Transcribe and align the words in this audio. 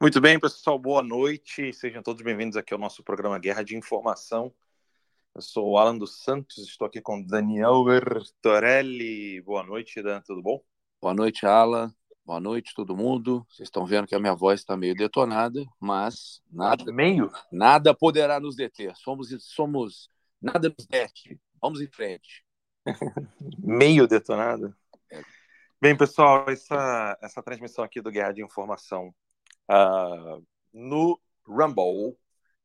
Muito 0.00 0.20
bem, 0.20 0.38
pessoal, 0.38 0.78
boa 0.78 1.02
noite. 1.02 1.72
Sejam 1.72 2.00
todos 2.04 2.22
bem-vindos 2.22 2.56
aqui 2.56 2.72
ao 2.72 2.78
nosso 2.78 3.02
programa 3.02 3.36
Guerra 3.36 3.64
de 3.64 3.76
Informação. 3.76 4.54
Eu 5.34 5.42
sou 5.42 5.70
o 5.70 5.76
Alan 5.76 5.98
dos 5.98 6.22
Santos, 6.22 6.56
estou 6.58 6.86
aqui 6.86 7.00
com 7.00 7.20
Daniel 7.20 7.84
Bertorelli. 7.84 9.40
Boa 9.40 9.64
noite, 9.64 10.00
Dan, 10.00 10.20
tudo 10.20 10.40
bom? 10.40 10.62
Boa 11.02 11.12
noite, 11.12 11.44
Alan. 11.44 11.92
Boa 12.24 12.38
noite, 12.38 12.74
todo 12.76 12.96
mundo. 12.96 13.44
Vocês 13.50 13.66
estão 13.66 13.84
vendo 13.84 14.06
que 14.06 14.14
a 14.14 14.20
minha 14.20 14.36
voz 14.36 14.60
está 14.60 14.76
meio 14.76 14.94
detonada, 14.94 15.66
mas 15.80 16.40
nada, 16.48 16.92
meio, 16.92 17.28
nada 17.50 17.92
poderá 17.92 18.38
nos 18.38 18.54
deter. 18.54 18.94
Somos, 18.94 19.30
somos, 19.40 20.08
nada 20.40 20.68
nos 20.68 20.86
dete. 20.86 21.40
Vamos 21.60 21.80
em 21.80 21.88
frente. 21.88 22.44
meio 23.58 24.06
detonada. 24.06 24.72
É. 25.10 25.20
Bem, 25.80 25.96
pessoal, 25.96 26.48
essa, 26.48 27.18
essa 27.20 27.42
transmissão 27.42 27.82
aqui 27.82 28.00
do 28.00 28.12
Guerra 28.12 28.30
de 28.30 28.44
Informação 28.44 29.12
uh, 29.70 30.44
no 30.72 31.20
Rumble. 31.46 32.16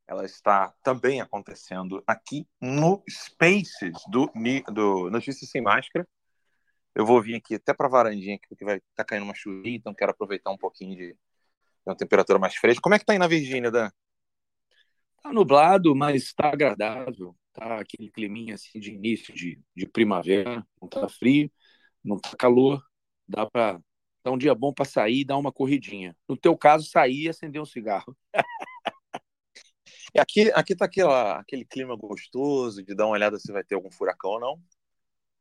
Ela 0.06 0.26
está 0.26 0.74
também 0.84 1.22
acontecendo 1.22 2.04
aqui 2.06 2.48
no 2.62 3.02
Spaces 3.10 3.94
do, 4.10 4.30
do 4.72 5.10
Notícias 5.10 5.50
Sem 5.50 5.62
Máscara. 5.62 6.08
Eu 6.94 7.06
vou 7.06 7.22
vir 7.22 7.36
aqui 7.36 7.56
até 7.56 7.74
para 7.74 7.88
a 7.88 7.90
varandinha, 7.90 8.38
porque 8.48 8.66
vai 8.66 8.78
estar 8.78 8.88
tá 8.98 9.06
caindo 9.06 9.24
uma 9.24 9.34
chuvinha, 9.34 9.78
então 9.78 9.94
quero 9.94 10.12
aproveitar 10.12 10.52
um 10.52 10.58
pouquinho 10.58 10.96
de, 10.96 11.14
de 11.14 11.18
uma 11.86 11.96
temperatura 11.96 12.38
mais 12.38 12.56
fresca. 12.56 12.82
Como 12.82 12.94
é 12.94 13.00
que 13.00 13.04
está 13.04 13.14
aí 13.14 13.20
na 13.20 13.28
Virgínia, 13.28 13.72
Dan? 13.72 13.90
Tá 15.24 15.32
nublado, 15.32 15.96
mas 15.96 16.24
está 16.24 16.50
agradável. 16.50 17.36
Tá 17.54 17.80
aquele 17.80 18.12
climinha 18.12 18.56
assim 18.56 18.80
de 18.80 18.92
início 18.92 19.34
de, 19.34 19.60
de 19.76 19.88
primavera, 19.88 20.66
não 20.82 20.90
tá 20.90 21.08
frio, 21.08 21.52
não 22.04 22.20
tá 22.20 22.32
calor, 22.38 22.84
dá 23.28 23.50
para 23.50 23.80
é 24.24 24.30
um 24.30 24.38
dia 24.38 24.56
bom 24.56 24.74
para 24.74 24.86
sair 24.86 25.26
dar 25.26 25.38
uma 25.38 25.52
corridinha. 25.52 26.16
No 26.28 26.38
teu 26.38 26.58
caso, 26.58 26.90
sair 26.90 27.24
e 27.24 27.30
acender 27.30 27.62
um 27.62 27.66
cigarro. 27.66 28.16
aqui, 30.18 30.52
aqui 30.54 30.76
tá 30.76 30.86
aquela, 30.86 31.40
aquele 31.40 31.66
clima 31.66 31.96
gostoso 31.96 32.84
de 32.84 32.96
dar 32.96 33.06
uma 33.06 33.14
olhada 33.14 33.40
se 33.40 33.52
vai 33.52 33.64
ter 33.64 33.76
algum 33.76 33.92
furacão 33.92 34.32
ou 34.32 34.40
não. 34.40 34.62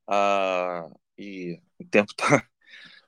Ah, 0.06 0.88
e 1.18 1.60
o 1.78 1.84
tempo 1.86 2.12
tá. 2.16 2.26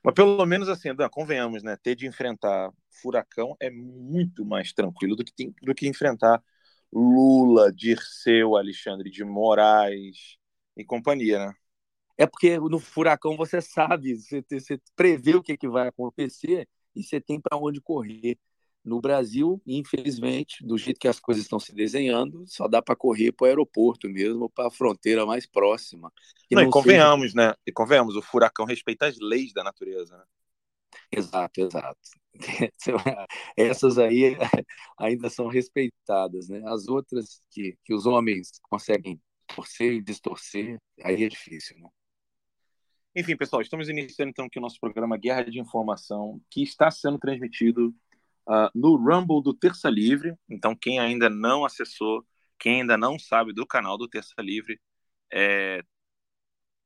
Mas 0.02 0.14
pelo 0.14 0.44
menos 0.46 0.68
assim, 0.68 0.94
Dan, 0.94 1.08
convenhamos, 1.08 1.62
né? 1.62 1.76
Ter 1.82 1.94
de 1.96 2.06
enfrentar 2.06 2.70
furacão 3.02 3.56
é 3.60 3.70
muito 3.70 4.44
mais 4.44 4.72
tranquilo 4.72 5.16
do 5.16 5.24
que, 5.24 5.32
tem, 5.34 5.54
do 5.62 5.74
que 5.74 5.88
enfrentar 5.88 6.42
Lula, 6.92 7.72
Dirceu, 7.72 8.56
Alexandre 8.56 9.10
de 9.10 9.24
Moraes 9.24 10.36
e 10.76 10.84
companhia, 10.84 11.46
né? 11.46 11.54
É 12.16 12.26
porque 12.26 12.58
no 12.58 12.78
furacão 12.78 13.36
você 13.36 13.60
sabe, 13.60 14.16
você, 14.16 14.44
você 14.48 14.80
prevê 14.94 15.34
o 15.34 15.42
que, 15.42 15.56
que 15.56 15.68
vai 15.68 15.88
acontecer 15.88 16.68
e 16.94 17.02
você 17.02 17.20
tem 17.20 17.40
para 17.40 17.58
onde 17.58 17.80
correr. 17.80 18.38
No 18.84 19.00
Brasil, 19.00 19.62
infelizmente, 19.66 20.62
do 20.62 20.76
jeito 20.76 21.00
que 21.00 21.08
as 21.08 21.18
coisas 21.18 21.42
estão 21.42 21.58
se 21.58 21.74
desenhando, 21.74 22.44
só 22.46 22.68
dá 22.68 22.82
para 22.82 22.94
correr 22.94 23.32
para 23.32 23.44
o 23.44 23.48
aeroporto 23.48 24.10
mesmo, 24.10 24.50
para 24.50 24.68
a 24.68 24.70
fronteira 24.70 25.24
mais 25.24 25.46
próxima. 25.46 26.12
Não, 26.52 26.60
não, 26.60 26.68
e 26.68 26.70
convenhamos, 26.70 27.32
seja... 27.32 27.48
né? 27.48 27.54
E 27.66 27.72
convenhamos, 27.72 28.14
o 28.14 28.20
furacão 28.20 28.66
respeita 28.66 29.06
as 29.06 29.18
leis 29.18 29.54
da 29.54 29.64
natureza, 29.64 30.18
né? 30.18 30.24
Exato, 31.10 31.60
exato. 31.62 31.98
Essas 33.56 33.98
aí 33.98 34.36
ainda 34.98 35.30
são 35.30 35.48
respeitadas, 35.48 36.48
né? 36.48 36.62
As 36.66 36.86
outras 36.86 37.40
que, 37.50 37.78
que 37.84 37.94
os 37.94 38.04
homens 38.04 38.52
conseguem 38.62 39.18
torcer 39.46 39.94
e 39.94 40.02
distorcer, 40.02 40.78
aí 41.02 41.24
é 41.24 41.28
difícil, 41.28 41.78
né? 41.78 41.88
Enfim, 43.16 43.36
pessoal, 43.36 43.62
estamos 43.62 43.88
iniciando 43.88 44.30
então 44.30 44.46
aqui 44.46 44.58
o 44.58 44.62
nosso 44.62 44.80
programa 44.80 45.16
Guerra 45.16 45.44
de 45.44 45.60
Informação, 45.60 46.42
que 46.50 46.64
está 46.64 46.90
sendo 46.90 47.16
transmitido 47.16 47.94
uh, 48.48 48.68
no 48.74 48.96
Rumble 48.96 49.40
do 49.40 49.54
Terça 49.54 49.88
Livre. 49.88 50.36
Então, 50.48 50.74
quem 50.74 50.98
ainda 50.98 51.30
não 51.30 51.64
acessou, 51.64 52.26
quem 52.58 52.80
ainda 52.80 52.98
não 52.98 53.16
sabe 53.16 53.52
do 53.52 53.64
canal 53.64 53.96
do 53.96 54.08
Terça 54.08 54.34
Livre, 54.40 54.80
é... 55.32 55.80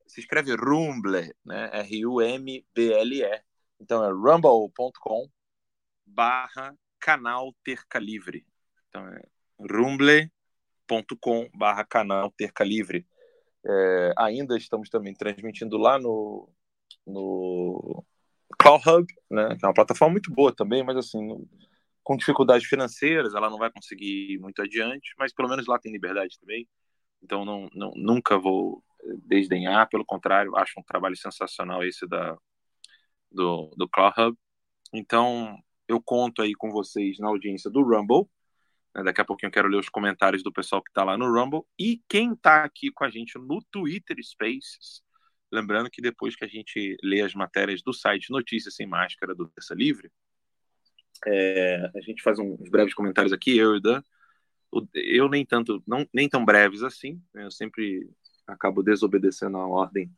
se 0.06 0.20
escreve 0.20 0.54
Rumble, 0.54 1.34
né? 1.42 1.70
R-U-M-B-L-E. 1.80 3.42
Então, 3.80 4.04
é 4.04 4.10
rumble.com 4.10 5.30
barra 6.04 6.76
canal 7.00 7.54
Terca 7.64 7.98
Livre. 7.98 8.44
Então, 8.88 9.08
é 9.08 9.22
rumble.com 9.60 11.48
barra 11.54 11.86
canal 11.86 12.30
Terca 12.32 12.64
Livre. 12.64 13.06
É, 13.66 14.12
ainda 14.16 14.56
estamos 14.56 14.88
também 14.88 15.14
transmitindo 15.14 15.76
lá 15.76 15.98
no, 15.98 16.48
no 17.06 18.04
Cloud 18.58 18.82
Hub, 18.88 19.06
né, 19.30 19.56
que 19.56 19.64
é 19.64 19.68
uma 19.68 19.74
plataforma 19.74 20.12
muito 20.12 20.32
boa 20.32 20.54
também, 20.54 20.82
mas 20.82 20.96
assim, 20.96 21.46
com 22.02 22.16
dificuldades 22.16 22.66
financeiras, 22.66 23.34
ela 23.34 23.50
não 23.50 23.58
vai 23.58 23.70
conseguir 23.70 24.32
ir 24.32 24.38
muito 24.38 24.62
adiante, 24.62 25.14
mas 25.18 25.32
pelo 25.32 25.48
menos 25.48 25.66
lá 25.66 25.78
tem 25.78 25.92
liberdade 25.92 26.38
também. 26.40 26.66
Então 27.22 27.44
não, 27.44 27.68
não 27.74 27.92
nunca 27.96 28.38
vou 28.38 28.82
desdenhar, 29.26 29.88
pelo 29.88 30.04
contrário, 30.04 30.56
acho 30.56 30.78
um 30.78 30.82
trabalho 30.82 31.16
sensacional 31.16 31.84
esse 31.84 32.06
da 32.06 32.36
do, 33.30 33.70
do 33.76 33.88
Cloud 33.88 34.14
Hub. 34.20 34.38
Então 34.92 35.58
eu 35.86 36.00
conto 36.00 36.42
aí 36.42 36.54
com 36.54 36.70
vocês 36.70 37.18
na 37.18 37.28
audiência 37.28 37.70
do 37.70 37.82
Rumble, 37.82 38.28
daqui 39.04 39.20
a 39.20 39.24
pouquinho 39.24 39.48
eu 39.48 39.52
quero 39.52 39.68
ler 39.68 39.78
os 39.78 39.88
comentários 39.88 40.42
do 40.42 40.52
pessoal 40.52 40.82
que 40.82 40.90
está 40.90 41.04
lá 41.04 41.16
no 41.16 41.30
Rumble. 41.30 41.62
E 41.78 42.02
quem 42.08 42.32
está 42.32 42.64
aqui 42.64 42.90
com 42.90 43.04
a 43.04 43.10
gente 43.10 43.38
no 43.38 43.62
Twitter 43.70 44.16
Spaces. 44.22 45.02
Lembrando 45.50 45.90
que 45.90 46.02
depois 46.02 46.36
que 46.36 46.44
a 46.44 46.48
gente 46.48 46.96
lê 47.02 47.22
as 47.22 47.34
matérias 47.34 47.82
do 47.82 47.92
site 47.92 48.30
Notícias 48.30 48.74
Sem 48.74 48.86
Máscara 48.86 49.34
do 49.34 49.48
Terça 49.48 49.74
Livre, 49.74 50.10
é, 51.26 51.90
a 51.94 52.00
gente 52.00 52.22
faz 52.22 52.38
uns 52.38 52.68
breves 52.68 52.94
comentários 52.94 53.32
aqui, 53.32 53.56
eu 53.56 53.76
e 53.76 53.80
Dan. 53.80 54.02
Eu 54.94 55.28
nem 55.28 55.46
tanto, 55.46 55.82
não, 55.86 56.06
nem 56.12 56.28
tão 56.28 56.44
breves 56.44 56.82
assim. 56.82 57.22
Né, 57.32 57.44
eu 57.44 57.50
sempre 57.50 58.08
acabo 58.46 58.82
desobedecendo 58.82 59.56
a 59.56 59.66
ordem 59.66 60.12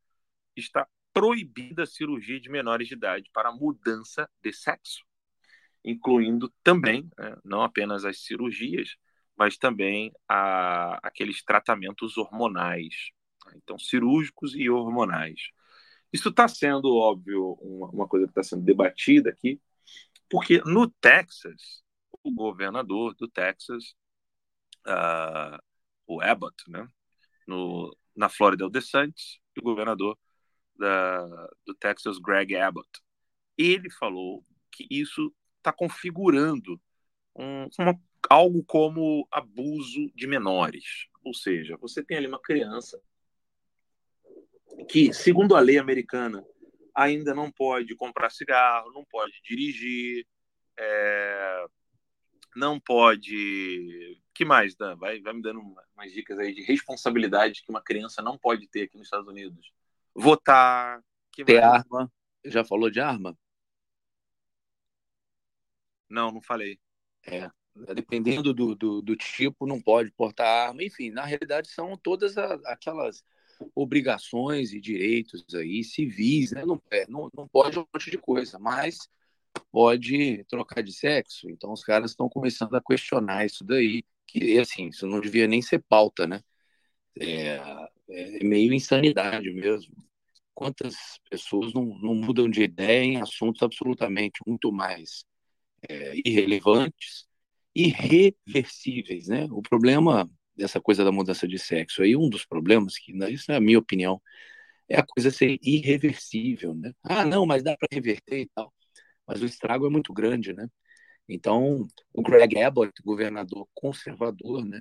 está 0.56 0.86
proibida 1.12 1.82
a 1.82 1.86
cirurgia 1.86 2.40
de 2.40 2.48
menores 2.48 2.88
de 2.88 2.94
idade 2.94 3.28
para 3.32 3.52
mudança 3.52 4.28
de 4.42 4.52
sexo, 4.52 5.04
incluindo 5.84 6.52
também, 6.62 7.10
né, 7.18 7.36
não 7.44 7.62
apenas 7.62 8.04
as 8.04 8.22
cirurgias, 8.24 8.96
mas 9.36 9.58
também 9.58 10.12
a, 10.26 10.98
aqueles 11.06 11.42
tratamentos 11.42 12.16
hormonais, 12.16 13.10
então 13.54 13.78
cirúrgicos 13.78 14.54
e 14.54 14.70
hormonais. 14.70 15.40
Isso 16.12 16.28
está 16.28 16.46
sendo, 16.46 16.94
óbvio, 16.96 17.52
uma, 17.60 17.88
uma 17.90 18.08
coisa 18.08 18.26
que 18.26 18.32
está 18.32 18.42
sendo 18.42 18.62
debatida 18.62 19.30
aqui, 19.30 19.60
porque 20.28 20.60
no 20.64 20.88
Texas, 20.88 21.82
o 22.22 22.32
governador 22.32 23.14
do 23.14 23.28
Texas, 23.28 23.94
uh, 24.86 25.58
o 26.06 26.20
Abbott, 26.20 26.54
né? 26.68 26.86
No, 27.46 27.96
na 28.14 28.28
Flórida, 28.28 28.66
o 28.66 28.70
DeSantis, 28.70 29.40
e 29.56 29.60
o 29.60 29.62
governador 29.62 30.18
da, 30.76 31.26
do 31.66 31.74
Texas, 31.74 32.18
Greg 32.18 32.56
Abbott. 32.56 32.88
Ele 33.56 33.90
falou 33.90 34.44
que 34.70 34.86
isso 34.90 35.34
está 35.58 35.72
configurando 35.72 36.80
um, 37.36 37.68
uma, 37.78 38.00
algo 38.28 38.64
como 38.64 39.26
abuso 39.30 40.10
de 40.14 40.26
menores. 40.26 41.06
Ou 41.24 41.34
seja, 41.34 41.76
você 41.76 42.02
tem 42.02 42.16
ali 42.16 42.26
uma 42.26 42.40
criança 42.40 43.00
que, 44.88 45.12
segundo 45.12 45.54
a 45.54 45.60
lei 45.60 45.78
americana, 45.78 46.44
ainda 46.94 47.34
não 47.34 47.50
pode 47.50 47.94
comprar 47.94 48.30
cigarro, 48.30 48.92
não 48.92 49.04
pode 49.04 49.32
dirigir, 49.42 50.26
é, 50.78 51.66
não 52.54 52.78
pode. 52.78 54.20
que 54.34 54.44
mais, 54.44 54.74
Dan? 54.74 54.96
Vai, 54.96 55.20
vai 55.20 55.32
me 55.32 55.42
dando 55.42 55.60
umas 55.60 56.12
dicas 56.12 56.38
aí 56.38 56.54
de 56.54 56.62
responsabilidade 56.62 57.62
que 57.62 57.70
uma 57.70 57.82
criança 57.82 58.22
não 58.22 58.38
pode 58.38 58.68
ter 58.68 58.82
aqui 58.82 58.96
nos 58.96 59.06
Estados 59.06 59.28
Unidos. 59.28 59.72
Votar. 60.14 61.02
Que 61.32 61.44
ter 61.44 61.60
mais? 61.60 61.74
arma. 61.74 62.12
Já 62.44 62.64
falou 62.64 62.90
de 62.90 63.00
arma? 63.00 63.36
Não, 66.08 66.30
não 66.30 66.42
falei. 66.42 66.78
É. 67.26 67.50
Dependendo 67.94 68.52
do, 68.52 68.74
do, 68.74 69.00
do 69.00 69.16
tipo, 69.16 69.66
não 69.66 69.80
pode 69.80 70.10
portar 70.12 70.68
arma. 70.68 70.82
Enfim, 70.82 71.10
na 71.10 71.24
realidade, 71.24 71.68
são 71.68 71.96
todas 71.96 72.36
aquelas 72.36 73.24
obrigações 73.74 74.72
e 74.72 74.80
direitos 74.80 75.44
aí 75.54 75.84
civis, 75.84 76.52
né? 76.52 76.64
Não, 76.64 76.80
é, 76.90 77.06
não, 77.08 77.30
não 77.36 77.48
pode 77.48 77.78
um 77.78 77.86
monte 77.92 78.10
de 78.10 78.18
coisa, 78.18 78.58
mas 78.58 79.08
pode 79.70 80.44
trocar 80.44 80.82
de 80.82 80.92
sexo. 80.92 81.50
Então 81.50 81.72
os 81.72 81.84
caras 81.84 82.12
estão 82.12 82.28
começando 82.28 82.74
a 82.74 82.82
questionar 82.82 83.44
isso 83.46 83.64
daí, 83.64 84.04
que 84.26 84.58
assim, 84.58 84.88
isso 84.88 85.06
não 85.06 85.20
devia 85.20 85.46
nem 85.46 85.62
ser 85.62 85.82
pauta, 85.88 86.26
né? 86.26 86.40
É, 87.20 87.60
é 88.08 88.44
meio 88.44 88.72
insanidade 88.72 89.50
mesmo. 89.50 89.94
Quantas 90.54 90.94
pessoas 91.30 91.72
não, 91.72 91.84
não 91.98 92.14
mudam 92.14 92.48
de 92.48 92.62
ideia 92.62 93.02
em 93.02 93.20
assuntos 93.20 93.62
absolutamente 93.62 94.40
muito 94.46 94.70
mais 94.72 95.24
é, 95.88 96.14
irrelevantes, 96.24 97.26
irreversíveis, 97.74 99.28
né? 99.28 99.46
O 99.50 99.62
problema 99.62 100.30
dessa 100.56 100.80
coisa 100.80 101.04
da 101.04 101.12
mudança 101.12 101.46
de 101.48 101.58
sexo. 101.58 102.02
Aí 102.02 102.16
um 102.16 102.28
dos 102.28 102.44
problemas, 102.44 102.98
que 102.98 103.12
né, 103.12 103.30
isso 103.30 103.50
é 103.52 103.56
a 103.56 103.60
minha 103.60 103.78
opinião, 103.78 104.20
é 104.88 104.98
a 104.98 105.06
coisa 105.06 105.30
ser 105.30 105.58
irreversível, 105.62 106.74
né? 106.74 106.92
Ah, 107.02 107.24
não, 107.24 107.46
mas 107.46 107.62
dá 107.62 107.76
para 107.76 107.88
reverter 107.92 108.40
e 108.42 108.50
tal. 108.54 108.72
Mas 109.26 109.42
o 109.42 109.46
estrago 109.46 109.86
é 109.86 109.90
muito 109.90 110.12
grande, 110.12 110.52
né? 110.52 110.68
Então, 111.28 111.86
o 112.12 112.22
Greg 112.22 112.60
Abbott, 112.62 112.92
governador 113.04 113.68
conservador, 113.74 114.64
né, 114.64 114.80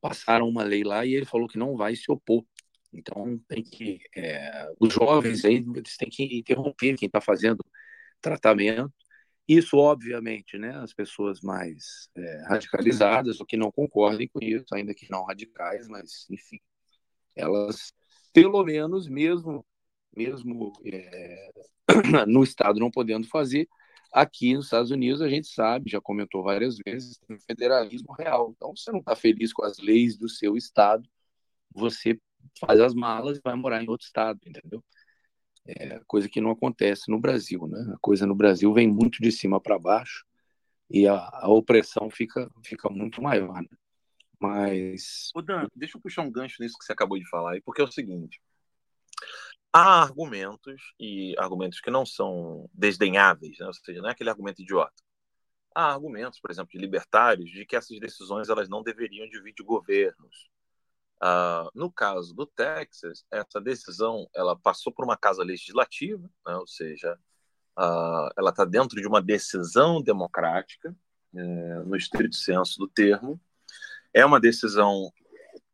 passaram 0.00 0.48
uma 0.48 0.64
lei 0.64 0.84
lá 0.84 1.06
e 1.06 1.14
ele 1.14 1.26
falou 1.26 1.48
que 1.48 1.58
não 1.58 1.76
vai 1.76 1.96
se 1.96 2.10
opor. 2.12 2.44
Então, 2.92 3.38
tem 3.48 3.62
que 3.62 4.00
é, 4.16 4.68
os 4.80 4.92
jovens 4.94 5.44
aí 5.44 5.56
eles 5.56 5.96
têm 5.96 6.10
que 6.10 6.24
interromper 6.38 6.96
quem 6.96 7.06
está 7.06 7.20
fazendo 7.20 7.64
tratamento 8.20 8.92
isso, 9.56 9.76
obviamente, 9.76 10.58
né, 10.58 10.76
as 10.78 10.92
pessoas 10.92 11.40
mais 11.40 12.08
é, 12.16 12.44
radicalizadas 12.48 13.40
ou 13.40 13.46
que 13.46 13.56
não 13.56 13.70
concordem 13.72 14.28
com 14.28 14.38
isso, 14.42 14.66
ainda 14.74 14.94
que 14.94 15.10
não 15.10 15.24
radicais, 15.24 15.88
mas, 15.88 16.26
enfim, 16.30 16.58
elas, 17.34 17.92
pelo 18.32 18.62
menos, 18.64 19.08
mesmo, 19.08 19.64
mesmo 20.16 20.72
é, 20.84 21.52
no 22.26 22.42
Estado 22.42 22.78
não 22.78 22.90
podendo 22.90 23.26
fazer, 23.28 23.68
aqui 24.12 24.54
nos 24.54 24.66
Estados 24.66 24.90
Unidos 24.90 25.22
a 25.22 25.28
gente 25.28 25.48
sabe, 25.48 25.90
já 25.90 26.00
comentou 26.00 26.42
várias 26.42 26.76
vezes, 26.86 27.18
tem 27.26 27.38
federalismo 27.40 28.12
real. 28.12 28.52
Então, 28.54 28.74
você 28.76 28.92
não 28.92 29.00
está 29.00 29.16
feliz 29.16 29.52
com 29.52 29.64
as 29.64 29.78
leis 29.78 30.16
do 30.16 30.28
seu 30.28 30.56
Estado, 30.56 31.08
você 31.74 32.18
faz 32.60 32.80
as 32.80 32.94
malas 32.94 33.38
e 33.38 33.40
vai 33.42 33.54
morar 33.56 33.82
em 33.82 33.88
outro 33.88 34.06
Estado, 34.06 34.38
entendeu? 34.46 34.84
É 35.64 36.00
coisa 36.06 36.28
que 36.28 36.40
não 36.40 36.50
acontece 36.50 37.10
no 37.10 37.20
Brasil, 37.20 37.66
né? 37.68 37.92
A 37.94 37.98
coisa 37.98 38.26
no 38.26 38.34
Brasil 38.34 38.72
vem 38.72 38.88
muito 38.88 39.22
de 39.22 39.30
cima 39.30 39.60
para 39.60 39.78
baixo 39.78 40.24
e 40.90 41.06
a, 41.06 41.16
a, 41.16 41.48
opressão 41.48 42.10
fica, 42.10 42.50
fica 42.64 42.88
muito 42.90 43.22
maior, 43.22 43.62
né? 43.62 43.68
Mas. 44.40 45.30
Ô 45.34 45.40
Dan, 45.40 45.68
deixa 45.74 45.96
eu 45.96 46.00
puxar 46.00 46.22
um 46.22 46.30
gancho 46.30 46.60
nisso 46.60 46.76
que 46.78 46.84
você 46.84 46.92
acabou 46.92 47.18
de 47.18 47.28
falar 47.28 47.52
aí, 47.52 47.62
porque 47.62 47.80
é 47.80 47.84
o 47.84 47.92
seguinte: 47.92 48.40
há 49.72 50.02
argumentos, 50.02 50.92
e 50.98 51.34
argumentos 51.38 51.80
que 51.80 51.90
não 51.90 52.04
são 52.04 52.68
desdenháveis, 52.74 53.58
né? 53.58 53.66
ou 53.66 53.72
seja, 53.72 54.00
não 54.02 54.08
é 54.08 54.12
aquele 54.12 54.30
argumento 54.30 54.60
idiota. 54.60 55.02
Há 55.74 55.92
argumentos, 55.92 56.38
por 56.40 56.50
exemplo, 56.50 56.72
de 56.72 56.78
libertários, 56.78 57.50
de 57.50 57.64
que 57.64 57.74
essas 57.74 57.98
decisões 57.98 58.48
elas 58.50 58.68
não 58.68 58.82
deveriam 58.82 59.26
dividir 59.28 59.64
governos, 59.64 60.50
Uh, 61.22 61.70
no 61.72 61.88
caso 61.88 62.34
do 62.34 62.44
Texas, 62.44 63.24
essa 63.30 63.60
decisão 63.60 64.28
ela 64.34 64.56
passou 64.56 64.92
por 64.92 65.04
uma 65.04 65.16
casa 65.16 65.44
legislativa, 65.44 66.28
né, 66.44 66.56
ou 66.56 66.66
seja, 66.66 67.16
uh, 67.78 68.28
ela 68.36 68.50
está 68.50 68.64
dentro 68.64 69.00
de 69.00 69.06
uma 69.06 69.22
decisão 69.22 70.02
democrática, 70.02 70.92
é, 71.34 71.42
no 71.84 71.96
estrito 71.96 72.34
senso 72.34 72.78
do 72.78 72.88
termo. 72.88 73.40
É 74.12 74.26
uma 74.26 74.40
decisão 74.40 75.10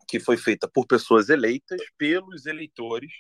que 0.07 0.21
foi 0.21 0.37
feita 0.37 0.69
por 0.69 0.87
pessoas 0.87 1.31
eleitas 1.31 1.81
pelos 1.97 2.47
eleitores 2.47 3.11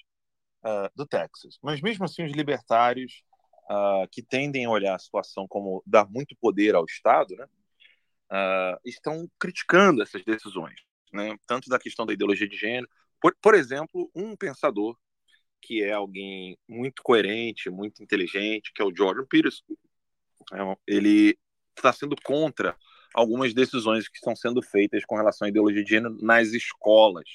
uh, 0.64 0.88
do 0.94 1.06
Texas. 1.06 1.58
Mas 1.62 1.80
mesmo 1.80 2.04
assim, 2.04 2.24
os 2.24 2.32
libertários 2.32 3.24
que 4.10 4.22
tendem 4.22 4.64
a 4.64 4.70
olhar 4.70 4.94
a 4.94 4.98
situação 4.98 5.46
como 5.46 5.82
dar 5.84 6.08
muito 6.08 6.34
poder 6.40 6.74
ao 6.74 6.86
Estado, 6.86 7.36
né, 7.36 7.46
estão 8.82 9.30
criticando 9.38 10.00
essas 10.02 10.24
decisões 10.24 10.87
né? 11.12 11.36
tanto 11.46 11.68
da 11.68 11.78
questão 11.78 12.06
da 12.06 12.12
ideologia 12.12 12.48
de 12.48 12.56
gênero. 12.56 12.88
Por, 13.20 13.34
por 13.40 13.54
exemplo, 13.54 14.10
um 14.14 14.36
pensador 14.36 14.96
que 15.60 15.82
é 15.82 15.92
alguém 15.92 16.56
muito 16.68 17.02
coerente, 17.02 17.70
muito 17.70 18.02
inteligente, 18.02 18.72
que 18.72 18.80
é 18.80 18.84
o 18.84 18.94
Jordan 18.94 19.26
Peterson, 19.26 19.64
é 20.52 20.76
ele 20.86 21.36
está 21.76 21.92
sendo 21.92 22.16
contra 22.22 22.76
algumas 23.14 23.52
decisões 23.52 24.08
que 24.08 24.16
estão 24.16 24.36
sendo 24.36 24.62
feitas 24.62 25.04
com 25.04 25.16
relação 25.16 25.46
à 25.46 25.48
ideologia 25.48 25.82
de 25.82 25.90
gênero 25.90 26.16
nas 26.20 26.48
escolas, 26.48 27.28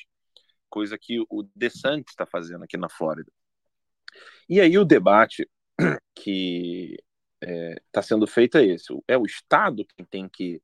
coisa 0.70 0.98
que 0.98 1.20
o 1.30 1.44
DeSantis 1.56 2.12
está 2.12 2.25
fazendo 2.25 2.63
aqui 2.63 2.77
na 2.77 2.89
Flórida. 2.89 3.32
E 4.48 4.62
aí 4.62 4.77
o 4.77 4.86
debate 4.86 5.48
que 6.15 6.98
está 7.42 7.51
é, 7.51 7.82
tá 7.92 8.01
sendo 8.01 8.25
feito 8.25 8.58
é 8.58 8.65
esse: 8.65 8.94
é 9.08 9.18
o 9.18 9.25
Estado 9.25 9.86
que 9.86 10.03
tem 10.06 10.30
que 10.30 10.62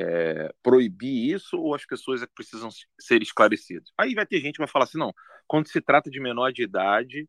é, 0.00 0.54
proibir 0.62 1.34
isso 1.34 1.58
ou 1.58 1.74
as 1.74 1.84
pessoas 1.84 2.22
é 2.22 2.26
precisam 2.26 2.70
ser 2.98 3.22
esclarecidas? 3.22 3.90
Aí 3.98 4.14
vai 4.14 4.26
ter 4.26 4.40
gente 4.40 4.54
que 4.54 4.60
vai 4.60 4.68
falar 4.68 4.84
assim, 4.84 4.98
não, 4.98 5.12
quando 5.46 5.68
se 5.68 5.80
trata 5.80 6.10
de 6.10 6.20
menor 6.20 6.52
de 6.52 6.62
idade, 6.62 7.28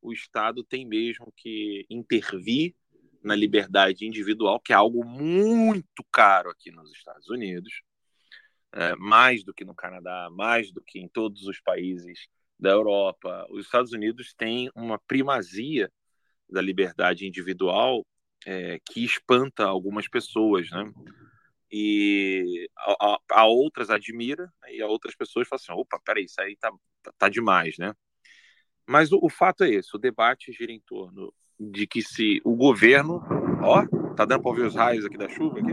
o 0.00 0.12
Estado 0.12 0.64
tem 0.64 0.86
mesmo 0.86 1.32
que 1.36 1.86
intervir 1.88 2.74
na 3.22 3.36
liberdade 3.36 4.04
individual, 4.04 4.60
que 4.60 4.72
é 4.72 4.76
algo 4.76 5.04
muito 5.04 6.04
caro 6.10 6.50
aqui 6.50 6.70
nos 6.70 6.90
Estados 6.90 7.28
Unidos, 7.28 7.82
é, 8.72 8.96
mais 8.96 9.44
do 9.44 9.54
que 9.54 9.64
no 9.64 9.74
Canadá, 9.74 10.28
mais 10.32 10.72
do 10.72 10.82
que 10.82 10.98
em 10.98 11.08
todos 11.08 11.46
os 11.46 11.60
países 11.60 12.26
da 12.58 12.70
Europa. 12.70 13.46
Os 13.50 13.66
Estados 13.66 13.92
Unidos 13.92 14.34
têm 14.34 14.70
uma 14.74 14.98
primazia 14.98 15.90
da 16.50 16.60
liberdade 16.60 17.26
individual 17.26 18.04
é, 18.44 18.78
que 18.90 19.04
espanta 19.04 19.64
algumas 19.64 20.08
pessoas, 20.08 20.68
né? 20.70 20.92
E 21.72 22.68
a, 22.76 23.18
a, 23.32 23.46
outras 23.46 23.88
admira 23.88 24.44
né, 24.62 24.74
e 24.74 24.82
a 24.82 24.86
outras 24.86 25.16
pessoas 25.16 25.48
falam 25.48 25.60
assim, 25.62 25.72
opa, 25.72 25.98
peraí, 26.04 26.24
isso 26.24 26.40
aí 26.40 26.56
tá, 26.56 26.70
tá, 27.02 27.12
tá 27.18 27.28
demais, 27.28 27.78
né? 27.78 27.94
Mas 28.86 29.10
o, 29.10 29.18
o, 29.22 29.30
fato 29.30 29.64
é 29.64 29.70
esse, 29.70 29.96
o 29.96 29.98
debate 29.98 30.52
gira 30.52 30.72
em 30.72 30.80
torno 30.80 31.32
de 31.58 31.86
que 31.86 32.02
se 32.02 32.40
o 32.44 32.54
governo, 32.54 33.22
ó, 33.62 33.86
Tá 34.14 34.26
dando 34.26 34.42
para 34.42 34.50
ouvir 34.50 34.66
os 34.66 34.74
raios 34.74 35.04
aqui 35.04 35.16
da 35.16 35.28
chuva 35.28 35.58
aqui? 35.58 35.72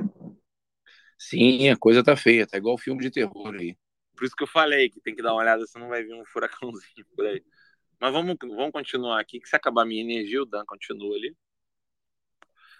Sim, 1.17 1.69
a 1.69 1.77
coisa 1.77 2.03
tá 2.03 2.15
feia, 2.15 2.47
tá 2.47 2.57
igual 2.57 2.77
filme 2.77 3.01
de 3.01 3.11
terror 3.11 3.53
aí. 3.53 3.75
Por 4.15 4.25
isso 4.25 4.35
que 4.35 4.43
eu 4.43 4.47
falei 4.47 4.89
que 4.89 5.01
tem 5.01 5.15
que 5.15 5.21
dar 5.21 5.33
uma 5.33 5.41
olhada, 5.41 5.65
senão 5.67 5.89
vai 5.89 6.03
vir 6.03 6.13
um 6.13 6.25
furacãozinho 6.25 7.05
por 7.15 7.25
aí. 7.25 7.43
Mas 7.99 8.13
vamos, 8.13 8.35
vamos 8.41 8.71
continuar 8.71 9.19
aqui, 9.19 9.39
que 9.39 9.49
se 9.49 9.55
acabar 9.55 9.81
a 9.81 9.85
minha 9.85 10.01
energia, 10.01 10.41
o 10.41 10.45
Dan 10.45 10.63
continua 10.65 11.15
ali. 11.15 11.35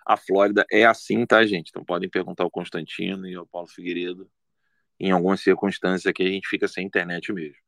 A 0.10 0.18
Flórida 0.18 0.66
é 0.72 0.86
assim, 0.86 1.24
tá, 1.24 1.46
gente? 1.46 1.70
Então 1.70 1.86
podem 1.86 2.10
perguntar 2.10 2.44
ao 2.44 2.50
Constantino 2.50 3.28
e 3.28 3.36
ao 3.36 3.46
Paulo 3.46 3.68
Figueiredo. 3.68 4.28
Em 5.00 5.12
algumas 5.12 5.40
circunstâncias 5.40 6.12
que 6.12 6.24
a 6.24 6.28
gente 6.28 6.48
fica 6.48 6.68
sem 6.68 6.84
internet 6.84 7.32
mesmo. 7.32 7.62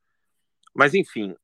Mas, 0.73 0.95
enfim, 0.95 1.35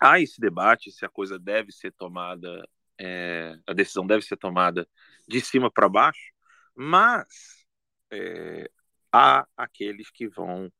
há 0.00 0.18
esse 0.18 0.40
debate 0.40 0.90
se 0.90 1.04
a 1.06 1.08
coisa 1.08 1.38
deve 1.38 1.70
ser 1.70 1.92
tomada, 1.92 2.68
é, 2.98 3.56
a 3.68 3.72
decisão 3.72 4.04
deve 4.04 4.24
ser 4.24 4.36
tomada 4.36 4.88
de 5.28 5.40
cima 5.40 5.70
para 5.70 5.88
baixo, 5.88 6.32
mas 6.74 7.64
é, 8.10 8.68
há 9.12 9.46
aqueles 9.56 10.10
que 10.10 10.26
vão 10.26 10.72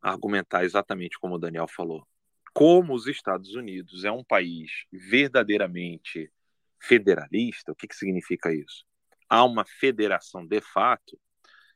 argumentar 0.00 0.62
exatamente 0.62 1.18
como 1.18 1.34
o 1.34 1.38
Daniel 1.40 1.66
falou. 1.66 2.06
Como 2.54 2.94
os 2.94 3.08
Estados 3.08 3.52
Unidos 3.56 4.04
é 4.04 4.12
um 4.12 4.22
país 4.22 4.70
verdadeiramente 4.92 6.30
federalista, 6.78 7.72
o 7.72 7.74
que, 7.74 7.88
que 7.88 7.96
significa 7.96 8.54
isso? 8.54 8.91
Há 9.32 9.46
uma 9.46 9.64
federação 9.64 10.46
de 10.46 10.60
fato. 10.60 11.18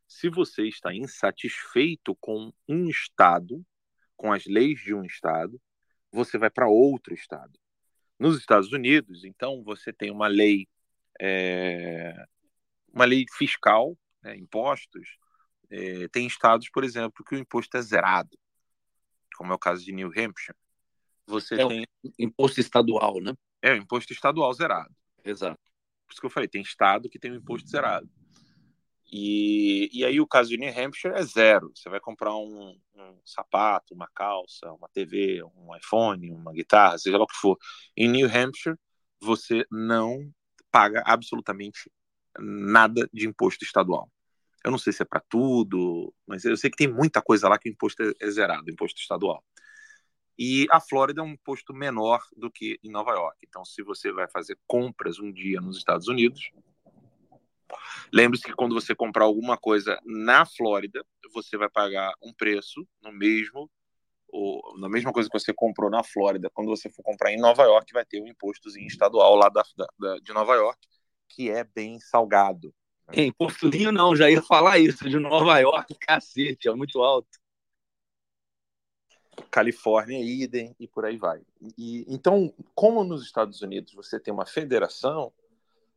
Se 0.06 0.28
você 0.28 0.68
está 0.68 0.94
insatisfeito 0.94 2.14
com 2.16 2.52
um 2.68 2.86
Estado, 2.90 3.64
com 4.14 4.30
as 4.30 4.44
leis 4.44 4.78
de 4.80 4.92
um 4.92 5.02
Estado, 5.02 5.58
você 6.12 6.36
vai 6.36 6.50
para 6.50 6.68
outro 6.68 7.14
Estado. 7.14 7.58
Nos 8.18 8.36
Estados 8.36 8.70
Unidos, 8.72 9.24
então, 9.24 9.64
você 9.64 9.90
tem 9.90 10.10
uma 10.10 10.26
lei, 10.26 10.68
é, 11.18 12.26
uma 12.92 13.06
lei 13.06 13.24
fiscal, 13.38 13.96
né, 14.20 14.36
impostos, 14.36 15.16
é, 15.70 16.08
tem 16.08 16.26
estados, 16.26 16.68
por 16.68 16.84
exemplo, 16.84 17.24
que 17.24 17.36
o 17.36 17.38
imposto 17.38 17.74
é 17.78 17.80
zerado, 17.80 18.38
como 19.34 19.52
é 19.52 19.54
o 19.54 19.58
caso 19.58 19.82
de 19.82 19.92
New 19.92 20.08
Hampshire. 20.08 20.58
Você 21.26 21.54
é 21.54 21.66
tem 21.66 21.86
imposto 22.18 22.60
estadual, 22.60 23.18
né? 23.18 23.32
É 23.62 23.72
o 23.72 23.76
imposto 23.76 24.12
estadual 24.12 24.52
zerado. 24.52 24.94
Exato. 25.24 25.58
Por 26.06 26.12
isso 26.12 26.20
que 26.20 26.26
eu 26.26 26.30
falei, 26.30 26.48
tem 26.48 26.62
estado 26.62 27.08
que 27.08 27.18
tem 27.18 27.32
um 27.32 27.36
imposto 27.36 27.68
zerado. 27.68 28.08
E, 29.10 29.88
e 29.92 30.04
aí 30.04 30.20
o 30.20 30.26
caso 30.26 30.50
de 30.50 30.56
New 30.56 30.70
Hampshire 30.70 31.14
é 31.14 31.22
zero. 31.22 31.70
Você 31.74 31.88
vai 31.88 32.00
comprar 32.00 32.34
um, 32.36 32.78
um, 32.94 33.20
sapato, 33.24 33.94
uma 33.94 34.08
calça, 34.14 34.72
uma 34.72 34.88
TV, 34.88 35.42
um 35.42 35.74
iPhone, 35.76 36.30
uma 36.32 36.52
guitarra, 36.52 36.98
seja 36.98 37.16
lá 37.16 37.24
o 37.24 37.28
que 37.28 37.36
for. 37.36 37.56
Em 37.96 38.08
New 38.08 38.26
Hampshire, 38.26 38.76
você 39.20 39.64
não 39.70 40.30
paga 40.70 41.02
absolutamente 41.06 41.90
nada 42.38 43.08
de 43.12 43.26
imposto 43.26 43.64
estadual. 43.64 44.10
Eu 44.64 44.70
não 44.70 44.78
sei 44.78 44.92
se 44.92 45.02
é 45.02 45.06
para 45.06 45.22
tudo, 45.28 46.12
mas 46.26 46.44
eu 46.44 46.56
sei 46.56 46.68
que 46.68 46.76
tem 46.76 46.92
muita 46.92 47.22
coisa 47.22 47.48
lá 47.48 47.58
que 47.58 47.68
o 47.68 47.72
imposto 47.72 48.02
é, 48.02 48.12
é 48.20 48.30
zerado, 48.30 48.70
imposto 48.70 49.00
estadual. 49.00 49.42
E 50.38 50.66
a 50.70 50.80
Flórida 50.80 51.20
é 51.20 51.24
um 51.24 51.30
imposto 51.30 51.72
menor 51.72 52.20
do 52.36 52.50
que 52.50 52.78
em 52.82 52.90
Nova 52.90 53.12
York. 53.12 53.38
Então, 53.46 53.64
se 53.64 53.82
você 53.82 54.12
vai 54.12 54.28
fazer 54.28 54.58
compras 54.66 55.18
um 55.18 55.32
dia 55.32 55.60
nos 55.60 55.78
Estados 55.78 56.08
Unidos, 56.08 56.50
lembre-se 58.12 58.44
que 58.44 58.52
quando 58.52 58.74
você 58.74 58.94
comprar 58.94 59.24
alguma 59.24 59.56
coisa 59.56 59.98
na 60.04 60.44
Flórida, 60.44 61.04
você 61.32 61.56
vai 61.56 61.70
pagar 61.70 62.12
um 62.22 62.32
preço 62.32 62.86
no 63.02 63.12
mesmo 63.12 63.70
ou 64.28 64.76
na 64.78 64.88
mesma 64.88 65.12
coisa 65.12 65.28
que 65.30 65.38
você 65.38 65.54
comprou 65.54 65.88
na 65.88 66.02
Flórida, 66.02 66.50
quando 66.52 66.68
você 66.68 66.90
for 66.90 67.02
comprar 67.02 67.32
em 67.32 67.38
Nova 67.38 67.62
York, 67.62 67.92
vai 67.92 68.04
ter 68.04 68.20
um 68.20 68.26
impostozinho 68.26 68.86
estadual 68.86 69.34
lá 69.36 69.48
da, 69.48 69.62
da, 69.98 70.18
de 70.18 70.32
Nova 70.32 70.54
York, 70.54 70.78
que 71.28 71.48
é 71.48 71.64
bem 71.64 71.98
salgado. 72.00 72.74
Em 73.12 73.32
Portulinho 73.32 73.92
não, 73.92 74.16
já 74.16 74.28
ia 74.28 74.42
falar 74.42 74.78
isso, 74.78 75.08
de 75.08 75.18
Nova 75.18 75.58
York, 75.58 75.94
cacete, 76.00 76.68
é 76.68 76.74
muito 76.74 77.02
alto. 77.02 77.28
Califórnia, 79.50 80.20
idem 80.20 80.74
e 80.78 80.86
por 80.86 81.04
aí 81.04 81.16
vai. 81.16 81.40
E, 81.76 82.04
então, 82.08 82.52
como 82.74 83.04
nos 83.04 83.22
Estados 83.22 83.62
Unidos 83.62 83.94
você 83.94 84.18
tem 84.20 84.32
uma 84.32 84.46
federação, 84.46 85.32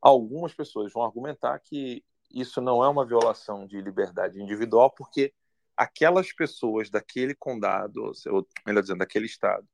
algumas 0.02 0.54
pessoas 0.54 0.92
vão 0.94 1.04
argumentar 1.04 1.60
que 1.60 2.04
isso 2.32 2.62
não 2.62 2.84
é 2.84 2.88
uma 2.88 3.06
violação 3.06 3.66
de 3.66 3.82
liberdade 3.82 4.42
individual, 4.42 4.92
porque 4.92 5.34
aquelas 5.76 6.32
pessoas 6.32 6.90
daquele 6.90 7.34
condado, 7.34 8.12
ou 8.28 8.48
melhor 8.66 8.82
dizendo, 8.82 9.00
daquele 9.00 9.26
estado, 9.26 9.68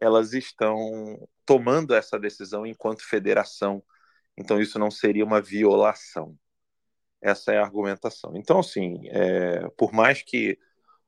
elas 0.00 0.32
estão 0.32 1.26
tomando 1.44 1.94
essa 1.94 2.18
decisão 2.18 2.66
enquanto 2.66 3.08
federação. 3.08 3.82
Então, 4.36 4.60
isso 4.60 4.78
não 4.78 4.90
seria 4.90 5.24
uma 5.24 5.40
violação. 5.40 6.36
Essa 7.20 7.52
é 7.52 7.58
a 7.58 7.62
argumentação. 7.62 8.36
Então, 8.36 8.58
assim, 8.58 9.08
é, 9.08 9.68
por 9.70 9.92
mais 9.92 10.22
que 10.22 10.58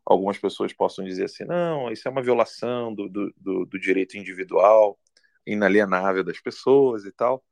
algumas 0.09 0.38
pessoas 0.38 0.73
possam 0.73 1.05
dizer 1.05 1.25
assim, 1.25 1.45
não, 1.45 1.93
isso 1.93 2.09
é 2.09 2.11
uma 2.11 2.23
violação 2.23 2.95
do, 2.95 3.09
do, 3.11 3.35
do, 3.37 3.67
do 3.67 3.79
direito 3.79 4.17
individual, 4.17 4.99
inalienável 5.47 6.25
das 6.25 6.41
pessoas 6.41 7.05
e 7.05 7.12
tal, 7.12 7.45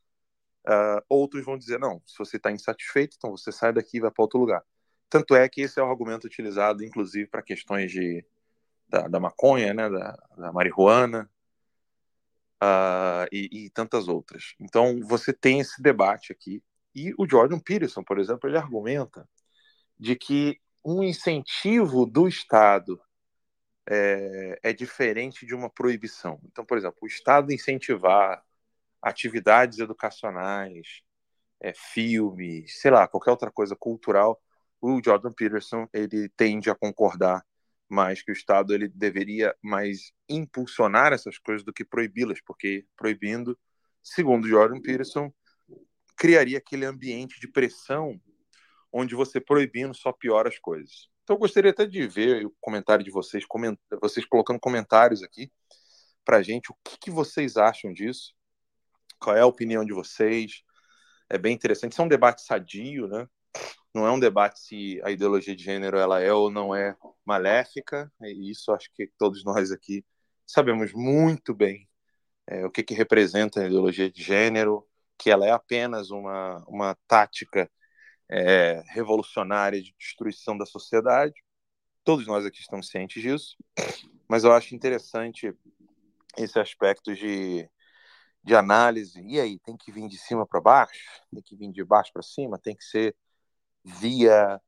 uh, 0.67 1.03
outros 1.07 1.45
vão 1.45 1.59
dizer, 1.59 1.79
não, 1.79 2.01
se 2.07 2.17
você 2.19 2.39
está 2.39 2.51
insatisfeito, 2.51 3.17
então 3.19 3.31
você 3.31 3.53
sai 3.53 3.75
daqui 3.75 3.99
e 3.99 4.01
vai 4.01 4.11
para 4.11 4.23
outro 4.23 4.41
lugar. 4.41 4.63
Tanto 5.11 5.37
é 5.37 5.47
que 5.49 5.61
esse 5.61 5.79
é 5.79 5.83
o 5.83 5.91
argumento 5.91 6.25
utilizado, 6.27 6.83
inclusive, 6.83 7.29
para 7.29 7.43
questões 7.43 7.93
de, 7.93 8.25
da, 8.89 9.07
da, 9.07 9.21
maconha, 9.21 9.75
né, 9.75 9.91
da, 9.91 10.19
da 10.39 10.53
marihuana, 10.53 11.31
uh, 12.63 13.29
e, 13.31 13.67
e 13.67 13.71
tantas 13.71 14.09
outras. 14.09 14.55
Então, 14.59 14.99
você 15.03 15.31
tem 15.31 15.61
esse 15.61 15.83
debate 15.83 16.33
aqui 16.33 16.63
e 16.95 17.13
o 17.19 17.29
Jordan 17.29 17.59
Peterson, 17.59 18.03
por 18.03 18.19
exemplo, 18.19 18.49
ele 18.49 18.57
argumenta 18.57 19.29
de 20.01 20.17
que 20.17 20.59
um 20.87 21.03
incentivo 21.03 22.07
do 22.07 22.29
Estado 22.29 23.01
é, 23.89 24.61
é, 24.63 24.73
diferente 24.73 25.45
de 25.45 25.53
uma 25.53 25.69
proibição. 25.69 26.41
Então, 26.45 26.65
por 26.65 26.79
exemplo, 26.79 26.99
o 27.03 27.09
Estado 27.09 27.53
incentivar 27.53 28.41
atividades 29.03 29.81
educacionais, 29.81 31.03
é, 31.61 31.73
filmes, 31.75 32.81
sei 32.81 32.93
lá, 32.93 33.09
qualquer 33.09 33.33
outra 33.33 33.51
coisa 33.51 33.75
cultural, 33.75 34.41
o 34.81 35.01
Jordan 35.05 35.33
Peterson 35.33 35.89
ele 35.93 36.29
tende 36.37 36.71
a 36.71 36.75
concordar 36.75 37.45
mais 37.89 38.23
que 38.23 38.31
o 38.31 38.33
Estado 38.33 38.73
ele 38.73 38.89
deveria 38.89 39.57
mais 39.61 40.13
impulsionar 40.29 41.13
essas 41.13 41.37
coisas 41.37 41.65
do 41.65 41.73
que 41.73 41.85
proibi-las, 41.85 42.41
porque 42.41 42.87
proibindo, 42.97 43.59
segundo 44.03 44.47
Jordan 44.47 44.81
Peterson, 44.81 45.33
criaria 46.17 46.59
aquele 46.59 46.85
ambiente 46.85 47.41
de 47.41 47.49
pressão 47.49 48.21
onde 48.97 49.15
você 49.15 49.39
proibindo 49.39 49.95
só 49.95 50.11
piora 50.11 50.49
as 50.49 50.59
coisas. 50.59 51.09
Então 51.23 51.37
eu 51.37 51.41
gostaria 51.41 51.71
até 51.71 51.85
de 51.87 52.07
ver 52.09 52.47
o 52.47 52.55
comentário 52.61 53.05
de 53.05 53.11
vocês, 53.11 53.45
coment... 53.45 53.77
vocês 54.01 54.25
colocando 54.25 54.59
comentários 54.59 55.23
aqui 55.23 55.53
para 56.25 56.43
gente, 56.43 56.73
o 56.73 56.77
que, 56.83 56.99
que, 56.99 57.11
vocês 57.11 57.57
acham 57.57 57.93
disso, 57.93 58.35
qual 59.21 59.37
é 59.37 59.41
a 59.41 59.47
opinião 59.47 59.85
de 59.85 59.93
vocês. 59.93 60.63
É 61.29 61.37
bem 61.37 61.55
interessante, 61.55 61.93
isso 61.93 62.01
é 62.03 62.05
um 62.05 62.09
debate 62.09 62.43
sadio, 62.43 63.07
né? 63.07 63.29
Não 63.95 64.07
é 64.07 64.11
um 64.11 64.19
debate 64.19 64.61
se 64.61 65.01
a 65.05 65.11
ideologia 65.11 65.55
de 65.55 65.63
gênero 65.63 65.99
ela 65.99 66.21
é 66.21 66.33
ou 66.33 66.51
não 66.51 66.75
é 66.75 66.97
maléfica, 67.25 68.11
e 68.23 68.51
isso 68.51 68.73
acho 68.73 68.91
que 68.95 69.11
todos 69.19 69.45
nós 69.45 69.71
aqui 69.71 70.05
sabemos 70.47 70.93
muito 70.93 71.55
bem 71.55 71.89
é, 72.47 72.65
o 72.65 72.71
que, 72.71 72.83
que 72.83 72.95
representa 72.95 73.61
a 73.61 73.67
ideologia 73.67 74.11
de 74.11 74.23
gênero, 74.23 74.87
que 75.19 75.31
ela 75.31 75.47
é 75.47 75.51
apenas 75.51 76.11
uma, 76.11 76.65
uma 76.67 76.97
tática 77.07 77.71
é, 78.29 78.83
revolucionária 78.89 79.81
de 79.83 79.95
destruição 79.99 80.57
da 80.57 80.67
sociedade. 80.67 81.35
Todos 82.05 82.27
nós 82.27 82.45
aqui 82.45 82.61
estamos 82.61 82.89
cientes 82.89 83.23
disso, 83.23 83.57
mas 84.29 84.45
eu 84.45 84.53
acho 84.53 84.75
interessante 84.75 85.53
esse 86.37 86.59
aspecto 86.59 87.15
de, 87.15 87.69
de 88.43 88.55
análise. 88.55 89.21
E 89.21 89.41
aí, 89.41 89.59
tem 89.59 89.77
que 89.77 89.91
vir 89.91 90.09
de 90.09 90.19
cima 90.19 90.47
para 90.47 90.61
baixo? 90.61 91.23
Tem 91.33 91.43
que 91.43 91.57
vir 91.57 91.73
de 91.73 91.85
baixo 91.85 92.13
para 92.13 92.23
cima? 92.23 92.59
Tem 92.59 92.77
que 92.77 92.85
ser 92.85 93.17
via 93.85 94.61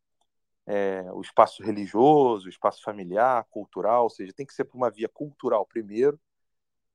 é, 0.67 1.03
o 1.13 1.21
espaço 1.21 1.63
religioso, 1.63 2.47
o 2.47 2.51
espaço 2.51 2.83
familiar, 2.83 3.45
cultural, 3.51 4.05
ou 4.05 4.11
seja, 4.11 4.33
tem 4.33 4.47
que 4.47 4.55
ser 4.55 4.65
por 4.65 4.77
uma 4.77 4.91
via 4.91 5.09
cultural 5.09 5.67
primeiro, 5.67 6.21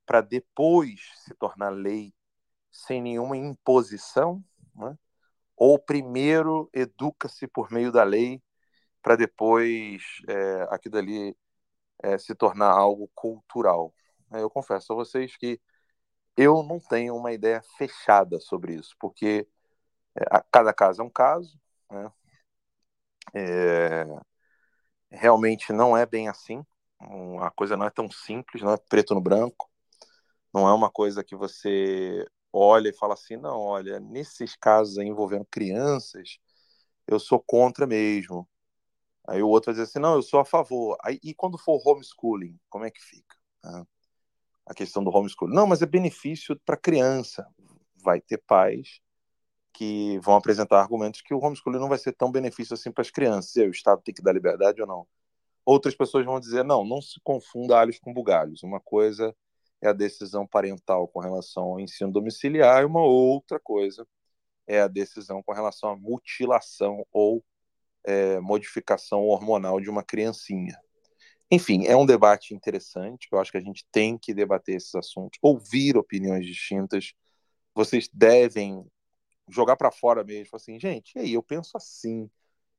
para 0.05 0.21
depois 0.21 0.99
se 1.15 1.33
tornar 1.35 1.69
lei 1.69 2.13
sem 2.71 3.01
nenhuma 3.01 3.37
imposição, 3.37 4.43
né? 4.75 4.97
Ou 5.55 5.79
primeiro 5.79 6.69
educa-se 6.73 7.47
por 7.47 7.71
meio 7.71 7.91
da 7.91 8.03
lei 8.03 8.41
para 9.01 9.15
depois 9.15 10.01
é, 10.27 10.67
aquilo 10.69 10.97
ali 10.97 11.35
é, 12.01 12.17
se 12.17 12.33
tornar 12.35 12.71
algo 12.71 13.09
cultural. 13.13 13.93
Eu 14.31 14.49
confesso 14.49 14.93
a 14.93 14.95
vocês 14.95 15.37
que 15.37 15.59
eu 16.35 16.63
não 16.63 16.79
tenho 16.79 17.15
uma 17.15 17.31
ideia 17.31 17.61
fechada 17.77 18.39
sobre 18.39 18.75
isso, 18.75 18.95
porque 18.99 19.47
é, 20.15 20.43
cada 20.51 20.73
caso 20.73 21.01
é 21.01 21.05
um 21.05 21.09
caso, 21.09 21.59
né? 21.91 22.11
É, 23.33 24.05
realmente 25.09 25.71
não 25.71 25.95
é 25.95 26.05
bem 26.05 26.27
assim, 26.27 26.63
a 27.41 27.51
coisa 27.51 27.77
não 27.77 27.85
é 27.85 27.89
tão 27.89 28.09
simples, 28.11 28.61
não 28.61 28.73
é 28.73 28.77
preto 28.77 29.13
no 29.13 29.21
branco, 29.21 29.69
não 30.53 30.67
é 30.67 30.73
uma 30.73 30.89
coisa 30.91 31.23
que 31.23 31.35
você 31.35 32.25
olha 32.53 32.89
e 32.89 32.93
fala 32.93 33.15
assim: 33.15 33.35
não, 33.37 33.59
olha, 33.59 33.99
nesses 33.99 34.55
casos 34.55 34.97
envolvendo 34.97 35.45
crianças, 35.49 36.37
eu 37.07 37.19
sou 37.19 37.39
contra 37.39 37.87
mesmo. 37.87 38.47
Aí 39.27 39.41
o 39.41 39.49
outro 39.49 39.67
vai 39.67 39.73
dizer 39.73 39.89
assim: 39.89 39.99
não, 39.99 40.15
eu 40.15 40.21
sou 40.21 40.39
a 40.39 40.45
favor. 40.45 40.97
Aí, 41.03 41.19
e 41.23 41.33
quando 41.33 41.57
for 41.57 41.81
homeschooling, 41.85 42.59
como 42.69 42.85
é 42.85 42.91
que 42.91 43.01
fica? 43.01 43.35
Ah, 43.63 43.85
a 44.67 44.73
questão 44.73 45.03
do 45.03 45.11
homeschooling. 45.11 45.55
Não, 45.55 45.67
mas 45.67 45.81
é 45.81 45.85
benefício 45.85 46.59
para 46.65 46.77
criança. 46.77 47.47
Vai 48.03 48.21
ter 48.21 48.37
pais 48.39 49.01
que 49.73 50.19
vão 50.19 50.35
apresentar 50.35 50.79
argumentos 50.79 51.21
que 51.21 51.33
o 51.33 51.39
homeschooling 51.39 51.79
não 51.79 51.89
vai 51.89 51.97
ser 51.97 52.13
tão 52.13 52.31
benefício 52.31 52.73
assim 52.75 52.91
para 52.91 53.01
as 53.01 53.11
crianças. 53.11 53.55
E 53.55 53.61
aí, 53.61 53.67
o 53.67 53.71
Estado 53.71 54.01
tem 54.03 54.13
que 54.13 54.21
dar 54.21 54.33
liberdade 54.33 54.81
ou 54.81 54.87
não? 54.87 55.07
Outras 55.65 55.95
pessoas 55.95 56.25
vão 56.25 56.39
dizer: 56.39 56.63
não, 56.63 56.85
não 56.85 57.01
se 57.01 57.19
confunda 57.23 57.79
alhos 57.79 57.99
com 57.99 58.13
bugalhos. 58.13 58.63
Uma 58.63 58.79
coisa 58.79 59.35
é 59.83 59.89
a 59.89 59.93
decisão 59.93 60.47
parental 60.47 61.09
com 61.09 61.19
relação 61.19 61.63
ao 61.63 61.79
ensino 61.79 62.09
domiciliar, 62.09 62.81
e 62.81 62.85
uma 62.85 63.03
outra 63.03 63.59
coisa 63.59 64.07
é 64.65 64.79
a 64.79 64.87
decisão 64.87 65.43
com 65.43 65.51
relação 65.51 65.89
à 65.89 65.95
mutilação 65.97 67.05
ou 67.11 67.43
é, 68.05 68.39
modificação 68.39 69.23
hormonal 69.23 69.81
de 69.81 69.89
uma 69.89 70.01
criancinha. 70.01 70.79
Enfim, 71.51 71.85
é 71.85 71.97
um 71.97 72.05
debate 72.05 72.55
interessante, 72.55 73.27
eu 73.29 73.39
acho 73.39 73.51
que 73.51 73.57
a 73.57 73.61
gente 73.61 73.85
tem 73.91 74.17
que 74.17 74.33
debater 74.33 74.77
esses 74.77 74.95
assuntos, 74.95 75.37
ouvir 75.41 75.97
opiniões 75.97 76.45
distintas. 76.45 77.13
Vocês 77.75 78.09
devem 78.13 78.85
jogar 79.49 79.75
para 79.75 79.91
fora 79.91 80.23
mesmo, 80.23 80.55
assim, 80.55 80.79
gente, 80.79 81.11
e 81.17 81.19
aí, 81.19 81.33
eu 81.33 81.43
penso 81.43 81.75
assim, 81.75 82.23
o 82.23 82.31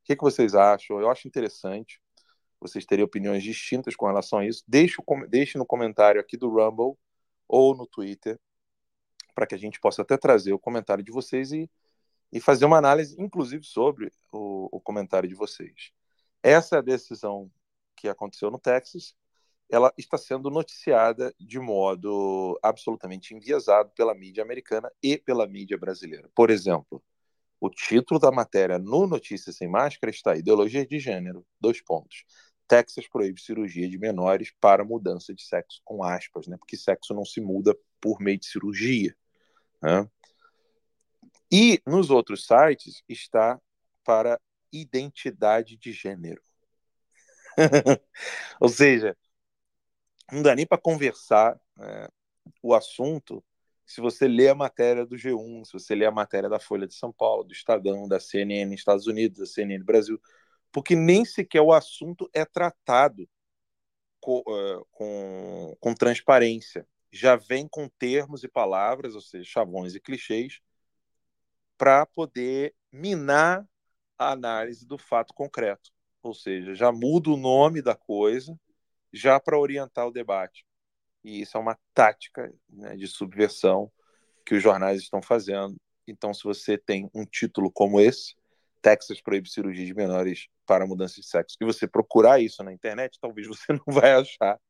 que, 0.04 0.16
que 0.16 0.22
vocês 0.22 0.54
acham? 0.54 0.98
Eu 0.98 1.10
acho 1.10 1.28
interessante 1.28 2.00
vocês 2.60 2.84
terem 2.84 3.04
opiniões 3.04 3.42
distintas 3.42 3.94
com 3.94 4.06
relação 4.06 4.38
a 4.38 4.46
isso, 4.46 4.64
deixe, 4.66 4.96
deixe 5.28 5.58
no 5.58 5.66
comentário 5.66 6.20
aqui 6.20 6.36
do 6.36 6.48
Rumble 6.48 6.96
ou 7.48 7.76
no 7.76 7.86
Twitter, 7.86 8.38
para 9.34 9.46
que 9.46 9.54
a 9.54 9.58
gente 9.58 9.80
possa 9.80 10.02
até 10.02 10.16
trazer 10.16 10.52
o 10.52 10.58
comentário 10.58 11.04
de 11.04 11.12
vocês 11.12 11.52
e, 11.52 11.70
e 12.32 12.40
fazer 12.40 12.64
uma 12.64 12.78
análise, 12.78 13.20
inclusive, 13.20 13.64
sobre 13.64 14.12
o, 14.32 14.68
o 14.72 14.80
comentário 14.80 15.28
de 15.28 15.34
vocês. 15.34 15.92
Essa 16.42 16.76
é 16.76 16.82
decisão 16.82 17.50
que 17.96 18.08
aconteceu 18.08 18.50
no 18.50 18.58
Texas. 18.58 19.14
Ela 19.70 19.92
está 19.96 20.18
sendo 20.18 20.50
noticiada 20.50 21.34
de 21.40 21.58
modo 21.58 22.58
absolutamente 22.62 23.34
enviesado 23.34 23.90
pela 23.96 24.14
mídia 24.14 24.42
americana 24.42 24.92
e 25.02 25.16
pela 25.16 25.46
mídia 25.46 25.78
brasileira. 25.78 26.30
Por 26.34 26.50
exemplo, 26.50 27.02
o 27.60 27.70
título 27.70 28.20
da 28.20 28.30
matéria 28.30 28.78
no 28.78 29.06
Notícias 29.06 29.56
Sem 29.56 29.68
Máscara 29.68 30.10
está 30.10 30.36
Ideologia 30.36 30.86
de 30.86 30.98
Gênero, 30.98 31.46
dois 31.60 31.80
pontos. 31.80 32.24
Texas 32.66 33.06
proíbe 33.06 33.40
cirurgia 33.40 33.88
de 33.88 33.98
menores 33.98 34.52
para 34.60 34.84
mudança 34.84 35.34
de 35.34 35.42
sexo, 35.42 35.80
com 35.84 36.02
aspas, 36.02 36.46
né? 36.46 36.56
porque 36.56 36.76
sexo 36.76 37.14
não 37.14 37.24
se 37.24 37.40
muda 37.40 37.76
por 38.00 38.20
meio 38.20 38.38
de 38.38 38.46
cirurgia. 38.46 39.14
Né? 39.82 40.08
E 41.52 41.80
nos 41.86 42.10
outros 42.10 42.46
sites 42.46 43.02
está 43.08 43.60
para 44.02 44.40
identidade 44.72 45.76
de 45.76 45.92
gênero. 45.92 46.42
Ou 48.60 48.68
seja, 48.68 49.16
não 50.32 50.42
dá 50.42 50.54
nem 50.54 50.66
para 50.66 50.78
conversar 50.78 51.58
né, 51.76 52.08
o 52.62 52.74
assunto 52.74 53.44
se 53.86 54.00
você 54.00 54.26
lê 54.26 54.48
a 54.48 54.54
matéria 54.54 55.04
do 55.04 55.16
G1, 55.16 55.64
se 55.64 55.72
você 55.72 55.94
lê 55.94 56.06
a 56.06 56.10
matéria 56.10 56.48
da 56.48 56.58
Folha 56.58 56.86
de 56.86 56.94
São 56.94 57.12
Paulo, 57.12 57.44
do 57.44 57.52
Estadão, 57.52 58.08
da 58.08 58.18
CNN 58.18 58.74
Estados 58.74 59.06
Unidos, 59.06 59.38
da 59.38 59.46
CNN 59.46 59.84
Brasil, 59.84 60.20
porque 60.72 60.96
nem 60.96 61.24
sequer 61.24 61.60
o 61.60 61.72
assunto 61.72 62.28
é 62.32 62.44
tratado 62.44 63.28
com, 64.20 64.38
uh, 64.38 64.86
com, 64.90 65.76
com 65.78 65.94
transparência. 65.94 66.86
Já 67.12 67.36
vem 67.36 67.68
com 67.68 67.88
termos 67.88 68.42
e 68.42 68.48
palavras, 68.48 69.14
ou 69.14 69.20
seja, 69.20 69.44
chavões 69.44 69.94
e 69.94 70.00
clichês, 70.00 70.60
para 71.76 72.06
poder 72.06 72.74
minar 72.90 73.66
a 74.18 74.32
análise 74.32 74.86
do 74.86 74.96
fato 74.98 75.34
concreto. 75.34 75.90
Ou 76.22 76.34
seja, 76.34 76.74
já 76.74 76.90
muda 76.90 77.30
o 77.30 77.36
nome 77.36 77.82
da 77.82 77.94
coisa 77.94 78.58
já 79.12 79.38
para 79.38 79.58
orientar 79.58 80.06
o 80.06 80.10
debate. 80.10 80.66
E 81.24 81.40
isso 81.40 81.56
é 81.56 81.60
uma 81.60 81.78
tática 81.94 82.52
né, 82.68 82.96
de 82.96 83.08
subversão 83.08 83.90
que 84.44 84.54
os 84.54 84.62
jornais 84.62 85.00
estão 85.00 85.22
fazendo. 85.22 85.74
Então, 86.06 86.34
se 86.34 86.44
você 86.44 86.76
tem 86.76 87.10
um 87.14 87.24
título 87.24 87.72
como 87.72 88.00
esse, 88.00 88.34
Texas 88.82 89.22
proíbe 89.22 89.48
cirurgia 89.48 89.86
de 89.86 89.94
menores 89.94 90.48
para 90.66 90.86
mudança 90.86 91.14
de 91.20 91.26
sexo. 91.26 91.56
E 91.58 91.64
você 91.64 91.88
procurar 91.88 92.40
isso 92.40 92.62
na 92.62 92.72
internet, 92.72 93.18
talvez 93.18 93.46
você 93.46 93.72
não 93.72 93.94
vai 93.94 94.12
achar, 94.12 94.60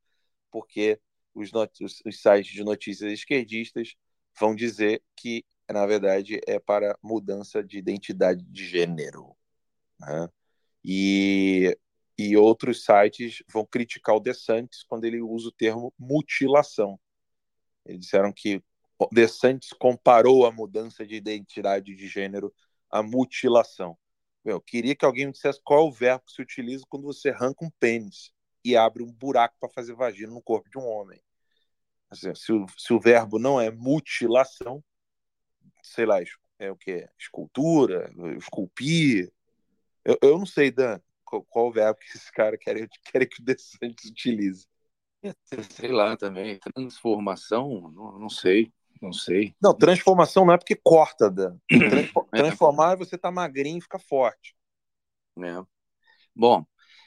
porque 0.51 1.01
os, 1.35 1.51
os, 1.81 2.01
os 2.07 2.21
sites 2.23 2.53
de 2.53 2.63
notícias 2.63 3.13
esquerdistas 3.13 3.95
vão 4.39 4.55
dizer 4.55 5.03
que, 5.17 5.45
na 5.69 5.85
verdade, 5.85 6.41
é 6.47 6.61
para 6.61 6.97
mudança 7.03 7.63
de 7.63 7.79
identidade 7.79 8.45
de 8.45 8.65
gênero. 8.65 9.37
Né? 9.99 10.29
E, 10.85 11.77
e 12.17 12.37
outros 12.37 12.85
sites 12.85 13.43
vão 13.53 13.67
criticar 13.67 14.15
o 14.15 14.21
DeSantis 14.21 14.85
quando 14.85 15.05
ele 15.05 15.21
usa 15.21 15.49
o 15.49 15.53
termo 15.53 15.93
mutilação. 15.99 16.99
Eles 17.85 18.01
disseram 18.01 18.33
que 18.33 18.63
DeSantis 19.13 19.73
comparou 19.73 20.47
a 20.47 20.53
mudança 20.53 21.07
de 21.07 21.17
identidade 21.17 21.95
de 21.95 22.07
gênero 22.07 22.55
à 22.91 23.03
mutilação. 23.03 23.99
Eu 24.45 24.61
queria 24.61 24.95
que 24.95 25.05
alguém 25.05 25.27
me 25.27 25.33
dissesse 25.33 25.61
qual 25.65 25.81
é 25.81 25.89
o 25.89 25.93
verbo 25.93 26.25
que 26.27 26.33
se 26.33 26.43
utiliza 26.43 26.85
quando 26.89 27.05
você 27.05 27.31
arranca 27.31 27.65
um 27.65 27.71
pênis 27.81 28.33
e 28.65 28.77
abre 28.77 29.03
um 29.03 29.13
buraco 29.13 29.57
para 29.59 29.71
fazer 29.71 29.95
vagina 29.95 30.33
no 30.33 30.43
corpo 30.43 30.69
de 30.71 30.79
um 30.79 30.87
homem. 30.87 31.21
Assim, 32.11 32.35
se, 32.35 32.53
o, 32.53 32.67
se 32.79 32.93
o 32.93 33.01
verbo 33.01 33.39
não 33.39 33.61
é 33.61 33.71
mutilação, 33.71 34.83
sei 35.83 36.07
lá, 36.07 36.19
é 36.59 36.71
o 36.71 36.77
que? 36.77 37.09
Escultura, 37.19 38.11
esculpir. 38.39 39.33
Eu, 40.05 40.19
eu 40.23 40.39
não 40.39 40.47
sei, 40.47 40.71
Dan, 40.71 41.01
qual, 41.35 41.45
qual 41.45 41.67
o 41.69 41.73
verbo 41.73 41.99
que 41.99 42.17
esse 42.17 42.33
cara 42.33 42.57
quer, 42.59 42.89
quer 43.13 43.27
que 43.27 43.41
o 43.41 43.45
DeSantis 43.45 44.11
utilize. 44.11 44.67
Sei 45.71 45.91
lá 45.91 46.17
também. 46.17 46.59
Transformação, 46.59 47.91
não, 47.95 48.19
não 48.19 48.29
sei. 48.29 48.73
Não 49.01 49.13
sei. 49.13 49.55
Não, 49.61 49.75
transformação 49.75 50.45
não 50.45 50.55
é 50.55 50.59
porque 50.59 50.77
corta, 50.77 51.31
Dan. 51.31 51.59
Transformar 52.31 52.93
é 52.93 52.97
você 52.97 53.19
tá 53.19 53.31
magrinho 53.31 53.79
e 53.79 53.83
fica 53.83 53.99
forte. 53.99 54.55
É. 55.43 55.63
Bom, 56.35 56.65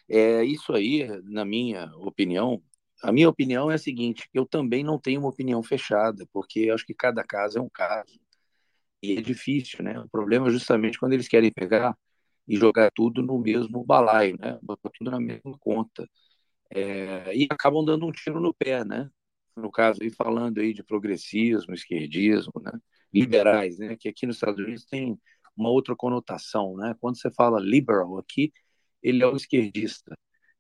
é 0.10 0.44
isso 0.44 0.74
aí, 0.74 1.08
na 1.24 1.46
minha 1.46 1.92
opinião. 1.98 2.62
A 3.02 3.12
minha 3.12 3.30
opinião 3.30 3.72
é 3.72 3.76
a 3.76 3.80
seguinte: 3.80 4.28
eu 4.34 4.46
também 4.46 4.84
não 4.84 5.00
tenho 5.00 5.22
uma 5.22 5.30
opinião 5.30 5.62
fechada, 5.64 6.28
porque 6.34 6.70
acho 6.74 6.86
que 6.86 6.94
cada 6.94 7.24
caso 7.24 7.60
é 7.60 7.62
um 7.62 7.70
caso. 7.70 8.20
E 9.02 9.18
é 9.18 9.22
difícil, 9.22 9.84
né? 9.84 10.00
O 10.00 10.10
problema 10.10 10.48
é 10.48 10.52
justamente 10.52 11.00
quando 11.00 11.14
eles 11.14 11.28
querem 11.28 11.52
pegar 11.52 11.96
e 12.48 12.56
jogar 12.58 12.92
tudo 12.92 13.22
no 13.22 13.40
mesmo 13.40 13.84
balaio, 13.84 14.38
né? 14.40 14.60
Botar 14.62 14.90
tudo 14.92 15.12
na 15.12 15.20
mesma 15.20 15.58
conta. 15.60 16.08
É, 16.72 17.36
e 17.36 17.48
acabam 17.50 17.84
dando 17.86 18.06
um 18.06 18.12
tiro 18.12 18.40
no 18.40 18.54
pé, 18.54 18.84
né? 18.86 19.10
no 19.58 19.72
caso 19.72 20.02
aí 20.04 20.12
falando 20.12 20.60
aí 20.60 20.74
de 20.74 20.84
progressismo, 20.84 21.74
esquerdismo, 21.74 22.54
né? 22.62 22.72
liberais, 23.14 23.78
né? 23.80 23.96
Que 23.96 24.10
aqui 24.10 24.26
nos 24.26 24.36
Estados 24.38 24.60
Unidos 24.60 24.86
tem 24.86 25.20
uma 25.56 25.70
outra 25.70 25.96
conotação, 25.96 26.76
né? 26.78 26.96
Quando 27.00 27.18
você 27.18 27.32
fala 27.32 27.60
liberal 27.60 28.18
aqui, 28.18 28.52
ele 29.02 29.24
é 29.24 29.28
o 29.28 29.36
esquerdista 29.36 30.16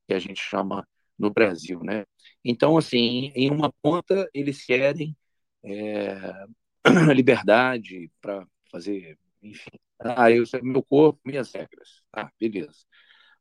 que 0.07 0.13
a 0.13 0.19
gente 0.19 0.41
chama 0.41 0.87
no 1.17 1.29
Brasil, 1.29 1.81
né? 1.83 2.05
Então, 2.43 2.77
assim, 2.77 3.31
em 3.35 3.51
uma 3.51 3.71
ponta 3.81 4.29
eles 4.33 4.65
querem 4.65 5.15
é, 5.63 6.45
liberdade 7.15 8.11
para 8.21 8.47
fazer, 8.71 9.17
enfim, 9.41 9.77
ah, 9.99 10.31
eu, 10.31 10.43
meu 10.63 10.83
corpo, 10.83 11.19
minhas 11.25 11.51
regras, 11.51 12.01
ah, 12.13 12.29
beleza. 12.39 12.85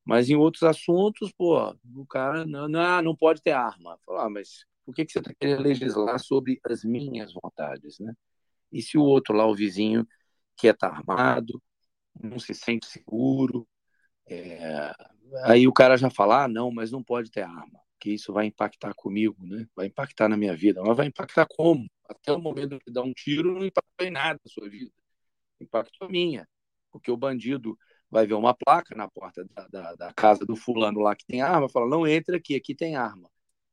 Mas 0.05 0.31
em 0.31 0.37
outros 0.37 0.63
assuntos, 0.63 1.33
pô, 1.33 1.77
o 1.97 2.07
cara 2.07 2.47
não, 2.47 2.69
não, 2.69 3.03
não 3.03 3.17
pode 3.17 3.43
ter 3.43 3.51
arma. 3.51 3.99
Falar, 4.07 4.27
ah, 4.27 4.31
mas 4.31 4.65
por 4.85 4.95
que, 4.95 5.05
que 5.05 5.13
você 5.13 5.19
está 5.19 5.35
querendo 5.35 5.63
legislar 5.63 6.19
sobre 6.21 6.61
as 6.65 6.85
minhas 6.85 7.33
vontades, 7.33 7.99
né? 7.99 8.15
E 8.73 8.81
se 8.83 8.97
o 8.97 9.03
outro 9.03 9.35
lá, 9.35 9.47
o 9.47 9.55
vizinho, 9.55 10.07
quer 10.57 10.75
estar 10.75 10.91
tá 10.91 10.97
armado, 10.97 11.61
não 12.23 12.39
se 12.39 12.55
sente 12.55 12.87
seguro, 12.87 13.69
é... 14.29 14.93
aí 15.45 15.67
o 15.69 15.73
cara 15.73 15.97
já 15.97 16.11
fala, 16.11 16.45
ah, 16.45 16.49
não, 16.49 16.71
mas 16.71 16.91
não 16.93 17.03
pode 17.03 17.31
ter 17.31 17.43
arma, 17.43 17.81
que 18.01 18.11
isso 18.13 18.33
vai 18.33 18.47
impactar 18.47 18.95
comigo, 18.95 19.37
né? 19.47 19.67
Vai 19.75 19.87
impactar 19.87 20.29
na 20.29 20.37
minha 20.37 20.57
vida. 20.57 20.83
Mas 20.83 20.97
vai 20.97 21.07
impactar 21.07 21.47
como? 21.49 21.87
Até 22.09 22.33
o 22.33 22.41
momento 22.41 22.79
que 22.79 22.93
dá 22.93 23.03
um 23.03 23.13
tiro, 23.13 23.53
não 23.53 23.67
impactou 23.67 24.07
em 24.07 24.11
nada 24.11 24.41
a 24.45 24.49
sua 24.49 24.69
vida. 24.69 24.93
Impactou 25.61 26.09
a 26.09 26.11
minha, 26.11 26.49
porque 26.91 27.11
o 27.11 27.17
bandido 27.17 27.79
vai 28.11 28.27
ver 28.27 28.35
uma 28.35 28.55
placa 28.55 28.95
na 28.95 29.09
porta 29.09 29.45
da, 29.55 29.69
da, 29.69 29.95
da 29.95 30.13
casa 30.13 30.45
do 30.45 30.57
fulano 30.57 31.01
lá 31.01 31.15
que 31.17 31.27
tem 31.27 31.43
arma, 31.43 31.69
fala, 31.69 31.89
não 31.89 32.07
entre 32.07 32.37
aqui, 32.37 32.55
aqui 32.55 32.75
tem 32.75 32.97
arma 32.97 33.29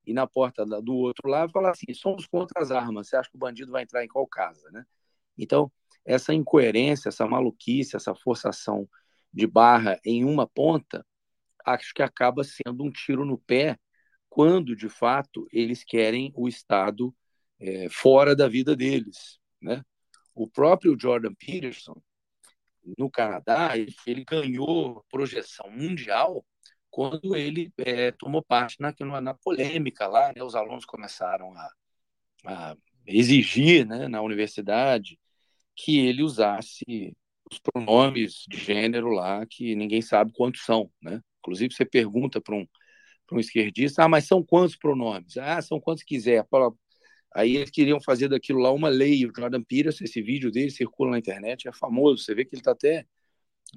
e 0.06 0.13
na 0.13 0.28
porta 0.28 0.65
do 0.65 0.96
outro 0.96 1.30
lado 1.30 1.52
falar 1.52 1.72
assim: 1.72 1.93
somos 1.93 2.28
contra 2.28 2.62
as 2.62 2.72
armas, 2.72 3.08
você 3.08 3.15
acha 3.15 3.30
que 3.30 3.36
o 3.36 3.39
bandido 3.39 3.72
vai 3.72 3.84
entrar 3.84 4.04
em 4.04 4.08
qual 4.08 4.28
casa? 4.28 4.69
Né? 4.72 4.86
Então, 5.38 5.72
essa 6.06 6.34
incoerência, 6.34 7.10
essa 7.10 7.26
maluquice, 7.28 7.96
essa 7.96 8.13
forçação 8.13 8.88
de 9.32 9.48
barra 9.48 10.00
em 10.06 10.24
uma 10.26 10.48
ponta, 10.48 11.06
acho 11.65 11.93
que 11.93 12.04
acaba 12.04 12.43
sendo 12.43 12.84
um 12.84 12.91
tiro 12.91 13.26
no 13.26 13.38
pé 13.38 13.80
quando, 14.30 14.76
de 14.76 14.89
fato, 14.89 15.48
eles 15.52 15.84
querem 15.84 16.32
o 16.36 16.48
Estado 16.48 17.15
é, 17.60 17.88
fora 17.89 18.36
da 18.36 18.48
vida 18.48 18.76
deles. 18.76 19.39
Né? 19.62 19.84
O 20.36 20.48
próprio 20.50 20.98
Jordan 21.00 21.34
Peterson, 21.34 22.02
no 22.98 23.10
Canadá, 23.10 23.72
ele, 24.06 24.26
ganhou 24.26 25.04
projeção 25.10 25.69
mundial 25.72 26.46
quando 26.89 27.36
ele 27.36 27.72
é, 27.78 28.12
tomou 28.12 28.43
parte 28.43 28.78
na, 28.80 28.93
na 29.22 29.34
polêmica 29.34 30.08
lá, 30.08 30.32
né, 30.36 30.43
os 30.43 30.54
alunos 30.54 30.86
começaram 30.86 31.52
a, 31.56 31.69
a 32.46 32.76
exigir 33.08 33.86
né, 33.88 34.08
na 34.08 34.22
universidade 34.22 35.19
que 35.76 36.00
ele 36.00 36.22
usasse 36.22 37.15
os 37.52 37.60
pronomes 37.60 38.46
de 38.48 38.58
gênero 38.58 39.10
lá, 39.10 39.46
que 39.46 39.76
ninguém 39.76 40.02
sabe 40.02 40.32
quantos 40.34 40.63
são. 40.63 40.91
Né? 41.02 41.19
Inclusive, 41.39 41.74
você 41.74 41.86
pergunta 41.86 42.39
para 42.41 42.56
um, 42.56 42.65
um 43.32 43.39
esquerdista, 43.39 44.04
ah, 44.04 44.10
mas 44.10 44.28
são 44.28 44.43
quantos 44.43 44.76
pronomes? 44.76 45.38
Ah, 45.38 45.62
são 45.62 45.80
quantos 45.80 46.04
quiser. 46.04 46.46
Aí 47.34 47.58
eles 47.58 47.72
queriam 47.72 48.00
fazer 48.02 48.30
daquilo 48.30 48.60
lá 48.60 48.72
uma 48.72 48.89
lei. 48.89 49.26
O 49.26 49.32
Jordan 49.36 49.63
Peterson, 49.63 50.04
esse 50.04 50.22
vídeo 50.22 50.52
dele 50.52 50.69
circula 50.72 51.12
na 51.12 51.19
internet, 51.19 51.67
é 51.67 51.74
famoso. 51.74 52.24
Você 52.24 52.36
vê 52.36 52.46
que 52.46 52.56
ele 52.56 52.62
está 52.62 52.72
até 52.72 53.06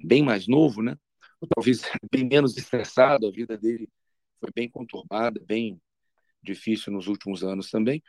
bem 0.03 0.23
mais 0.23 0.47
novo, 0.47 0.81
né? 0.81 0.97
Ou 1.41 1.47
talvez 1.47 1.81
bem 2.11 2.25
menos 2.25 2.57
estressado. 2.57 3.27
A 3.27 3.31
vida 3.31 3.57
dele 3.57 3.89
foi 4.39 4.49
bem 4.53 4.69
conturbada, 4.69 5.41
bem 5.45 5.81
difícil 6.43 6.93
nos 6.93 7.07
últimos 7.07 7.43
anos 7.43 7.69
também. 7.69 8.01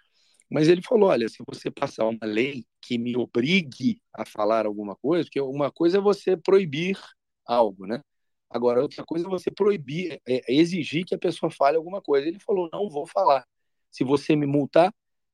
Mas 0.50 0.68
ele 0.68 0.82
falou: 0.82 1.10
olha, 1.10 1.28
se 1.28 1.38
você 1.46 1.70
passar 1.70 2.06
uma 2.06 2.26
lei 2.26 2.66
que 2.80 2.98
me 2.98 3.16
obrigue 3.16 4.00
a 4.14 4.24
falar 4.24 4.66
alguma 4.66 4.96
coisa, 4.96 5.24
porque 5.24 5.40
uma 5.40 5.70
coisa 5.70 5.98
é 5.98 6.00
você 6.00 6.36
proibir 6.36 6.98
algo, 7.46 7.86
né? 7.86 8.00
Agora, 8.50 8.80
outra 8.80 9.04
coisa 9.04 9.26
é 9.26 9.30
você 9.30 9.50
proibir, 9.50 10.20
é, 10.26 10.52
é 10.52 10.54
exigir 10.54 11.04
que 11.04 11.14
a 11.14 11.18
pessoa 11.18 11.50
fale 11.50 11.76
alguma 11.76 12.00
coisa. 12.00 12.26
Ele 12.28 12.38
falou: 12.40 12.68
não 12.72 12.88
vou 12.88 13.06
falar. 13.06 13.46
Se 13.90 14.04
você 14.04 14.36
me 14.36 14.46
multar, 14.46 14.92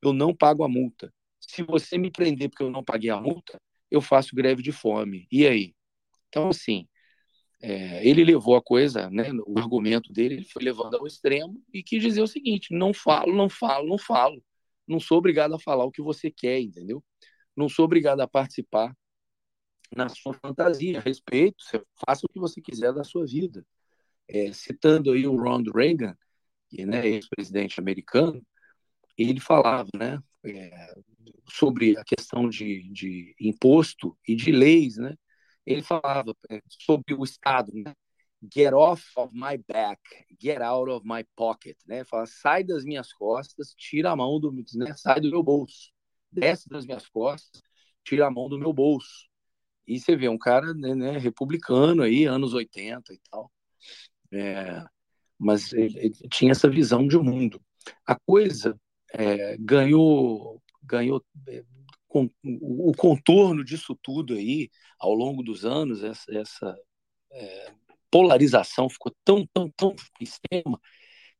eu 0.08 0.12
não 0.12 0.34
pago 0.34 0.64
a 0.64 0.68
multa. 0.68 1.12
Se 1.40 1.62
você 1.62 1.98
me 1.98 2.10
prender 2.10 2.48
porque 2.48 2.62
eu 2.62 2.70
não 2.70 2.84
paguei 2.84 3.10
a 3.10 3.20
multa, 3.20 3.60
eu 3.90 4.00
faço 4.00 4.34
greve 4.34 4.62
de 4.62 4.72
fome. 4.72 5.26
E 5.30 5.46
aí? 5.46 5.74
Então, 6.28 6.48
assim, 6.48 6.88
é, 7.62 8.06
ele 8.06 8.24
levou 8.24 8.56
a 8.56 8.62
coisa, 8.62 9.08
né, 9.10 9.30
o 9.46 9.58
argumento 9.58 10.12
dele, 10.12 10.34
ele 10.34 10.44
foi 10.44 10.62
levando 10.62 10.96
ao 10.96 11.06
extremo 11.06 11.62
e 11.72 11.82
quis 11.82 12.02
dizer 12.02 12.22
o 12.22 12.26
seguinte: 12.26 12.74
não 12.74 12.92
falo, 12.92 13.34
não 13.34 13.48
falo, 13.48 13.88
não 13.88 13.98
falo. 13.98 14.42
Não 14.86 15.00
sou 15.00 15.18
obrigado 15.18 15.54
a 15.54 15.58
falar 15.58 15.84
o 15.84 15.90
que 15.90 16.02
você 16.02 16.30
quer, 16.30 16.60
entendeu? 16.60 17.02
Não 17.56 17.68
sou 17.68 17.86
obrigado 17.86 18.20
a 18.20 18.28
participar 18.28 18.94
na 19.96 20.08
sua 20.08 20.34
fantasia. 20.34 21.00
Respeito, 21.00 21.64
faça 22.06 22.26
o 22.26 22.28
que 22.28 22.38
você 22.38 22.60
quiser 22.60 22.92
da 22.92 23.04
sua 23.04 23.24
vida. 23.26 23.66
É, 24.28 24.52
citando 24.52 25.12
aí 25.12 25.26
o 25.26 25.36
Ronald 25.36 25.70
Reagan, 25.74 26.16
que 26.68 26.84
né, 26.84 27.06
ex-presidente 27.06 27.80
americano, 27.80 28.44
ele 29.16 29.40
falava 29.40 29.88
né, 29.96 30.18
é, 30.44 30.94
sobre 31.48 31.96
a 31.96 32.04
questão 32.04 32.48
de, 32.48 32.88
de 32.90 33.34
imposto 33.40 34.16
e 34.26 34.34
de 34.34 34.50
leis, 34.50 34.96
né? 34.96 35.14
Ele 35.64 35.82
falava 35.82 36.34
é, 36.50 36.60
sobre 36.68 37.14
o 37.14 37.24
Estado, 37.24 37.72
né? 37.72 37.94
Get 38.52 38.74
off 38.74 39.02
of 39.16 39.32
my 39.32 39.56
back, 39.66 40.00
get 40.38 40.60
out 40.60 40.90
of 40.90 41.06
my 41.06 41.24
pocket, 41.34 41.76
né? 41.86 42.04
Fala, 42.04 42.26
sai 42.26 42.62
das 42.62 42.84
minhas 42.84 43.12
costas, 43.12 43.74
tira 43.76 44.10
a 44.10 44.16
mão 44.16 44.38
do, 44.38 44.52
né? 44.52 44.94
sai 44.96 45.20
do 45.20 45.30
meu 45.30 45.42
bolso, 45.42 45.90
desce 46.30 46.68
das 46.68 46.84
minhas 46.84 47.08
costas, 47.08 47.62
tira 48.04 48.26
a 48.26 48.30
mão 48.30 48.48
do 48.48 48.58
meu 48.58 48.72
bolso. 48.72 49.26
E 49.86 49.98
você 49.98 50.16
vê 50.16 50.28
um 50.28 50.38
cara 50.38 50.74
né, 50.74 50.94
né 50.94 51.18
republicano 51.18 52.02
aí, 52.02 52.24
anos 52.26 52.52
80 52.52 53.14
e 53.14 53.20
tal, 53.30 53.50
é, 54.32 54.84
mas 55.38 55.72
ele, 55.72 55.98
ele 55.98 56.14
tinha 56.30 56.52
essa 56.52 56.68
visão 56.68 57.06
de 57.06 57.16
mundo. 57.16 57.60
A 58.06 58.18
coisa 58.26 58.78
é, 59.16 59.56
ganhou, 59.58 60.60
ganhou 60.82 61.24
é, 61.48 61.64
com, 62.08 62.30
o 62.44 62.92
contorno 62.96 63.64
disso 63.64 63.98
tudo 64.02 64.34
aí, 64.34 64.70
ao 64.98 65.14
longo 65.14 65.42
dos 65.42 65.64
anos, 65.64 66.02
essa, 66.02 66.32
essa 66.32 66.78
é, 67.32 67.72
polarização 68.10 68.88
ficou 68.88 69.14
tão, 69.24 69.46
tão, 69.52 69.70
tão 69.70 69.94
extrema 70.20 70.80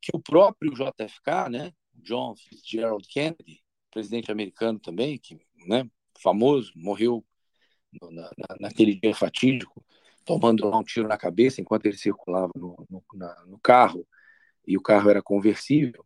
que 0.00 0.10
o 0.14 0.20
próprio 0.20 0.72
JFK, 0.72 1.48
né, 1.50 1.72
John 1.94 2.34
Fitzgerald 2.36 3.06
Kennedy, 3.08 3.62
presidente 3.90 4.30
americano 4.30 4.78
também, 4.78 5.18
que 5.18 5.38
né, 5.66 5.88
famoso, 6.20 6.72
morreu 6.76 7.24
na, 8.10 8.22
na, 8.36 8.56
naquele 8.60 8.94
dia 8.96 9.14
fatídico, 9.14 9.84
tomando 10.24 10.68
um 10.76 10.82
tiro 10.82 11.06
na 11.06 11.16
cabeça 11.16 11.60
enquanto 11.60 11.86
ele 11.86 11.96
circulava 11.96 12.50
no, 12.56 12.74
no, 12.90 13.04
na, 13.14 13.44
no 13.46 13.58
carro, 13.58 14.06
e 14.66 14.76
o 14.76 14.82
carro 14.82 15.10
era 15.10 15.22
conversível. 15.22 16.04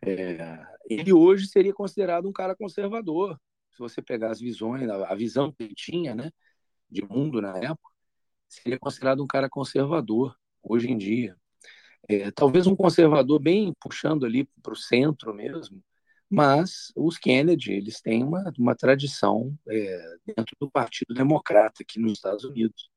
É, 0.00 0.71
ele 0.88 1.12
hoje 1.12 1.46
seria 1.46 1.72
considerado 1.72 2.28
um 2.28 2.32
cara 2.32 2.54
conservador, 2.56 3.38
se 3.72 3.78
você 3.78 4.02
pegar 4.02 4.30
as 4.30 4.40
visões, 4.40 4.88
a 4.88 5.14
visão 5.14 5.50
que 5.50 5.62
ele 5.64 5.74
tinha, 5.74 6.14
né, 6.14 6.30
de 6.90 7.02
mundo 7.02 7.40
na 7.40 7.56
época, 7.58 7.90
seria 8.48 8.78
considerado 8.78 9.22
um 9.22 9.26
cara 9.26 9.48
conservador 9.48 10.36
hoje 10.62 10.90
em 10.90 10.98
dia. 10.98 11.36
É, 12.08 12.30
talvez 12.30 12.66
um 12.66 12.76
conservador 12.76 13.40
bem 13.40 13.72
puxando 13.80 14.26
ali 14.26 14.44
para 14.62 14.72
o 14.72 14.76
centro 14.76 15.32
mesmo, 15.32 15.82
mas 16.28 16.92
os 16.96 17.18
Kennedy 17.18 17.72
eles 17.72 18.00
têm 18.00 18.24
uma, 18.24 18.52
uma 18.58 18.74
tradição 18.74 19.56
é, 19.68 20.16
dentro 20.26 20.56
do 20.60 20.70
Partido 20.70 21.14
Democrata 21.14 21.82
aqui 21.82 21.98
nos 21.98 22.12
Estados 22.14 22.44
Unidos. 22.44 22.90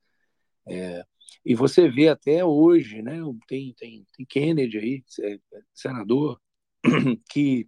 É, 0.68 1.06
e 1.46 1.54
você 1.56 1.90
vê 1.90 2.08
até 2.10 2.44
hoje, 2.44 3.02
né, 3.02 3.20
tem, 3.48 3.74
tem, 3.74 4.06
tem 4.16 4.26
Kennedy 4.26 4.78
aí, 4.78 5.04
é, 5.22 5.40
senador, 5.74 6.40
que 7.30 7.68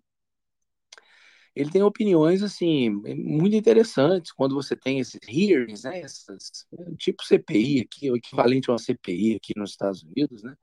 ele 1.57 1.71
tem 1.71 1.81
opiniões 1.81 2.43
assim 2.43 2.89
muito 2.89 3.55
interessantes 3.55 4.31
quando 4.31 4.55
você 4.55 4.75
tem 4.75 4.99
esses 4.99 5.19
hearings, 5.27 5.83
né, 5.83 6.01
essas, 6.01 6.67
tipo 6.97 7.23
CPI 7.23 7.81
aqui, 7.81 8.11
o 8.11 8.15
equivalente 8.15 8.69
a 8.69 8.73
uma 8.73 8.79
CPI 8.79 9.35
aqui 9.35 9.53
nos 9.57 9.71
Estados 9.71 10.03
Unidos, 10.03 10.43
né? 10.43 10.55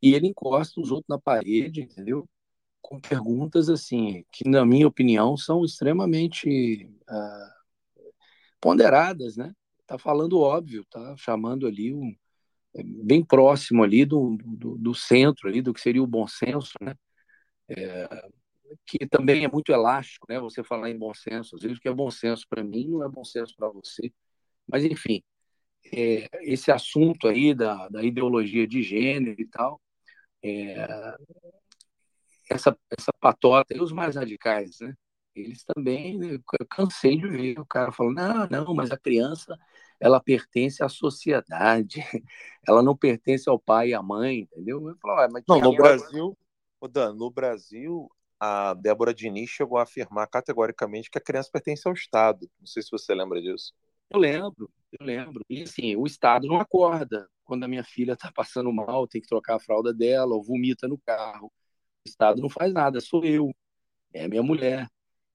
E 0.00 0.14
ele 0.14 0.28
encosta 0.28 0.80
os 0.80 0.90
outros 0.90 1.08
na 1.08 1.18
parede, 1.18 1.82
entendeu? 1.82 2.28
Com 2.80 3.00
perguntas 3.00 3.68
assim 3.68 4.24
que, 4.32 4.48
na 4.48 4.64
minha 4.66 4.86
opinião, 4.88 5.36
são 5.36 5.64
extremamente 5.64 6.86
uh, 7.08 8.12
ponderadas, 8.60 9.36
né? 9.36 9.52
Tá 9.86 9.98
falando 9.98 10.40
óbvio, 10.40 10.84
tá 10.90 11.16
chamando 11.16 11.66
ali 11.66 11.94
um 11.94 12.14
é, 12.74 12.82
bem 12.84 13.24
próximo 13.24 13.82
ali 13.82 14.04
do, 14.04 14.36
do, 14.44 14.78
do 14.78 14.94
centro 14.94 15.48
ali 15.48 15.62
do 15.62 15.74
que 15.74 15.80
seria 15.80 16.02
o 16.02 16.06
bom 16.06 16.26
senso, 16.26 16.72
né? 16.80 16.94
é, 17.68 18.08
que 18.86 19.06
também 19.06 19.44
é 19.44 19.48
muito 19.48 19.72
elástico, 19.72 20.26
né? 20.28 20.38
Você 20.40 20.62
falar 20.62 20.90
em 20.90 20.98
bom 20.98 21.12
senso, 21.14 21.56
às 21.56 21.62
vezes 21.62 21.78
o 21.78 21.80
que 21.80 21.88
é 21.88 21.94
bom 21.94 22.10
senso 22.10 22.46
para 22.48 22.62
mim 22.62 22.88
não 22.88 23.04
é 23.04 23.08
bom 23.08 23.24
senso 23.24 23.54
para 23.56 23.68
você. 23.68 24.12
Mas 24.66 24.84
enfim, 24.84 25.22
é, 25.92 26.28
esse 26.42 26.70
assunto 26.70 27.28
aí 27.28 27.54
da, 27.54 27.88
da 27.88 28.02
ideologia 28.02 28.66
de 28.66 28.82
gênero 28.82 29.40
e 29.40 29.46
tal, 29.46 29.80
é, 30.42 30.86
essa, 32.50 32.76
essa 32.98 33.12
patota 33.20 33.74
e 33.74 33.80
os 33.80 33.92
mais 33.92 34.16
radicais, 34.16 34.78
né? 34.80 34.94
Eles 35.34 35.64
também, 35.64 36.18
né, 36.18 36.34
eu 36.34 36.66
cansei 36.68 37.16
de 37.16 37.26
ver 37.26 37.58
o 37.58 37.64
cara 37.64 37.90
falando, 37.90 38.16
não, 38.16 38.64
não, 38.64 38.74
mas 38.74 38.90
a 38.90 38.98
criança, 38.98 39.58
ela 39.98 40.20
pertence 40.20 40.82
à 40.84 40.88
sociedade, 40.90 42.00
ela 42.68 42.82
não 42.82 42.94
pertence 42.94 43.48
ao 43.48 43.58
pai 43.58 43.88
e 43.88 43.94
à 43.94 44.02
mãe, 44.02 44.40
entendeu? 44.40 44.86
Eu 44.86 44.96
falo, 44.98 45.20
ah, 45.20 45.28
mas 45.32 45.42
não, 45.48 45.58
no 45.58 45.74
Brasil, 45.74 46.36
Dan, 46.90 47.14
no 47.14 47.30
Brasil, 47.30 48.10
a 48.44 48.74
Débora 48.74 49.14
Diniz 49.14 49.50
chegou 49.50 49.78
a 49.78 49.84
afirmar 49.84 50.26
categoricamente 50.26 51.08
que 51.08 51.16
a 51.16 51.20
criança 51.20 51.48
pertence 51.52 51.86
ao 51.86 51.94
Estado. 51.94 52.50
Não 52.58 52.66
sei 52.66 52.82
se 52.82 52.90
você 52.90 53.14
lembra 53.14 53.40
disso. 53.40 53.72
Eu 54.10 54.18
lembro, 54.18 54.68
eu 54.98 55.06
lembro. 55.06 55.44
E 55.48 55.62
assim, 55.62 55.94
o 55.94 56.04
Estado 56.08 56.48
não 56.48 56.58
acorda 56.58 57.30
quando 57.44 57.62
a 57.62 57.68
minha 57.68 57.84
filha 57.84 58.14
está 58.14 58.32
passando 58.32 58.72
mal, 58.72 59.06
tem 59.06 59.20
que 59.20 59.28
trocar 59.28 59.54
a 59.54 59.60
fralda 59.60 59.94
dela, 59.94 60.34
ou 60.34 60.42
vomita 60.42 60.88
no 60.88 60.98
carro. 60.98 61.52
O 62.04 62.08
Estado 62.08 62.42
não 62.42 62.48
faz 62.48 62.72
nada, 62.72 63.00
sou 63.00 63.24
eu, 63.24 63.54
é 64.12 64.26
minha 64.26 64.42
mulher. 64.42 64.88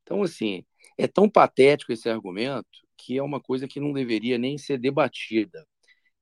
Então, 0.03 0.21
assim, 0.21 0.65
é 0.97 1.07
tão 1.07 1.29
patético 1.29 1.93
esse 1.93 2.09
argumento 2.09 2.67
que 2.97 3.17
é 3.17 3.23
uma 3.23 3.39
coisa 3.39 3.69
que 3.69 3.79
não 3.79 3.93
deveria 3.93 4.37
nem 4.37 4.57
ser 4.57 4.77
debatida. 4.77 5.65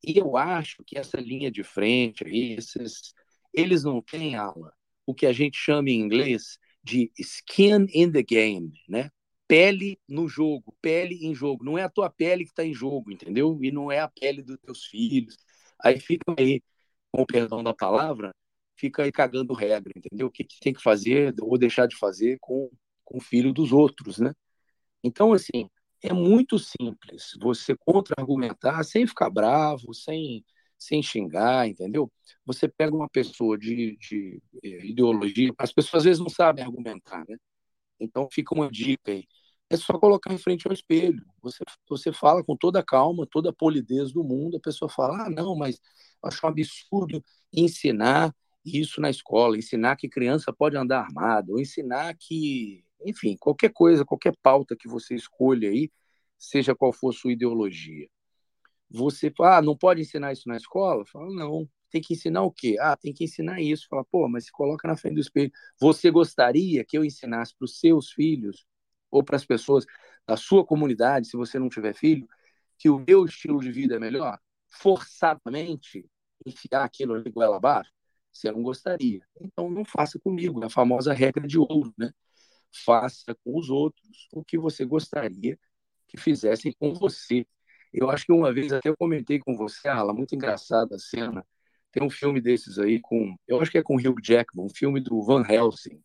E 0.04 0.20
eu 0.20 0.38
acho 0.38 0.84
que 0.86 1.00
essa 1.00 1.20
linha 1.20 1.50
de 1.50 1.64
frente, 1.64 2.24
esses, 2.26 3.12
eles 3.52 3.84
não 3.84 4.04
têm 4.04 4.36
ala 4.36 4.72
o 5.06 5.14
que 5.14 5.26
a 5.26 5.34
gente 5.34 5.58
chama 5.58 5.90
em 5.90 6.00
inglês 6.00 6.58
de 6.86 7.12
skin 7.18 7.88
in 7.94 8.12
the 8.12 8.22
game, 8.22 8.72
né? 8.88 9.10
Pele 9.48 10.00
no 10.08 10.28
jogo, 10.28 10.76
pele 10.82 11.26
em 11.26 11.34
jogo. 11.34 11.66
Não 11.66 11.78
é 11.78 11.84
a 11.84 11.90
tua 11.90 12.10
pele 12.10 12.46
que 12.46 12.52
está 12.52 12.64
em 12.64 12.74
jogo, 12.74 13.12
entendeu? 13.12 13.60
E 13.62 13.72
não 13.72 13.92
é 13.92 14.00
a 14.00 14.08
pele 14.08 14.44
dos 14.44 14.58
teus 14.60 14.86
filhos. 14.86 15.36
Aí 15.84 16.00
fica 16.00 16.24
aí, 16.38 16.62
com 17.12 17.24
o 17.24 17.26
perdão 17.26 17.64
da 17.64 17.74
palavra, 17.74 18.34
fica 18.76 19.04
aí 19.04 19.12
cagando 19.12 19.54
regra, 19.54 19.92
entendeu? 19.96 20.28
O 20.28 20.32
que, 20.32 20.46
tem 20.62 20.74
que 20.74 20.82
fazer 20.82 21.34
ou 21.42 21.58
deixar 21.58 21.88
de 21.88 21.98
fazer 21.98 22.38
com, 22.40 22.70
com 23.04 23.18
o 23.18 23.22
filho 23.22 23.52
dos 23.54 23.72
outros, 23.72 24.20
né? 24.20 24.34
Então, 25.04 25.34
assim, 25.34 25.70
é 26.04 26.14
muito 26.14 26.60
simples 26.60 27.34
você 27.42 27.76
contra-argumentar 27.78 28.84
sem 28.84 29.08
ficar 29.08 29.30
bravo, 29.30 29.94
sem 29.94 30.46
sem 30.86 31.02
xingar, 31.04 31.68
entendeu? 31.68 32.12
Você 32.46 32.68
pega 32.68 32.96
uma 32.96 33.10
pessoa 33.10 33.58
de, 33.58 33.98
de 33.98 34.42
eh, 34.64 34.86
ideologia, 34.88 35.52
as 35.58 35.72
pessoas 35.74 36.02
às 36.02 36.06
vezes 36.06 36.20
não 36.20 36.30
sabem 36.30 36.64
argumentar, 36.64 37.26
né? 37.28 37.38
Então 38.00 38.28
fica 38.32 38.54
uma 38.56 38.70
dica 38.70 39.12
aí. 39.12 39.26
é 39.70 39.78
só 39.78 39.98
colocar 40.00 40.34
em 40.34 40.38
frente 40.38 40.68
ao 40.68 40.74
espelho. 40.74 41.24
Você, 41.42 41.64
você 41.90 42.14
fala 42.14 42.44
com 42.44 42.56
toda 42.56 42.80
a 42.80 42.84
calma, 42.84 43.28
toda 43.30 43.50
a 43.50 43.54
polidez 43.54 44.12
do 44.12 44.24
mundo, 44.24 44.58
a 44.58 44.60
pessoa 44.60 44.90
fala: 44.90 45.26
ah, 45.26 45.30
não, 45.30 45.56
mas 45.56 45.80
acho 46.24 46.46
um 46.46 46.50
absurdo 46.50 47.24
ensinar 47.54 48.34
isso 48.66 49.00
na 49.02 49.10
escola, 49.10 49.58
ensinar 49.58 49.96
que 49.96 50.10
criança 50.10 50.52
pode 50.54 50.76
andar 50.78 51.02
armada, 51.02 51.52
ou 51.52 51.60
ensinar 51.60 52.16
que, 52.18 52.84
enfim, 53.06 53.38
qualquer 53.38 53.72
coisa, 53.72 54.04
qualquer 54.06 54.36
pauta 54.42 54.76
que 54.78 54.88
você 54.88 55.16
escolha 55.16 55.70
aí, 55.70 55.92
seja 56.38 56.76
qual 56.76 56.92
for 56.94 57.14
sua 57.14 57.32
ideologia. 57.34 58.08
Você 58.90 59.32
fala, 59.32 59.58
ah, 59.58 59.62
não 59.62 59.76
pode 59.78 60.02
ensinar 60.02 60.32
isso 60.34 60.48
na 60.48 60.58
escola? 60.58 61.06
Fala, 61.06 61.34
não. 61.34 61.68
Tem 61.90 62.02
que 62.02 62.14
ensinar 62.14 62.44
o 62.44 62.52
quê? 62.52 62.78
Ah, 62.80 62.96
tem 62.98 63.14
que 63.14 63.24
ensinar 63.24 63.62
isso. 63.62 63.88
Fala, 63.90 64.06
pô, 64.06 64.28
mas 64.28 64.46
se 64.46 64.52
coloca 64.52 64.88
na 64.88 64.96
frente 64.98 65.16
do 65.16 65.22
espelho. 65.22 65.52
Você 65.80 66.12
gostaria 66.12 66.84
que 66.86 66.98
eu 66.98 67.06
ensinasse 67.06 67.56
para 67.58 67.66
os 67.66 67.80
seus 67.80 68.12
filhos 68.12 68.66
ou 69.12 69.24
para 69.24 69.36
as 69.36 69.46
pessoas 69.46 69.86
da 70.28 70.36
sua 70.38 70.66
comunidade, 70.66 71.28
se 71.28 71.38
você 71.38 71.60
não 71.60 71.70
tiver 71.70 71.94
filho, 71.94 72.28
que 72.78 72.90
o 72.90 73.04
meu 73.06 73.26
estilo 73.26 73.60
de 73.60 73.72
vida 73.72 73.96
é 73.96 74.00
melhor? 74.00 74.40
Forçadamente, 74.70 76.06
enfiar 76.46 76.84
aquilo 76.84 77.14
ali 77.16 77.30
goela 77.32 77.58
abaixo? 77.58 77.92
Você 78.32 78.52
não 78.52 78.62
gostaria. 78.64 79.22
Então 79.40 79.70
não 79.70 79.86
faça 79.86 80.20
comigo, 80.20 80.62
é 80.64 80.68
a 80.68 80.70
famosa 80.70 81.14
regra 81.14 81.48
de 81.48 81.58
ouro, 81.58 81.94
né? 81.98 82.12
Faça 82.86 83.34
com 83.36 83.58
os 83.58 83.70
outros 83.70 84.28
o 84.34 84.44
que 84.44 84.58
você 84.58 84.86
gostaria 84.86 85.58
que 86.08 86.18
fizessem 86.18 86.74
com 86.80 86.94
você. 86.94 87.48
Eu 87.98 88.10
acho 88.10 88.26
que 88.26 88.34
uma 88.34 88.52
vez 88.54 88.74
até 88.74 88.90
eu 88.90 88.98
comentei 88.98 89.40
com 89.40 89.56
você, 89.56 89.88
Ala, 89.88 90.14
muito 90.14 90.36
engraçada 90.36 90.96
a 90.96 91.00
cena. 91.00 91.46
Tem 91.94 92.04
um 92.04 92.10
filme 92.10 92.42
desses 92.42 92.78
aí 92.78 93.00
com, 93.00 93.38
eu 93.48 93.62
acho 93.62 93.72
que 93.72 93.78
é 93.78 93.84
com 93.84 93.96
Hugh 93.96 94.20
Jackman, 94.22 94.66
um 94.66 94.70
filme 94.70 95.00
do 95.00 95.24
Van 95.24 95.46
Helsing. 95.48 96.02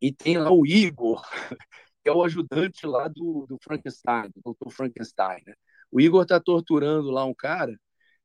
E 0.00 0.10
tem 0.10 0.38
lá 0.38 0.50
o 0.50 0.66
Igor, 0.66 1.22
que 2.02 2.08
é 2.08 2.12
o 2.12 2.24
ajudante 2.24 2.86
lá 2.86 3.06
do, 3.06 3.44
do 3.46 3.58
Frankenstein, 3.62 4.30
do 4.34 4.54
Dr. 4.54 4.70
Frankenstein, 4.72 5.42
né? 5.46 5.52
O 5.90 6.00
Igor 6.00 6.24
tá 6.24 6.40
torturando 6.40 7.10
lá 7.10 7.26
um 7.26 7.34
cara, 7.34 7.78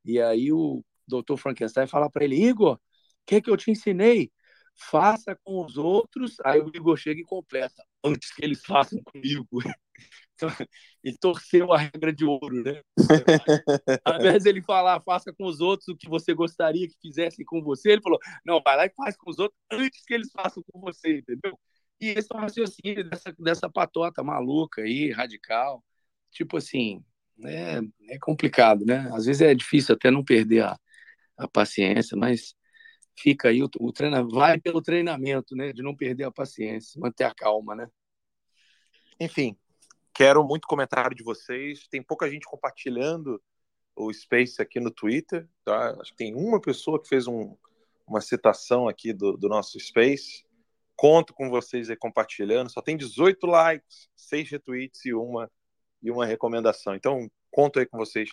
e 0.06 0.22
aí 0.22 0.54
o 0.54 0.82
Dr. 1.06 1.36
Frankenstein 1.38 1.88
fala 1.88 2.10
para 2.10 2.24
ele: 2.24 2.42
Igor, 2.42 2.76
o 2.76 2.80
que, 3.26 3.42
que 3.42 3.50
eu 3.50 3.58
te 3.58 3.72
ensinei? 3.72 4.32
Faça 4.74 5.38
com 5.44 5.66
os 5.66 5.78
outros. 5.78 6.38
Aí 6.46 6.62
o 6.62 6.72
Igor 6.74 6.96
chega 6.96 7.20
e 7.20 7.26
completa: 7.26 7.84
antes 8.04 8.34
que 8.34 8.46
eles 8.46 8.64
façam 8.64 9.02
comigo. 9.04 9.48
Então, 10.36 10.50
ele 11.04 11.18
torceu 11.18 11.72
a 11.74 11.78
regra 11.78 12.14
de 12.14 12.26
ouro, 12.26 12.64
né? 12.64 12.82
Ao 14.04 14.18
invés 14.18 14.44
de 14.44 14.50
ele 14.50 14.62
falar, 14.62 15.02
faça 15.02 15.34
com 15.34 15.46
os 15.46 15.62
outros 15.62 15.88
o 15.88 15.96
que 15.96 16.10
você 16.10 16.34
gostaria 16.34 16.88
que 16.88 16.96
fizessem 17.02 17.46
com 17.46 17.62
você, 17.62 17.92
ele 17.92 18.02
falou, 18.02 18.20
não, 18.46 18.62
vai 18.62 18.78
lá 18.78 18.86
e 18.86 18.94
faz 18.94 19.16
com 19.18 19.30
os 19.30 19.40
outros 19.40 19.60
antes 19.72 20.04
que 20.06 20.14
eles 20.14 20.32
façam 20.32 20.64
com 20.72 20.80
você, 20.82 21.20
entendeu? 21.20 21.58
E 22.00 22.10
esse 22.10 22.28
é 22.32 22.36
o 22.36 22.40
raciocínio 22.40 23.10
dessa, 23.10 23.34
dessa 23.40 23.70
patota 23.70 24.24
maluca 24.24 24.82
aí, 24.82 25.12
radical. 25.12 25.84
Tipo 26.32 26.58
assim, 26.58 27.04
é, 27.44 27.80
é 28.10 28.20
complicado, 28.20 28.86
né? 28.86 29.10
Às 29.14 29.26
vezes 29.26 29.42
é 29.42 29.56
difícil 29.56 29.96
até 29.96 30.12
não 30.12 30.24
perder 30.24 30.64
a, 30.64 30.78
a 31.38 31.48
paciência, 31.48 32.18
mas 32.18 32.54
fica 33.18 33.50
aí 33.50 33.64
o, 33.64 33.70
o 33.80 33.94
vai 34.30 34.60
pelo 34.60 34.82
treinamento, 34.82 35.56
né? 35.56 35.72
De 35.74 35.82
não 35.82 35.96
perder 35.96 36.26
a 36.26 36.32
paciência, 36.32 37.00
manter 37.00 37.24
a 37.24 37.34
calma, 37.34 37.76
né? 37.76 37.88
Enfim, 39.20 39.58
quero 40.16 40.44
muito 40.46 40.66
comentário 40.66 41.16
de 41.16 41.24
vocês. 41.24 41.88
Tem 41.90 42.02
pouca 42.02 42.30
gente 42.30 42.48
compartilhando 42.48 43.42
o 43.94 44.12
Space 44.12 44.62
aqui 44.62 44.80
no 44.80 44.90
Twitter, 44.90 45.48
tá? 45.64 45.92
Acho 46.00 46.12
que 46.12 46.18
tem 46.18 46.34
uma 46.34 46.60
pessoa 46.60 47.02
que 47.02 47.10
fez 47.10 47.28
um, 47.28 47.56
uma 48.08 48.22
citação 48.22 48.88
aqui 48.88 49.12
do, 49.12 49.36
do 49.36 49.50
nosso 49.50 49.78
Space. 49.78 50.46
Conto 50.96 51.34
com 51.34 51.50
vocês 51.50 51.90
aí 51.90 51.98
compartilhando. 51.98 52.72
Só 52.72 52.82
tem 52.82 52.96
18 52.96 53.46
likes, 53.46 54.10
6 54.16 54.50
retweets 54.50 55.06
e 55.06 55.14
uma, 55.14 55.52
e 56.02 56.10
uma 56.10 56.26
recomendação. 56.26 56.96
Então, 56.96 57.30
conto 57.52 57.80
aí 57.80 57.86
com 57.86 57.98
vocês 57.98 58.30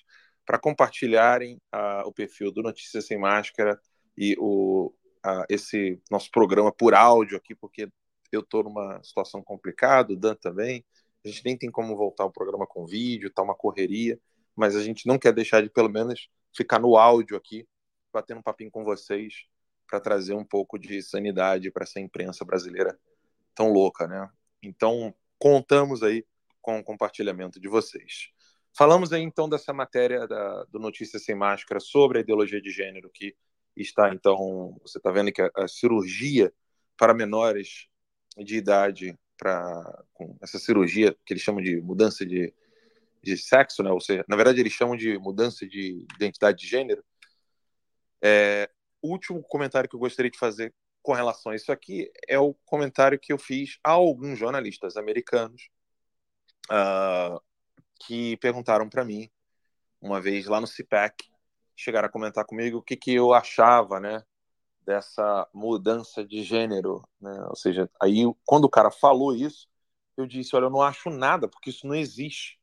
para 0.46 0.58
compartilharem 0.58 1.56
uh, 1.74 2.06
o 2.06 2.12
perfil 2.12 2.52
do 2.52 2.62
Notícias 2.62 3.06
Sem 3.06 3.18
Máscara 3.18 3.80
e 4.16 4.36
o, 4.38 4.92
uh, 5.26 5.44
esse 5.48 6.00
nosso 6.08 6.30
programa 6.30 6.72
por 6.72 6.94
áudio 6.94 7.36
aqui, 7.36 7.54
porque 7.56 7.88
eu 8.30 8.40
estou 8.40 8.62
numa 8.62 9.02
situação 9.02 9.42
complicada, 9.42 10.12
o 10.12 10.16
Dan 10.16 10.36
também. 10.36 10.84
A 11.24 11.28
gente 11.28 11.44
nem 11.44 11.56
tem 11.56 11.70
como 11.70 11.96
voltar 11.96 12.24
o 12.24 12.32
programa 12.32 12.66
com 12.66 12.87
vídeo, 12.87 13.32
tá 13.32 13.42
uma 13.42 13.54
correria, 13.54 14.18
mas 14.56 14.76
a 14.76 14.82
gente 14.82 15.06
não 15.06 15.18
quer 15.18 15.32
deixar 15.32 15.62
de 15.62 15.70
pelo 15.70 15.88
menos 15.88 16.28
ficar 16.54 16.78
no 16.78 16.96
áudio 16.96 17.37
aqui, 17.37 17.66
batendo 18.12 18.38
um 18.38 18.42
papinho 18.42 18.70
com 18.70 18.85
vocês 18.85 19.46
para 19.87 20.00
trazer 20.00 20.35
um 20.35 20.44
pouco 20.44 20.78
de 20.78 21.02
sanidade 21.02 21.70
para 21.70 21.85
essa 21.85 22.00
imprensa 22.00 22.44
brasileira 22.44 22.98
tão 23.54 23.72
louca, 23.72 24.06
né? 24.06 24.28
Então, 24.62 25.14
contamos 25.38 26.02
aí 26.02 26.24
com 26.61 26.78
o 26.78 26.85
compartilhamento 26.85 27.61
de 27.61 27.68
vocês. 27.68 28.30
Falamos 28.74 29.12
aí 29.12 29.22
então 29.22 29.48
dessa 29.48 29.72
matéria 29.72 30.26
da, 30.26 30.64
do 30.64 30.78
Notícias 30.78 31.24
Sem 31.24 31.35
Máscara 31.35 31.78
sobre 31.78 32.18
a 32.18 32.20
ideologia 32.22 32.61
de 32.61 32.70
gênero, 32.70 33.11
que 33.12 33.37
está 33.76 34.12
então, 34.14 34.78
você 34.80 34.98
está 34.98 35.11
vendo 35.11 35.32
que 35.32 35.42
a, 35.42 35.50
a, 35.56 35.68
cirurgia 35.68 36.52
para 36.96 37.12
menores 37.12 37.87
de 38.38 38.56
idade, 38.56 39.18
para 39.42 40.05
essa 40.40 40.57
cirurgia 40.57 41.16
que 41.26 41.33
eles 41.33 41.42
chamam 41.42 41.61
de 41.61 41.81
mudança 41.81 42.24
de, 42.24 42.55
de 43.20 43.37
sexo, 43.37 43.83
né? 43.83 43.90
ou 43.90 44.00
seja, 44.00 44.24
na 44.28 44.37
verdade 44.37 44.61
eles 44.61 44.72
chamam 44.72 44.96
de 44.96 45.18
mudança 45.18 45.66
de 45.66 46.07
identidade 46.14 46.59
de 46.59 46.68
gênero, 46.68 47.05
é, 48.22 48.70
último 49.02 49.42
comentário 49.42 49.90
que 49.90 49.96
eu 49.96 50.00
gostaria 50.00 50.31
de 50.31 50.38
fazer 50.38 50.72
com 51.02 51.12
relação 51.12 51.50
a 51.50 51.57
isso 51.57 51.72
aqui 51.72 52.09
é 52.28 52.38
o 52.38 52.55
comentário 52.64 53.18
que 53.18 53.33
eu 53.33 53.38
fiz 53.38 53.81
a 53.83 53.90
alguns 53.90 54.38
jornalistas 54.38 54.96
americanos 54.96 55.68
uh, 56.70 57.42
que 58.07 58.37
perguntaram 58.37 58.88
para 58.88 59.05
mim, 59.05 59.28
uma 60.00 60.20
vez 60.20 60.46
lá 60.46 60.61
no 60.61 60.68
CPAC, 60.68 61.28
chegaram 61.74 62.07
a 62.07 62.12
comentar 62.12 62.44
comigo 62.44 62.78
o 62.78 62.83
que, 62.83 62.96
que 62.96 63.12
eu 63.12 63.33
achava 63.35 63.98
né, 63.98 64.22
dessa 64.84 65.48
mudança 65.52 66.24
de 66.24 66.42
gênero. 66.42 67.06
Né? 67.20 67.32
Ou 67.48 67.56
seja, 67.56 67.90
aí 68.00 68.24
quando 68.44 68.64
o 68.64 68.70
cara 68.70 68.90
falou 68.90 69.34
isso, 69.34 69.68
eu 70.16 70.26
disse: 70.26 70.54
Olha, 70.56 70.66
eu 70.66 70.70
não 70.70 70.82
acho 70.82 71.10
nada, 71.10 71.48
porque 71.48 71.70
isso 71.70 71.86
não 71.86 71.94
existe. 71.94 72.60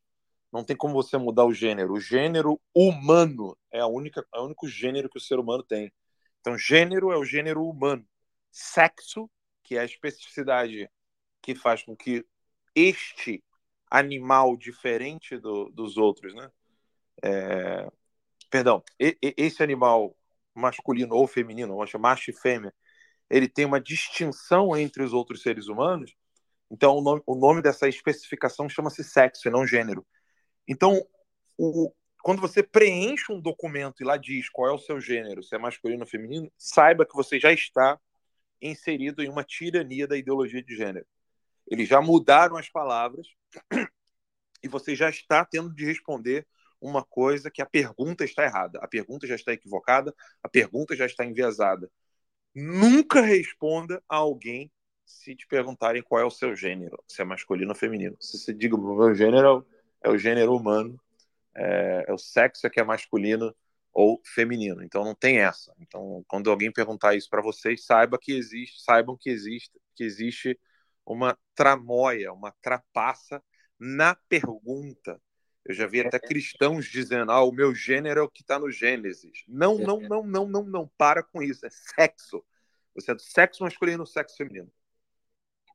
Não 0.52 0.64
tem 0.64 0.76
como 0.76 0.94
você 0.94 1.16
mudar 1.16 1.44
o 1.44 1.54
gênero. 1.54 1.94
O 1.94 2.00
gênero 2.00 2.60
humano 2.74 3.56
é 3.70 3.80
a 3.80 3.86
única, 3.86 4.26
é 4.34 4.40
o 4.40 4.44
único 4.44 4.66
gênero 4.68 5.08
que 5.08 5.18
o 5.18 5.20
ser 5.20 5.38
humano 5.38 5.62
tem. 5.62 5.92
Então, 6.40 6.58
gênero 6.58 7.12
é 7.12 7.16
o 7.16 7.24
gênero 7.24 7.64
humano. 7.64 8.04
Sexo, 8.50 9.30
que 9.62 9.76
é 9.76 9.80
a 9.80 9.84
especificidade 9.84 10.90
que 11.40 11.54
faz 11.54 11.82
com 11.82 11.96
que 11.96 12.26
este 12.74 13.42
animal 13.90 14.56
diferente 14.56 15.38
do, 15.38 15.70
dos 15.70 15.96
outros, 15.96 16.34
né? 16.34 16.50
É... 17.22 17.90
Perdão, 18.50 18.82
esse 18.98 19.62
animal 19.62 20.16
masculino 20.60 21.14
ou 21.14 21.26
feminino, 21.26 21.76
macho 21.98 22.30
e 22.30 22.34
fêmea, 22.34 22.72
ele 23.28 23.48
tem 23.48 23.64
uma 23.64 23.80
distinção 23.80 24.76
entre 24.76 25.02
os 25.02 25.12
outros 25.12 25.42
seres 25.42 25.68
humanos. 25.68 26.14
Então, 26.70 26.96
o 26.96 27.00
nome, 27.00 27.22
o 27.26 27.34
nome 27.34 27.62
dessa 27.62 27.88
especificação 27.88 28.68
chama-se 28.68 29.02
sexo 29.02 29.48
e 29.48 29.50
não 29.50 29.66
gênero. 29.66 30.06
Então, 30.68 31.04
o, 31.56 31.92
quando 32.22 32.40
você 32.40 32.62
preenche 32.62 33.32
um 33.32 33.40
documento 33.40 34.02
e 34.02 34.04
lá 34.04 34.16
diz 34.16 34.48
qual 34.48 34.70
é 34.70 34.72
o 34.72 34.78
seu 34.78 35.00
gênero, 35.00 35.42
se 35.42 35.54
é 35.54 35.58
masculino 35.58 36.02
ou 36.02 36.06
feminino, 36.06 36.52
saiba 36.56 37.06
que 37.06 37.14
você 37.14 37.40
já 37.40 37.52
está 37.52 37.98
inserido 38.60 39.22
em 39.22 39.28
uma 39.28 39.42
tirania 39.42 40.06
da 40.06 40.16
ideologia 40.16 40.62
de 40.62 40.76
gênero. 40.76 41.06
Eles 41.66 41.88
já 41.88 42.00
mudaram 42.00 42.56
as 42.56 42.68
palavras 42.68 43.26
e 44.62 44.68
você 44.68 44.94
já 44.94 45.08
está 45.08 45.44
tendo 45.44 45.72
de 45.74 45.84
responder 45.84 46.46
uma 46.80 47.04
coisa 47.04 47.50
que 47.50 47.62
a 47.62 47.66
pergunta 47.66 48.24
está 48.24 48.44
errada, 48.44 48.78
a 48.82 48.88
pergunta 48.88 49.26
já 49.26 49.34
está 49.34 49.52
equivocada, 49.52 50.14
a 50.42 50.48
pergunta 50.48 50.96
já 50.96 51.06
está 51.06 51.24
enviesada. 51.24 51.90
Nunca 52.54 53.20
responda 53.20 54.02
a 54.08 54.16
alguém 54.16 54.70
se 55.04 55.34
te 55.34 55.46
perguntarem 55.46 56.02
qual 56.02 56.20
é 56.20 56.24
o 56.24 56.30
seu 56.30 56.54
gênero, 56.56 57.02
se 57.06 57.20
é 57.20 57.24
masculino 57.24 57.70
ou 57.70 57.76
feminino. 57.76 58.16
Se 58.20 58.38
você 58.38 58.52
diga 58.54 58.76
o 58.76 58.96
meu 58.96 59.14
gênero 59.14 59.66
é 60.02 60.08
o 60.08 60.16
gênero 60.18 60.54
humano, 60.54 61.00
é, 61.54 62.04
é 62.08 62.12
o 62.12 62.18
sexo 62.18 62.66
é 62.66 62.70
que 62.70 62.80
é 62.80 62.84
masculino 62.84 63.54
ou 63.92 64.20
feminino. 64.24 64.82
Então 64.82 65.04
não 65.04 65.14
tem 65.14 65.38
essa. 65.40 65.74
Então 65.80 66.24
quando 66.28 66.50
alguém 66.50 66.72
perguntar 66.72 67.14
isso 67.14 67.28
para 67.28 67.42
vocês, 67.42 67.84
saiba 67.84 68.18
que 68.18 68.32
existe, 68.32 68.82
saibam 68.82 69.16
que 69.18 69.30
existe, 69.30 69.78
que 69.94 70.04
existe 70.04 70.58
uma 71.04 71.36
tramóia, 71.54 72.32
uma 72.32 72.52
trapaça 72.62 73.42
na 73.78 74.14
pergunta. 74.28 75.20
Eu 75.70 75.74
já 75.74 75.86
vi 75.86 76.00
até 76.00 76.18
cristãos 76.18 76.86
dizendo: 76.86 77.30
"Ah, 77.30 77.44
o 77.44 77.52
meu 77.52 77.72
gênero 77.72 78.18
é 78.18 78.22
o 78.24 78.28
que 78.28 78.42
está 78.42 78.58
no 78.58 78.72
Gênesis". 78.72 79.44
Não, 79.46 79.78
não, 79.78 80.00
não, 80.00 80.26
não, 80.26 80.48
não, 80.48 80.64
não. 80.64 80.90
Para 80.98 81.22
com 81.22 81.40
isso. 81.40 81.64
É 81.64 81.70
sexo. 81.70 82.42
Você 82.92 83.12
é 83.12 83.14
do 83.14 83.22
sexo 83.22 83.62
masculino 83.62 84.00
ou 84.00 84.06
sexo 84.06 84.36
feminino. 84.36 84.68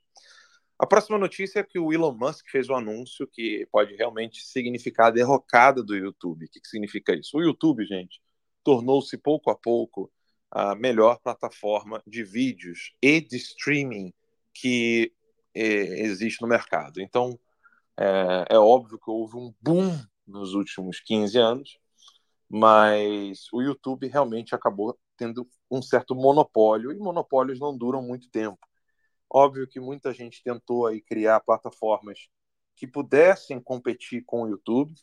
A 0.80 0.86
próxima 0.86 1.18
notícia 1.18 1.60
é 1.60 1.64
que 1.64 1.80
o 1.80 1.92
Elon 1.92 2.14
Musk 2.14 2.46
fez 2.52 2.70
um 2.70 2.76
anúncio 2.76 3.28
que 3.28 3.68
pode 3.72 3.96
realmente 3.96 4.46
significar 4.46 5.08
a 5.08 5.12
derrocada 5.12 5.84
do 5.84 5.96
YouTube. 5.96 6.46
O 6.46 6.50
que, 6.50 6.60
que 6.60 6.68
significa 6.68 7.16
isso? 7.16 7.38
O 7.38 7.42
YouTube, 7.42 7.84
gente, 7.84 8.22
tornou-se 8.64 9.18
pouco 9.18 9.50
a 9.50 9.56
pouco 9.56 10.12
a 10.52 10.76
melhor 10.76 11.20
plataforma 11.20 12.02
de 12.06 12.24
vídeos 12.24 12.94
e 13.02 13.20
de 13.20 13.38
streaming 13.38 14.14
que 14.54 15.12
é, 15.54 16.02
existe 16.02 16.42
no 16.42 16.48
mercado. 16.48 17.02
Então, 17.02 17.40
é, 17.98 18.46
é, 18.52 18.58
óbvio 18.60 19.00
que 19.00 19.10
houve 19.10 19.36
um 19.36 19.54
boom 19.60 20.00
nos 20.28 20.54
últimos 20.54 21.00
15 21.00 21.38
anos, 21.38 21.80
mas 22.50 23.48
o 23.52 23.62
YouTube 23.62 24.08
realmente 24.08 24.56
acabou 24.56 24.98
tendo 25.18 25.48
um 25.70 25.82
certo 25.82 26.16
monopólio, 26.16 26.92
e 26.92 26.98
monopólios 26.98 27.60
não 27.60 27.78
duram 27.78 28.02
muito 28.02 28.30
tempo. 28.30 28.60
Óbvio 29.30 29.68
que 29.68 29.80
muita 29.80 30.14
gente 30.14 30.42
tentou 30.44 30.88
aí 30.88 31.02
criar 31.02 31.42
plataformas 31.42 32.30
que 32.76 32.88
pudessem 32.88 33.60
competir 33.60 34.24
com 34.26 34.44
o 34.44 34.48
YouTube, 34.48 34.94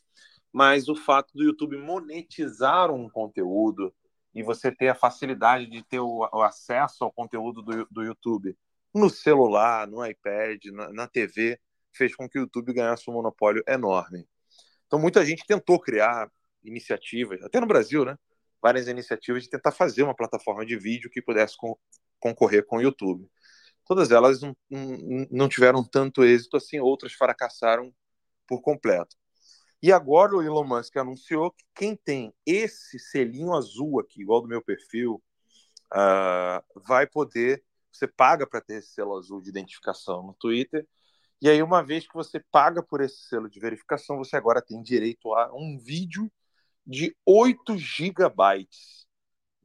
mas 0.51 0.87
o 0.87 0.95
fato 0.95 1.31
do 1.35 1.43
YouTube 1.43 1.77
monetizar 1.77 2.91
um 2.91 3.09
conteúdo 3.09 3.93
e 4.33 4.41
você 4.41 4.71
ter 4.71 4.89
a 4.89 4.95
facilidade 4.95 5.67
de 5.67 5.83
ter 5.83 5.99
o, 5.99 6.23
acesso 6.41 7.03
ao 7.03 7.11
conteúdo 7.11 7.61
do, 7.61 7.85
do, 7.91 8.03
YouTube 8.03 8.57
no 8.93 9.09
celular, 9.09 9.87
no 9.87 10.05
iPad, 10.05 10.65
na, 10.73 10.91
na 10.93 11.07
TV, 11.07 11.59
fez 11.93 12.15
com 12.15 12.27
que 12.27 12.39
o 12.39 12.41
YouTube 12.41 12.73
ganhasse 12.73 13.09
um 13.09 13.13
monopólio 13.13 13.63
enorme. 13.67 14.27
Então 14.87 14.99
muita 14.99 15.25
gente 15.25 15.45
tentou 15.45 15.79
criar 15.79 16.29
iniciativas, 16.65 17.41
até 17.43 17.59
no 17.59 17.67
Brasil, 17.67 18.03
né? 18.05 18.17
Várias 18.61 18.87
iniciativas 18.87 19.43
de 19.43 19.49
tentar 19.49 19.71
fazer 19.71 20.03
uma 20.03 20.15
plataforma 20.15 20.65
de 20.65 20.77
vídeo 20.77 21.09
que 21.09 21.21
pudesse 21.21 21.55
concorrer 22.19 22.65
com 22.65 22.77
o 22.77 22.81
YouTube 22.81 23.29
todas 23.85 24.11
elas 24.11 24.41
não, 24.41 24.55
não, 25.31 25.47
tiveram 25.47 25.83
tanto 25.83 26.23
êxito 26.23 26.57
assim, 26.57 26.79
outras 26.79 27.13
fracassaram 27.13 27.93
por 28.47 28.61
completo. 28.61 29.15
E 29.81 29.91
agora 29.91 30.35
o 30.35 30.41
Elon 30.41 30.65
Musk 30.65 30.97
anunciou 30.97 31.51
que 31.51 31.63
quem 31.75 31.95
tem 31.95 32.33
esse 32.45 32.97
selinho 32.97 33.53
azul 33.53 33.99
aqui, 33.99 34.21
igual 34.21 34.41
do 34.41 34.47
meu 34.47 34.61
perfil, 34.61 35.21
uh, 35.93 36.81
vai 36.87 37.05
poder. 37.05 37.63
Você 37.91 38.07
paga 38.07 38.47
para 38.47 38.61
ter 38.61 38.79
esse 38.79 38.93
selo 38.93 39.15
azul 39.15 39.41
de 39.41 39.49
identificação 39.49 40.23
no 40.23 40.33
Twitter. 40.33 40.87
E 41.41 41.49
aí, 41.49 41.61
uma 41.61 41.83
vez 41.83 42.07
que 42.07 42.13
você 42.13 42.39
paga 42.51 42.81
por 42.81 43.01
esse 43.01 43.27
selo 43.27 43.49
de 43.49 43.59
verificação, 43.59 44.17
você 44.17 44.35
agora 44.35 44.61
tem 44.61 44.81
direito 44.81 45.33
a 45.33 45.53
um 45.53 45.77
vídeo 45.77 46.31
de 46.85 47.15
8 47.25 47.77
gigabytes. 47.77 49.07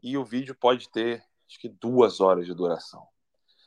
E 0.02 0.16
o 0.16 0.24
vídeo 0.24 0.54
pode 0.54 0.90
ter, 0.90 1.22
acho 1.46 1.58
que, 1.58 1.68
duas 1.68 2.20
horas 2.20 2.46
de 2.46 2.54
duração. 2.54 3.06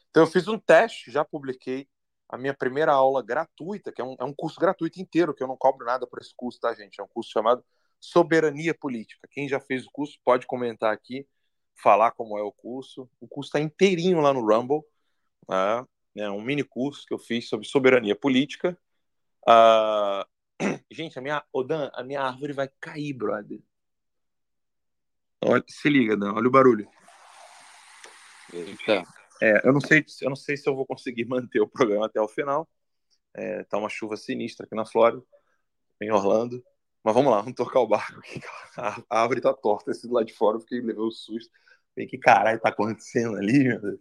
Então 0.09 0.23
eu 0.23 0.27
fiz 0.27 0.47
um 0.47 0.57
teste, 0.57 1.11
já 1.11 1.23
publiquei 1.23 1.87
a 2.27 2.37
minha 2.37 2.53
primeira 2.53 2.91
aula 2.91 3.21
gratuita, 3.21 3.91
que 3.91 4.01
é 4.01 4.03
um, 4.03 4.15
é 4.19 4.23
um 4.23 4.33
curso 4.33 4.59
gratuito 4.59 4.99
inteiro, 4.99 5.33
que 5.33 5.43
eu 5.43 5.47
não 5.47 5.57
cobro 5.57 5.85
nada 5.85 6.07
por 6.07 6.19
esse 6.19 6.33
curso, 6.35 6.59
tá, 6.59 6.73
gente? 6.73 6.99
É 6.99 7.03
um 7.03 7.07
curso 7.07 7.29
chamado 7.29 7.63
Soberania 7.99 8.73
Política. 8.73 9.27
Quem 9.29 9.47
já 9.47 9.59
fez 9.59 9.85
o 9.85 9.91
curso 9.91 10.17
pode 10.25 10.47
comentar 10.47 10.91
aqui, 10.91 11.27
falar 11.75 12.11
como 12.11 12.37
é 12.37 12.41
o 12.41 12.51
curso. 12.51 13.09
O 13.19 13.27
curso 13.27 13.49
está 13.49 13.59
inteirinho 13.59 14.19
lá 14.19 14.33
no 14.33 14.41
Rumble. 14.41 14.81
Né? 15.47 15.85
É 16.15 16.29
um 16.29 16.41
mini 16.41 16.63
curso 16.63 17.05
que 17.05 17.13
eu 17.13 17.19
fiz 17.19 17.47
sobre 17.47 17.67
soberania 17.67 18.15
política. 18.15 18.77
Uh... 19.47 20.25
Gente, 20.91 21.17
a 21.17 21.21
minha, 21.21 21.43
oh, 21.51 21.63
Dan, 21.63 21.89
a 21.93 22.03
minha 22.03 22.21
árvore 22.21 22.53
vai 22.53 22.69
cair, 22.79 23.13
brother. 23.13 23.59
Olha, 25.41 25.63
se 25.67 25.89
liga, 25.89 26.15
Dan, 26.15 26.33
olha 26.33 26.47
o 26.47 26.51
barulho. 26.51 26.87
Eita. 28.53 29.03
É, 29.41 29.67
eu 29.67 29.73
não 29.73 29.81
sei, 29.81 30.05
eu 30.21 30.29
não 30.29 30.35
sei 30.35 30.55
se 30.55 30.69
eu 30.69 30.75
vou 30.75 30.85
conseguir 30.85 31.25
manter 31.27 31.59
o 31.59 31.67
programa 31.67 32.05
até 32.05 32.21
o 32.21 32.27
final. 32.27 32.69
É, 33.33 33.63
tá 33.63 33.77
uma 33.77 33.89
chuva 33.89 34.15
sinistra 34.15 34.65
aqui 34.65 34.75
na 34.75 34.85
Flórida, 34.85 35.23
em 36.01 36.11
Orlando. 36.11 36.63
Mas 37.03 37.13
vamos 37.13 37.31
lá, 37.31 37.41
vamos 37.41 37.55
tocar 37.55 37.81
o 37.81 37.87
barco 37.87 38.19
aqui. 38.19 38.39
A 39.09 39.21
árvore 39.21 39.41
tá 39.41 39.53
torta, 39.53 39.91
esse 39.91 40.07
do 40.07 40.13
lado 40.13 40.25
de 40.25 40.33
fora, 40.33 40.55
eu 40.57 40.61
fiquei 40.61 40.79
levei 40.79 41.03
o 41.03 41.11
susto. 41.11 41.51
Falei, 41.93 42.07
que 42.07 42.17
caralho 42.17 42.59
tá 42.59 42.69
acontecendo 42.69 43.35
ali, 43.35 43.65
meu 43.65 43.81
Deus? 43.81 43.99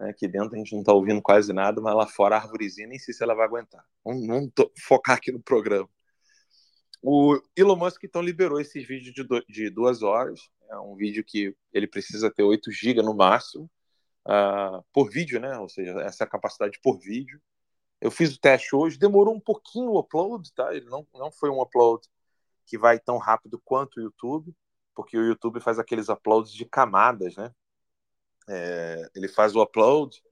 É, 0.00 0.10
aqui 0.10 0.26
dentro 0.26 0.54
a 0.54 0.58
gente 0.58 0.74
não 0.74 0.82
tá 0.82 0.92
ouvindo 0.92 1.22
quase 1.22 1.52
nada, 1.52 1.80
mas 1.80 1.94
lá 1.94 2.06
fora 2.06 2.36
a 2.36 2.40
árvorezinha 2.40 2.88
nem 2.88 2.98
sei 2.98 3.14
se 3.14 3.22
ela 3.22 3.34
vai 3.34 3.46
aguentar. 3.46 3.84
Vamos, 4.04 4.26
vamos 4.26 4.52
focar 4.78 5.16
aqui 5.16 5.30
no 5.30 5.40
programa. 5.40 5.88
O 7.02 7.38
Elon 7.54 7.76
Musk 7.76 8.02
então 8.04 8.22
liberou 8.22 8.60
esses 8.60 8.86
vídeos 8.86 9.14
de, 9.14 9.22
do, 9.22 9.44
de 9.46 9.70
duas 9.70 10.02
horas. 10.02 10.40
É 10.70 10.78
um 10.78 10.96
vídeo 10.96 11.22
que 11.24 11.54
ele 11.72 11.86
precisa 11.86 12.30
ter 12.30 12.42
8 12.42 12.72
GB 12.72 13.02
no 13.02 13.14
máximo 13.14 13.70
uh, 14.26 14.82
por 14.92 15.10
vídeo, 15.10 15.38
né? 15.38 15.58
Ou 15.58 15.68
seja, 15.68 15.92
essa 16.00 16.24
é 16.24 16.26
a 16.26 16.30
capacidade 16.30 16.80
por 16.82 16.98
vídeo. 16.98 17.40
Eu 18.00 18.10
fiz 18.10 18.34
o 18.34 18.40
teste 18.40 18.74
hoje, 18.74 18.98
demorou 18.98 19.34
um 19.34 19.40
pouquinho 19.40 19.90
o 19.90 19.98
upload, 19.98 20.52
tá? 20.54 20.74
Ele 20.74 20.86
não, 20.86 21.06
não 21.14 21.30
foi 21.30 21.50
um 21.50 21.60
upload 21.60 22.06
que 22.66 22.78
vai 22.78 22.98
tão 22.98 23.18
rápido 23.18 23.60
quanto 23.64 23.98
o 23.98 24.02
YouTube, 24.02 24.54
porque 24.94 25.16
o 25.18 25.26
YouTube 25.26 25.60
faz 25.60 25.78
aqueles 25.78 26.08
uploads 26.08 26.52
de 26.52 26.64
camadas, 26.64 27.36
né? 27.36 27.52
É, 28.48 29.08
ele 29.14 29.28
faz 29.28 29.54
o 29.56 29.62
upload 29.62 30.22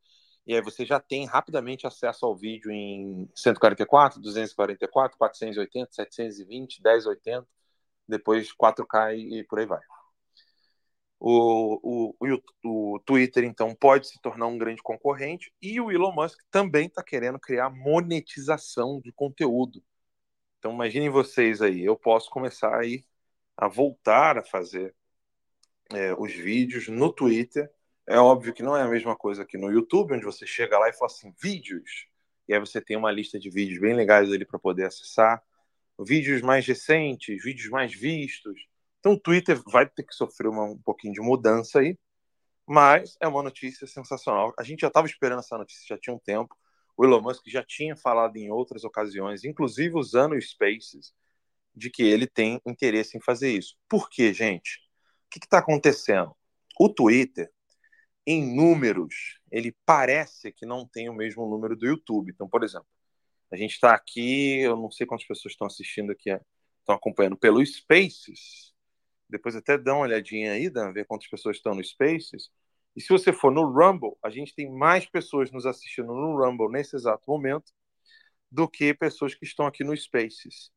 e 0.47 0.55
aí 0.55 0.61
você 0.61 0.85
já 0.85 0.99
tem 1.01 1.25
rapidamente 1.25 1.87
acesso 1.87 2.27
ao 2.27 2.37
vídeo 2.37 2.71
em 2.71 3.29
144, 3.35 4.21
244, 4.21 5.17
480, 5.17 5.93
720, 5.93 6.83
1080, 6.83 7.47
depois 8.09 8.53
4K 8.53 9.17
e 9.17 9.45
por 9.45 9.61
aí 9.61 9.67
vai. 9.67 9.81
O, 11.25 12.11
o, 12.11 12.39
o, 12.65 12.95
o 12.95 13.01
Twitter, 13.01 13.45
então, 13.45 13.73
pode 13.77 14.09
se 14.09 14.21
tornar 14.21 14.47
um 14.49 14.59
grande 14.59 14.83
concorrente 14.83 15.53
e 15.63 15.81
o 15.81 15.93
Elon 15.93 16.13
Musk 16.13 16.41
também 16.51 16.87
está 16.87 17.03
querendo 17.03 17.39
criar 17.39 17.71
monetização 17.71 19.01
de 19.01 19.13
conteúdo. 19.13 19.83
Então, 20.59 20.73
imaginem 20.73 21.11
vocês 21.11 21.63
aí, 21.63 21.85
eu 21.85 21.97
posso 21.97 22.29
começar 22.31 22.77
aí 22.77 23.05
a 23.57 23.69
voltar 23.69 24.39
a 24.39 24.45
fazer 24.45 24.95
é, 25.93 26.13
os 26.15 26.33
vídeos 26.33 26.89
no 26.89 27.13
Twitter. 27.13 27.71
É 28.07 28.19
óbvio 28.19 28.53
que 28.53 28.63
não 28.63 28.77
é 28.77 28.83
a 28.83 28.89
mesma 28.89 29.17
coisa 29.17 29.45
que 29.45 29.57
no 29.57 29.71
YouTube, 29.71 30.15
onde 30.15 30.25
você 30.25 30.47
chega 30.47 30.79
lá 30.79 30.89
e 30.89 30.93
fala 30.93 31.07
assim, 31.07 31.33
vídeos. 31.41 32.07
E 32.49 32.55
aí 32.55 32.61
você 32.61 32.81
tem 32.81 32.97
uma 32.97 33.13
lista 33.13 33.39
de 33.39 33.49
vídeos 33.51 33.81
bem 33.81 33.95
legais 33.95 34.31
ali 34.33 34.45
para 34.45 34.59
poder 34.59 34.87
acessar. 34.87 35.43
Vídeos 36.01 36.43
mais 36.43 36.67
recentes, 36.67 37.43
vídeos 37.43 37.71
mais 37.71 37.95
vistos. 37.95 38.59
Então 39.01 39.13
o 39.13 39.21
Twitter 39.21 39.61
vai 39.71 39.89
ter 39.89 40.03
que 40.05 40.15
sofrer 40.15 40.49
uma, 40.49 40.65
um 40.65 40.79
pouquinho 40.79 41.15
de 41.15 41.21
mudança 41.21 41.81
aí, 41.81 41.99
Mas 42.67 43.17
é 43.21 43.29
uma 43.29 43.43
notícia 43.43 43.87
sensacional. 43.87 44.55
A 44.59 44.63
gente 44.65 44.81
já 44.81 44.89
estava 44.89 45.07
esperando 45.07 45.41
essa 45.41 45.59
notícia 45.59 45.85
já 45.89 45.99
tinha 45.99 46.15
um 46.15 46.19
tempo. 46.19 46.57
O 46.97 47.05
Elon 47.05 47.21
Musk 47.21 47.43
já 47.49 47.63
tinha 47.65 47.97
falado 47.97 48.37
em 48.37 48.51
outras 48.51 48.85
ocasiões, 48.85 49.45
inclusive 49.45 49.97
usando 49.97 50.35
o 50.35 50.41
Spaces, 50.41 51.15
de 51.75 51.91
que 51.91 52.03
ele 52.03 52.27
tem 52.27 52.61
interesse 52.67 53.17
em 53.17 53.21
fazer 53.21 53.51
isso. 53.53 53.77
Por 53.89 54.09
quê, 54.11 54.33
gente? 54.33 54.79
O 55.27 55.31
que 55.31 55.39
está 55.39 55.59
acontecendo? 55.59 56.35
O 56.79 56.89
Twitter, 56.89 57.51
em 58.27 58.55
números, 58.55 59.41
ele 59.51 59.77
parece 59.85 60.53
que 60.53 60.65
não 60.65 60.87
tem 60.87 61.09
o 61.09 61.15
mesmo 61.15 61.49
número 61.49 61.77
do 61.77 61.87
YouTube. 61.87 62.31
Então, 62.33 62.49
por 62.49 62.63
exemplo, 62.63 62.87
a 63.51 63.57
gente 63.57 63.73
está 63.73 63.95
aqui, 63.95 64.61
eu 64.61 64.77
não 64.77 64.91
sei 64.91 65.07
quantas 65.07 65.27
pessoas 65.27 65.53
estão 65.53 65.67
assistindo 65.67 66.13
aqui, 66.13 66.31
estão 66.31 66.95
acompanhando 66.95 67.37
pelo 67.37 67.65
Spaces. 67.65 68.73
Depois 69.29 69.57
até 69.57 69.77
dá 69.77 69.95
uma 69.95 70.03
olhadinha 70.03 70.53
aí, 70.53 70.71
Dan, 70.71 70.93
ver 70.93 71.07
quantas 71.07 71.29
pessoas 71.29 71.57
estão 71.57 71.75
no 71.75 71.85
Spaces. 71.85 72.51
E 72.95 73.01
se 73.01 73.09
você 73.09 73.33
for 73.33 73.51
no 73.51 73.65
Rumble, 73.65 74.17
a 74.23 74.31
gente 74.31 74.55
tem 74.55 74.71
mais 74.71 75.07
pessoas 75.07 75.51
nos 75.51 75.67
assistindo 75.67 76.09
no 76.09 76.37
Rumble 76.37 76.71
nesse 76.71 76.95
exato 76.97 77.25
momento 77.27 77.73
do 78.51 78.69
que 78.69 78.93
pessoas 78.93 79.35
que 79.35 79.45
estão 79.45 79.67
aqui 79.67 79.83
no 79.83 79.97
Spaces. 79.97 80.71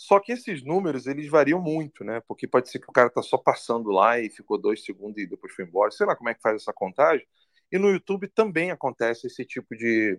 Só 0.00 0.18
que 0.18 0.32
esses 0.32 0.64
números 0.64 1.06
eles 1.06 1.28
variam 1.28 1.60
muito, 1.60 2.02
né? 2.02 2.22
Porque 2.26 2.48
pode 2.48 2.70
ser 2.70 2.78
que 2.78 2.88
o 2.88 2.92
cara 2.92 3.10
tá 3.10 3.20
só 3.20 3.36
passando 3.36 3.90
lá 3.90 4.18
e 4.18 4.30
ficou 4.30 4.56
dois 4.56 4.82
segundos 4.82 5.22
e 5.22 5.26
depois 5.26 5.52
foi 5.52 5.66
embora. 5.66 5.90
Sei 5.90 6.06
lá 6.06 6.16
como 6.16 6.30
é 6.30 6.34
que 6.34 6.40
faz 6.40 6.56
essa 6.56 6.72
contagem. 6.72 7.26
E 7.70 7.76
no 7.76 7.90
YouTube 7.90 8.26
também 8.28 8.70
acontece 8.70 9.26
esse 9.26 9.44
tipo 9.44 9.76
de, 9.76 10.18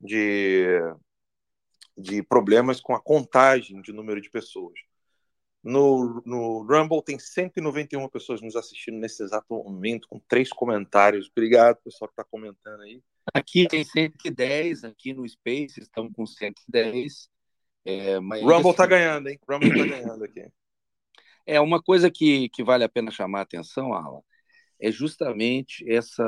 de, 0.00 0.66
de 1.96 2.20
problemas 2.24 2.80
com 2.80 2.96
a 2.96 3.00
contagem 3.00 3.80
de 3.80 3.92
número 3.92 4.20
de 4.20 4.28
pessoas. 4.28 4.74
No, 5.62 6.20
no 6.26 6.62
Rumble 6.64 7.00
tem 7.04 7.16
191 7.16 8.08
pessoas 8.08 8.42
nos 8.42 8.56
assistindo 8.56 8.98
nesse 8.98 9.22
exato 9.22 9.54
momento, 9.54 10.08
com 10.08 10.18
três 10.18 10.50
comentários. 10.50 11.30
Obrigado, 11.30 11.80
pessoal 11.80 12.08
que 12.08 12.14
está 12.14 12.24
comentando 12.24 12.80
aí. 12.80 13.00
Aqui 13.32 13.68
tem 13.68 13.84
110, 13.84 14.82
aqui 14.82 15.14
no 15.14 15.24
Space 15.28 15.78
estamos 15.78 16.12
com 16.12 16.26
110. 16.26 17.30
É, 17.86 18.18
mas, 18.18 18.42
Rumble 18.42 18.70
está 18.70 18.82
assim, 18.82 18.90
ganhando, 18.90 19.28
hein? 19.28 19.38
Rumble 19.48 19.70
está 19.70 19.86
ganhando 19.86 20.24
aqui. 20.24 20.44
É 21.46 21.60
uma 21.60 21.80
coisa 21.80 22.10
que, 22.10 22.48
que 22.48 22.64
vale 22.64 22.82
a 22.82 22.88
pena 22.88 23.12
chamar 23.12 23.38
a 23.38 23.42
atenção, 23.42 23.94
Alan, 23.94 24.20
é 24.80 24.90
justamente 24.90 25.88
essa. 25.88 26.24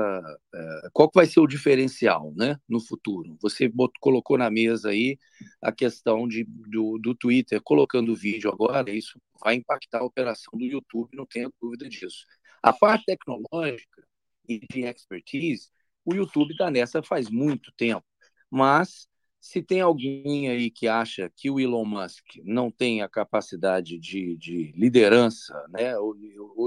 Uh, 0.55 0.91
qual 0.93 1.11
que 1.11 1.19
vai 1.19 1.27
ser 1.27 1.41
o 1.41 1.47
diferencial 1.47 2.33
né, 2.37 2.57
no 2.69 2.81
futuro? 2.81 3.37
Você 3.43 3.69
botou, 3.69 3.99
colocou 4.01 4.39
na 4.39 4.49
mesa 4.49 4.91
aí 4.91 5.19
a 5.61 5.73
questão 5.73 6.29
de, 6.29 6.45
do, 6.45 6.97
do 6.99 7.13
Twitter 7.15 7.61
colocando 7.61 8.13
o 8.13 8.17
vídeo 8.17 8.51
agora, 8.51 8.91
isso 8.91 9.21
vai 9.43 9.57
impactar 9.57 9.99
a 9.99 10.05
operação 10.05 10.53
do 10.57 10.65
YouTube, 10.65 11.17
não 11.17 11.27
tenha 11.27 11.51
dúvida 11.61 11.89
disso. 11.89 12.25
A 12.63 12.73
parte 12.73 13.05
tecnológica 13.07 14.07
e 14.49 14.61
de 14.61 14.83
expertise, 14.85 15.69
o 16.05 16.15
YouTube 16.15 16.53
está 16.53 16.71
nessa 16.71 17.03
faz 17.03 17.29
muito 17.29 17.73
tempo, 17.77 18.05
mas 18.49 19.09
se 19.41 19.63
tem 19.63 19.81
alguém 19.81 20.49
aí 20.49 20.71
que 20.71 20.89
acha 20.89 21.31
que 21.37 21.51
o 21.51 21.61
Elon 21.61 21.85
Musk 21.85 22.25
não 22.45 22.71
tem 22.71 23.03
a 23.03 23.09
capacidade 23.09 23.99
de, 23.99 24.37
de 24.37 24.73
liderança, 24.77 25.55
né, 25.71 25.93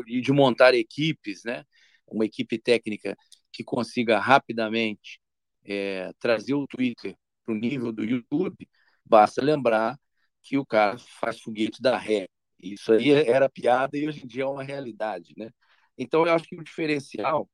e 0.08 0.22
de 0.22 0.32
montar 0.32 0.74
equipes, 0.74 1.44
né, 1.44 1.64
uma 2.08 2.26
equipe 2.26 2.58
técnica 2.58 3.16
que 3.52 3.64
consiga 3.64 4.20
rapidamente 4.20 5.20
é, 5.66 6.12
trazer 6.20 6.54
o 6.54 6.68
Twitter 6.68 7.16
para 7.46 7.54
o 7.54 7.58
nível 7.58 7.92
do 7.92 8.04
YouTube, 8.04 8.68
basta 9.06 9.44
lembrar 9.44 9.98
que 10.42 10.58
o 10.58 10.66
cara 10.66 10.98
faz 10.98 11.40
foguete 11.40 11.82
da 11.82 11.98
ré. 11.98 12.28
Isso 12.62 12.94
aí 12.94 13.12
era 13.12 13.50
piada 13.50 13.98
e 13.98 14.08
hoje 14.08 14.24
em 14.24 14.28
dia 14.28 14.44
é 14.44 14.46
uma 14.46 14.64
realidade, 14.64 15.34
né? 15.38 15.50
Então 15.98 16.26
eu 16.26 16.34
acho 16.34 16.46
que 16.46 16.56
o 16.56 16.64
diferencial 16.64 17.50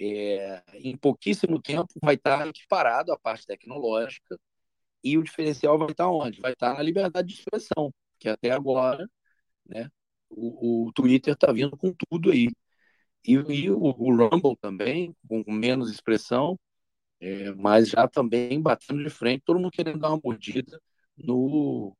é, 0.00 0.62
em 0.74 0.96
pouquíssimo 0.96 1.60
tempo 1.60 1.88
vai 2.02 2.14
estar 2.14 2.46
equiparado 2.46 3.12
à 3.12 3.18
parte 3.18 3.46
tecnológica 3.46 4.38
e 5.02 5.18
o 5.18 5.22
diferencial 5.22 5.78
vai 5.78 5.90
estar 5.90 6.08
onde? 6.10 6.40
Vai 6.40 6.52
estar 6.52 6.74
na 6.74 6.82
liberdade 6.82 7.28
de 7.28 7.34
expressão, 7.34 7.92
que 8.18 8.28
até 8.28 8.50
agora, 8.50 9.08
né, 9.66 9.88
o, 10.30 10.86
o 10.88 10.92
Twitter 10.92 11.34
está 11.34 11.52
vindo 11.52 11.76
com 11.76 11.92
tudo 12.08 12.30
aí. 12.30 12.48
E, 13.26 13.34
e 13.34 13.70
o, 13.70 13.78
o, 13.78 14.16
Rumble 14.16 14.56
também, 14.60 15.14
com 15.28 15.44
menos 15.48 15.90
expressão, 15.90 16.58
é, 17.20 17.52
mas 17.54 17.90
já 17.90 18.08
também 18.08 18.60
batendo 18.60 19.02
de 19.02 19.10
frente, 19.10 19.44
todo 19.44 19.58
mundo 19.60 19.70
querendo 19.70 20.00
dar 20.00 20.10
uma 20.10 20.20
mordida 20.22 20.80
no, 21.16 21.96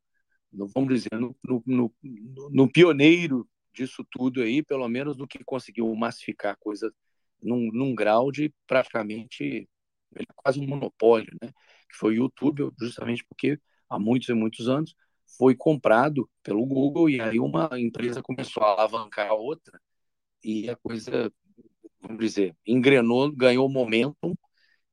no 0.53 0.67
vamos 0.69 0.95
dizer, 0.95 1.11
no, 1.19 1.37
no, 1.67 1.95
no, 2.51 2.71
pioneiro 2.71 3.49
disso 3.73 4.05
tudo 4.11 4.43
aí, 4.43 4.63
pelo 4.63 4.89
menos 4.89 5.17
do 5.17 5.27
que 5.27 5.43
conseguiu 5.45 5.95
massificar 5.95 6.53
a 6.55 6.57
coisa 6.57 6.93
num, 7.43 7.71
num 7.73 7.95
grau 7.95 8.31
de 8.33 8.53
praticamente 8.67 9.69
quase 10.37 10.61
um 10.61 10.67
monopólio, 10.67 11.35
né? 11.43 11.51
Que 11.93 11.99
foi 11.99 12.14
o 12.14 12.24
YouTube, 12.24 12.72
justamente 12.80 13.24
porque 13.24 13.59
há 13.88 13.99
muitos 13.99 14.28
e 14.28 14.34
muitos 14.34 14.68
anos 14.68 14.95
foi 15.38 15.55
comprado 15.55 16.28
pelo 16.43 16.64
Google 16.66 17.09
e 17.11 17.20
aí 17.20 17.38
uma 17.38 17.70
empresa 17.78 18.22
começou 18.22 18.62
a 18.62 18.70
alavancar 18.70 19.28
a 19.28 19.34
outra 19.34 19.80
e 20.43 20.68
a 20.68 20.76
coisa, 20.76 21.32
vamos 22.01 22.18
dizer, 22.18 22.57
engrenou, 22.66 23.30
ganhou 23.32 23.68
momentum 23.68 24.34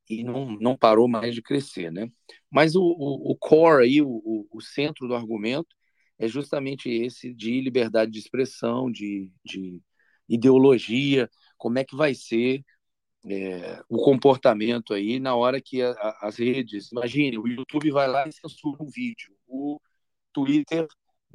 e 0.09 0.23
não, 0.23 0.51
não 0.59 0.77
parou 0.77 1.07
mais 1.07 1.33
de 1.35 1.41
crescer, 1.41 1.91
né? 1.91 2.11
Mas 2.51 2.75
o, 2.75 2.81
o, 2.81 3.31
o 3.31 3.37
core 3.37 3.83
aí, 3.83 4.01
o, 4.01 4.47
o 4.51 4.61
centro 4.61 5.07
do 5.07 5.15
argumento 5.15 5.75
é 6.17 6.27
justamente 6.27 6.89
esse 6.89 7.33
de 7.33 7.61
liberdade 7.61 8.11
de 8.11 8.19
expressão, 8.19 8.91
de, 8.91 9.31
de 9.45 9.81
ideologia, 10.27 11.29
como 11.57 11.79
é 11.79 11.83
que 11.83 11.95
vai 11.95 12.13
ser 12.13 12.63
é, 13.26 13.82
o 13.89 13.97
comportamento 13.97 14.93
aí 14.93 15.20
na 15.20 15.36
hora 15.36 15.61
que 15.61 15.82
a, 15.82 15.91
a, 15.91 16.28
as 16.28 16.38
redes. 16.38 16.91
Imagine, 16.91 17.38
o 17.38 17.47
YouTube 17.47 17.91
vai 17.91 18.07
lá 18.07 18.28
e 18.28 18.32
censura 18.32 18.78
um 18.82 18.88
vídeo, 18.88 19.36
o 19.47 19.80
Twitter 20.34 20.88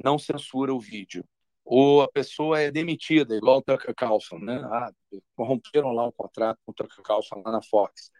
não 0.03 0.17
censura 0.17 0.73
o 0.73 0.79
vídeo, 0.79 1.23
ou 1.63 2.01
a 2.01 2.07
pessoa 2.07 2.59
é 2.59 2.71
demitida, 2.71 3.35
igual 3.35 3.59
o 3.59 3.61
Tucker 3.61 3.93
Carlson, 3.95 4.39
né? 4.39 4.61
Ah, 4.65 4.91
corromperam 5.35 5.91
lá 5.91 6.05
o 6.05 6.11
contrato 6.11 6.59
com 6.65 6.71
o 6.71 6.75
Tucker 6.75 7.03
Carlson 7.03 7.41
lá 7.45 7.51
na 7.51 7.61
Fox. 7.61 8.11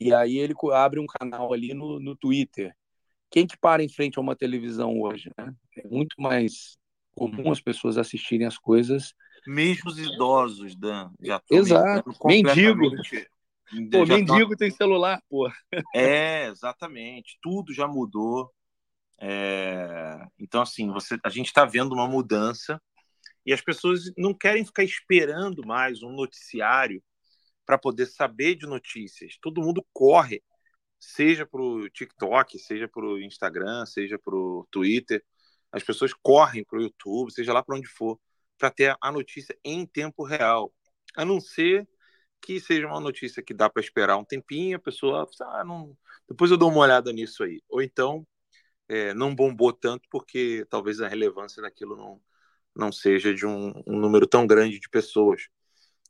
E 0.00 0.12
aí 0.12 0.38
ele 0.38 0.54
abre 0.72 1.00
um 1.00 1.06
canal 1.06 1.52
ali 1.52 1.72
no, 1.72 2.00
no 2.00 2.16
Twitter. 2.16 2.74
Quem 3.30 3.46
que 3.46 3.56
para 3.56 3.82
em 3.82 3.88
frente 3.88 4.18
a 4.18 4.22
uma 4.22 4.36
televisão 4.36 5.00
hoje, 5.00 5.30
né? 5.38 5.54
É 5.76 5.88
muito 5.88 6.20
mais 6.20 6.76
comum 7.14 7.50
as 7.50 7.60
pessoas 7.60 7.96
assistirem 7.96 8.46
as 8.46 8.58
coisas 8.58 9.14
mesmo 9.46 9.90
os 9.90 9.98
idosos, 9.98 10.74
Dan, 10.76 11.10
já 11.20 11.42
Exato. 11.50 12.12
Mendigo. 12.24 12.90
Pô, 13.90 14.06
mendigo 14.06 14.56
tem 14.56 14.70
celular, 14.70 15.22
pô. 15.28 15.50
É, 15.94 16.46
exatamente. 16.46 17.38
Tudo 17.42 17.72
já 17.72 17.88
mudou. 17.88 18.52
É... 19.20 20.26
Então, 20.38 20.62
assim, 20.62 20.90
você, 20.90 21.18
a 21.24 21.28
gente 21.28 21.46
está 21.46 21.64
vendo 21.64 21.92
uma 21.92 22.06
mudança 22.06 22.80
e 23.44 23.52
as 23.52 23.60
pessoas 23.60 24.12
não 24.16 24.34
querem 24.34 24.64
ficar 24.64 24.84
esperando 24.84 25.66
mais 25.66 26.02
um 26.02 26.12
noticiário 26.12 27.02
para 27.66 27.78
poder 27.78 28.06
saber 28.06 28.54
de 28.54 28.66
notícias. 28.66 29.36
Todo 29.40 29.62
mundo 29.62 29.84
corre, 29.92 30.42
seja 30.98 31.46
para 31.46 31.60
o 31.60 31.88
TikTok, 31.88 32.58
seja 32.58 32.88
para 32.88 33.04
o 33.04 33.20
Instagram, 33.20 33.86
seja 33.86 34.18
para 34.18 34.34
o 34.34 34.66
Twitter. 34.70 35.22
As 35.72 35.82
pessoas 35.82 36.12
correm 36.14 36.64
para 36.64 36.78
o 36.78 36.82
YouTube, 36.82 37.32
seja 37.32 37.52
lá 37.52 37.62
para 37.62 37.76
onde 37.76 37.88
for 37.88 38.18
para 38.58 38.70
ter 38.70 38.96
a 39.00 39.12
notícia 39.12 39.56
em 39.64 39.86
tempo 39.86 40.24
real. 40.24 40.72
A 41.16 41.24
não 41.24 41.40
ser 41.40 41.88
que 42.40 42.60
seja 42.60 42.86
uma 42.86 43.00
notícia 43.00 43.42
que 43.42 43.54
dá 43.54 43.70
para 43.70 43.82
esperar 43.82 44.16
um 44.18 44.24
tempinho, 44.24 44.76
a 44.76 44.80
pessoa, 44.80 45.28
ah, 45.42 45.64
não... 45.64 45.96
depois 46.28 46.50
eu 46.50 46.58
dou 46.58 46.70
uma 46.70 46.80
olhada 46.80 47.12
nisso 47.12 47.42
aí. 47.42 47.62
Ou 47.68 47.82
então, 47.82 48.26
é, 48.88 49.14
não 49.14 49.34
bombou 49.34 49.72
tanto 49.72 50.08
porque 50.10 50.66
talvez 50.68 51.00
a 51.00 51.08
relevância 51.08 51.62
daquilo 51.62 51.96
não, 51.96 52.20
não 52.76 52.92
seja 52.92 53.34
de 53.34 53.46
um, 53.46 53.72
um 53.86 53.98
número 53.98 54.26
tão 54.26 54.46
grande 54.46 54.78
de 54.78 54.88
pessoas. 54.88 55.48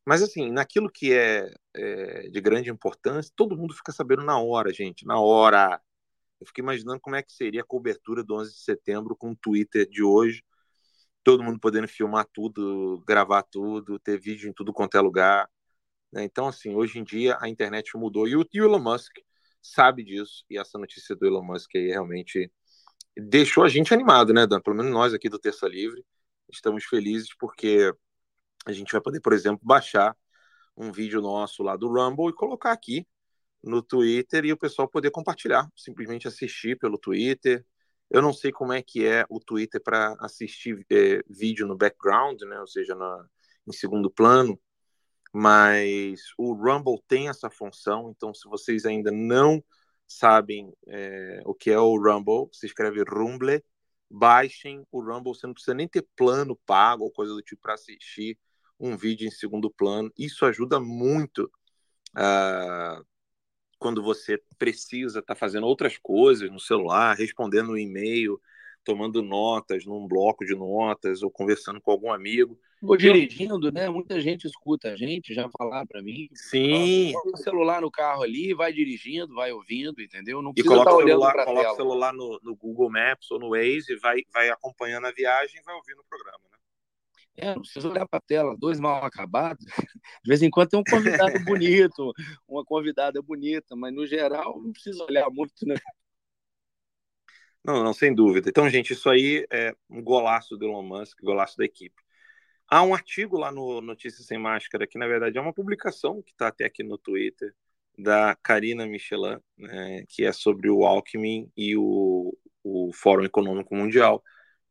Mas, 0.06 0.22
assim, 0.22 0.50
naquilo 0.50 0.90
que 0.90 1.12
é, 1.14 1.50
é, 1.74 2.28
de 2.28 2.40
grande 2.40 2.70
importância, 2.70 3.32
todo 3.34 3.56
mundo 3.56 3.74
fica 3.74 3.92
sabendo 3.92 4.22
na 4.22 4.38
hora, 4.38 4.72
gente, 4.72 5.06
na 5.06 5.18
hora. 5.18 5.80
Eu 6.40 6.46
fico 6.46 6.60
imaginando 6.60 7.00
como 7.00 7.16
é 7.16 7.22
que 7.22 7.32
seria 7.32 7.62
a 7.62 7.64
cobertura 7.64 8.22
do 8.22 8.34
11 8.36 8.52
de 8.52 8.60
setembro 8.60 9.16
com 9.16 9.30
o 9.30 9.36
Twitter 9.36 9.88
de 9.88 10.02
hoje, 10.02 10.44
todo 11.24 11.42
mundo 11.42 11.58
podendo 11.58 11.88
filmar 11.88 12.26
tudo, 12.32 13.02
gravar 13.06 13.42
tudo, 13.42 13.98
ter 13.98 14.20
vídeo 14.20 14.48
em 14.48 14.52
tudo 14.52 14.72
quanto 14.72 14.96
é 14.96 15.00
lugar. 15.00 15.50
Né? 16.12 16.24
Então, 16.24 16.46
assim, 16.46 16.74
hoje 16.74 16.98
em 16.98 17.04
dia 17.04 17.38
a 17.40 17.48
internet 17.48 17.96
mudou 17.96 18.28
e 18.28 18.36
o 18.36 18.46
Elon 18.54 18.78
Musk 18.78 19.12
sabe 19.62 20.04
disso. 20.04 20.44
E 20.50 20.58
essa 20.58 20.78
notícia 20.78 21.16
do 21.16 21.26
Elon 21.26 21.42
Musk 21.42 21.70
aí 21.74 21.88
realmente 21.88 22.52
deixou 23.16 23.64
a 23.64 23.68
gente 23.68 23.94
animado, 23.94 24.32
né, 24.32 24.46
Dan? 24.46 24.60
Pelo 24.60 24.76
menos 24.76 24.92
nós 24.92 25.14
aqui 25.14 25.28
do 25.28 25.38
Terça 25.38 25.66
Livre 25.66 26.04
estamos 26.52 26.84
felizes 26.84 27.34
porque 27.38 27.92
a 28.66 28.72
gente 28.72 28.92
vai 28.92 29.00
poder, 29.00 29.20
por 29.20 29.32
exemplo, 29.32 29.60
baixar 29.62 30.16
um 30.76 30.92
vídeo 30.92 31.20
nosso 31.20 31.62
lá 31.62 31.76
do 31.76 31.88
Rumble 31.88 32.30
e 32.30 32.34
colocar 32.34 32.72
aqui 32.72 33.06
no 33.62 33.82
Twitter 33.82 34.44
e 34.44 34.52
o 34.52 34.56
pessoal 34.58 34.88
poder 34.88 35.10
compartilhar, 35.10 35.68
simplesmente 35.74 36.28
assistir 36.28 36.78
pelo 36.78 36.98
Twitter, 36.98 37.64
eu 38.14 38.22
não 38.22 38.32
sei 38.32 38.52
como 38.52 38.72
é 38.72 38.80
que 38.80 39.04
é 39.04 39.26
o 39.28 39.40
Twitter 39.40 39.82
para 39.82 40.14
assistir 40.20 40.86
é, 40.88 41.20
vídeo 41.28 41.66
no 41.66 41.76
background, 41.76 42.40
né? 42.42 42.60
ou 42.60 42.66
seja, 42.68 42.94
na, 42.94 43.26
em 43.66 43.72
segundo 43.72 44.08
plano, 44.08 44.56
mas 45.32 46.20
o 46.38 46.52
Rumble 46.52 47.02
tem 47.08 47.28
essa 47.28 47.50
função, 47.50 48.14
então 48.16 48.32
se 48.32 48.48
vocês 48.48 48.84
ainda 48.84 49.10
não 49.10 49.60
sabem 50.06 50.72
é, 50.86 51.42
o 51.44 51.52
que 51.52 51.72
é 51.72 51.78
o 51.78 51.96
Rumble, 51.96 52.48
se 52.52 52.66
escreve 52.66 53.02
Rumble, 53.02 53.64
baixem 54.08 54.86
o 54.92 55.02
Rumble, 55.02 55.34
você 55.34 55.48
não 55.48 55.54
precisa 55.54 55.74
nem 55.74 55.88
ter 55.88 56.06
plano 56.14 56.56
pago 56.64 57.02
ou 57.02 57.10
coisa 57.10 57.34
do 57.34 57.42
tipo 57.42 57.62
para 57.62 57.74
assistir 57.74 58.38
um 58.78 58.96
vídeo 58.96 59.26
em 59.26 59.32
segundo 59.32 59.68
plano. 59.68 60.08
Isso 60.16 60.46
ajuda 60.46 60.78
muito 60.78 61.50
uh, 62.16 63.04
quando 63.84 64.02
você 64.02 64.40
precisa 64.58 65.18
estar 65.18 65.34
tá 65.34 65.38
fazendo 65.38 65.66
outras 65.66 65.98
coisas 65.98 66.50
no 66.50 66.58
celular, 66.58 67.14
respondendo 67.14 67.72
um 67.72 67.76
e-mail, 67.76 68.40
tomando 68.82 69.22
notas 69.22 69.84
num 69.84 70.08
bloco 70.08 70.42
de 70.42 70.54
notas 70.54 71.22
ou 71.22 71.30
conversando 71.30 71.82
com 71.82 71.90
algum 71.90 72.10
amigo. 72.10 72.58
Ou 72.80 72.96
dirigindo, 72.96 73.70
né? 73.70 73.90
Muita 73.90 74.18
gente 74.22 74.46
escuta 74.46 74.92
a 74.92 74.96
gente, 74.96 75.34
já 75.34 75.50
falar 75.50 75.84
para 75.84 76.00
mim. 76.00 76.30
Sim. 76.32 77.12
o 77.26 77.36
celular 77.36 77.82
no 77.82 77.90
carro 77.90 78.22
ali, 78.22 78.54
vai 78.54 78.72
dirigindo, 78.72 79.34
vai 79.34 79.52
ouvindo, 79.52 80.00
entendeu? 80.00 80.40
Não 80.40 80.54
precisa 80.54 80.74
e 80.74 80.78
coloca, 80.78 80.96
o 80.96 81.06
celular, 81.06 81.44
coloca 81.44 81.72
o 81.72 81.76
celular 81.76 82.14
no, 82.14 82.40
no, 82.42 82.56
Google 82.56 82.90
Maps 82.90 83.30
ou 83.32 83.38
no 83.38 83.50
Waze, 83.50 83.96
vai, 83.96 84.22
vai 84.32 84.48
acompanhando 84.48 85.08
a 85.08 85.12
viagem 85.12 85.60
e 85.60 85.62
vai 85.62 85.74
ouvindo 85.74 86.00
o 86.00 86.04
programa, 86.08 86.40
né? 86.50 86.56
É, 87.36 87.54
não 87.54 87.62
precisa 87.62 87.88
olhar 87.88 88.06
para 88.06 88.18
a 88.18 88.22
tela, 88.22 88.56
dois 88.56 88.78
mal 88.78 89.04
acabados. 89.04 89.64
De 90.22 90.28
vez 90.28 90.40
em 90.42 90.50
quando 90.50 90.68
tem 90.68 90.80
um 90.80 90.84
convidado 90.84 91.32
bonito, 91.44 92.12
uma 92.46 92.64
convidada 92.64 93.20
bonita, 93.20 93.74
mas 93.74 93.92
no 93.92 94.06
geral 94.06 94.60
não 94.62 94.72
precisa 94.72 95.02
olhar 95.04 95.28
muito, 95.30 95.66
né? 95.66 95.74
Não, 97.64 97.82
não, 97.82 97.92
sem 97.94 98.14
dúvida. 98.14 98.48
Então, 98.48 98.68
gente, 98.68 98.92
isso 98.92 99.08
aí 99.08 99.46
é 99.50 99.74
um 99.88 100.02
golaço 100.02 100.56
do 100.56 100.66
Elon 100.66 100.82
Musk, 100.82 101.18
golaço 101.22 101.56
da 101.56 101.64
equipe. 101.64 101.96
Há 102.68 102.82
um 102.82 102.94
artigo 102.94 103.38
lá 103.38 103.50
no 103.50 103.80
Notícias 103.80 104.26
Sem 104.26 104.38
Máscara, 104.38 104.86
que 104.86 104.98
na 104.98 105.06
verdade 105.06 105.38
é 105.38 105.40
uma 105.40 105.52
publicação 105.52 106.22
que 106.22 106.32
está 106.32 106.48
até 106.48 106.64
aqui 106.66 106.82
no 106.82 106.98
Twitter, 106.98 107.54
da 107.96 108.36
Karina 108.42 108.86
Michelin, 108.86 109.38
né, 109.56 110.04
que 110.08 110.24
é 110.24 110.32
sobre 110.32 110.68
o 110.68 110.84
Alckmin 110.84 111.50
e 111.56 111.76
o, 111.76 112.36
o 112.62 112.90
Fórum 112.92 113.24
Econômico 113.24 113.74
Mundial, 113.74 114.22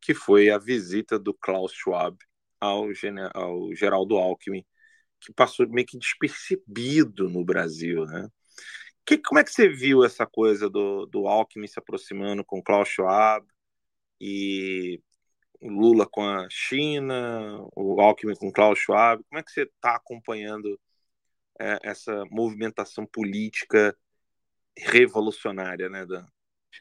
que 0.01 0.14
foi 0.14 0.49
a 0.49 0.57
visita 0.57 1.18
do 1.18 1.34
Klaus 1.34 1.72
Schwab 1.74 2.18
ao, 2.64 2.86
ao 3.34 3.76
Geraldo 3.76 4.16
Alckmin, 4.16 4.66
que 5.20 5.34
passou 5.34 5.68
meio 5.68 5.86
que 5.86 5.97
despercebido 5.97 7.30
no 7.30 7.43
Brasil, 7.43 8.05
né? 8.05 8.30
Que, 9.05 9.18
como 9.18 9.39
é 9.39 9.43
que 9.43 9.51
você 9.51 9.68
viu 9.68 10.03
essa 10.05 10.26
coisa 10.26 10.70
do, 10.70 11.05
do 11.05 11.28
Alckmin 11.28 11.68
se 11.68 11.78
aproximando 11.78 12.43
com 12.45 12.64
Klaus 12.64 12.88
Schwab 12.88 13.45
e 14.20 15.01
Lula 15.61 16.07
com 16.07 16.24
a 16.24 16.47
China, 16.49 17.68
o 17.76 17.99
Alckmin 17.99 18.36
com 18.36 18.51
Klaus 18.51 18.80
Schwab? 18.80 19.22
Como 19.26 19.39
é 19.39 19.43
que 19.43 19.51
você 19.51 19.64
está 19.64 19.95
acompanhando 19.95 20.80
é, 21.59 21.80
essa 21.84 22.24
movimentação 22.32 23.05
política 23.05 23.95
revolucionária, 24.78 25.89
né, 25.89 26.05
Dan? 26.05 26.26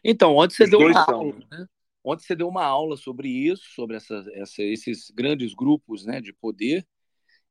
Então, 0.04 0.36
ontem 0.36 0.54
você 0.54 0.64
Os 0.64 0.70
deu 0.70 0.92
são, 0.92 1.14
aula, 1.14 1.46
né? 1.50 1.66
Ontem 2.04 2.24
você 2.24 2.34
deu 2.34 2.48
uma 2.48 2.64
aula 2.64 2.96
sobre 2.96 3.28
isso, 3.28 3.64
sobre 3.74 3.96
essa, 3.96 4.24
essa, 4.34 4.62
esses 4.62 5.10
grandes 5.10 5.54
grupos 5.54 6.04
né, 6.04 6.20
de 6.20 6.32
poder, 6.32 6.86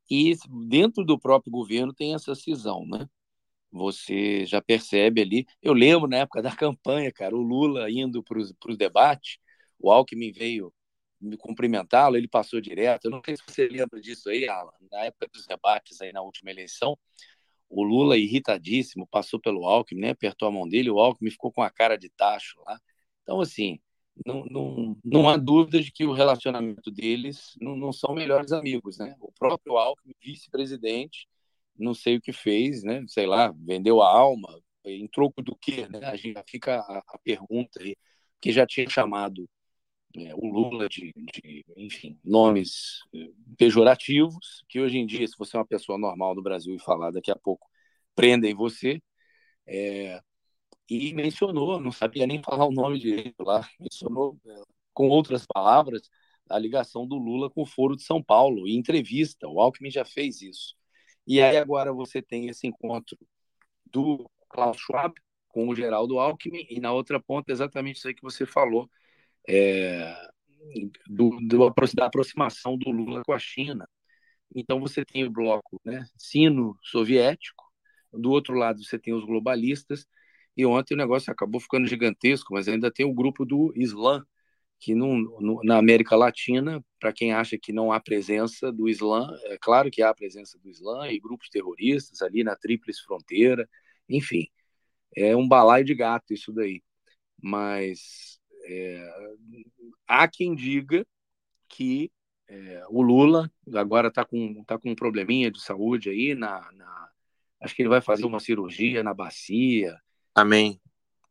e 0.09 0.35
dentro 0.67 1.05
do 1.05 1.17
próprio 1.19 1.51
governo 1.51 1.93
tem 1.93 2.13
essa 2.13 2.35
cisão, 2.35 2.85
né? 2.85 3.07
você 3.71 4.45
já 4.45 4.61
percebe 4.61 5.21
ali. 5.21 5.47
Eu 5.61 5.73
lembro 5.73 6.07
na 6.07 6.17
época 6.17 6.41
da 6.41 6.55
campanha, 6.55 7.11
cara, 7.11 7.35
o 7.35 7.41
Lula 7.41 7.89
indo 7.89 8.21
para 8.21 8.37
os 8.37 8.77
debates, 8.77 9.37
o 9.79 9.91
Alckmin 9.91 10.31
veio 10.31 10.73
me 11.19 11.37
cumprimentá-lo, 11.37 12.17
ele 12.17 12.27
passou 12.27 12.59
direto. 12.59 13.05
Eu 13.05 13.11
não 13.11 13.21
sei 13.23 13.37
se 13.37 13.43
você 13.47 13.67
lembra 13.67 14.01
disso 14.01 14.29
aí, 14.29 14.47
Alan. 14.47 14.71
Na 14.91 15.05
época 15.05 15.27
dos 15.31 15.45
debates 15.45 16.01
aí 16.01 16.11
na 16.11 16.21
última 16.21 16.51
eleição, 16.51 16.97
o 17.69 17.83
Lula, 17.83 18.17
irritadíssimo, 18.17 19.07
passou 19.07 19.39
pelo 19.39 19.65
Alckmin, 19.65 20.01
né? 20.01 20.09
apertou 20.09 20.47
a 20.47 20.51
mão 20.51 20.67
dele, 20.67 20.89
o 20.89 20.99
Alckmin 20.99 21.31
ficou 21.31 21.51
com 21.51 21.61
a 21.61 21.69
cara 21.69 21.95
de 21.95 22.09
tacho 22.09 22.59
lá. 22.65 22.77
Então, 23.23 23.39
assim, 23.39 23.79
não, 24.25 24.45
não, 24.45 24.97
não 25.03 25.29
há 25.29 25.37
dúvida 25.37 25.81
de 25.81 25.91
que 25.91 26.05
o 26.05 26.13
relacionamento 26.13 26.91
deles 26.91 27.55
não, 27.59 27.75
não 27.75 27.91
são 27.93 28.13
melhores 28.13 28.51
amigos, 28.51 28.97
né? 28.97 29.15
O 29.19 29.31
próprio 29.31 29.77
Alckmin, 29.77 30.13
vice-presidente, 30.21 31.27
não 31.77 31.93
sei 31.93 32.17
o 32.17 32.21
que 32.21 32.33
fez, 32.33 32.83
né? 32.83 33.03
Sei 33.07 33.25
lá, 33.25 33.53
vendeu 33.57 34.01
a 34.01 34.09
alma, 34.09 34.47
em 34.85 35.07
troco 35.07 35.41
do 35.41 35.55
quê, 35.55 35.87
né? 35.89 36.05
A 36.05 36.15
gente 36.15 36.41
fica 36.47 36.79
a, 36.79 36.99
a 37.07 37.17
pergunta 37.23 37.81
aí, 37.81 37.95
que 38.41 38.51
já 38.51 38.65
tinha 38.65 38.89
chamado 38.89 39.47
é, 40.15 40.35
o 40.35 40.45
Lula 40.45 40.89
de, 40.89 41.13
de, 41.15 41.65
enfim, 41.77 42.19
nomes 42.23 42.99
é, 43.13 43.29
pejorativos, 43.57 44.63
que 44.67 44.79
hoje 44.79 44.97
em 44.97 45.05
dia, 45.05 45.27
se 45.27 45.37
você 45.37 45.55
é 45.55 45.59
uma 45.59 45.65
pessoa 45.65 45.97
normal 45.97 46.35
no 46.35 46.41
Brasil 46.43 46.75
e 46.75 46.79
falar 46.79 47.11
daqui 47.11 47.31
a 47.31 47.35
pouco, 47.35 47.67
prendem 48.15 48.53
você. 48.53 49.01
É, 49.65 50.21
e 50.91 51.13
mencionou, 51.13 51.79
não 51.79 51.91
sabia 51.91 52.27
nem 52.27 52.43
falar 52.43 52.65
o 52.65 52.71
nome 52.71 52.99
direito 52.99 53.43
lá, 53.43 53.65
mencionou 53.79 54.37
com 54.93 55.07
outras 55.07 55.45
palavras 55.45 56.09
a 56.49 56.59
ligação 56.59 57.07
do 57.07 57.15
Lula 57.15 57.49
com 57.49 57.61
o 57.61 57.65
Foro 57.65 57.95
de 57.95 58.03
São 58.03 58.21
Paulo, 58.21 58.67
em 58.67 58.75
entrevista. 58.75 59.47
O 59.47 59.61
Alckmin 59.61 59.89
já 59.89 60.03
fez 60.03 60.41
isso. 60.41 60.75
E 61.25 61.41
aí 61.41 61.55
agora 61.55 61.93
você 61.93 62.21
tem 62.21 62.47
esse 62.49 62.67
encontro 62.67 63.17
do 63.85 64.29
Klaus 64.49 64.77
Schwab 64.77 65.13
com 65.47 65.69
o 65.69 65.75
Geraldo 65.75 66.19
Alckmin 66.19 66.65
e 66.69 66.81
na 66.81 66.91
outra 66.91 67.21
ponta 67.21 67.53
exatamente 67.53 67.97
isso 67.97 68.09
aí 68.09 68.13
que 68.13 68.21
você 68.21 68.45
falou 68.45 68.89
é, 69.47 70.13
do, 71.07 71.37
do, 71.39 71.73
da 71.95 72.05
aproximação 72.05 72.77
do 72.77 72.91
Lula 72.91 73.21
com 73.25 73.31
a 73.31 73.39
China. 73.39 73.87
Então 74.53 74.81
você 74.81 75.05
tem 75.05 75.23
o 75.23 75.31
bloco 75.31 75.79
né, 75.85 76.05
sino-soviético, 76.17 77.63
do 78.11 78.29
outro 78.31 78.55
lado 78.55 78.83
você 78.83 78.99
tem 78.99 79.13
os 79.13 79.23
globalistas, 79.23 80.05
e 80.61 80.65
ontem 80.65 80.93
o 80.93 80.97
negócio 80.97 81.31
acabou 81.31 81.59
ficando 81.59 81.87
gigantesco, 81.87 82.53
mas 82.53 82.67
ainda 82.67 82.91
tem 82.91 83.05
o 83.05 83.13
grupo 83.13 83.45
do 83.45 83.73
Islã, 83.75 84.23
que 84.79 84.93
no, 84.95 85.61
na 85.63 85.77
América 85.77 86.15
Latina, 86.15 86.83
para 86.99 87.11
quem 87.11 87.33
acha 87.33 87.57
que 87.57 87.73
não 87.73 87.91
há 87.91 87.99
presença 87.99 88.71
do 88.71 88.87
Islã, 88.87 89.27
é 89.45 89.57
claro 89.59 89.89
que 89.89 90.03
há 90.03 90.13
presença 90.13 90.59
do 90.59 90.69
Islã 90.69 91.07
e 91.11 91.19
grupos 91.19 91.49
terroristas 91.49 92.21
ali 92.21 92.43
na 92.43 92.55
Tríplice 92.55 93.03
Fronteira, 93.03 93.67
enfim, 94.07 94.47
é 95.15 95.35
um 95.35 95.47
balaio 95.47 95.85
de 95.85 95.95
gato 95.95 96.33
isso 96.33 96.53
daí. 96.53 96.83
Mas 97.41 98.39
é, 98.65 99.09
há 100.07 100.27
quem 100.27 100.55
diga 100.55 101.05
que 101.69 102.11
é, 102.47 102.83
o 102.89 103.01
Lula 103.01 103.51
agora 103.73 104.09
está 104.09 104.25
com, 104.25 104.63
tá 104.65 104.77
com 104.77 104.91
um 104.91 104.95
probleminha 104.95 105.49
de 105.49 105.61
saúde 105.61 106.09
aí, 106.09 106.35
na, 106.35 106.71
na, 106.73 107.09
acho 107.61 107.75
que 107.75 107.81
ele 107.81 107.89
vai 107.89 108.01
fazer 108.01 108.25
uma 108.25 108.39
cirurgia 108.39 109.03
na 109.03 109.13
bacia. 109.13 109.97
Amém. 110.35 110.79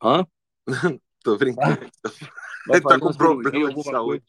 Hã? 0.02 0.26
Tô 1.22 1.36
brincando. 1.36 1.90
Ele 2.68 2.80
tá 2.82 2.98
com 2.98 3.12
problema 3.12 3.72
de 3.72 3.82
saúde. 3.82 4.20
Coisa. 4.20 4.24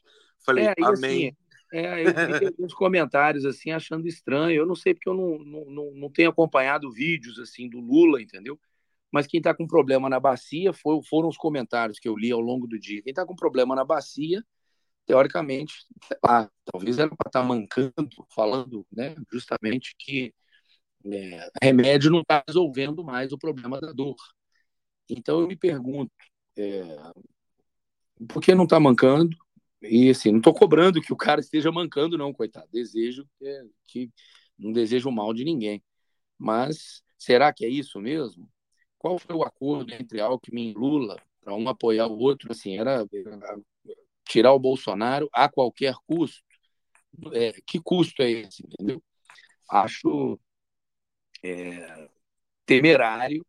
Falei, 0.45 0.65
é, 0.65 0.73
amém. 0.83 1.27
Assim, 1.27 1.35
é, 1.73 2.01
eu 2.07 2.39
vi 2.39 2.45
alguns 2.47 2.73
comentários 2.73 3.45
assim, 3.45 3.71
achando 3.71 4.07
estranho. 4.07 4.61
Eu 4.61 4.65
não 4.65 4.75
sei 4.75 4.93
porque 4.93 5.09
eu 5.09 5.13
não, 5.13 5.39
não, 5.39 5.91
não 5.91 6.09
tenho 6.09 6.29
acompanhado 6.29 6.91
vídeos 6.91 7.39
assim 7.39 7.69
do 7.69 7.79
Lula, 7.79 8.21
entendeu? 8.21 8.59
Mas 9.11 9.27
quem 9.27 9.39
está 9.39 9.53
com 9.53 9.67
problema 9.67 10.09
na 10.09 10.19
bacia 10.19 10.71
foi, 10.71 11.01
foram 11.03 11.27
os 11.27 11.37
comentários 11.37 11.99
que 11.99 12.07
eu 12.07 12.17
li 12.17 12.31
ao 12.31 12.39
longo 12.39 12.65
do 12.65 12.79
dia. 12.79 13.01
Quem 13.01 13.11
está 13.11 13.25
com 13.25 13.35
problema 13.35 13.75
na 13.75 13.83
bacia, 13.83 14.41
teoricamente, 15.05 15.85
sei 16.07 16.17
lá, 16.25 16.49
talvez 16.65 16.97
era 16.97 17.09
para 17.09 17.27
estar 17.27 17.41
tá 17.41 17.45
mancando, 17.45 18.09
falando 18.33 18.85
né, 18.91 19.15
justamente 19.29 19.93
que 19.99 20.33
é, 21.05 21.49
remédio 21.61 22.11
não 22.11 22.21
está 22.21 22.43
resolvendo 22.47 23.03
mais 23.03 23.33
o 23.33 23.37
problema 23.37 23.81
da 23.81 23.91
dor. 23.91 24.15
Então 25.09 25.41
eu 25.41 25.47
me 25.47 25.55
pergunto, 25.55 26.11
é, 26.57 26.83
porque 28.29 28.55
não 28.55 28.65
está 28.65 28.79
mancando. 28.79 29.35
E 29.81 30.09
assim, 30.11 30.31
não 30.31 30.37
estou 30.37 30.53
cobrando 30.53 31.01
que 31.01 31.11
o 31.11 31.17
cara 31.17 31.39
esteja 31.39 31.71
mancando, 31.71 32.17
não, 32.17 32.33
coitado. 32.33 32.67
Desejo 32.71 33.27
que, 33.39 33.69
que 33.87 34.11
não 34.57 34.71
desejo 34.71 35.09
mal 35.11 35.33
de 35.33 35.43
ninguém. 35.43 35.83
Mas 36.37 37.03
será 37.17 37.51
que 37.53 37.65
é 37.65 37.69
isso 37.69 37.99
mesmo? 37.99 38.49
Qual 38.97 39.17
foi 39.17 39.35
o 39.35 39.43
acordo 39.43 39.93
entre 39.93 40.21
Alckmin 40.21 40.69
e 40.71 40.73
Lula 40.73 41.19
para 41.41 41.55
um 41.55 41.67
apoiar 41.67 42.07
o 42.07 42.19
outro? 42.19 42.51
Assim, 42.51 42.77
era 42.77 43.05
tirar 44.25 44.53
o 44.53 44.59
Bolsonaro 44.59 45.27
a 45.33 45.49
qualquer 45.49 45.95
custo. 46.05 46.43
É, 47.33 47.53
que 47.65 47.79
custo 47.81 48.21
é 48.21 48.29
esse? 48.29 48.63
Entendeu? 48.63 49.03
Acho 49.69 50.39
é, 51.43 52.09
temerário 52.65 53.45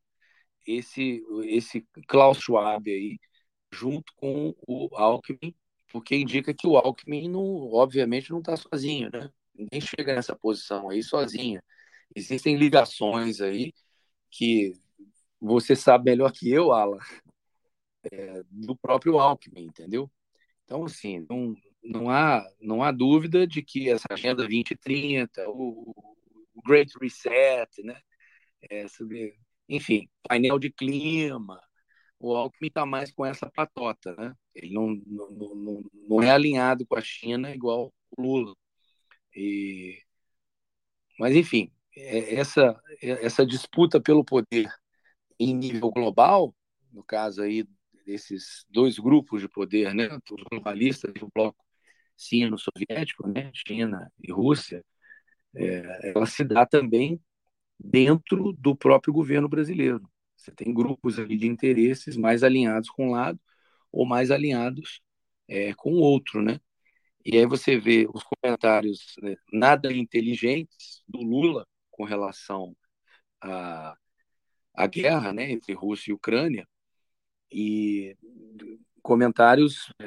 esse 0.67 1.23
esse 1.45 1.87
Klaus 2.09 2.39
Schwab 2.39 2.91
aí 2.91 3.19
junto 3.73 4.13
com 4.17 4.55
o 4.67 4.89
Alckmin, 4.97 5.55
porque 5.91 6.17
indica 6.17 6.55
que 6.55 6.67
o 6.67 6.77
Alckmin, 6.77 7.29
não, 7.29 7.73
obviamente, 7.73 8.31
não 8.31 8.39
está 8.41 8.57
sozinho, 8.57 9.11
né? 9.13 9.31
Ninguém 9.55 9.81
chega 9.81 10.15
nessa 10.15 10.37
posição 10.37 10.91
aí 10.91 11.03
sozinho. 11.03 11.63
Existem 12.15 12.57
ligações 12.57 13.41
aí 13.41 13.73
que 14.31 14.75
você 15.41 15.77
sabe 15.77 16.07
melhor 16.11 16.33
que 16.33 16.51
eu, 16.51 16.73
Alan, 16.73 16.99
é, 18.11 18.43
do 18.51 18.77
próprio 18.77 19.19
Alckmin, 19.19 19.65
entendeu? 19.65 20.11
Então, 20.65 20.85
assim, 20.85 21.27
não, 21.29 21.55
não, 21.83 22.11
há, 22.11 22.45
não 22.61 22.83
há 22.83 22.93
dúvida 22.93 23.47
de 23.47 23.63
que 23.63 23.91
essa 23.91 24.07
Agenda 24.11 24.37
2030, 24.37 25.49
o, 25.49 25.95
o 26.55 26.63
Great 26.63 26.93
Reset, 27.01 27.83
né? 27.83 28.01
É, 28.71 28.87
sobre, 28.89 29.35
enfim, 29.73 30.09
painel 30.29 30.59
de 30.59 30.71
clima. 30.71 31.61
O 32.19 32.37
Alckmin 32.37 32.69
está 32.69 32.87
mais 32.87 33.11
com 33.13 33.25
essa 33.27 33.51
patota, 33.51 34.15
né? 34.17 34.35
Ele 34.55 34.73
não, 34.73 34.95
não, 35.07 35.31
não, 35.55 35.83
não 36.09 36.23
é 36.23 36.31
alinhado 36.31 36.87
com 36.87 36.97
a 36.97 37.01
China 37.01 37.55
igual 37.55 37.93
o 38.11 38.23
Lula. 38.23 38.55
E... 39.35 39.99
Mas, 41.19 41.35
enfim, 41.35 41.73
é, 41.97 42.35
essa, 42.37 42.81
essa 43.01 43.47
disputa 43.47 44.01
pelo 44.01 44.25
poder 44.25 44.71
em 45.39 45.55
nível 45.55 45.91
global, 45.91 46.55
no 46.93 47.03
caso 47.03 47.43
aí 47.43 47.67
desses 48.07 48.65
dois 48.69 48.99
grupos 48.99 49.41
de 49.41 49.49
poder, 49.49 49.95
né, 49.95 50.09
os 50.31 50.43
globalistas 50.51 51.13
e 51.17 51.25
o 51.25 51.31
bloco 51.35 51.65
sino-soviético, 52.17 53.27
né, 53.29 53.51
China 53.55 54.13
e 54.23 54.31
Rússia, 54.33 54.85
é, 55.57 56.11
ela 56.11 56.27
se 56.27 56.45
dá 56.45 56.67
também 56.67 57.21
dentro 57.83 58.53
do 58.55 58.77
próprio 58.77 59.13
governo 59.13 59.49
brasileiro. 59.49 60.09
Você 60.37 60.53
tem 60.53 60.73
grupos 60.73 61.19
ali 61.19 61.37
de 61.37 61.47
interesses 61.47 62.17
mais 62.17 62.43
alinhados 62.43 62.91
com 62.91 63.09
um 63.09 63.11
lado 63.13 63.41
ou 63.91 64.07
mais 64.07 64.31
alinhados 64.31 65.03
é, 65.49 65.75
com 65.75 65.93
o 65.93 66.01
outro, 66.01 66.43
né? 66.43 66.61
E 67.25 67.39
aí 67.39 67.47
você 67.47 67.79
vê 67.79 68.09
os 68.13 68.25
comentários 68.25 69.15
né, 69.23 69.37
nada 69.53 69.93
inteligentes 69.93 71.03
do 71.07 71.23
Lula 71.23 71.67
com 71.91 72.05
relação 72.05 72.77
à, 73.41 73.97
à 74.75 74.87
guerra 74.87 75.33
né, 75.33 75.51
entre 75.53 75.73
Rússia 75.73 76.11
e 76.11 76.15
Ucrânia, 76.15 76.67
e 77.53 78.17
comentários 79.03 79.93
é, 80.01 80.07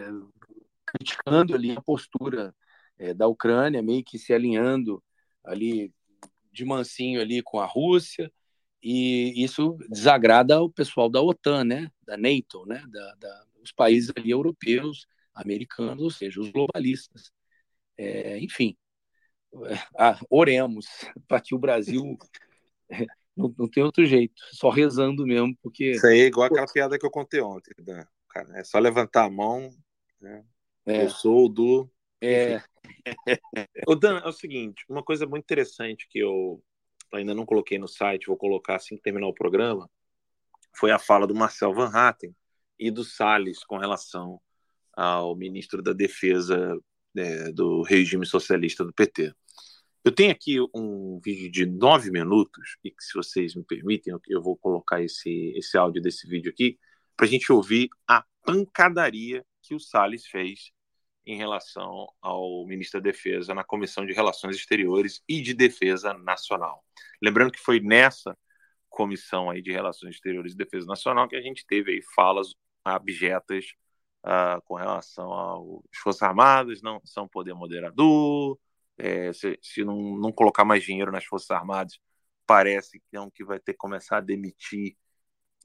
criticando 0.86 1.56
ali 1.56 1.72
a 1.72 1.82
postura 1.82 2.54
é, 2.98 3.14
da 3.14 3.28
Ucrânia, 3.28 3.82
meio 3.82 4.04
que 4.04 4.18
se 4.20 4.34
alinhando 4.34 5.04
ali 5.44 5.94
de 6.56 6.66
mansinho 6.66 7.22
ali 7.22 7.42
com 7.42 7.60
a 7.60 7.66
Rússia, 7.66 8.32
e 8.82 9.44
isso 9.44 9.78
desagrada 9.90 10.62
o 10.62 10.70
pessoal 10.70 11.10
da 11.10 11.22
OTAN, 11.22 11.64
né, 11.64 11.92
da 12.06 12.18
NATO, 12.18 12.66
né, 12.66 12.84
da, 12.88 13.16
da 13.16 13.46
os 13.62 13.72
países 13.72 14.12
ali 14.16 14.30
europeus, 14.30 15.08
americanos, 15.34 16.04
ou 16.04 16.12
seja, 16.12 16.40
os 16.40 16.52
globalistas. 16.52 17.32
É, 17.98 18.38
enfim, 18.40 18.78
ah, 19.98 20.20
oremos 20.30 20.86
para 21.28 21.42
que 21.42 21.56
o 21.56 21.60
Brasil 21.60 22.16
não, 23.36 23.54
não 23.58 23.68
tem 23.68 23.84
outro 23.84 24.06
jeito, 24.06 24.42
só 24.52 24.70
rezando 24.70 25.26
mesmo, 25.26 25.56
porque. 25.62 25.92
Isso 25.92 26.08
aí 26.08 26.22
é 26.22 26.26
igual 26.26 26.48
aquela 26.48 26.72
piada 26.72 26.98
que 26.98 27.06
eu 27.06 27.12
contei 27.12 27.42
ontem, 27.42 27.74
Dan. 27.80 28.04
Cara, 28.30 28.60
é 28.60 28.64
só 28.64 28.80
levantar 28.80 29.26
a 29.26 29.30
mão. 29.30 29.72
Né? 30.22 30.44
É. 30.86 31.06
Eu 31.06 31.10
sou 31.10 31.50
do. 31.50 31.90
É. 32.22 32.62
o 33.88 33.96
Dan, 33.96 34.20
é 34.20 34.28
o 34.28 34.32
seguinte: 34.32 34.86
uma 34.90 35.04
coisa 35.04 35.26
muito 35.26 35.44
interessante 35.44 36.08
que 36.10 36.20
eu 36.20 36.62
ainda 37.14 37.34
não 37.34 37.46
coloquei 37.46 37.78
no 37.78 37.88
site, 37.88 38.28
vou 38.28 38.38
colocar 38.38 38.76
assim 38.76 38.96
que 38.96 39.04
terminar 39.04 39.28
o 39.28 39.34
programa, 39.34 39.90
foi 40.76 40.92
a 40.92 41.00
fala 41.00 41.26
do 41.26 41.36
Marcel 41.36 41.74
Van 41.74 41.90
Hatten 41.94 42.36
e 42.78 42.92
do 42.92 43.04
Salles 43.04 43.64
com 43.64 43.78
relação 43.78 44.40
ao 44.94 45.36
ministro 45.36 45.82
da 45.82 45.94
Defesa 45.94 46.78
é, 47.16 47.52
do 47.52 47.82
regime 47.82 48.26
socialista 48.26 48.84
do 48.84 48.94
PT. 48.94 49.34
Eu 50.04 50.12
tenho 50.12 50.32
aqui 50.32 50.58
um 50.74 51.20
vídeo 51.24 51.50
de 51.50 51.66
nove 51.66 52.12
minutos, 52.12 52.78
e 52.84 52.92
que, 52.92 53.04
se 53.04 53.14
vocês 53.16 53.56
me 53.56 53.64
permitem, 53.64 54.16
eu 54.28 54.42
vou 54.42 54.56
colocar 54.56 55.02
esse, 55.02 55.52
esse 55.56 55.76
áudio 55.78 56.02
desse 56.02 56.28
vídeo 56.28 56.52
aqui, 56.52 56.78
para 57.18 57.26
a 57.26 57.30
gente 57.30 57.52
ouvir 57.52 57.90
a 58.08 58.24
pancadaria 58.44 59.44
que 59.64 59.74
o 59.74 59.80
Salles 59.80 60.28
fez 60.28 60.72
em 61.26 61.38
relação 61.38 62.08
ao 62.22 62.66
ministro 62.68 63.02
da 63.02 63.10
Defesa 63.12 63.54
na 63.54 63.64
Comissão 63.64 64.06
de 64.06 64.14
Relações 64.14 64.56
Exteriores 64.56 65.24
e 65.28 65.42
de 65.42 65.54
Defesa 65.54 66.14
Nacional. 66.14 66.84
Lembrando 67.22 67.52
que 67.52 67.60
foi 67.60 67.80
nessa 67.80 68.38
comissão 68.90 69.50
aí 69.50 69.62
de 69.62 69.72
Relações 69.72 70.16
Exteriores 70.16 70.54
e 70.54 70.58
Defesa 70.58 70.86
Nacional 70.86 71.28
que 71.28 71.36
a 71.36 71.42
gente 71.42 71.66
teve 71.66 71.92
aí 71.92 72.02
falas 72.16 72.54
abjetas 72.84 73.74
uh, 74.26 74.62
com 74.66 74.76
relação 74.76 75.34
às 75.34 76.00
Forças 76.00 76.24
Armadas, 76.24 76.82
não 76.82 77.02
são 77.04 77.28
poder 77.28 77.54
moderador, 77.54 78.58
é, 78.98 79.34
se, 79.34 79.58
se 79.62 79.84
não, 79.84 80.18
não, 80.18 80.32
colocar 80.32 80.64
mais 80.66 80.84
dinheiro 80.84 81.12
nas 81.12 81.26
Forças 81.26 81.52
Armadas, 81.52 82.00
parece 82.46 83.00
que 83.00 83.18
é 83.18 83.22
um 83.22 83.30
que 83.30 83.44
vai 83.44 83.60
ter 83.60 83.74
que 83.74 83.78
começar 83.80 84.18
a 84.18 84.22
demitir, 84.22 84.96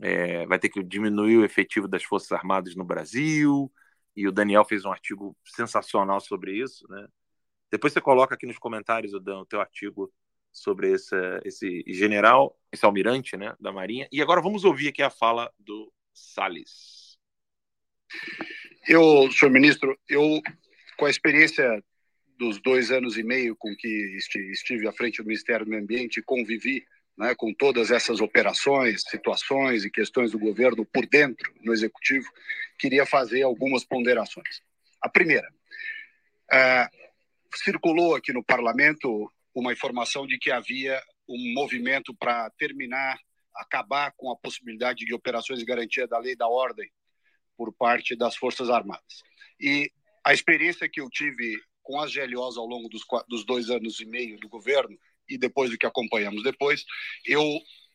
é, 0.01 0.47
vai 0.47 0.59
ter 0.59 0.69
que 0.69 0.83
diminuir 0.83 1.39
o 1.39 1.45
efetivo 1.45 1.87
das 1.87 2.03
Forças 2.03 2.33
Armadas 2.33 2.75
no 2.75 2.85
Brasil. 2.85 3.73
E 4.21 4.29
o 4.29 4.33
Daniel 4.33 4.67
fez 4.67 4.85
um 4.85 4.93
artigo 4.93 5.35
sensacional 5.47 6.21
sobre 6.21 6.53
isso, 6.53 6.87
né? 6.91 7.09
Depois 7.71 7.91
você 7.91 8.03
coloca 8.03 8.35
aqui 8.35 8.45
nos 8.45 8.59
comentários, 8.59 9.13
Dan, 9.23 9.39
o 9.39 9.47
teu 9.47 9.63
artigo 9.63 10.13
sobre 10.53 10.93
esse, 10.93 11.17
esse 11.43 11.83
general, 11.87 12.55
esse 12.71 12.85
almirante 12.85 13.35
né, 13.35 13.55
da 13.59 13.73
Marinha. 13.73 14.07
E 14.13 14.21
agora 14.21 14.43
vamos 14.43 14.63
ouvir 14.63 14.89
aqui 14.89 15.03
a 15.03 15.09
fala 15.09 15.51
do 15.59 15.91
Salles. 16.13 17.19
Eu, 18.87 19.31
senhor 19.33 19.51
ministro, 19.51 19.99
eu, 20.07 20.43
com 20.99 21.07
a 21.07 21.11
experiência 21.11 21.83
dos 22.39 22.61
dois 22.61 22.91
anos 22.91 23.17
e 23.17 23.23
meio 23.23 23.57
com 23.57 23.75
que 23.75 23.89
estive 24.53 24.87
à 24.87 24.93
frente 24.93 25.23
do 25.23 25.27
Ministério 25.27 25.65
do 25.65 25.71
Meio 25.71 25.83
Ambiente, 25.83 26.21
convivi 26.21 26.85
né, 27.17 27.35
com 27.35 27.55
todas 27.55 27.91
essas 27.91 28.21
operações, 28.21 29.03
situações 29.09 29.87
e 29.87 29.91
questões 29.91 30.33
do 30.33 30.39
governo 30.39 30.85
por 30.85 31.07
dentro, 31.07 31.51
no 31.63 31.73
executivo, 31.73 32.29
queria 32.81 33.05
fazer 33.05 33.43
algumas 33.43 33.85
ponderações. 33.85 34.63
A 35.01 35.09
primeira, 35.09 35.49
é, 36.51 36.89
circulou 37.55 38.17
aqui 38.17 38.33
no 38.33 38.43
parlamento 38.43 39.31
uma 39.55 39.73
informação 39.73 40.27
de 40.27 40.39
que 40.39 40.51
havia 40.51 41.01
um 41.29 41.53
movimento 41.55 42.15
para 42.15 42.51
terminar, 42.51 43.19
acabar 43.55 44.13
com 44.17 44.31
a 44.31 44.37
possibilidade 44.37 45.05
de 45.05 45.15
operações 45.15 45.59
de 45.59 45.65
garantia 45.65 46.07
da 46.07 46.19
lei 46.19 46.35
da 46.35 46.49
ordem 46.49 46.91
por 47.57 47.73
parte 47.73 48.17
das 48.17 48.37
Forças 48.37 48.71
Armadas. 48.71 49.23
E 49.61 49.93
a 50.25 50.33
experiência 50.33 50.89
que 50.89 51.01
eu 51.01 51.11
tive 51.11 51.61
com 51.83 52.01
as 52.01 52.13
GLOs 52.15 52.57
ao 52.57 52.67
longo 52.67 52.89
dos, 52.89 53.03
dos 53.29 53.45
dois 53.45 53.69
anos 53.69 54.01
e 54.01 54.07
meio 54.07 54.39
do 54.39 54.49
governo 54.49 54.97
e 55.29 55.37
depois 55.37 55.71
do 55.71 55.79
que 55.79 55.87
acompanhamos 55.87 56.43
depois, 56.43 56.85
eu 57.27 57.43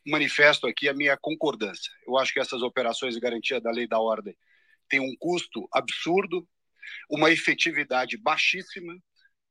manifesto 0.06 0.68
aqui 0.68 0.88
a 0.88 0.94
minha 0.94 1.18
concordância. 1.18 1.92
Eu 2.08 2.18
acho 2.18 2.34
que 2.34 2.40
essas 2.40 2.62
operações 2.62 3.16
de 3.16 3.20
garantia 3.20 3.60
da 3.60 3.72
lei 3.72 3.88
da 3.88 4.00
ordem 4.00 4.36
têm 4.90 5.00
um 5.00 5.16
custo 5.18 5.68
absurdo, 5.74 6.48
uma 7.10 7.32
efetividade 7.32 8.18
baixíssima. 8.18 8.96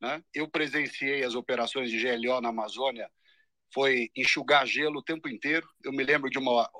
Né? 0.00 0.22
Eu 0.34 0.48
presenciei 0.48 1.24
as 1.24 1.34
operações 1.34 1.90
de 1.90 1.98
GLO 2.00 2.40
na 2.40 2.50
Amazônia, 2.50 3.10
foi 3.72 4.08
enxugar 4.16 4.66
gelo 4.66 5.00
o 5.00 5.02
tempo 5.02 5.28
inteiro. 5.28 5.68
Eu 5.82 5.92
me 5.92 6.04
lembro 6.04 6.30
de 6.30 6.38
uma, 6.38 6.70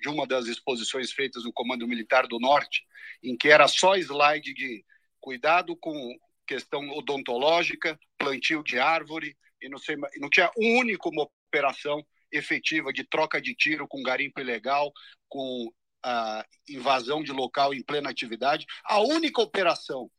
de 0.00 0.08
uma 0.08 0.26
das 0.26 0.46
exposições 0.46 1.12
feitas 1.12 1.44
no 1.44 1.52
Comando 1.52 1.86
Militar 1.86 2.26
do 2.26 2.40
Norte, 2.40 2.84
em 3.22 3.36
que 3.36 3.48
era 3.48 3.68
só 3.68 3.96
slide 3.96 4.52
de 4.52 4.84
cuidado 5.20 5.76
com 5.76 6.16
questão 6.46 6.90
odontológica, 6.90 7.98
plantio 8.18 8.62
de 8.64 8.78
árvore, 8.78 9.36
e 9.62 9.68
não, 9.68 9.78
sei, 9.78 9.96
não 10.20 10.28
tinha 10.28 10.50
um 10.58 10.78
único 10.78 11.08
uma 11.08 11.28
operação 11.48 12.04
efetiva 12.30 12.92
de 12.92 13.04
troca 13.04 13.40
de 13.40 13.54
tiro 13.54 13.86
com 13.86 14.02
garimpo 14.02 14.40
ilegal, 14.40 14.92
com 15.28 15.72
a 16.04 16.44
invasão 16.68 17.22
de 17.22 17.32
local 17.32 17.72
em 17.72 17.82
plena 17.82 18.10
atividade. 18.10 18.66
A 18.84 19.00
única 19.00 19.40
operação, 19.40 20.10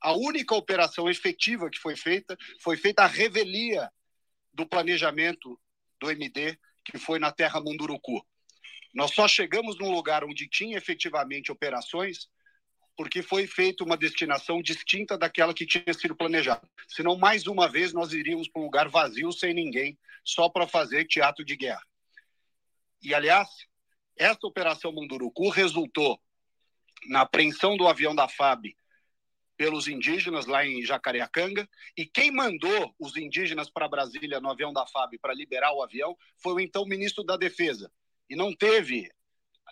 a 0.00 0.12
única 0.12 0.54
operação 0.54 1.10
efetiva 1.10 1.68
que 1.68 1.78
foi 1.78 1.96
feita, 1.96 2.36
foi 2.62 2.76
feita 2.76 3.02
a 3.02 3.06
revelia 3.06 3.90
do 4.52 4.66
planejamento 4.66 5.60
do 6.00 6.10
MD, 6.10 6.56
que 6.84 6.98
foi 6.98 7.18
na 7.18 7.32
Terra 7.32 7.60
Munduruku. 7.60 8.24
Nós 8.94 9.12
só 9.12 9.26
chegamos 9.26 9.78
num 9.78 9.90
lugar 9.90 10.24
onde 10.24 10.48
tinha 10.48 10.78
efetivamente 10.78 11.52
operações 11.52 12.28
porque 12.96 13.20
foi 13.20 13.46
feita 13.46 13.84
uma 13.84 13.96
destinação 13.96 14.62
distinta 14.62 15.18
daquela 15.18 15.52
que 15.52 15.66
tinha 15.66 15.92
sido 15.92 16.16
planejada. 16.16 16.66
Senão, 16.88 17.16
mais 17.18 17.46
uma 17.46 17.68
vez, 17.68 17.92
nós 17.92 18.12
iríamos 18.12 18.48
para 18.48 18.62
um 18.62 18.64
lugar 18.64 18.88
vazio, 18.88 19.30
sem 19.32 19.52
ninguém, 19.52 19.98
só 20.24 20.48
para 20.48 20.66
fazer 20.66 21.04
teatro 21.04 21.44
de 21.44 21.54
guerra. 21.56 21.82
E, 23.02 23.14
aliás, 23.14 23.48
essa 24.16 24.46
operação 24.46 24.92
Munduruku 24.92 25.48
resultou 25.48 26.20
na 27.08 27.22
apreensão 27.22 27.76
do 27.76 27.86
avião 27.86 28.14
da 28.14 28.28
FAB 28.28 28.74
pelos 29.56 29.88
indígenas 29.88 30.46
lá 30.46 30.66
em 30.66 30.84
Jacareacanga, 30.84 31.68
e 31.96 32.04
quem 32.04 32.30
mandou 32.30 32.94
os 32.98 33.16
indígenas 33.16 33.70
para 33.70 33.88
Brasília 33.88 34.40
no 34.40 34.50
avião 34.50 34.72
da 34.72 34.86
FAB 34.86 35.18
para 35.20 35.32
liberar 35.32 35.72
o 35.72 35.82
avião 35.82 36.16
foi 36.38 36.52
o 36.54 36.60
então 36.60 36.84
ministro 36.84 37.24
da 37.24 37.36
Defesa. 37.36 37.90
E 38.28 38.36
não 38.36 38.54
teve 38.54 39.10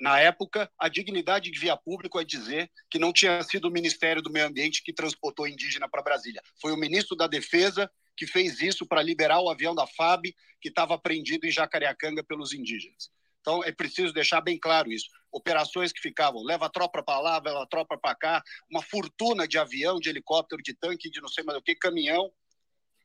na 0.00 0.18
época, 0.18 0.68
a 0.76 0.88
dignidade 0.88 1.50
de 1.50 1.58
via 1.58 1.76
público 1.76 2.18
é 2.18 2.24
dizer 2.24 2.70
que 2.90 2.98
não 2.98 3.12
tinha 3.12 3.40
sido 3.42 3.68
o 3.68 3.70
Ministério 3.70 4.20
do 4.20 4.30
Meio 4.30 4.46
Ambiente 4.46 4.82
que 4.82 4.92
transportou 4.92 5.46
indígena 5.46 5.88
para 5.88 6.02
Brasília. 6.02 6.42
Foi 6.60 6.72
o 6.72 6.76
ministro 6.76 7.16
da 7.16 7.28
Defesa 7.28 7.88
que 8.16 8.26
fez 8.26 8.60
isso 8.60 8.86
para 8.86 9.02
liberar 9.02 9.40
o 9.40 9.48
avião 9.48 9.74
da 9.74 9.86
FAB 9.86 10.26
que 10.60 10.68
estava 10.68 10.94
apreendido 10.94 11.46
em 11.46 11.50
Jacareacanga 11.50 12.24
pelos 12.24 12.52
indígenas. 12.52 13.10
Então, 13.44 13.62
é 13.62 13.70
preciso 13.70 14.10
deixar 14.10 14.40
bem 14.40 14.58
claro 14.58 14.90
isso. 14.90 15.06
Operações 15.30 15.92
que 15.92 16.00
ficavam, 16.00 16.42
leva 16.42 16.64
a 16.64 16.70
tropa 16.70 17.02
para 17.02 17.20
lá, 17.20 17.42
leva 17.44 17.62
a 17.62 17.66
tropa 17.66 17.98
para 17.98 18.14
cá, 18.14 18.42
uma 18.70 18.80
fortuna 18.80 19.46
de 19.46 19.58
avião, 19.58 20.00
de 20.00 20.08
helicóptero, 20.08 20.62
de 20.62 20.72
tanque, 20.72 21.10
de 21.10 21.20
não 21.20 21.28
sei 21.28 21.44
mais 21.44 21.58
o 21.58 21.62
que, 21.62 21.74
caminhão, 21.74 22.32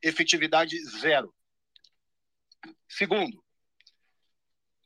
efetividade 0.01 0.77
zero. 1.01 1.35
Segundo, 2.87 3.43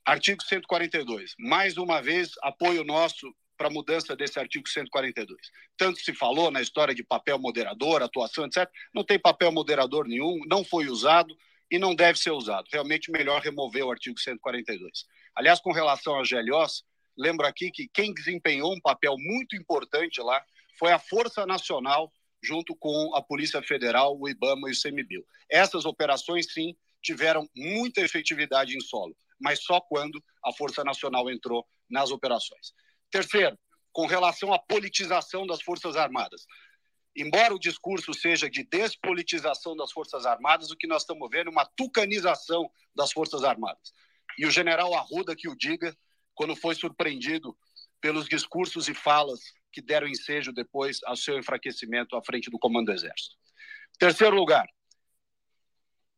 artigo 0.04 0.42
142. 0.42 1.36
Mais 1.38 1.76
uma 1.76 2.02
vez, 2.02 2.32
apoio 2.42 2.82
nosso 2.82 3.32
para 3.56 3.68
a 3.68 3.70
mudança 3.70 4.16
desse 4.16 4.40
artigo 4.40 4.68
142. 4.68 5.40
Tanto 5.76 6.00
se 6.00 6.12
falou 6.12 6.50
na 6.50 6.60
história 6.60 6.92
de 6.92 7.04
papel 7.04 7.38
moderador, 7.38 8.02
atuação, 8.02 8.46
etc. 8.46 8.68
Não 8.92 9.04
tem 9.04 9.20
papel 9.20 9.52
moderador 9.52 10.08
nenhum, 10.08 10.40
não 10.48 10.64
foi 10.64 10.88
usado 10.88 11.32
e 11.70 11.78
não 11.78 11.94
deve 11.94 12.18
ser 12.18 12.32
usado. 12.32 12.66
Realmente, 12.72 13.12
melhor 13.12 13.40
remover 13.40 13.84
o 13.84 13.92
artigo 13.92 14.18
142. 14.18 15.04
Aliás, 15.34 15.60
com 15.60 15.72
relação 15.72 16.16
a 16.16 16.22
GLOs, 16.22 16.84
lembro 17.16 17.46
aqui 17.46 17.70
que 17.70 17.88
quem 17.88 18.12
desempenhou 18.14 18.72
um 18.72 18.80
papel 18.80 19.16
muito 19.18 19.56
importante 19.56 20.20
lá 20.20 20.42
foi 20.78 20.92
a 20.92 20.98
Força 20.98 21.46
Nacional, 21.46 22.12
junto 22.42 22.74
com 22.76 23.14
a 23.14 23.22
Polícia 23.22 23.62
Federal, 23.62 24.18
o 24.18 24.28
IBAMA 24.28 24.68
e 24.68 24.72
o 24.72 24.80
CMBio. 24.80 25.24
Essas 25.50 25.84
operações, 25.84 26.52
sim, 26.52 26.74
tiveram 27.02 27.48
muita 27.54 28.00
efetividade 28.00 28.76
em 28.76 28.80
solo, 28.80 29.16
mas 29.40 29.62
só 29.62 29.80
quando 29.80 30.22
a 30.44 30.52
Força 30.52 30.82
Nacional 30.84 31.30
entrou 31.30 31.66
nas 31.88 32.10
operações. 32.10 32.72
Terceiro, 33.10 33.58
com 33.92 34.06
relação 34.06 34.52
à 34.52 34.58
politização 34.58 35.46
das 35.46 35.62
Forças 35.62 35.96
Armadas. 35.96 36.46
Embora 37.16 37.54
o 37.54 37.60
discurso 37.60 38.12
seja 38.12 38.50
de 38.50 38.64
despolitização 38.64 39.76
das 39.76 39.92
Forças 39.92 40.26
Armadas, 40.26 40.70
o 40.72 40.76
que 40.76 40.88
nós 40.88 41.02
estamos 41.02 41.28
vendo 41.30 41.46
é 41.46 41.50
uma 41.50 41.64
tucanização 41.76 42.68
das 42.92 43.12
Forças 43.12 43.44
Armadas. 43.44 43.92
E 44.38 44.46
o 44.46 44.50
general 44.50 44.94
Arruda 44.94 45.36
que 45.36 45.48
o 45.48 45.56
diga, 45.56 45.96
quando 46.34 46.56
foi 46.56 46.74
surpreendido 46.74 47.56
pelos 48.00 48.28
discursos 48.28 48.88
e 48.88 48.94
falas 48.94 49.40
que 49.72 49.80
deram 49.80 50.06
ensejo 50.06 50.52
depois 50.52 51.00
ao 51.04 51.16
seu 51.16 51.38
enfraquecimento 51.38 52.16
à 52.16 52.22
frente 52.22 52.50
do 52.50 52.58
Comando 52.58 52.86
do 52.86 52.92
Exército. 52.92 53.36
Terceiro 53.98 54.36
lugar, 54.36 54.66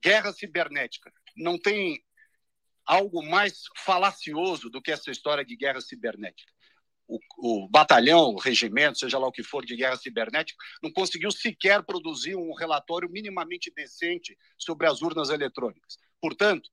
guerra 0.02 0.32
cibernética. 0.32 1.12
Não 1.36 1.58
tem 1.58 2.02
algo 2.84 3.22
mais 3.22 3.62
falacioso 3.78 4.70
do 4.70 4.80
que 4.80 4.92
essa 4.92 5.10
história 5.10 5.44
de 5.44 5.56
guerra 5.56 5.80
cibernética 5.80 6.52
o, 7.08 7.18
o, 7.38 7.68
batalhão, 7.68 8.30
o 8.30 8.38
regimento, 8.38 8.98
seja 8.98 9.18
lá 9.18 9.26
o 9.26 9.32
que 9.32 9.42
for 9.42 9.64
de 9.64 9.76
guerra 9.76 9.96
cibernética, 9.96 10.58
não 10.82 10.92
conseguiu 10.92 11.30
sequer 11.30 11.82
produzir 11.82 12.36
um 12.36 12.52
relatório 12.54 13.08
minimamente 13.08 13.72
decente 13.74 14.36
sobre 14.58 14.86
as 14.86 15.02
urnas 15.02 15.30
eletrônicas. 15.30 15.98
Portanto, 16.20 16.68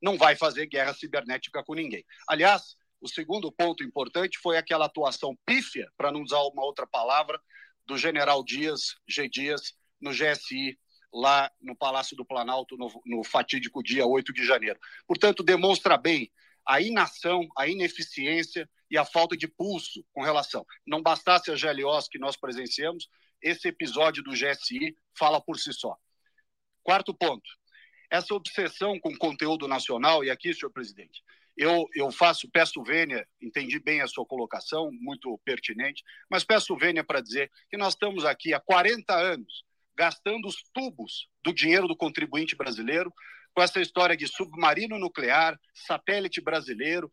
não 0.00 0.16
vai 0.16 0.36
fazer 0.36 0.66
guerra 0.66 0.94
cibernética 0.94 1.62
com 1.62 1.74
ninguém. 1.74 2.04
Aliás, 2.28 2.76
o 3.00 3.08
segundo 3.08 3.50
ponto 3.52 3.82
importante 3.82 4.38
foi 4.38 4.56
aquela 4.56 4.86
atuação 4.86 5.36
pífia, 5.44 5.90
para 5.96 6.10
não 6.10 6.22
usar 6.22 6.40
uma 6.42 6.64
outra 6.64 6.86
palavra, 6.86 7.40
do 7.86 7.96
general 7.96 8.44
Dias, 8.44 8.96
G. 9.06 9.28
Dias, 9.28 9.74
no 10.00 10.10
GSI, 10.10 10.78
lá 11.12 11.50
no 11.60 11.74
Palácio 11.74 12.16
do 12.16 12.24
Planalto, 12.24 12.76
no, 12.76 12.88
no 13.06 13.24
fatídico 13.24 13.82
dia 13.82 14.06
8 14.06 14.32
de 14.32 14.44
janeiro. 14.44 14.78
Portanto, 15.06 15.42
demonstra 15.42 15.96
bem 15.96 16.30
a 16.66 16.80
inação, 16.80 17.48
a 17.56 17.66
ineficiência 17.66 18.68
e 18.90 18.98
a 18.98 19.04
falta 19.04 19.36
de 19.36 19.48
pulso 19.48 20.04
com 20.12 20.22
relação. 20.22 20.66
Não 20.86 21.02
bastasse 21.02 21.50
as 21.50 21.60
GLOs 21.60 22.08
que 22.08 22.18
nós 22.18 22.36
presenciamos, 22.36 23.08
esse 23.40 23.68
episódio 23.68 24.22
do 24.22 24.32
GSI 24.32 24.94
fala 25.16 25.40
por 25.40 25.58
si 25.58 25.72
só. 25.72 25.96
Quarto 26.82 27.14
ponto, 27.14 27.48
essa 28.10 28.34
obsessão 28.34 28.98
com 28.98 29.16
conteúdo 29.16 29.68
nacional, 29.68 30.24
e 30.24 30.30
aqui, 30.30 30.54
senhor 30.54 30.70
presidente, 30.70 31.22
eu, 31.56 31.86
eu 31.94 32.10
faço, 32.12 32.48
peço 32.50 32.82
vênia, 32.82 33.26
entendi 33.40 33.78
bem 33.80 34.00
a 34.00 34.06
sua 34.06 34.24
colocação, 34.24 34.90
muito 34.92 35.36
pertinente, 35.44 36.04
mas 36.30 36.44
peço 36.44 36.76
vênia 36.76 37.02
para 37.02 37.20
dizer 37.20 37.50
que 37.68 37.76
nós 37.76 37.94
estamos 37.94 38.24
aqui 38.24 38.54
há 38.54 38.60
40 38.60 39.14
anos 39.14 39.64
gastando 39.96 40.46
os 40.46 40.62
tubos 40.72 41.28
do 41.42 41.52
dinheiro 41.52 41.88
do 41.88 41.96
contribuinte 41.96 42.54
brasileiro 42.54 43.12
com 43.52 43.60
essa 43.60 43.80
história 43.80 44.16
de 44.16 44.28
submarino 44.28 44.96
nuclear, 44.96 45.58
satélite 45.74 46.40
brasileiro, 46.40 47.10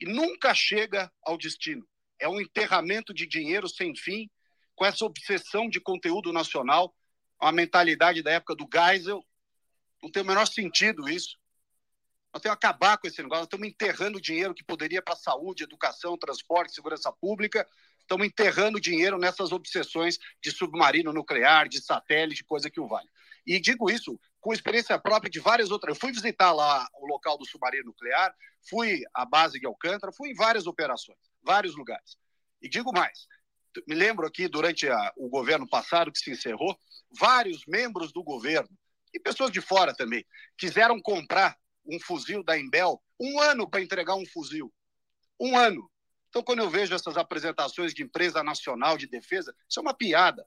e 0.00 0.06
nunca 0.06 0.54
chega 0.54 1.10
ao 1.20 1.36
destino. 1.36 1.84
É 2.20 2.28
um 2.28 2.40
enterramento 2.40 3.12
de 3.12 3.26
dinheiro 3.26 3.68
sem 3.68 3.96
fim, 3.96 4.30
com 4.76 4.86
essa 4.86 5.04
obsessão 5.04 5.68
de 5.68 5.80
conteúdo 5.80 6.32
nacional, 6.32 6.94
uma 7.42 7.50
mentalidade 7.50 8.22
da 8.22 8.30
época 8.30 8.54
do 8.54 8.68
Geisel. 8.72 9.26
Não 10.02 10.10
tem 10.10 10.22
o 10.22 10.26
menor 10.26 10.46
sentido 10.46 11.08
isso. 11.08 11.38
Nós 12.32 12.42
temos 12.42 12.58
que 12.58 12.66
acabar 12.66 12.96
com 12.96 13.06
esse 13.06 13.20
negócio. 13.22 13.40
Nós 13.40 13.46
estamos 13.46 13.68
enterrando 13.68 14.20
dinheiro 14.20 14.54
que 14.54 14.64
poderia 14.64 15.02
para 15.02 15.16
saúde, 15.16 15.64
educação, 15.64 16.16
transporte, 16.16 16.74
segurança 16.74 17.12
pública. 17.12 17.66
Estamos 18.00 18.26
enterrando 18.26 18.80
dinheiro 18.80 19.18
nessas 19.18 19.52
obsessões 19.52 20.18
de 20.42 20.50
submarino 20.50 21.12
nuclear, 21.12 21.68
de 21.68 21.80
satélite, 21.80 22.44
coisa 22.44 22.70
que 22.70 22.80
o 22.80 22.86
vale. 22.86 23.08
E 23.46 23.60
digo 23.60 23.90
isso 23.90 24.18
com 24.40 24.52
experiência 24.52 24.98
própria 24.98 25.30
de 25.30 25.40
várias 25.40 25.70
outras. 25.70 25.94
Eu 25.94 26.00
fui 26.00 26.12
visitar 26.12 26.52
lá 26.52 26.88
o 26.94 27.06
local 27.06 27.36
do 27.36 27.46
submarino 27.46 27.86
nuclear, 27.86 28.34
fui 28.68 29.02
à 29.14 29.24
base 29.24 29.58
de 29.58 29.66
Alcântara, 29.66 30.12
fui 30.12 30.30
em 30.30 30.34
várias 30.34 30.66
operações, 30.66 31.18
vários 31.42 31.76
lugares. 31.76 32.16
E 32.62 32.68
digo 32.68 32.92
mais, 32.92 33.26
me 33.86 33.94
lembro 33.94 34.26
aqui 34.26 34.48
durante 34.48 34.88
a, 34.88 35.12
o 35.16 35.28
governo 35.28 35.68
passado 35.68 36.12
que 36.12 36.18
se 36.18 36.30
encerrou, 36.30 36.78
vários 37.18 37.64
membros 37.66 38.12
do 38.12 38.22
governo 38.22 38.70
e 39.12 39.20
pessoas 39.20 39.50
de 39.50 39.60
fora 39.60 39.94
também 39.94 40.24
quiseram 40.56 41.00
comprar 41.00 41.56
um 41.86 41.98
fuzil 41.98 42.42
da 42.42 42.58
Embel 42.58 43.02
um 43.18 43.40
ano 43.40 43.68
para 43.68 43.82
entregar 43.82 44.14
um 44.14 44.26
fuzil. 44.26 44.72
Um 45.38 45.56
ano. 45.56 45.90
Então, 46.28 46.42
quando 46.42 46.60
eu 46.60 46.70
vejo 46.70 46.94
essas 46.94 47.16
apresentações 47.16 47.92
de 47.92 48.02
empresa 48.02 48.42
nacional 48.42 48.96
de 48.96 49.06
defesa, 49.06 49.54
isso 49.68 49.80
é 49.80 49.82
uma 49.82 49.94
piada. 49.94 50.46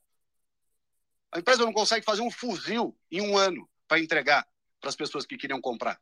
A 1.31 1.39
empresa 1.39 1.65
não 1.65 1.73
consegue 1.73 2.05
fazer 2.05 2.21
um 2.21 2.31
fuzil 2.31 2.97
em 3.11 3.21
um 3.21 3.37
ano 3.37 3.69
para 3.87 3.99
entregar 3.99 4.47
para 4.79 4.89
as 4.89 4.95
pessoas 4.95 5.25
que 5.25 5.37
queriam 5.37 5.59
comprar. 5.59 5.99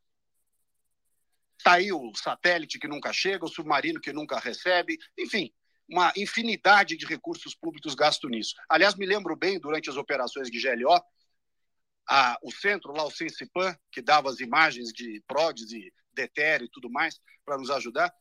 Está 1.58 1.74
aí 1.74 1.92
o 1.92 2.12
satélite 2.16 2.80
que 2.80 2.88
nunca 2.88 3.14
chega, 3.14 3.46
o 3.46 3.50
submarino 3.50 4.00
que 4.00 4.12
nunca 4.12 4.40
recebe, 4.40 4.98
enfim, 5.18 5.54
uma 5.88 6.12
infinidade 6.16 6.98
de 6.98 7.06
recursos 7.06 7.54
públicos 7.54 7.94
gastos 7.94 8.30
nisso. 8.30 8.56
Aliás, 8.70 8.96
me 8.96 9.06
lembro 9.06 9.36
bem, 9.36 9.60
durante 9.60 9.90
as 9.90 9.98
operações 9.98 10.50
de 10.50 10.60
GLO, 10.60 11.00
a, 12.14 12.38
o 12.44 12.52
centro 12.52 12.92
lá, 12.92 13.06
o 13.06 13.10
Sensipan, 13.10 13.74
que 13.90 14.02
dava 14.02 14.30
as 14.30 14.42
imagens 14.42 14.92
de 14.92 15.24
PRODES 15.26 15.72
e 15.72 15.94
DETER 16.14 16.62
e 16.64 16.70
tudo 16.70 16.90
mais 16.92 17.22
para 17.46 17.58
nos 17.58 17.70
ajudar, 17.70 18.14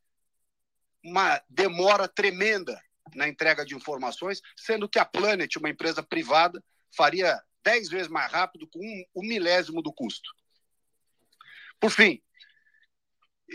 uma 1.03 1.43
demora 1.49 2.07
tremenda 2.07 2.80
na 3.16 3.26
entrega 3.26 3.64
de 3.64 3.74
informações, 3.74 4.41
sendo 4.57 4.88
que 4.88 5.01
a 5.01 5.05
Planet, 5.05 5.57
uma 5.57 5.68
empresa 5.68 6.05
privada, 6.05 6.62
faria 6.97 7.43
dez 7.64 7.88
vezes 7.88 8.07
mais 8.07 8.30
rápido 8.30 8.68
com 8.68 8.78
um, 8.78 9.05
um 9.16 9.26
milésimo 9.26 9.82
do 9.82 9.93
custo. 9.93 10.30
Por 11.80 11.91
fim, 11.91 12.22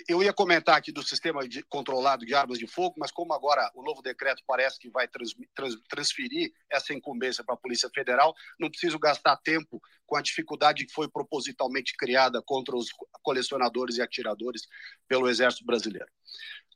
eu 0.07 0.21
ia 0.21 0.33
comentar 0.33 0.77
aqui 0.77 0.91
do 0.91 1.01
sistema 1.03 1.47
de, 1.47 1.63
controlado 1.63 2.25
de 2.25 2.33
armas 2.33 2.59
de 2.59 2.67
fogo, 2.67 2.95
mas 2.97 3.11
como 3.11 3.33
agora 3.33 3.71
o 3.73 3.83
novo 3.83 4.01
decreto 4.01 4.43
parece 4.45 4.79
que 4.79 4.89
vai 4.89 5.07
trans, 5.07 5.33
trans, 5.53 5.75
transferir 5.87 6.51
essa 6.69 6.93
incumbência 6.93 7.43
para 7.43 7.55
a 7.55 7.57
Polícia 7.57 7.89
Federal, 7.93 8.33
não 8.59 8.69
preciso 8.69 8.99
gastar 8.99 9.37
tempo 9.37 9.81
com 10.05 10.15
a 10.15 10.21
dificuldade 10.21 10.85
que 10.85 10.93
foi 10.93 11.09
propositalmente 11.09 11.95
criada 11.95 12.41
contra 12.41 12.75
os 12.75 12.89
colecionadores 13.21 13.97
e 13.97 14.01
atiradores 14.01 14.63
pelo 15.07 15.29
Exército 15.29 15.65
Brasileiro. 15.65 16.09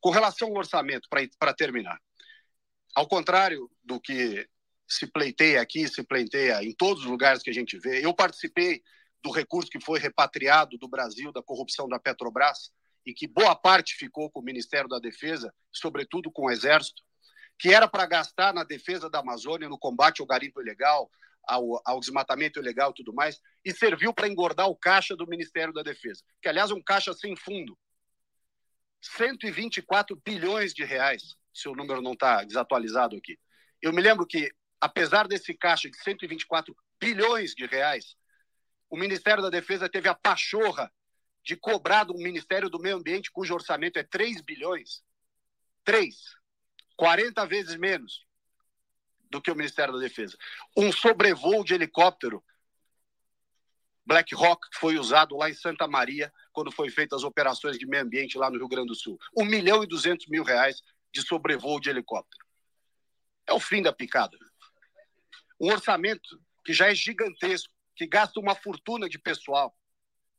Com 0.01 0.11
relação 0.11 0.49
ao 0.49 0.57
orçamento, 0.57 1.09
para 1.38 1.53
terminar, 1.53 1.99
ao 2.95 3.07
contrário 3.07 3.70
do 3.84 3.99
que 3.99 4.47
se 4.88 5.05
pleiteia 5.05 5.61
aqui, 5.61 5.88
se 5.88 6.03
pleiteia 6.03 6.63
em 6.63 6.74
todos 6.74 7.03
os 7.03 7.09
lugares 7.09 7.43
que 7.43 7.49
a 7.49 7.53
gente 7.53 7.78
vê. 7.78 8.03
Eu 8.03 8.13
participei 8.13 8.82
do 9.22 9.30
recurso 9.30 9.70
que 9.70 9.80
foi 9.80 9.99
repatriado 9.99 10.78
do 10.78 10.88
Brasil 10.88 11.32
da 11.32 11.43
corrupção 11.43 11.88
da 11.88 11.99
Petrobras 11.99 12.72
e 13.10 13.14
que 13.14 13.28
boa 13.28 13.55
parte 13.55 13.95
ficou 13.95 14.30
com 14.30 14.39
o 14.39 14.43
Ministério 14.43 14.88
da 14.88 14.99
Defesa, 14.99 15.51
sobretudo 15.72 16.32
com 16.32 16.43
o 16.43 16.51
Exército, 16.51 17.01
que 17.57 17.74
era 17.74 17.88
para 17.88 18.05
gastar 18.05 18.53
na 18.53 18.64
defesa 18.64 19.10
da 19.10 19.18
Amazônia, 19.18 19.68
no 19.68 19.80
combate 19.80 20.22
ao 20.22 20.28
garimpo 20.28 20.62
ilegal, 20.62 21.10
ao, 21.43 21.82
ao 21.84 21.99
desmatamento 21.99 22.60
ilegal 22.60 22.91
e 22.91 22.93
tudo 22.93 23.12
mais, 23.12 23.41
e 23.66 23.74
serviu 23.74 24.14
para 24.14 24.28
engordar 24.28 24.68
o 24.68 24.76
caixa 24.76 25.16
do 25.16 25.26
Ministério 25.26 25.74
da 25.74 25.82
Defesa, 25.82 26.24
que 26.39 26.47
aliás 26.47 26.70
é 26.70 26.74
um 26.76 26.84
caixa 26.84 27.12
sem 27.12 27.36
fundo. 27.36 27.76
124 29.01 30.16
bilhões 30.24 30.72
de 30.72 30.84
reais, 30.84 31.36
se 31.51 31.68
o 31.68 31.74
número 31.74 32.03
não 32.03 32.14
está 32.14 32.43
desatualizado 32.43 33.16
aqui. 33.16 33.39
Eu 33.82 33.91
me 33.91 34.03
lembro 34.03 34.24
que 34.28 34.51
apesar 34.80 35.28
desse 35.28 35.55
caixa 35.55 35.89
de 35.89 35.97
124 35.97 36.78
bilhões 37.01 37.55
de 37.55 37.66
reais, 37.66 38.16
o 38.88 38.95
Ministério 38.95 39.41
da 39.41 39.49
Defesa 39.49 39.89
teve 39.89 40.07
a 40.07 40.14
pachorra 40.14 40.91
de 41.43 41.55
cobrar 41.55 42.03
do 42.03 42.13
Ministério 42.13 42.69
do 42.69 42.79
Meio 42.79 42.97
Ambiente, 42.97 43.31
cujo 43.31 43.53
orçamento 43.53 43.97
é 43.97 44.03
3 44.03 44.41
bilhões. 44.41 45.03
3. 45.83 46.15
40 46.95 47.45
vezes 47.45 47.75
menos 47.75 48.25
do 49.29 49.41
que 49.41 49.51
o 49.51 49.55
Ministério 49.55 49.93
da 49.93 49.99
Defesa. 49.99 50.37
Um 50.75 50.91
sobrevoo 50.91 51.63
de 51.63 51.73
helicóptero 51.73 52.43
Black 54.05 54.33
Hawk 54.33 54.67
que 54.71 54.79
foi 54.79 54.97
usado 54.97 55.37
lá 55.37 55.49
em 55.49 55.53
Santa 55.53 55.87
Maria 55.87 56.33
quando 56.51 56.71
foi 56.71 56.89
feitas 56.89 57.19
as 57.19 57.23
operações 57.23 57.77
de 57.77 57.85
meio 57.85 58.03
ambiente 58.03 58.37
lá 58.37 58.49
no 58.49 58.57
Rio 58.57 58.67
Grande 58.67 58.87
do 58.87 58.95
Sul. 58.95 59.19
1 59.37 59.45
milhão 59.45 59.83
e 59.83 59.87
200 59.87 60.27
mil 60.27 60.43
reais 60.43 60.81
de 61.13 61.21
sobrevoo 61.21 61.79
de 61.79 61.89
helicóptero. 61.89 62.43
É 63.45 63.53
o 63.53 63.59
fim 63.59 63.81
da 63.81 63.93
picada 63.93 64.37
um 65.59 65.71
orçamento 65.71 66.41
que 66.63 66.73
já 66.73 66.87
é 66.89 66.95
gigantesco, 66.95 67.73
que 67.95 68.07
gasta 68.07 68.39
uma 68.39 68.55
fortuna 68.55 69.09
de 69.09 69.19
pessoal. 69.19 69.75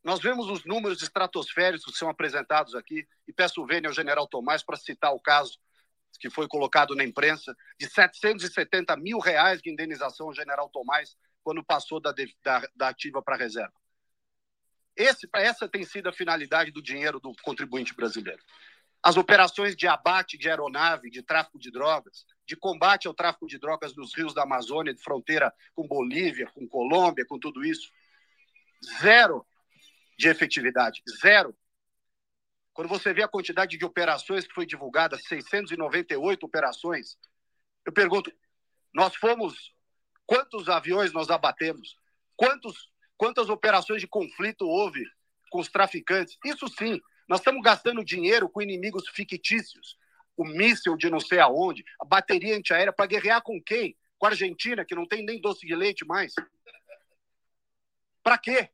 Nós 0.02 0.20
vemos 0.20 0.48
os 0.48 0.64
números 0.64 1.02
estratosféricos 1.02 1.92
que 1.92 1.98
são 1.98 2.08
apresentados 2.08 2.74
aqui, 2.74 3.06
e 3.28 3.32
peço 3.32 3.64
vênia 3.66 3.88
ao 3.88 3.94
general 3.94 4.26
Tomás 4.26 4.62
para 4.62 4.76
citar 4.76 5.12
o 5.12 5.20
caso 5.20 5.58
que 6.18 6.30
foi 6.30 6.48
colocado 6.48 6.94
na 6.94 7.04
imprensa, 7.04 7.54
de 7.78 7.88
770 7.88 8.96
mil 8.96 9.18
reais 9.18 9.62
de 9.62 9.70
indenização 9.70 10.26
ao 10.26 10.34
general 10.34 10.68
Tomás 10.68 11.16
quando 11.42 11.64
passou 11.64 12.00
da, 12.00 12.12
da, 12.42 12.68
da 12.74 12.88
ativa 12.88 13.22
para 13.22 13.36
a 13.36 13.38
reserva. 13.38 13.72
Esse, 14.96 15.28
essa 15.34 15.68
tem 15.68 15.84
sido 15.84 16.08
a 16.08 16.12
finalidade 16.12 16.70
do 16.70 16.82
dinheiro 16.82 17.20
do 17.20 17.32
contribuinte 17.42 17.94
brasileiro. 17.94 18.42
As 19.02 19.16
operações 19.16 19.74
de 19.74 19.86
abate 19.86 20.36
de 20.36 20.50
aeronave, 20.50 21.10
de 21.10 21.22
tráfico 21.22 21.58
de 21.58 21.70
drogas, 21.70 22.26
de 22.46 22.54
combate 22.54 23.06
ao 23.06 23.14
tráfico 23.14 23.46
de 23.46 23.58
drogas 23.58 23.96
nos 23.96 24.14
rios 24.14 24.34
da 24.34 24.42
Amazônia, 24.42 24.92
de 24.92 25.02
fronteira 25.02 25.54
com 25.74 25.88
Bolívia, 25.88 26.50
com 26.52 26.68
Colômbia, 26.68 27.24
com 27.24 27.38
tudo 27.38 27.64
isso, 27.64 27.90
zero 29.00 29.46
de 30.20 30.28
efetividade, 30.28 31.02
zero. 31.22 31.56
Quando 32.74 32.88
você 32.88 33.10
vê 33.14 33.22
a 33.22 33.28
quantidade 33.28 33.78
de 33.78 33.84
operações 33.86 34.46
que 34.46 34.52
foi 34.52 34.66
divulgada, 34.66 35.16
698 35.16 36.44
operações, 36.44 37.16
eu 37.86 37.92
pergunto, 37.92 38.30
nós 38.92 39.16
fomos, 39.16 39.74
quantos 40.26 40.68
aviões 40.68 41.10
nós 41.14 41.30
abatemos? 41.30 41.96
Quantos, 42.36 42.90
quantas 43.16 43.48
operações 43.48 44.02
de 44.02 44.06
conflito 44.06 44.68
houve 44.68 45.02
com 45.50 45.58
os 45.58 45.68
traficantes? 45.68 46.36
Isso 46.44 46.68
sim, 46.68 47.00
nós 47.26 47.40
estamos 47.40 47.62
gastando 47.62 48.04
dinheiro 48.04 48.46
com 48.46 48.60
inimigos 48.60 49.08
fictícios, 49.08 49.96
o 50.36 50.44
míssil 50.44 50.98
de 50.98 51.08
não 51.08 51.18
sei 51.18 51.40
aonde, 51.40 51.82
a 51.98 52.04
bateria 52.04 52.58
antiaérea, 52.58 52.92
para 52.92 53.06
guerrear 53.06 53.42
com 53.42 53.58
quem? 53.62 53.96
Com 54.18 54.26
a 54.26 54.30
Argentina, 54.30 54.84
que 54.84 54.94
não 54.94 55.06
tem 55.06 55.24
nem 55.24 55.40
doce 55.40 55.66
de 55.66 55.74
leite 55.74 56.04
mais? 56.04 56.34
Para 58.22 58.36
quê? 58.36 58.70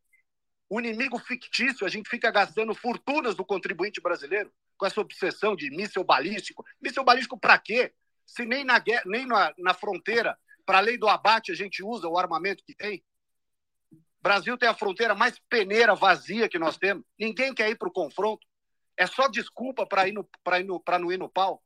O 0.69 0.81
inimigo 0.81 1.19
fictício, 1.19 1.87
a 1.87 1.89
gente 1.89 2.09
fica 2.09 2.31
gastando 2.31 2.75
fortunas 2.75 3.37
do 3.37 3.45
contribuinte 3.45 4.01
brasileiro 4.01 4.53
com 4.77 4.85
essa 4.85 5.01
obsessão 5.01 5.55
de 5.55 5.71
míssil 5.71 6.03
balístico. 6.03 6.65
Míssil 6.81 7.05
balístico 7.05 7.39
para 7.39 7.59
quê? 7.59 7.93
Se 8.27 8.45
nem 8.45 8.65
na, 8.65 8.79
guerra, 8.79 9.03
nem 9.07 9.25
na, 9.25 9.55
na 9.57 9.73
fronteira, 9.73 10.37
para 10.65 10.79
além 10.79 10.99
do 10.99 11.09
abate, 11.09 11.53
a 11.53 11.55
gente 11.55 11.83
usa 11.85 12.09
o 12.09 12.19
armamento 12.19 12.65
que 12.65 12.75
tem. 12.75 13.05
O 13.93 14.23
Brasil 14.23 14.59
tem 14.59 14.69
a 14.69 14.75
fronteira 14.75 15.15
mais 15.15 15.39
peneira, 15.49 15.95
vazia 15.95 16.49
que 16.49 16.59
nós 16.59 16.77
temos. 16.77 17.05
Ninguém 17.17 17.55
quer 17.55 17.71
ir 17.71 17.77
para 17.77 17.89
o 17.89 17.93
confronto. 17.93 18.45
É 18.97 19.07
só 19.07 19.29
desculpa 19.29 19.87
para 19.87 20.09
ir 20.09 20.13
no, 20.13 20.29
ir 20.59 20.65
no, 20.65 20.83
não 20.99 21.13
ir 21.13 21.19
no 21.19 21.29
pau. 21.29 21.63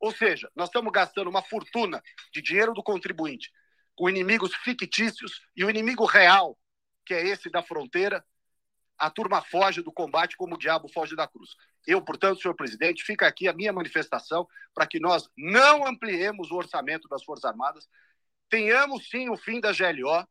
Ou 0.00 0.10
seja, 0.12 0.50
nós 0.56 0.68
estamos 0.68 0.90
gastando 0.90 1.28
uma 1.28 1.42
fortuna 1.42 2.02
de 2.32 2.40
dinheiro 2.40 2.72
do 2.72 2.82
contribuinte 2.82 3.52
com 3.94 4.08
inimigos 4.08 4.54
fictícios 4.56 5.42
e 5.54 5.64
o 5.64 5.70
inimigo 5.70 6.04
real 6.06 6.58
que 7.04 7.14
é 7.14 7.26
esse 7.26 7.50
da 7.50 7.62
fronteira, 7.62 8.24
a 8.98 9.10
turma 9.10 9.42
foge 9.42 9.82
do 9.82 9.92
combate 9.92 10.36
como 10.36 10.54
o 10.54 10.58
diabo 10.58 10.88
foge 10.88 11.16
da 11.16 11.26
cruz. 11.26 11.50
Eu, 11.86 12.00
portanto, 12.02 12.40
senhor 12.40 12.54
presidente, 12.54 13.04
fica 13.04 13.26
aqui 13.26 13.48
a 13.48 13.52
minha 13.52 13.72
manifestação 13.72 14.46
para 14.72 14.86
que 14.86 15.00
nós 15.00 15.28
não 15.36 15.86
ampliemos 15.86 16.50
o 16.50 16.56
orçamento 16.56 17.08
das 17.08 17.22
Forças 17.24 17.44
Armadas, 17.44 17.88
tenhamos 18.48 19.08
sim 19.08 19.28
o 19.28 19.36
fim 19.36 19.60
da 19.60 19.72
GLO 19.72 20.26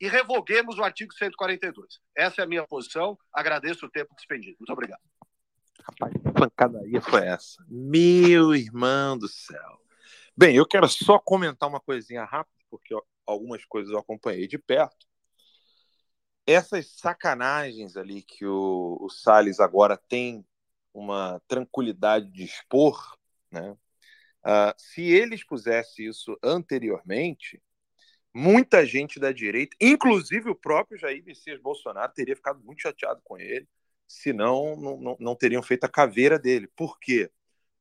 e 0.00 0.08
revoguemos 0.08 0.78
o 0.78 0.82
artigo 0.82 1.14
142. 1.14 2.00
Essa 2.16 2.42
é 2.42 2.44
a 2.44 2.48
minha 2.48 2.66
posição. 2.66 3.16
Agradeço 3.32 3.86
o 3.86 3.90
tempo 3.90 4.14
despendido. 4.16 4.56
Muito 4.58 4.72
obrigado. 4.72 5.00
Rapaz, 5.80 6.12
que 6.12 6.32
pancadaria 6.32 7.00
foi 7.00 7.26
essa? 7.26 7.64
Meu 7.68 8.54
irmão 8.54 9.16
do 9.16 9.28
céu. 9.28 9.80
Bem, 10.36 10.56
eu 10.56 10.66
quero 10.66 10.88
só 10.88 11.18
comentar 11.18 11.68
uma 11.68 11.80
coisinha 11.80 12.24
rápida, 12.24 12.64
porque 12.70 12.94
algumas 13.26 13.64
coisas 13.64 13.92
eu 13.92 13.98
acompanhei 13.98 14.48
de 14.48 14.58
perto 14.58 15.06
essas 16.46 16.98
sacanagens 16.98 17.96
ali 17.96 18.22
que 18.22 18.44
o, 18.46 18.98
o 19.00 19.08
Salles 19.08 19.60
agora 19.60 19.96
tem 19.96 20.44
uma 20.92 21.40
tranquilidade 21.48 22.30
de 22.30 22.44
expor, 22.44 23.16
né? 23.50 23.76
Uh, 24.44 24.74
se 24.76 25.02
ele 25.02 25.36
expusesse 25.36 26.04
isso 26.04 26.36
anteriormente, 26.42 27.62
muita 28.34 28.84
gente 28.84 29.20
da 29.20 29.30
direita, 29.30 29.76
inclusive 29.80 30.50
o 30.50 30.54
próprio 30.54 30.98
Jair 30.98 31.24
Messias 31.24 31.60
Bolsonaro, 31.60 32.12
teria 32.12 32.34
ficado 32.34 32.60
muito 32.64 32.82
chateado 32.82 33.20
com 33.22 33.38
ele, 33.38 33.68
senão 34.06 34.76
não, 34.76 35.00
não, 35.00 35.16
não 35.20 35.36
teriam 35.36 35.62
feito 35.62 35.84
a 35.84 35.88
caveira 35.88 36.38
dele. 36.38 36.68
Por 36.74 36.98
quê? 36.98 37.30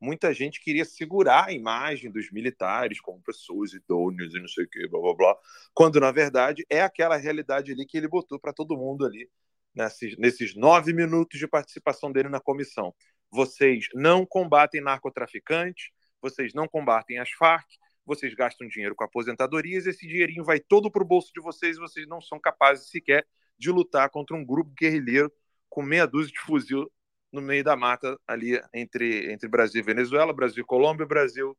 Muita 0.01 0.33
gente 0.33 0.59
queria 0.59 0.83
segurar 0.83 1.47
a 1.47 1.53
imagem 1.53 2.11
dos 2.11 2.31
militares 2.31 2.99
como 2.99 3.21
pessoas 3.21 3.71
idôneas 3.73 4.33
e 4.33 4.39
não 4.39 4.47
sei 4.47 4.65
o 4.65 4.69
que, 4.69 4.87
blá 4.87 4.99
blá 4.99 5.13
blá, 5.13 5.37
quando 5.73 5.99
na 5.99 6.11
verdade 6.11 6.65
é 6.69 6.81
aquela 6.81 7.15
realidade 7.15 7.71
ali 7.71 7.85
que 7.85 7.97
ele 7.97 8.07
botou 8.07 8.39
para 8.39 8.51
todo 8.51 8.75
mundo 8.75 9.05
ali 9.05 9.29
nesses, 9.75 10.17
nesses 10.17 10.55
nove 10.55 10.91
minutos 10.91 11.39
de 11.39 11.47
participação 11.47 12.11
dele 12.11 12.29
na 12.29 12.39
comissão. 12.39 12.93
Vocês 13.29 13.87
não 13.93 14.25
combatem 14.25 14.81
narcotraficantes, 14.81 15.91
vocês 16.19 16.53
não 16.53 16.67
combatem 16.67 17.19
as 17.19 17.29
Farc, 17.31 17.67
vocês 18.05 18.33
gastam 18.33 18.67
dinheiro 18.67 18.95
com 18.95 19.03
aposentadorias, 19.03 19.85
esse 19.85 20.07
dinheirinho 20.07 20.43
vai 20.43 20.59
todo 20.59 20.91
para 20.91 21.03
o 21.03 21.07
bolso 21.07 21.31
de 21.33 21.41
vocês 21.41 21.77
e 21.77 21.79
vocês 21.79 22.07
não 22.07 22.19
são 22.19 22.39
capazes 22.39 22.89
sequer 22.89 23.25
de 23.57 23.69
lutar 23.69 24.09
contra 24.09 24.35
um 24.35 24.43
grupo 24.43 24.71
guerrilheiro 24.71 25.31
com 25.69 25.83
meia 25.83 26.07
dúzia 26.07 26.33
de 26.33 26.39
fuzil 26.39 26.91
no 27.31 27.41
meio 27.41 27.63
da 27.63 27.75
mata 27.75 28.19
ali 28.27 28.61
entre, 28.73 29.31
entre 29.31 29.47
Brasil 29.47 29.81
e 29.81 29.85
Venezuela, 29.85 30.33
Brasil 30.33 30.63
e 30.63 30.65
Colômbia, 30.65 31.05
Brasil, 31.05 31.57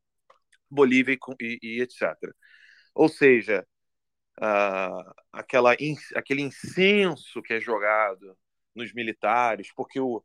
Bolívia 0.71 1.17
e, 1.41 1.59
e 1.63 1.83
etc. 1.83 2.15
Ou 2.95 3.09
seja, 3.09 3.67
uh, 4.41 5.15
aquela, 5.33 5.75
aquele 6.15 6.43
incenso 6.43 7.43
que 7.43 7.55
é 7.55 7.61
jogado 7.61 8.37
nos 8.75 8.93
militares, 8.93 9.73
porque 9.75 10.01
o, 10.01 10.23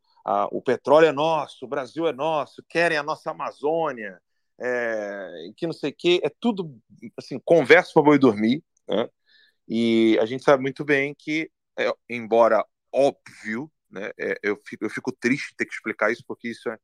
o 0.51 0.61
petróleo 0.61 1.07
é 1.07 1.11
nosso, 1.11 1.65
o 1.65 1.67
Brasil 1.67 2.07
é 2.07 2.13
nosso, 2.13 2.63
querem 2.69 2.97
a 2.97 3.03
nossa 3.03 3.31
Amazônia, 3.31 4.21
é, 4.59 5.51
que 5.55 5.67
não 5.67 5.73
sei 5.73 5.91
o 5.91 5.95
quê, 5.95 6.19
é 6.23 6.31
tudo 6.39 6.79
assim, 7.17 7.39
conversa 7.43 7.91
para 7.93 8.01
boi 8.03 8.17
dormir, 8.17 8.63
né? 8.87 9.07
E 9.67 10.17
a 10.21 10.25
gente 10.25 10.43
sabe 10.43 10.61
muito 10.61 10.85
bem 10.85 11.13
que, 11.13 11.51
é, 11.77 11.93
embora 12.09 12.65
óbvio 12.91 13.69
né? 13.89 14.11
É, 14.17 14.39
eu, 14.43 14.59
fico, 14.65 14.85
eu 14.85 14.89
fico 14.89 15.11
triste 15.11 15.55
ter 15.55 15.65
que 15.65 15.73
explicar 15.73 16.11
isso, 16.11 16.23
porque 16.27 16.49
isso 16.49 16.69
é, 16.69 16.77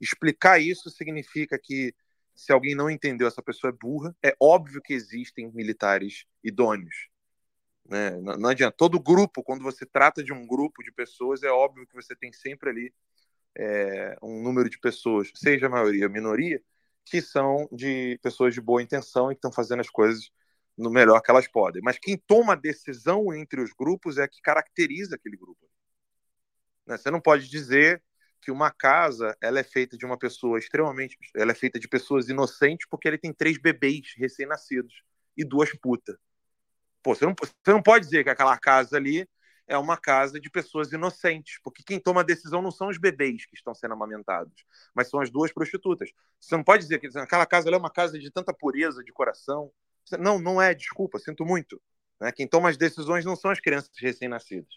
explicar 0.00 0.58
isso 0.58 0.90
significa 0.90 1.58
que 1.58 1.94
se 2.34 2.52
alguém 2.52 2.74
não 2.74 2.90
entendeu, 2.90 3.26
essa 3.28 3.42
pessoa 3.42 3.70
é 3.70 3.76
burra. 3.78 4.16
É 4.22 4.34
óbvio 4.40 4.80
que 4.82 4.94
existem 4.94 5.50
militares 5.52 6.24
idôneos. 6.42 7.08
Né? 7.86 8.12
Não, 8.22 8.36
não 8.36 8.48
adianta. 8.50 8.76
Todo 8.76 9.00
grupo, 9.00 9.42
quando 9.42 9.62
você 9.62 9.84
trata 9.84 10.22
de 10.22 10.32
um 10.32 10.46
grupo 10.46 10.82
de 10.82 10.92
pessoas, 10.92 11.42
é 11.42 11.50
óbvio 11.50 11.86
que 11.86 11.94
você 11.94 12.14
tem 12.16 12.32
sempre 12.32 12.70
ali 12.70 12.94
é, 13.58 14.16
um 14.22 14.42
número 14.42 14.70
de 14.70 14.78
pessoas, 14.78 15.30
seja 15.34 15.68
maioria 15.68 16.06
ou 16.06 16.12
minoria, 16.12 16.62
que 17.04 17.20
são 17.20 17.68
de 17.72 18.18
pessoas 18.22 18.54
de 18.54 18.60
boa 18.60 18.82
intenção 18.82 19.30
e 19.30 19.34
que 19.34 19.38
estão 19.38 19.52
fazendo 19.52 19.80
as 19.80 19.90
coisas 19.90 20.30
no 20.78 20.90
melhor 20.90 21.20
que 21.20 21.30
elas 21.30 21.48
podem. 21.48 21.82
Mas 21.82 21.98
quem 21.98 22.16
toma 22.16 22.54
a 22.54 22.56
decisão 22.56 23.34
entre 23.34 23.60
os 23.60 23.72
grupos 23.72 24.18
é 24.18 24.26
que 24.28 24.40
caracteriza 24.40 25.16
aquele 25.16 25.36
grupo. 25.36 25.68
Né? 26.90 26.98
Você 26.98 27.10
não 27.10 27.20
pode 27.20 27.48
dizer 27.48 28.02
que 28.42 28.50
uma 28.50 28.70
casa 28.70 29.36
ela 29.40 29.60
é 29.60 29.62
feita 29.62 29.96
de 29.96 30.04
uma 30.04 30.18
pessoa 30.18 30.58
extremamente. 30.58 31.16
Ela 31.36 31.52
é 31.52 31.54
feita 31.54 31.78
de 31.78 31.86
pessoas 31.86 32.28
inocentes 32.28 32.86
porque 32.90 33.06
ele 33.06 33.18
tem 33.18 33.32
três 33.32 33.58
bebês 33.58 34.12
recém-nascidos 34.16 35.02
e 35.36 35.44
duas 35.44 35.72
putas. 35.78 36.16
Pô, 37.02 37.14
você 37.14 37.24
não, 37.24 37.34
você 37.38 37.72
não 37.72 37.82
pode 37.82 38.04
dizer 38.06 38.24
que 38.24 38.30
aquela 38.30 38.58
casa 38.58 38.96
ali 38.96 39.28
é 39.68 39.78
uma 39.78 39.96
casa 39.96 40.40
de 40.40 40.50
pessoas 40.50 40.92
inocentes, 40.92 41.60
porque 41.62 41.84
quem 41.84 42.00
toma 42.00 42.22
a 42.22 42.24
decisão 42.24 42.60
não 42.60 42.72
são 42.72 42.88
os 42.88 42.98
bebês 42.98 43.46
que 43.46 43.54
estão 43.54 43.72
sendo 43.72 43.94
amamentados, 43.94 44.64
mas 44.92 45.08
são 45.08 45.20
as 45.20 45.30
duas 45.30 45.52
prostitutas. 45.52 46.10
Você 46.40 46.56
não 46.56 46.64
pode 46.64 46.82
dizer 46.82 46.98
que 46.98 47.06
aquela 47.16 47.46
casa 47.46 47.70
é 47.70 47.76
uma 47.76 47.90
casa 47.90 48.18
de 48.18 48.30
tanta 48.32 48.52
pureza 48.52 49.04
de 49.04 49.12
coração. 49.12 49.70
Não, 50.18 50.40
não 50.40 50.60
é, 50.60 50.74
desculpa, 50.74 51.20
sinto 51.20 51.46
muito. 51.46 51.80
Né? 52.20 52.32
Quem 52.32 52.48
toma 52.48 52.68
as 52.68 52.76
decisões 52.76 53.24
não 53.24 53.36
são 53.36 53.52
as 53.52 53.60
crianças 53.60 53.92
recém-nascidas. 53.96 54.76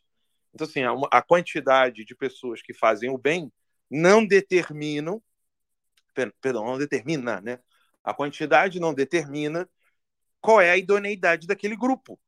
Então, 0.53 0.67
assim, 0.67 0.81
a, 1.11 1.21
quantidade 1.21 2.05
de 2.05 2.15
pessoas 2.15 2.61
que 2.61 2.73
fazem 2.73 3.09
o 3.09 3.17
bem 3.17 3.51
não 3.89 4.25
determinam, 4.25 5.21
perdão, 6.41 6.65
não 6.65 6.77
determina, 6.77 7.41
né? 7.41 7.59
A 8.03 8.13
quantidade 8.13 8.79
não 8.79 8.93
determina 8.93 9.67
qual 10.39 10.61
é 10.61 10.69
a 10.69 10.77
idoneidade 10.77 11.47
daquele 11.47 11.75
grupo. 11.75 12.19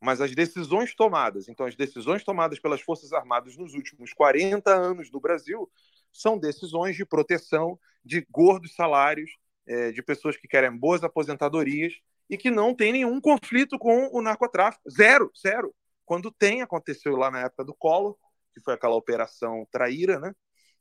Mas 0.00 0.20
as 0.20 0.34
decisões 0.34 0.94
tomadas, 0.94 1.48
então 1.48 1.64
as 1.64 1.76
decisões 1.76 2.24
tomadas 2.24 2.58
pelas 2.58 2.80
Forças 2.80 3.12
Armadas 3.12 3.56
nos 3.56 3.74
últimos 3.74 4.12
40 4.12 4.70
anos 4.70 5.10
no 5.10 5.20
Brasil 5.20 5.70
são 6.12 6.38
decisões 6.38 6.96
de 6.96 7.06
proteção 7.06 7.78
de 8.04 8.26
gordos 8.30 8.74
salários, 8.74 9.30
é, 9.66 9.92
de 9.92 10.02
pessoas 10.02 10.36
que 10.36 10.46
querem 10.46 10.76
boas 10.76 11.02
aposentadorias 11.02 11.94
e 12.28 12.36
que 12.36 12.50
não 12.50 12.74
tem 12.74 12.92
nenhum 12.92 13.20
conflito 13.20 13.78
com 13.78 14.08
o 14.12 14.20
narcotráfico. 14.20 14.90
Zero, 14.90 15.30
zero. 15.40 15.74
Quando 16.04 16.30
tem, 16.30 16.62
aconteceu 16.62 17.16
lá 17.16 17.30
na 17.30 17.40
época 17.40 17.64
do 17.64 17.74
Collor, 17.74 18.16
que 18.52 18.60
foi 18.60 18.74
aquela 18.74 18.94
operação 18.94 19.66
traíra, 19.70 20.20
né? 20.20 20.34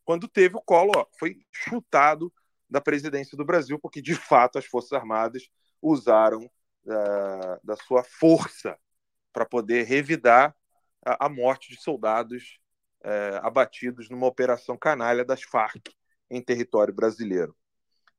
Quando 0.06 0.28
teve 0.28 0.58
o 0.58 0.62
Collor, 0.62 0.98
ó, 0.98 1.08
foi 1.18 1.38
chutado 1.52 2.32
da 2.70 2.82
presidência 2.82 3.38
do 3.38 3.46
Brasil, 3.46 3.80
porque 3.80 4.02
de 4.02 4.16
fato 4.16 4.58
as 4.58 4.66
Forças 4.66 4.94
Armadas 4.94 5.50
usaram 5.82 6.46
uh, 6.46 7.60
da 7.64 7.76
sua 7.76 8.04
força 8.04 8.78
para 9.32 9.46
poder 9.46 9.84
revidar 9.84 10.56
a, 11.06 11.26
a 11.26 11.30
morte 11.30 11.70
de 11.70 11.82
soldados 11.82 12.60
é, 13.04 13.40
abatidos 13.44 14.10
numa 14.10 14.28
operação 14.28 14.78
canalha 14.78 15.26
das 15.26 15.44
Farc 15.44 15.90
em 16.30 16.42
território 16.42 16.94
brasileiro. 16.94 17.56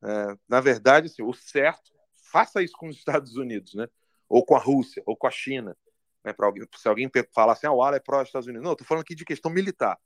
É, 0.03 0.37
na 0.47 0.61
verdade, 0.61 1.07
assim, 1.07 1.23
o 1.23 1.33
certo, 1.33 1.93
faça 2.31 2.63
isso 2.63 2.77
com 2.77 2.89
os 2.89 2.97
Estados 2.97 3.37
Unidos, 3.37 3.75
né? 3.75 3.89
ou 4.29 4.45
com 4.45 4.55
a 4.55 4.59
Rússia, 4.59 5.03
ou 5.07 5.17
com 5.17 5.27
a 5.27 5.31
China. 5.31 5.77
Né? 6.25 6.35
Alguém, 6.39 6.67
se 6.77 6.89
alguém 6.89 7.11
falar 7.33 7.53
assim, 7.53 7.67
ah, 7.67 7.73
o 7.73 7.83
Ala 7.83 7.97
é 7.97 8.01
pró-Estados 8.01 8.49
Unidos. 8.49 8.65
Não, 8.65 8.73
estou 8.73 8.87
falando 8.87 9.03
aqui 9.03 9.15
de 9.15 9.25
questão 9.25 9.51
militar. 9.51 9.99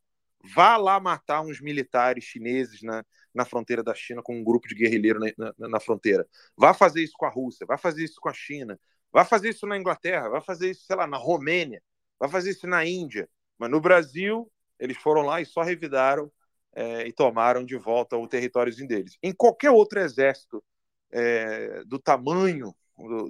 Vá 0.55 0.77
lá 0.77 1.01
matar 1.01 1.41
uns 1.41 1.61
militares 1.61 2.25
chineses 2.25 2.83
na, 2.83 3.05
na 3.35 3.45
fronteira 3.45 3.83
da 3.83 3.95
China 3.95 4.23
com 4.23 4.37
um 4.39 4.45
grupo 4.45 4.69
de 4.69 4.75
guerrilheiro 4.75 5.19
na, 5.19 5.53
na, 5.59 5.69
na 5.69 5.81
fronteira. 5.81 6.27
Vá 6.57 6.73
fazer 6.73 7.03
isso 7.03 7.15
com 7.17 7.27
a 7.27 7.31
Rússia, 7.31 7.67
vá 7.67 7.77
fazer 7.77 8.05
isso 8.05 8.21
com 8.21 8.29
a 8.29 8.33
China, 8.33 8.79
vá 9.13 9.25
fazer 9.25 9.49
isso 9.49 9.67
na 9.67 9.77
Inglaterra, 9.77 10.29
vá 10.29 10.41
fazer 10.41 10.71
isso, 10.71 10.85
sei 10.87 10.97
lá, 10.97 11.07
na 11.07 11.17
Romênia, 11.17 11.83
vá 12.19 12.29
fazer 12.29 12.51
isso 12.51 12.67
na 12.67 12.85
Índia. 12.85 13.29
Mas 13.59 13.71
no 13.71 13.81
Brasil, 13.81 14.51
eles 14.79 14.97
foram 14.97 15.23
lá 15.23 15.41
e 15.41 15.47
só 15.47 15.63
revidaram 15.63 16.31
é, 16.73 17.07
e 17.09 17.13
tomaram 17.13 17.65
de 17.65 17.77
volta 17.77 18.17
o 18.17 18.29
territóriozinho 18.29 18.89
deles. 18.89 19.19
Em 19.21 19.33
qualquer 19.33 19.71
outro 19.71 19.99
exército 19.99 20.63
é, 21.11 21.83
do 21.85 21.99
tamanho 21.99 22.75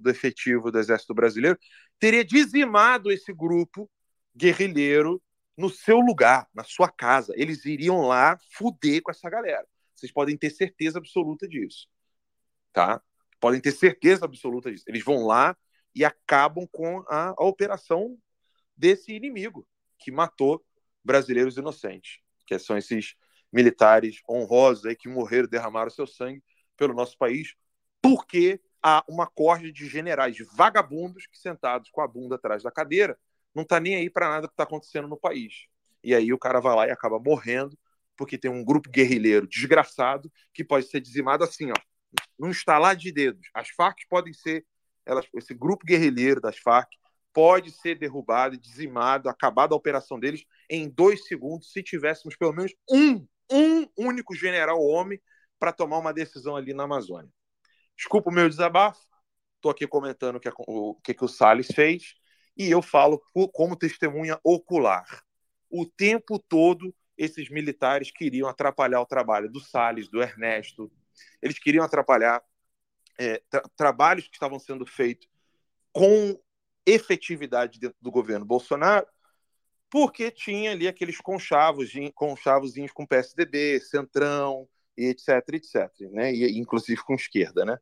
do, 0.01 0.11
efetivo 0.11 0.71
do 0.71 0.79
exército 0.79 1.15
brasileiro, 1.15 1.59
teria 1.99 2.25
dizimado 2.25 3.11
esse 3.11 3.33
grupo 3.33 3.91
guerrilheiro 4.35 5.23
no 5.57 5.69
seu 5.69 5.99
lugar, 5.99 6.49
na 6.55 6.65
sua 6.65 6.89
casa. 6.89 7.33
Eles 7.37 7.65
iriam 7.65 8.07
lá 8.07 8.39
fuder 8.53 9.03
com 9.03 9.11
essa 9.11 9.29
galera. 9.29 9.67
Vocês 9.95 10.13
podem 10.13 10.37
ter 10.37 10.51
certeza 10.51 10.99
absoluta 10.99 11.49
disso. 11.49 11.89
Tá? 12.73 13.03
Podem 13.41 13.61
ter 13.61 13.73
certeza 13.73 14.25
absoluta 14.25 14.71
disso. 14.71 14.85
Eles 14.87 15.05
vão 15.05 15.27
lá 15.27 15.57
e 15.95 16.05
acabam 16.05 16.67
com 16.71 17.01
a, 17.09 17.35
a 17.37 17.45
operação 17.45 18.17
desse 18.77 19.13
inimigo 19.13 19.67
que 19.99 20.13
matou 20.13 20.65
brasileiros 21.05 21.57
inocentes, 21.57 22.21
que 22.47 22.57
são 22.59 22.79
esses 22.79 23.17
militares 23.53 24.21
honrosos 24.29 24.87
aí 24.87 24.95
que 24.95 25.09
morreram, 25.09 25.49
derramaram 25.49 25.91
seu 25.91 26.07
sangue 26.07 26.43
pelo 26.77 26.95
nosso 26.95 27.17
país, 27.19 27.55
porque 28.01 28.61
há 28.83 29.05
uma 29.09 29.27
corda 29.27 29.71
de 29.73 29.87
generais 29.87 30.37
vagabundos 30.55 31.27
que 31.27 31.39
sentados 31.39 31.91
com 31.91 32.01
a 32.01 32.09
bunda 32.09 32.37
atrás 32.37 32.63
da 32.63 32.71
cadeira 32.71 33.19
não 33.55 33.65
tá 33.65 33.81
nem 33.81 33.97
aí 33.97 34.11
para 34.11 34.29
nada 34.29 34.47
que 34.47 34.53
está 34.53 34.65
acontecendo 34.65 35.09
no 35.09 35.19
país. 35.19 35.67
E 36.03 36.15
aí 36.15 36.33
o 36.33 36.39
cara 36.39 36.61
vai 36.61 36.75
lá 36.77 36.87
e 36.87 36.91
acaba 36.91 37.19
morrendo 37.19 37.77
porque 38.17 38.37
tem 38.37 38.51
um 38.51 38.65
grupo 38.65 38.91
guerrilheiro 38.91 39.47
desgraçado 39.47 40.31
que 40.53 40.65
pode 40.65 40.87
ser 40.87 41.01
dizimado 41.01 41.45
assim, 41.45 41.71
ó, 41.71 41.75
num 42.39 42.51
estalar 42.51 42.97
de 42.97 43.13
dedos. 43.13 43.49
As 43.55 43.69
Farc 43.71 43.99
podem 44.09 44.33
ser, 44.33 44.67
elas, 45.07 45.27
esse 45.35 45.55
grupo 45.55 45.87
guerrilheiro 45.87 46.41
das 46.41 46.59
Farc 46.59 46.91
pode 47.33 47.71
ser 47.71 47.97
derrubado, 47.97 48.57
dizimado, 48.57 49.29
acabada 49.29 49.73
a 49.73 49.77
operação 49.77 50.19
deles 50.19 50.45
em 50.69 50.89
dois 50.89 51.27
segundos 51.27 51.73
se 51.73 51.83
tivéssemos 51.83 52.37
pelo 52.37 52.53
menos 52.53 52.75
um, 52.91 53.27
um 53.51 53.87
único 53.97 54.35
general 54.35 54.83
homem 54.83 55.21
para 55.59 55.73
tomar 55.73 55.99
uma 55.99 56.13
decisão 56.13 56.57
ali 56.57 56.75
na 56.75 56.85
Amazônia. 56.85 57.31
Desculpa 57.99 58.31
o 58.31 58.33
meu 58.33 58.49
desabafo, 58.49 59.05
estou 59.57 59.73
aqui 59.73 59.85
comentando 59.85 60.37
o 60.37 60.41
que, 60.41 60.49
o 60.57 60.95
que, 61.03 61.13
que 61.13 61.25
o 61.25 61.29
Salles 61.29 61.67
fez 61.67 62.15
e 62.57 62.71
eu 62.71 62.81
falo 62.81 63.21
como 63.53 63.77
testemunha 63.77 64.39
ocular. 64.45 65.25
O 65.69 65.85
tempo 65.85 66.39
todo, 66.39 66.95
esses 67.17 67.51
militares 67.51 68.13
queriam 68.13 68.49
atrapalhar 68.49 69.01
o 69.01 69.07
trabalho 69.07 69.51
do 69.51 69.59
Salles, 69.59 70.09
do 70.09 70.23
Ernesto, 70.23 70.91
eles 71.43 71.59
queriam 71.59 71.85
atrapalhar 71.85 72.41
é, 73.19 73.43
tra 73.51 73.63
trabalhos 73.77 74.29
que 74.29 74.37
estavam 74.37 74.61
sendo 74.61 74.87
feitos 74.87 75.29
com 75.93 76.41
efetividade 76.87 77.81
dentro 77.81 77.99
do 78.01 78.13
governo 78.13 78.45
Bolsonaro, 78.45 79.09
porque 79.91 80.31
tinha 80.31 80.71
ali 80.71 80.87
aqueles 80.87 81.19
conchavos, 81.19 81.91
conchavozinhos 82.15 82.93
com 82.93 83.05
PSDB, 83.05 83.81
Centrão, 83.81 84.69
e 84.99 85.07
etc, 85.07 85.29
etc, 85.53 85.91
né? 86.11 86.33
E, 86.33 86.59
inclusive 86.59 87.01
com 87.03 87.15
esquerda, 87.15 87.65
né? 87.65 87.79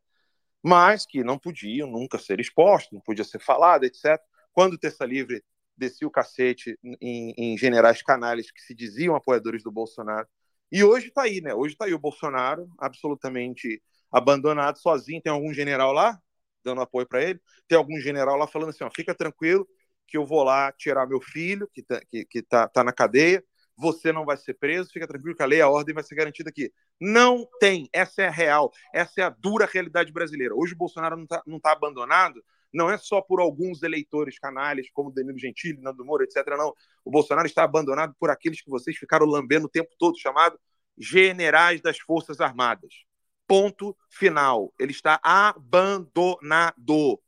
Mas 0.67 1.05
que 1.05 1.23
não 1.23 1.39
podiam 1.39 1.89
nunca 1.89 2.19
ser 2.19 2.41
expostos, 2.41 2.91
não 2.91 2.99
podia 2.99 3.23
ser 3.23 3.39
falado, 3.39 3.85
etc. 3.85 4.19
Quando 4.51 4.73
o 4.73 4.77
Terça 4.77 5.05
Livre 5.05 5.41
descia 5.77 6.05
o 6.05 6.11
cacete 6.11 6.77
em, 6.99 7.33
em 7.37 7.57
generais 7.57 8.01
canalhas 8.01 8.51
que 8.51 8.61
se 8.61 8.75
diziam 8.75 9.15
apoiadores 9.15 9.63
do 9.63 9.71
Bolsonaro. 9.71 10.27
E 10.69 10.83
hoje 10.83 11.07
está 11.07 11.21
aí, 11.21 11.39
né? 11.39 11.53
Hoje 11.53 11.73
está 11.73 11.85
aí 11.85 11.93
o 11.93 11.99
Bolsonaro 11.99 12.67
absolutamente 12.77 13.81
abandonado, 14.11 14.77
sozinho. 14.77 15.21
Tem 15.21 15.31
algum 15.31 15.53
general 15.53 15.93
lá 15.93 16.19
dando 16.65 16.81
apoio 16.81 17.07
para 17.07 17.23
ele? 17.23 17.39
Tem 17.65 17.77
algum 17.77 17.97
general 18.01 18.35
lá 18.35 18.45
falando 18.45 18.71
assim: 18.71 18.83
ó, 18.83 18.89
fica 18.93 19.15
tranquilo 19.15 19.65
que 20.05 20.17
eu 20.17 20.25
vou 20.25 20.43
lá 20.43 20.69
tirar 20.73 21.07
meu 21.07 21.21
filho, 21.21 21.69
que 21.73 21.79
está 21.79 22.01
que, 22.11 22.25
que 22.25 22.41
tá, 22.41 22.67
tá 22.67 22.83
na 22.83 22.91
cadeia, 22.91 23.41
você 23.77 24.11
não 24.11 24.25
vai 24.25 24.37
ser 24.37 24.55
preso, 24.55 24.91
fica 24.91 25.07
tranquilo 25.07 25.35
que 25.35 25.43
a 25.43 25.45
lei 25.45 25.61
a 25.61 25.69
ordem 25.69 25.93
vai 25.93 26.03
ser 26.03 26.15
garantida 26.15 26.49
aqui. 26.49 26.71
Não 26.99 27.47
tem, 27.59 27.87
essa 27.93 28.23
é 28.23 28.27
a 28.27 28.31
real, 28.31 28.71
essa 28.93 29.21
é 29.21 29.23
a 29.23 29.29
dura 29.29 29.69
realidade 29.71 30.11
brasileira. 30.11 30.55
Hoje 30.55 30.73
o 30.73 30.77
Bolsonaro 30.77 31.15
não 31.15 31.23
está 31.23 31.43
não 31.45 31.59
tá 31.59 31.71
abandonado 31.71 32.43
não 32.73 32.89
é 32.89 32.97
só 32.97 33.21
por 33.21 33.39
alguns 33.39 33.81
eleitores 33.81 34.37
canalhas, 34.37 34.89
como 34.93 35.11
Danilo 35.11 35.37
Gentili, 35.37 35.81
Nando 35.81 36.05
Moura, 36.05 36.23
etc. 36.23 36.45
Não. 36.57 36.73
O 37.03 37.11
Bolsonaro 37.11 37.47
está 37.47 37.63
abandonado 37.63 38.15
por 38.19 38.29
aqueles 38.29 38.61
que 38.61 38.69
vocês 38.69 38.97
ficaram 38.97 39.25
lambendo 39.25 39.65
o 39.65 39.69
tempo 39.69 39.89
todo, 39.97 40.19
chamado 40.19 40.59
generais 40.97 41.81
das 41.81 41.97
Forças 41.97 42.39
Armadas. 42.41 43.05
Ponto 43.47 43.95
final. 44.09 44.73
Ele 44.79 44.91
está 44.91 45.19
abandonado. 45.23 47.21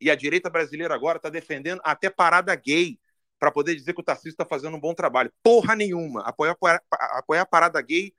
E 0.00 0.10
a 0.10 0.14
direita 0.16 0.50
brasileira 0.50 0.94
agora 0.94 1.16
está 1.16 1.30
defendendo 1.30 1.80
até 1.84 2.10
parada 2.10 2.54
gay 2.54 2.98
para 3.42 3.50
poder 3.50 3.74
dizer 3.74 3.92
que 3.92 4.00
o 4.00 4.04
Tarcísio 4.04 4.30
está 4.30 4.44
fazendo 4.44 4.76
um 4.76 4.80
bom 4.80 4.94
trabalho. 4.94 5.32
Porra 5.42 5.74
nenhuma. 5.74 6.22
Apoiar, 6.22 6.56
apoiar 6.92 7.42
a 7.42 7.44
parada 7.46 7.82
gay 7.82 8.14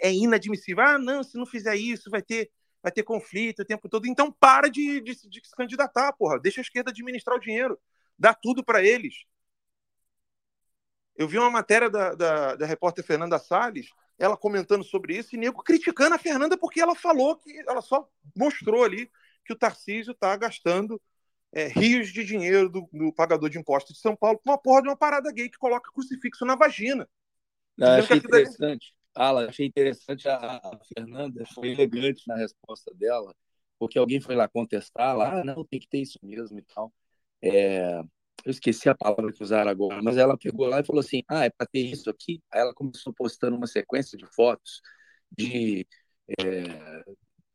é 0.00 0.12
inadmissível. 0.12 0.82
Ah, 0.82 0.98
não, 0.98 1.22
se 1.22 1.38
não 1.38 1.46
fizer 1.46 1.76
isso, 1.76 2.10
vai 2.10 2.20
ter 2.20 2.50
vai 2.82 2.90
ter 2.90 3.04
conflito 3.04 3.60
o 3.60 3.64
tempo 3.64 3.88
todo. 3.88 4.08
Então 4.08 4.32
para 4.32 4.68
de, 4.68 5.00
de, 5.00 5.14
de 5.28 5.40
se 5.44 5.54
candidatar, 5.56 6.12
porra. 6.14 6.40
Deixa 6.40 6.60
a 6.60 6.62
esquerda 6.62 6.90
administrar 6.90 7.36
o 7.36 7.40
dinheiro. 7.40 7.78
Dá 8.18 8.34
tudo 8.34 8.64
para 8.64 8.82
eles. 8.82 9.14
Eu 11.14 11.28
vi 11.28 11.38
uma 11.38 11.48
matéria 11.48 11.88
da, 11.88 12.16
da, 12.16 12.56
da, 12.56 12.66
repórter 12.66 13.04
Fernanda 13.04 13.38
Salles, 13.38 13.90
ela 14.18 14.36
comentando 14.36 14.82
sobre 14.82 15.16
isso, 15.16 15.36
e 15.36 15.38
nego 15.38 15.62
criticando 15.62 16.16
a 16.16 16.18
Fernanda 16.18 16.58
porque 16.58 16.80
ela 16.80 16.96
falou 16.96 17.36
que 17.36 17.56
ela 17.68 17.80
só 17.80 18.08
mostrou 18.34 18.82
ali 18.82 19.08
que 19.44 19.52
o 19.52 19.56
Tarcísio 19.56 20.10
está 20.10 20.36
gastando 20.36 21.00
é, 21.56 21.68
rios 21.68 22.12
de 22.12 22.22
dinheiro 22.22 22.68
do, 22.68 22.86
do, 22.92 23.10
pagador 23.14 23.48
de 23.48 23.58
impostos 23.58 23.96
de 23.96 24.02
São 24.02 24.14
Paulo 24.14 24.38
com 24.38 24.50
uma 24.50 24.58
porra 24.58 24.82
de 24.82 24.88
uma 24.88 24.96
parada 24.96 25.32
gay 25.32 25.48
que 25.48 25.56
coloca 25.56 25.90
crucifixo 25.90 26.44
na 26.44 26.54
vagina. 26.54 27.08
Não, 27.78 27.92
achei 27.92 28.18
interessante. 28.18 28.94
Ala, 29.14 29.48
achei 29.48 29.66
interessante 29.66 30.28
a, 30.28 30.36
a, 30.36 30.78
Fernanda, 30.94 31.46
foi 31.54 31.70
elegante 31.70 32.24
na 32.28 32.36
resposta 32.36 32.92
dela, 32.94 33.34
porque 33.78 33.98
alguém 33.98 34.20
foi 34.20 34.34
lá 34.34 34.46
contestar, 34.46 35.16
lá, 35.16 35.40
ah, 35.40 35.44
não, 35.44 35.64
tem 35.64 35.80
que 35.80 35.88
ter 35.88 36.00
isso 36.02 36.18
mesmo 36.22 36.58
e 36.58 36.62
tal. 36.62 36.92
É, 37.40 38.00
eu 38.44 38.50
esqueci 38.50 38.90
a 38.90 38.94
palavra 38.94 39.32
que 39.32 39.42
usaram 39.42 39.70
agora, 39.70 40.02
mas 40.02 40.18
ela 40.18 40.36
pegou 40.36 40.66
lá 40.66 40.80
e 40.80 40.84
falou 40.84 41.00
assim, 41.00 41.22
ah, 41.26 41.46
é 41.46 41.50
para 41.50 41.66
ter 41.66 41.80
isso 41.80 42.10
aqui? 42.10 42.42
Aí 42.52 42.60
ela 42.60 42.74
começou 42.74 43.14
postando 43.14 43.56
uma 43.56 43.66
sequência 43.66 44.18
de 44.18 44.26
fotos 44.26 44.82
de 45.34 45.86
é, 46.38 47.04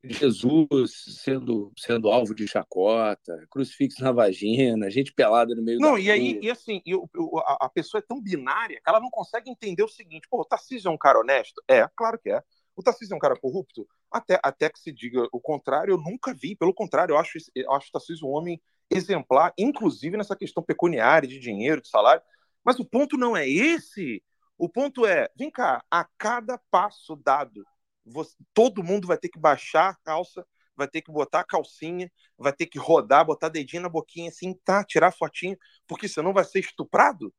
Jesus 0.03 1.19
sendo, 1.23 1.71
sendo 1.77 2.09
alvo 2.09 2.33
de 2.33 2.47
chacota, 2.47 3.45
crucifixo 3.51 4.03
na 4.03 4.11
vagina, 4.11 4.89
gente 4.89 5.13
pelada 5.13 5.53
no 5.53 5.61
meio 5.61 5.79
não, 5.79 5.97
e 5.97 6.09
aí, 6.09 6.39
e 6.41 6.49
assim, 6.49 6.81
e, 6.85 6.93
a, 6.93 7.65
a, 7.65 7.69
pessoa 7.69 7.99
é 7.99 8.05
tão 8.05 8.19
binária 8.19 8.81
que 8.83 8.89
ela 8.89 8.99
não 8.99 9.11
consegue 9.11 9.49
entender 9.49 9.83
o 9.83 9.87
seguinte: 9.87 10.27
pô, 10.29 10.41
o 10.41 10.45
Tarcísio 10.45 10.89
é 10.89 10.91
um 10.91 10.97
cara 10.97 11.19
honesto? 11.19 11.61
É, 11.67 11.87
claro 11.95 12.17
que 12.17 12.31
é. 12.31 12.41
O 12.75 12.81
Tarcísio 12.81 13.13
é 13.13 13.15
um 13.17 13.19
cara 13.19 13.35
corrupto? 13.35 13.87
Até, 14.09 14.39
até 14.43 14.69
que 14.69 14.79
se 14.79 14.91
diga 14.91 15.27
o 15.31 15.39
contrário, 15.39 15.93
eu 15.93 15.97
nunca 15.97 16.33
vi. 16.33 16.55
Pelo 16.55 16.73
contrário, 16.73 17.13
eu 17.13 17.17
acho, 17.17 17.37
eu 17.53 17.71
acho 17.71 17.89
o 17.89 17.91
Tarcísio 17.91 18.27
um 18.27 18.31
homem 18.31 18.59
exemplar, 18.89 19.53
inclusive 19.57 20.17
nessa 20.17 20.35
questão 20.35 20.63
pecuniária, 20.63 21.27
de 21.27 21.37
dinheiro, 21.37 21.81
de 21.81 21.89
salário. 21.89 22.23
Mas 22.63 22.79
o 22.79 22.85
ponto 22.85 23.17
não 23.17 23.37
é 23.37 23.47
esse. 23.47 24.23
O 24.57 24.67
ponto 24.67 25.05
é, 25.05 25.29
vem 25.37 25.51
cá, 25.51 25.83
a 25.91 26.07
cada 26.17 26.57
passo 26.69 27.15
dado 27.15 27.63
você, 28.05 28.35
todo 28.53 28.83
mundo 28.83 29.07
vai 29.07 29.17
ter 29.17 29.29
que 29.29 29.39
baixar 29.39 29.89
a 29.89 29.95
calça, 29.95 30.45
vai 30.75 30.87
ter 30.87 31.01
que 31.01 31.11
botar 31.11 31.41
a 31.41 31.45
calcinha, 31.45 32.11
vai 32.37 32.53
ter 32.53 32.65
que 32.65 32.79
rodar, 32.79 33.25
botar 33.25 33.49
dedinho 33.49 33.83
na 33.83 33.89
boquinha 33.89 34.29
assim, 34.29 34.53
tá, 34.65 34.83
tirar 34.83 35.11
fotinho, 35.11 35.57
porque 35.87 36.07
senão 36.07 36.33
vai 36.33 36.43
ser 36.43 36.59
estuprado. 36.59 37.33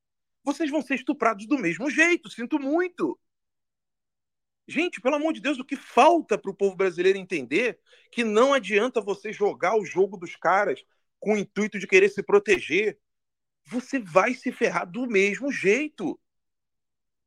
Vocês 0.44 0.70
vão 0.70 0.82
ser 0.82 0.94
estuprados 0.94 1.46
do 1.46 1.58
mesmo 1.58 1.90
jeito, 1.90 2.30
sinto 2.30 2.58
muito. 2.58 3.18
Gente, 4.66 5.00
pelo 5.00 5.16
amor 5.16 5.32
de 5.32 5.40
Deus, 5.40 5.58
o 5.58 5.64
que 5.64 5.76
falta 5.76 6.38
para 6.38 6.50
o 6.50 6.54
povo 6.54 6.76
brasileiro 6.76 7.18
entender 7.18 7.78
que 8.10 8.22
não 8.22 8.54
adianta 8.54 9.00
você 9.00 9.32
jogar 9.32 9.76
o 9.76 9.84
jogo 9.84 10.16
dos 10.16 10.36
caras 10.36 10.82
com 11.18 11.34
o 11.34 11.36
intuito 11.36 11.78
de 11.78 11.86
querer 11.86 12.08
se 12.08 12.22
proteger. 12.22 12.98
Você 13.66 13.98
vai 13.98 14.34
se 14.34 14.52
ferrar 14.52 14.90
do 14.90 15.06
mesmo 15.06 15.50
jeito. 15.50 16.18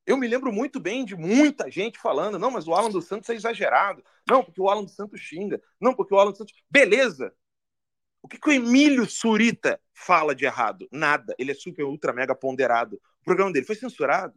Eu 0.06 0.18
me 0.18 0.28
lembro 0.28 0.51
muito 0.51 0.80
bem 0.80 1.03
de 1.03 1.16
muita 1.16 1.70
gente 1.70 1.97
falando, 1.97 2.38
não, 2.38 2.51
mas 2.51 2.68
o 2.68 2.74
Alan 2.74 2.91
dos 2.91 3.06
Santos 3.06 3.30
é 3.30 3.34
exagerado. 3.34 4.03
Não, 4.30 4.43
porque 4.43 4.62
o 4.62 4.70
Alan 4.70 4.84
dos 4.84 4.95
Santos 4.95 5.20
xinga. 5.20 5.62
Não, 5.82 5.95
porque 5.95 6.14
o 6.14 6.20
Alan 6.20 6.30
dos 6.30 6.38
Santos. 6.38 6.53
Beleza! 6.70 7.34
O 8.22 8.28
que, 8.28 8.39
que 8.39 8.49
o 8.49 8.53
Emílio 8.53 9.08
Surita 9.08 9.80
fala 9.93 10.34
de 10.34 10.45
errado? 10.45 10.88
Nada. 10.91 11.36
Ele 11.38 11.51
é 11.51 11.56
super, 11.56 11.84
ultra, 11.84 12.14
mega 12.14 12.36
ponderado. 12.36 12.95
O 13.22 13.24
programa 13.24 13.51
dele 13.51 13.66
foi 13.66 13.76
censurado. 13.76 14.34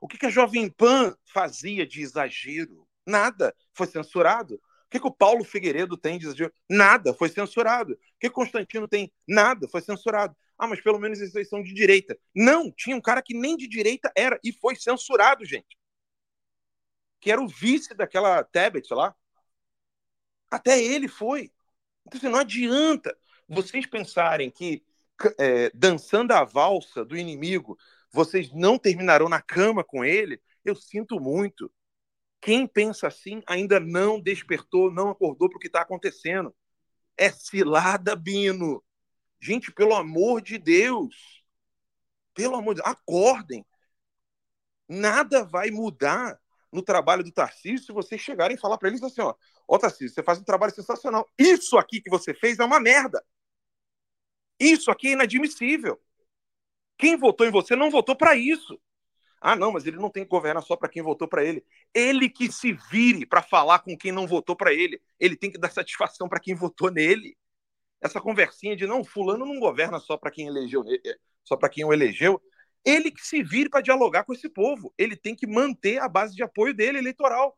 O 0.00 0.08
que, 0.08 0.18
que 0.18 0.26
a 0.26 0.30
Jovem 0.30 0.68
Pan 0.68 1.16
fazia 1.24 1.86
de 1.86 2.02
exagero? 2.02 2.86
Nada. 3.06 3.54
Foi 3.72 3.86
censurado. 3.86 4.54
O 4.54 4.60
que, 4.90 5.00
que 5.00 5.06
o 5.06 5.12
Paulo 5.14 5.44
Figueiredo 5.44 5.96
tem 5.96 6.18
de 6.18 6.26
exagero? 6.26 6.52
Nada. 6.68 7.14
Foi 7.14 7.28
censurado. 7.28 7.92
O 7.92 7.98
que, 8.18 8.30
Constantino 8.30 8.88
tem? 8.88 9.12
Nada. 9.26 9.68
Foi 9.68 9.80
censurado. 9.80 10.36
Ah, 10.58 10.66
mas 10.66 10.80
pelo 10.80 10.98
menos 10.98 11.20
eles 11.20 11.48
são 11.48 11.62
de 11.62 11.74
direita. 11.74 12.18
Não, 12.34 12.70
tinha 12.70 12.96
um 12.96 13.00
cara 13.00 13.22
que 13.22 13.34
nem 13.34 13.56
de 13.56 13.66
direita 13.68 14.12
era 14.16 14.38
e 14.42 14.52
foi 14.52 14.76
censurado, 14.76 15.44
gente. 15.44 15.76
Que 17.20 17.30
era 17.30 17.42
o 17.42 17.48
vice 17.48 17.94
daquela 17.94 18.44
Tebet 18.44 18.92
lá. 18.92 19.14
Até 20.50 20.82
ele 20.82 21.08
foi. 21.08 21.52
Então, 22.06 22.18
assim, 22.18 22.28
não 22.28 22.38
adianta 22.38 23.16
vocês 23.48 23.86
pensarem 23.86 24.50
que 24.50 24.84
é, 25.38 25.70
dançando 25.74 26.32
a 26.32 26.44
valsa 26.44 27.04
do 27.04 27.16
inimigo, 27.16 27.78
vocês 28.12 28.52
não 28.52 28.78
terminarão 28.78 29.28
na 29.28 29.42
cama 29.42 29.82
com 29.82 30.04
ele. 30.04 30.40
Eu 30.64 30.76
sinto 30.76 31.18
muito. 31.20 31.72
Quem 32.40 32.66
pensa 32.66 33.08
assim 33.08 33.42
ainda 33.46 33.80
não 33.80 34.20
despertou, 34.20 34.92
não 34.92 35.08
acordou 35.10 35.48
para 35.48 35.56
o 35.56 35.60
que 35.60 35.66
está 35.66 35.80
acontecendo. 35.80 36.54
É 37.16 37.30
cilada, 37.30 38.14
Bino. 38.14 38.83
Gente, 39.44 39.70
pelo 39.70 39.94
amor 39.94 40.40
de 40.40 40.56
Deus. 40.56 41.44
Pelo 42.32 42.56
amor 42.56 42.74
de 42.74 42.80
Deus, 42.80 42.94
acordem. 42.94 43.62
Nada 44.88 45.44
vai 45.44 45.70
mudar 45.70 46.40
no 46.72 46.82
trabalho 46.82 47.22
do 47.22 47.30
Tarcísio 47.30 47.84
se 47.84 47.92
vocês 47.92 48.22
chegarem 48.22 48.56
e 48.56 48.60
falar 48.60 48.78
para 48.78 48.88
eles 48.88 49.02
assim, 49.02 49.20
ó, 49.20 49.34
ó 49.68 49.78
Tarcísio, 49.78 50.14
você 50.14 50.22
faz 50.22 50.38
um 50.38 50.44
trabalho 50.44 50.74
sensacional. 50.74 51.30
Isso 51.38 51.76
aqui 51.76 52.00
que 52.00 52.08
você 52.08 52.32
fez 52.32 52.58
é 52.58 52.64
uma 52.64 52.80
merda. 52.80 53.22
Isso 54.58 54.90
aqui 54.90 55.08
é 55.08 55.12
inadmissível. 55.12 56.00
Quem 56.96 57.14
votou 57.18 57.46
em 57.46 57.50
você 57.50 57.76
não 57.76 57.90
votou 57.90 58.16
para 58.16 58.34
isso. 58.34 58.80
Ah, 59.42 59.54
não, 59.54 59.72
mas 59.72 59.86
ele 59.86 59.98
não 59.98 60.08
tem 60.08 60.24
que 60.24 60.30
governar 60.30 60.62
só 60.62 60.74
para 60.74 60.88
quem 60.88 61.02
votou 61.02 61.28
para 61.28 61.44
ele. 61.44 61.62
Ele 61.92 62.30
que 62.30 62.50
se 62.50 62.72
vire 62.90 63.26
para 63.26 63.42
falar 63.42 63.80
com 63.80 63.94
quem 63.94 64.10
não 64.10 64.26
votou 64.26 64.56
para 64.56 64.72
ele. 64.72 65.02
Ele 65.20 65.36
tem 65.36 65.50
que 65.50 65.58
dar 65.58 65.70
satisfação 65.70 66.30
para 66.30 66.40
quem 66.40 66.54
votou 66.54 66.90
nele. 66.90 67.36
Essa 68.04 68.20
conversinha 68.20 68.76
de 68.76 68.86
não, 68.86 69.02
fulano 69.02 69.46
não 69.46 69.58
governa 69.58 69.98
só 69.98 70.18
para 70.18 70.30
quem 70.30 70.46
elegeu, 70.46 70.84
eh, 70.86 71.16
só 71.42 71.56
para 71.56 71.70
quem 71.70 71.86
o 71.86 71.92
elegeu. 71.92 72.38
Ele 72.84 73.10
que 73.10 73.26
se 73.26 73.42
vire 73.42 73.70
para 73.70 73.80
dialogar 73.80 74.24
com 74.24 74.34
esse 74.34 74.46
povo. 74.46 74.92
Ele 74.98 75.16
tem 75.16 75.34
que 75.34 75.46
manter 75.46 75.98
a 76.02 76.06
base 76.06 76.36
de 76.36 76.42
apoio 76.42 76.74
dele 76.74 76.98
eleitoral. 76.98 77.56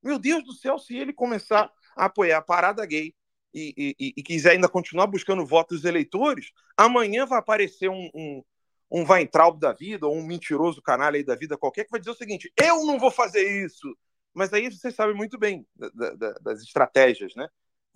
Meu 0.00 0.16
Deus 0.16 0.44
do 0.44 0.52
céu, 0.52 0.78
se 0.78 0.96
ele 0.96 1.12
começar 1.12 1.68
a 1.96 2.04
apoiar 2.04 2.38
a 2.38 2.42
parada 2.42 2.86
gay 2.86 3.12
e, 3.52 3.96
e, 3.98 4.14
e 4.16 4.22
quiser 4.22 4.52
ainda 4.52 4.68
continuar 4.68 5.08
buscando 5.08 5.44
votos 5.44 5.78
dos 5.78 5.88
eleitores, 5.88 6.52
amanhã 6.76 7.26
vai 7.26 7.40
aparecer 7.40 7.90
um, 7.90 8.08
um, 8.14 8.44
um 8.88 9.04
Weintraub 9.04 9.58
da 9.58 9.72
vida, 9.72 10.06
ou 10.06 10.16
um 10.16 10.24
mentiroso 10.24 10.80
canalha 10.80 11.16
aí 11.16 11.24
da 11.24 11.34
vida 11.34 11.58
qualquer, 11.58 11.84
que 11.84 11.90
vai 11.90 11.98
dizer 11.98 12.12
o 12.12 12.16
seguinte: 12.16 12.52
eu 12.56 12.86
não 12.86 13.00
vou 13.00 13.10
fazer 13.10 13.64
isso. 13.64 13.96
Mas 14.32 14.52
aí 14.52 14.70
vocês 14.70 14.94
sabem 14.94 15.16
muito 15.16 15.36
bem 15.36 15.66
da, 15.74 16.14
da, 16.14 16.32
das 16.34 16.62
estratégias, 16.62 17.34
né? 17.34 17.48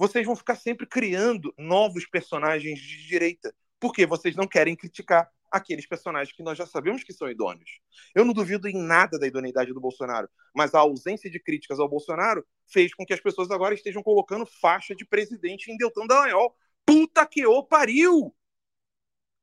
Vocês 0.02 0.26
vão 0.26 0.34
ficar 0.34 0.56
sempre 0.56 0.84
criando 0.84 1.54
novos 1.56 2.04
personagens 2.04 2.80
de 2.80 3.06
direita, 3.06 3.54
porque 3.78 4.04
vocês 4.04 4.34
não 4.34 4.48
querem 4.48 4.74
criticar 4.74 5.30
aqueles 5.48 5.86
personagens 5.86 6.34
que 6.36 6.42
nós 6.42 6.58
já 6.58 6.66
sabemos 6.66 7.04
que 7.04 7.12
são 7.12 7.30
idôneos. 7.30 7.78
Eu 8.12 8.24
não 8.24 8.32
duvido 8.34 8.66
em 8.66 8.76
nada 8.76 9.16
da 9.16 9.28
idoneidade 9.28 9.72
do 9.72 9.80
Bolsonaro, 9.80 10.28
mas 10.52 10.74
a 10.74 10.80
ausência 10.80 11.30
de 11.30 11.38
críticas 11.38 11.78
ao 11.78 11.88
Bolsonaro 11.88 12.44
fez 12.66 12.92
com 12.92 13.06
que 13.06 13.14
as 13.14 13.20
pessoas 13.20 13.48
agora 13.52 13.76
estejam 13.76 14.02
colocando 14.02 14.44
faixa 14.44 14.92
de 14.92 15.06
presidente 15.06 15.70
em 15.70 15.76
Deltan 15.76 16.08
Dallagnol. 16.08 16.52
Puta 16.84 17.24
que 17.24 17.46
o 17.46 17.62
pariu! 17.62 18.34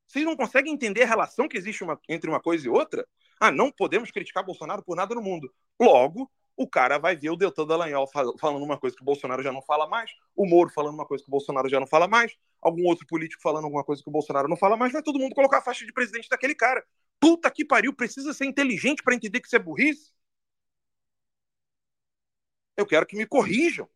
Vocês 0.10 0.26
não 0.26 0.36
conseguem 0.36 0.74
entender 0.74 1.04
a 1.04 1.08
relação 1.08 1.48
que 1.48 1.56
existe 1.56 1.86
uma, 1.86 1.98
entre 2.10 2.30
uma 2.30 2.42
coisa 2.42 2.68
e 2.68 2.70
outra? 2.70 3.08
Ah, 3.40 3.50
não 3.50 3.72
podemos 3.72 4.12
criticar 4.12 4.44
Bolsonaro 4.44 4.84
por 4.84 4.98
nada 4.98 5.16
no 5.16 5.22
mundo. 5.22 5.50
Logo, 5.80 6.30
o 6.60 6.68
cara 6.68 6.98
vai 7.00 7.16
ver 7.16 7.30
o 7.30 7.38
Deltan 7.38 7.66
Dallagnol 7.66 8.06
falando 8.38 8.62
uma 8.62 8.78
coisa 8.78 8.94
que 8.94 9.02
o 9.02 9.06
Bolsonaro 9.06 9.42
já 9.42 9.50
não 9.50 9.62
fala 9.62 9.88
mais, 9.88 10.12
o 10.36 10.46
Moro 10.46 10.70
falando 10.70 10.94
uma 10.94 11.06
coisa 11.06 11.24
que 11.24 11.30
o 11.30 11.32
Bolsonaro 11.32 11.70
já 11.70 11.80
não 11.80 11.88
fala 11.88 12.06
mais, 12.06 12.36
algum 12.62 12.84
outro 12.86 13.08
político 13.08 13.42
falando 13.42 13.64
alguma 13.64 13.82
coisa 13.82 14.04
que 14.04 14.10
o 14.10 14.12
Bolsonaro 14.12 14.50
não 14.50 14.58
fala 14.58 14.76
mais, 14.76 14.92
vai 14.92 15.02
todo 15.02 15.18
mundo 15.18 15.34
colocar 15.34 15.60
a 15.60 15.62
faixa 15.62 15.86
de 15.86 15.94
presidente 15.94 16.28
daquele 16.28 16.54
cara. 16.54 16.86
Puta 17.18 17.50
que 17.50 17.64
pariu, 17.64 17.94
precisa 17.94 18.34
ser 18.34 18.44
inteligente 18.44 19.02
para 19.02 19.16
entender 19.16 19.40
que 19.40 19.48
isso 19.48 19.56
é 19.56 19.60
burrice? 19.60 20.12
Eu 22.76 22.86
quero 22.86 23.06
que 23.06 23.16
me 23.16 23.26
corrijam. 23.26 23.88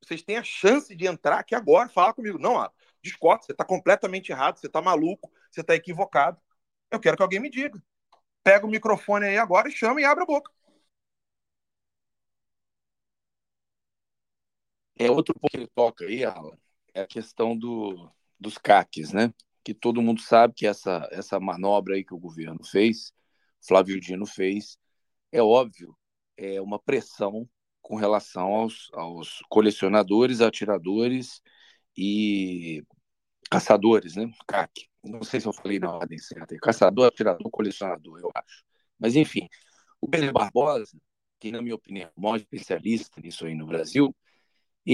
Vocês 0.00 0.22
têm 0.22 0.36
a 0.36 0.44
chance 0.44 0.94
de 0.94 1.06
entrar 1.08 1.40
aqui 1.40 1.56
agora, 1.56 1.88
falar 1.88 2.12
comigo. 2.12 2.38
Não, 2.38 2.56
ah, 2.56 2.70
discordo, 3.02 3.44
você 3.44 3.50
está 3.50 3.64
completamente 3.64 4.30
errado, 4.30 4.58
você 4.58 4.68
está 4.68 4.80
maluco, 4.80 5.28
você 5.50 5.60
está 5.60 5.74
equivocado. 5.74 6.40
Eu 6.88 7.00
quero 7.00 7.16
que 7.16 7.22
alguém 7.24 7.40
me 7.40 7.50
diga. 7.50 7.82
Pega 8.44 8.64
o 8.64 8.70
microfone 8.70 9.26
aí 9.26 9.38
agora 9.38 9.68
e 9.68 9.72
chama 9.72 10.00
e 10.00 10.04
abre 10.04 10.22
a 10.22 10.26
boca. 10.26 10.52
É 15.00 15.10
outro 15.10 15.34
ponto 15.34 15.50
que 15.50 15.56
ele 15.56 15.66
toca 15.74 16.04
aí, 16.04 16.22
Alan, 16.24 16.56
é 16.92 17.00
a 17.00 17.06
questão 17.06 17.56
do, 17.56 18.10
dos 18.38 18.58
CACs, 18.58 19.12
né? 19.12 19.32
Que 19.64 19.72
todo 19.72 20.02
mundo 20.02 20.20
sabe 20.20 20.52
que 20.54 20.66
essa, 20.66 21.08
essa 21.10 21.40
manobra 21.40 21.94
aí 21.94 22.04
que 22.04 22.12
o 22.12 22.18
governo 22.18 22.62
fez, 22.62 23.10
Flávio 23.66 23.98
Dino 23.98 24.26
fez, 24.26 24.76
é 25.32 25.42
óbvio, 25.42 25.96
é 26.36 26.60
uma 26.60 26.78
pressão 26.78 27.48
com 27.80 27.96
relação 27.96 28.54
aos, 28.54 28.90
aos 28.92 29.40
colecionadores, 29.48 30.42
atiradores 30.42 31.40
e 31.96 32.82
caçadores, 33.50 34.16
né? 34.16 34.30
CAC. 34.46 34.86
Não 35.02 35.22
sei 35.22 35.40
se 35.40 35.48
eu 35.48 35.52
falei 35.54 35.78
na 35.78 35.90
ordem 35.90 36.18
certa. 36.18 36.54
Caçador, 36.58 37.06
atirador, 37.06 37.50
colecionador, 37.50 38.20
eu 38.20 38.30
acho. 38.34 38.64
Mas, 38.98 39.16
enfim, 39.16 39.48
o 39.98 40.06
Benê 40.06 40.30
Barbosa, 40.30 41.00
que, 41.38 41.50
na 41.50 41.62
minha 41.62 41.74
opinião, 41.74 42.08
é 42.08 42.12
o 42.14 42.20
maior 42.20 42.36
especialista 42.36 43.18
nisso 43.18 43.46
aí 43.46 43.54
no 43.54 43.66
Brasil, 43.66 44.14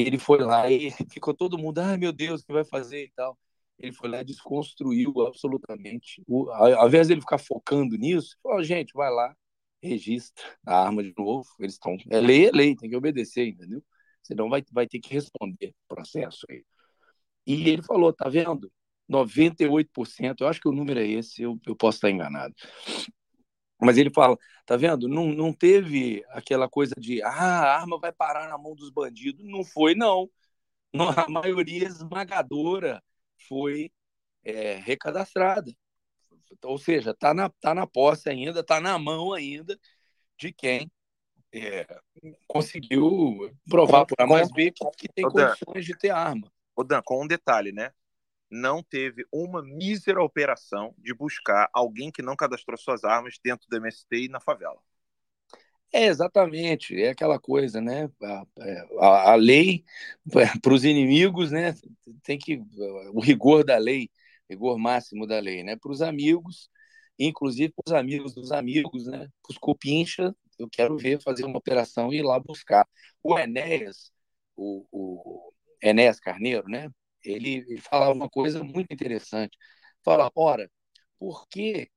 ele 0.00 0.18
foi 0.18 0.38
lá 0.38 0.70
e 0.70 0.90
ficou 1.10 1.34
todo 1.34 1.58
mundo, 1.58 1.78
ai 1.78 1.96
meu 1.96 2.12
Deus, 2.12 2.42
o 2.42 2.46
que 2.46 2.52
vai 2.52 2.64
fazer 2.64 3.04
e 3.04 3.12
tal. 3.14 3.38
Ele 3.78 3.92
foi 3.92 4.08
lá 4.08 4.20
e 4.22 4.24
desconstruiu 4.24 5.12
absolutamente. 5.26 6.22
O, 6.26 6.50
ao 6.50 6.88
invés 6.88 7.08
dele 7.08 7.20
ficar 7.20 7.38
focando 7.38 7.96
nisso, 7.96 8.36
falou, 8.42 8.62
gente, 8.64 8.92
vai 8.94 9.10
lá, 9.10 9.34
registra 9.82 10.44
a 10.66 10.84
arma 10.86 11.02
de 11.02 11.12
novo. 11.16 11.46
Eles 11.60 11.74
estão. 11.74 11.96
É 12.10 12.20
lei, 12.20 12.46
é 12.48 12.50
lei, 12.50 12.74
tem 12.74 12.88
que 12.90 12.96
obedecer, 12.96 13.46
entendeu? 13.48 13.82
Senão 14.22 14.48
vai, 14.48 14.62
vai 14.72 14.86
ter 14.88 14.98
que 14.98 15.12
responder 15.12 15.74
o 15.88 15.94
processo 15.94 16.46
aí. 16.50 16.64
E 17.46 17.68
ele 17.68 17.82
falou, 17.82 18.12
tá 18.12 18.28
vendo? 18.28 18.70
98%, 19.08 20.40
eu 20.40 20.48
acho 20.48 20.60
que 20.60 20.68
o 20.68 20.72
número 20.72 20.98
é 20.98 21.06
esse, 21.06 21.42
eu, 21.42 21.58
eu 21.66 21.76
posso 21.76 21.98
estar 21.98 22.10
enganado. 22.10 22.54
Mas 23.80 23.98
ele 23.98 24.10
fala, 24.10 24.38
tá 24.64 24.76
vendo? 24.76 25.08
Não, 25.08 25.26
não 25.26 25.52
teve 25.52 26.24
aquela 26.28 26.68
coisa 26.68 26.94
de 26.98 27.22
ah, 27.22 27.30
a 27.30 27.76
arma 27.78 27.98
vai 27.98 28.12
parar 28.12 28.48
na 28.48 28.56
mão 28.56 28.74
dos 28.74 28.90
bandidos. 28.90 29.44
Não 29.44 29.64
foi, 29.64 29.94
não. 29.94 30.30
não 30.92 31.08
a 31.18 31.28
maioria 31.28 31.86
esmagadora 31.86 33.02
foi 33.48 33.90
é, 34.42 34.74
recadastrada. 34.76 35.72
Ou 36.62 36.78
seja, 36.78 37.10
está 37.10 37.34
na, 37.34 37.50
tá 37.60 37.74
na 37.74 37.86
posse 37.86 38.28
ainda, 38.30 38.60
está 38.60 38.80
na 38.80 38.98
mão 38.98 39.32
ainda 39.32 39.78
de 40.38 40.52
quem 40.52 40.90
é, 41.52 41.86
conseguiu 42.46 43.50
provar 43.68 44.06
por 44.06 44.20
A 44.20 44.26
mais 44.26 44.50
B 44.50 44.70
que, 44.70 44.84
que 44.96 45.08
tem 45.08 45.28
condições 45.28 45.84
de 45.84 45.96
ter 45.98 46.10
arma. 46.10 46.50
Ô 46.74 46.84
Dan, 46.84 47.02
com 47.02 47.24
um 47.24 47.26
detalhe, 47.26 47.72
né? 47.72 47.92
Não 48.50 48.82
teve 48.82 49.24
uma 49.32 49.62
mísera 49.62 50.22
operação 50.22 50.94
de 50.98 51.12
buscar 51.14 51.68
alguém 51.72 52.10
que 52.10 52.22
não 52.22 52.36
cadastrou 52.36 52.78
suas 52.78 53.04
armas 53.04 53.38
dentro 53.42 53.66
do 53.68 53.76
MST 53.76 54.24
e 54.24 54.28
na 54.28 54.40
favela. 54.40 54.78
É, 55.92 56.06
exatamente. 56.06 57.00
É 57.00 57.10
aquela 57.10 57.38
coisa, 57.38 57.80
né? 57.80 58.10
A, 58.22 58.46
é, 58.60 58.86
a, 59.00 59.32
a 59.32 59.34
lei 59.34 59.84
para 60.62 60.74
os 60.74 60.84
inimigos, 60.84 61.50
né? 61.50 61.74
Tem 62.22 62.38
que. 62.38 62.62
O 63.12 63.20
rigor 63.20 63.64
da 63.64 63.78
lei, 63.78 64.10
rigor 64.48 64.78
máximo 64.78 65.26
da 65.26 65.38
lei, 65.38 65.62
né? 65.62 65.76
Para 65.76 65.92
os 65.92 66.02
amigos, 66.02 66.68
inclusive 67.18 67.72
para 67.72 67.84
os 67.86 67.92
amigos 67.98 68.34
dos 68.34 68.52
amigos, 68.52 69.06
né? 69.06 69.28
Para 69.42 69.50
os 69.50 69.58
cupincha, 69.58 70.34
eu 70.58 70.68
quero 70.70 70.96
ver 70.96 71.20
fazer 71.22 71.44
uma 71.44 71.58
operação 71.58 72.12
e 72.12 72.18
ir 72.18 72.22
lá 72.22 72.38
buscar. 72.38 72.86
O 73.22 73.38
Enéas, 73.38 74.12
o, 74.56 74.86
o 74.90 75.52
Enéas 75.82 76.20
Carneiro, 76.20 76.68
né? 76.68 76.90
Ele, 77.26 77.64
ele 77.68 77.80
fala 77.80 78.12
uma 78.14 78.28
coisa 78.28 78.62
muito 78.64 78.92
interessante. 78.92 79.56
Fala, 80.04 80.30
ora, 80.34 80.70
por 81.18 81.46
que, 81.48 81.88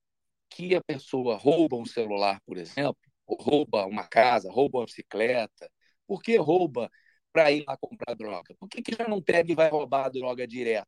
que 0.49 0.75
a 0.75 0.83
pessoa 0.83 1.37
rouba 1.37 1.77
um 1.77 1.85
celular, 1.85 2.41
por 2.45 2.57
exemplo, 2.57 2.97
ou 3.27 3.37
rouba 3.41 3.85
uma 3.85 4.07
casa, 4.07 4.51
rouba 4.51 4.79
uma 4.79 4.85
bicicleta? 4.85 5.71
Por 6.07 6.21
que 6.21 6.37
rouba 6.37 6.89
para 7.31 7.51
ir 7.51 7.63
lá 7.67 7.77
comprar 7.77 8.15
droga? 8.15 8.55
Por 8.59 8.67
que, 8.69 8.81
que 8.81 8.95
já 8.95 9.07
não 9.07 9.21
pega 9.21 9.51
e 9.51 9.55
vai 9.55 9.69
roubar 9.69 10.07
a 10.07 10.09
droga 10.09 10.47
direto? 10.47 10.87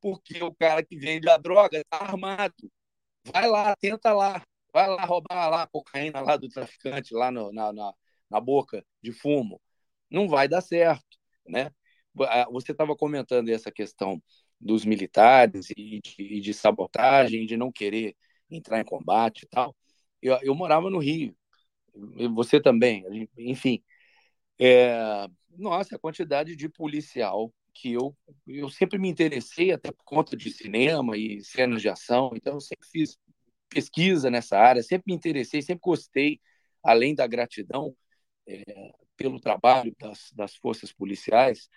Porque 0.00 0.42
o 0.42 0.54
cara 0.54 0.84
que 0.84 0.96
vende 0.96 1.28
a 1.28 1.36
droga 1.38 1.78
está 1.78 1.98
armado. 1.98 2.54
Vai 3.24 3.48
lá, 3.48 3.74
tenta 3.76 4.12
lá. 4.12 4.42
Vai 4.72 4.88
lá 4.88 5.04
roubar 5.04 5.48
lá 5.50 5.62
a 5.62 5.66
cocaína 5.68 6.20
lá 6.20 6.36
do 6.36 6.48
traficante, 6.48 7.14
lá 7.14 7.30
no, 7.30 7.52
na, 7.52 7.72
na, 7.72 7.92
na 8.30 8.40
boca 8.40 8.84
de 9.02 9.12
fumo. 9.12 9.60
Não 10.10 10.28
vai 10.28 10.48
dar 10.48 10.60
certo, 10.60 11.18
né? 11.46 11.70
Você 12.50 12.72
estava 12.72 12.96
comentando 12.96 13.48
essa 13.48 13.70
questão 13.70 14.22
dos 14.60 14.84
militares 14.84 15.70
e 15.70 16.00
de, 16.00 16.14
e 16.18 16.40
de 16.40 16.54
sabotagem, 16.54 17.46
de 17.46 17.56
não 17.56 17.72
querer 17.72 18.16
entrar 18.50 18.80
em 18.80 18.84
combate 18.84 19.42
e 19.44 19.48
tal. 19.48 19.76
Eu, 20.22 20.38
eu 20.42 20.54
morava 20.54 20.90
no 20.90 20.98
Rio, 20.98 21.36
você 22.34 22.60
também, 22.60 23.04
enfim. 23.36 23.82
É, 24.58 25.26
nossa, 25.56 25.96
a 25.96 25.98
quantidade 25.98 26.56
de 26.56 26.68
policial 26.68 27.52
que 27.74 27.92
eu, 27.92 28.16
eu 28.46 28.70
sempre 28.70 28.98
me 28.98 29.08
interessei, 29.08 29.72
até 29.72 29.90
por 29.90 30.04
conta 30.04 30.36
de 30.36 30.50
cinema 30.52 31.16
e 31.16 31.42
cenas 31.44 31.82
de 31.82 31.88
ação, 31.88 32.30
então 32.34 32.54
eu 32.54 32.60
sempre 32.60 32.86
fiz 32.88 33.18
pesquisa 33.68 34.30
nessa 34.30 34.58
área, 34.58 34.82
sempre 34.82 35.04
me 35.08 35.14
interessei, 35.14 35.60
sempre 35.62 35.82
gostei, 35.82 36.40
além 36.82 37.14
da 37.14 37.26
gratidão 37.26 37.96
é, 38.46 38.92
pelo 39.16 39.40
trabalho 39.40 39.94
das, 39.98 40.30
das 40.32 40.54
forças 40.56 40.92
policiais. 40.92 41.68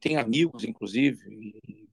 Tem 0.00 0.16
amigos, 0.16 0.64
inclusive, 0.64 1.18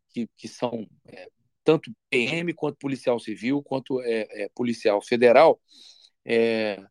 que, 0.09 0.27
que 0.35 0.47
são 0.47 0.87
é, 1.05 1.29
tanto 1.63 1.91
PM 2.09 2.53
quanto 2.53 2.77
policial 2.77 3.19
civil, 3.19 3.61
quanto 3.61 4.01
é, 4.01 4.27
é 4.43 4.49
policial 4.55 5.01
federal, 5.01 5.59
é, 6.23 6.83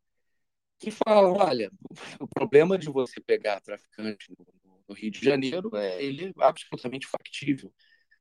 que 0.78 0.90
falam, 0.90 1.34
olha, 1.34 1.70
o 2.20 2.28
problema 2.28 2.76
de 2.76 2.90
você 2.90 3.20
pegar 3.20 3.60
traficante 3.60 4.32
no, 4.38 4.46
no 4.88 4.94
Rio 4.94 5.10
de 5.10 5.24
Janeiro 5.24 5.74
é 5.76 6.02
ele 6.02 6.26
é 6.26 6.32
absolutamente 6.44 7.06
factível. 7.06 7.72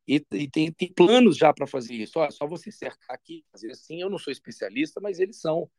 E, 0.08 0.24
e 0.34 0.50
tem, 0.50 0.72
tem, 0.72 0.94
planos 0.94 1.38
já 1.38 1.54
para 1.54 1.66
fazer 1.66 1.94
isso. 1.94 2.20
Olha, 2.20 2.32
só 2.32 2.46
você 2.46 2.72
cercar 2.72 3.16
aqui, 3.16 3.44
fazer 3.52 3.72
assim. 3.72 4.02
Eu 4.02 4.10
não 4.10 4.18
sou 4.18 4.32
especialista, 4.32 5.00
mas 5.02 5.20
eles 5.20 5.40
são. 5.40 5.70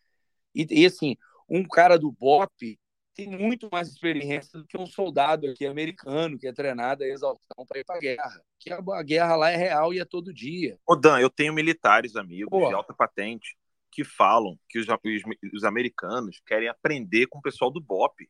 E, 0.55 0.67
e 0.71 0.87
assim, 0.87 1.17
um 1.49 1.63
cara 1.63 1.99
do 1.99 2.11
BOP 2.11 2.79
tem 3.15 3.29
muito 3.29 3.69
mais 3.71 3.89
experiência 3.89 4.59
do 4.59 4.67
que 4.67 4.77
um 4.77 4.87
soldado 4.87 5.47
aqui 5.47 5.65
americano 5.65 6.39
que 6.39 6.47
é 6.47 6.53
treinado 6.53 7.05
a 7.05 7.07
exaustão 7.07 7.65
para 7.67 7.79
ir 7.79 7.85
para 7.85 7.97
a 7.97 8.01
guerra. 8.01 8.43
Que 8.59 8.73
a, 8.73 8.79
a, 8.79 9.03
guerra 9.03 9.37
lá 9.37 9.51
é 9.51 9.57
real 9.57 9.95
e 9.95 10.01
é 10.01 10.05
todo 10.05 10.35
dia. 10.35 10.79
Ô 10.87 10.97
Dan, 10.97 11.21
eu 11.21 11.31
tenho 11.31 11.53
militares 11.53 12.17
amigos 12.17 12.51
Pô. 12.51 12.69
de 12.69 12.75
alta 12.75 12.93
patente 12.93 13.57
que 13.93 14.03
falam 14.03 14.59
que 14.69 14.81
os, 14.81 14.87
os, 14.89 15.53
os 15.55 15.65
americanos 15.65 16.41
querem 16.45 16.69
aprender 16.69 17.29
com 17.29 17.39
o 17.39 17.43
pessoal 17.43 17.71
do 17.71 17.81
BOP. 17.81 18.29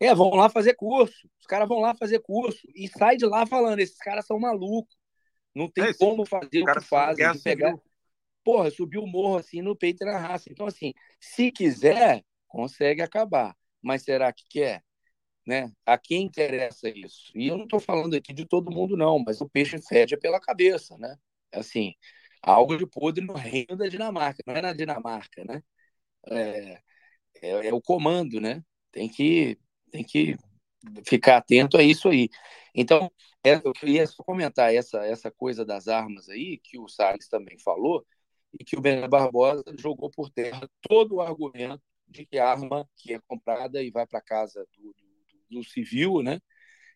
É, 0.00 0.12
vão 0.12 0.30
lá 0.30 0.48
fazer 0.48 0.74
curso. 0.74 1.28
Os 1.38 1.46
caras 1.46 1.68
vão 1.68 1.78
lá 1.78 1.94
fazer 1.94 2.18
curso 2.18 2.66
e 2.74 2.88
sai 2.88 3.16
de 3.16 3.24
lá 3.24 3.46
falando: 3.46 3.78
esses 3.78 3.98
caras 3.98 4.26
são 4.26 4.40
malucos. 4.40 4.96
Não 5.54 5.70
tem 5.70 5.84
é, 5.84 5.94
como 5.94 6.26
fazer 6.26 6.62
o 6.62 6.66
que 6.66 6.80
fazem. 6.80 7.40
pegar... 7.40 7.74
Porra, 8.42 8.70
subiu 8.70 9.02
o 9.02 9.06
morro 9.06 9.36
assim 9.36 9.62
no 9.62 9.76
peito 9.76 10.02
e 10.02 10.06
na 10.06 10.18
raça. 10.18 10.50
Então, 10.50 10.66
assim, 10.66 10.92
se 11.20 11.52
quiser, 11.52 12.24
consegue 12.48 13.00
acabar. 13.00 13.54
Mas 13.82 14.02
será 14.02 14.32
que 14.32 14.44
quer? 14.48 14.82
Né? 15.46 15.72
A 15.86 15.98
quem 15.98 16.22
interessa 16.24 16.88
isso? 16.88 17.32
E 17.34 17.48
eu 17.48 17.56
não 17.56 17.64
estou 17.64 17.80
falando 17.80 18.14
aqui 18.14 18.32
de 18.32 18.46
todo 18.46 18.70
mundo, 18.70 18.96
não, 18.96 19.18
mas 19.18 19.40
o 19.40 19.48
peixe 19.48 19.80
fede 19.82 20.16
pela 20.16 20.40
cabeça, 20.40 20.96
né? 20.98 21.16
Assim, 21.52 21.94
algo 22.42 22.76
de 22.76 22.86
podre 22.86 23.24
no 23.24 23.34
reino 23.34 23.76
da 23.76 23.88
Dinamarca, 23.88 24.42
não 24.46 24.54
é 24.54 24.62
na 24.62 24.72
Dinamarca, 24.72 25.44
né? 25.44 25.62
É, 26.30 26.80
é, 27.42 27.68
é 27.68 27.74
o 27.74 27.80
comando, 27.82 28.40
né? 28.40 28.64
Tem 28.92 29.08
que 29.08 29.58
tem 29.90 30.04
que 30.04 30.36
ficar 31.06 31.38
atento 31.38 31.76
a 31.76 31.82
isso 31.82 32.08
aí. 32.08 32.28
Então, 32.74 33.10
é, 33.44 33.54
eu 33.56 33.72
queria 33.72 34.06
só 34.06 34.22
comentar 34.24 34.74
essa, 34.74 35.04
essa 35.04 35.30
coisa 35.30 35.64
das 35.64 35.88
armas 35.88 36.28
aí, 36.28 36.58
que 36.58 36.78
o 36.78 36.88
Salles 36.88 37.28
também 37.28 37.58
falou, 37.58 38.04
e 38.58 38.64
que 38.64 38.76
o 38.76 38.80
Bené 38.80 39.08
Barbosa 39.08 39.64
jogou 39.78 40.10
por 40.10 40.30
terra 40.30 40.68
todo 40.82 41.16
o 41.16 41.20
argumento 41.20 41.82
de 42.12 42.26
que 42.26 42.38
a 42.38 42.48
arma 42.48 42.88
que 42.96 43.14
é 43.14 43.20
comprada 43.26 43.82
e 43.82 43.90
vai 43.90 44.06
para 44.06 44.20
casa 44.20 44.66
do, 44.76 44.94
do, 44.94 45.60
do, 45.60 45.64
civil, 45.64 46.22
né, 46.22 46.40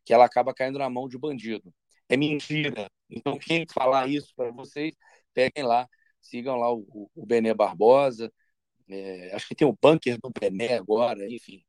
que 0.04 0.12
ela 0.12 0.24
acaba 0.24 0.54
caindo 0.54 0.78
na 0.78 0.88
mão 0.88 1.08
de 1.08 1.18
bandido. 1.18 1.72
É 2.08 2.16
mentira. 2.16 2.88
Então, 3.10 3.38
quem 3.38 3.66
falar 3.72 4.08
isso 4.08 4.32
para 4.36 4.50
vocês, 4.50 4.94
peguem 5.32 5.64
lá, 5.64 5.88
sigam 6.20 6.56
lá 6.56 6.72
o, 6.72 7.10
o 7.14 7.26
Bené 7.26 7.54
Barbosa. 7.54 8.32
É, 8.88 9.34
acho 9.34 9.48
que 9.48 9.54
tem 9.54 9.66
o 9.66 9.76
bunker 9.80 10.18
do 10.20 10.30
Bené 10.30 10.74
agora, 10.74 11.26
enfim 11.28 11.64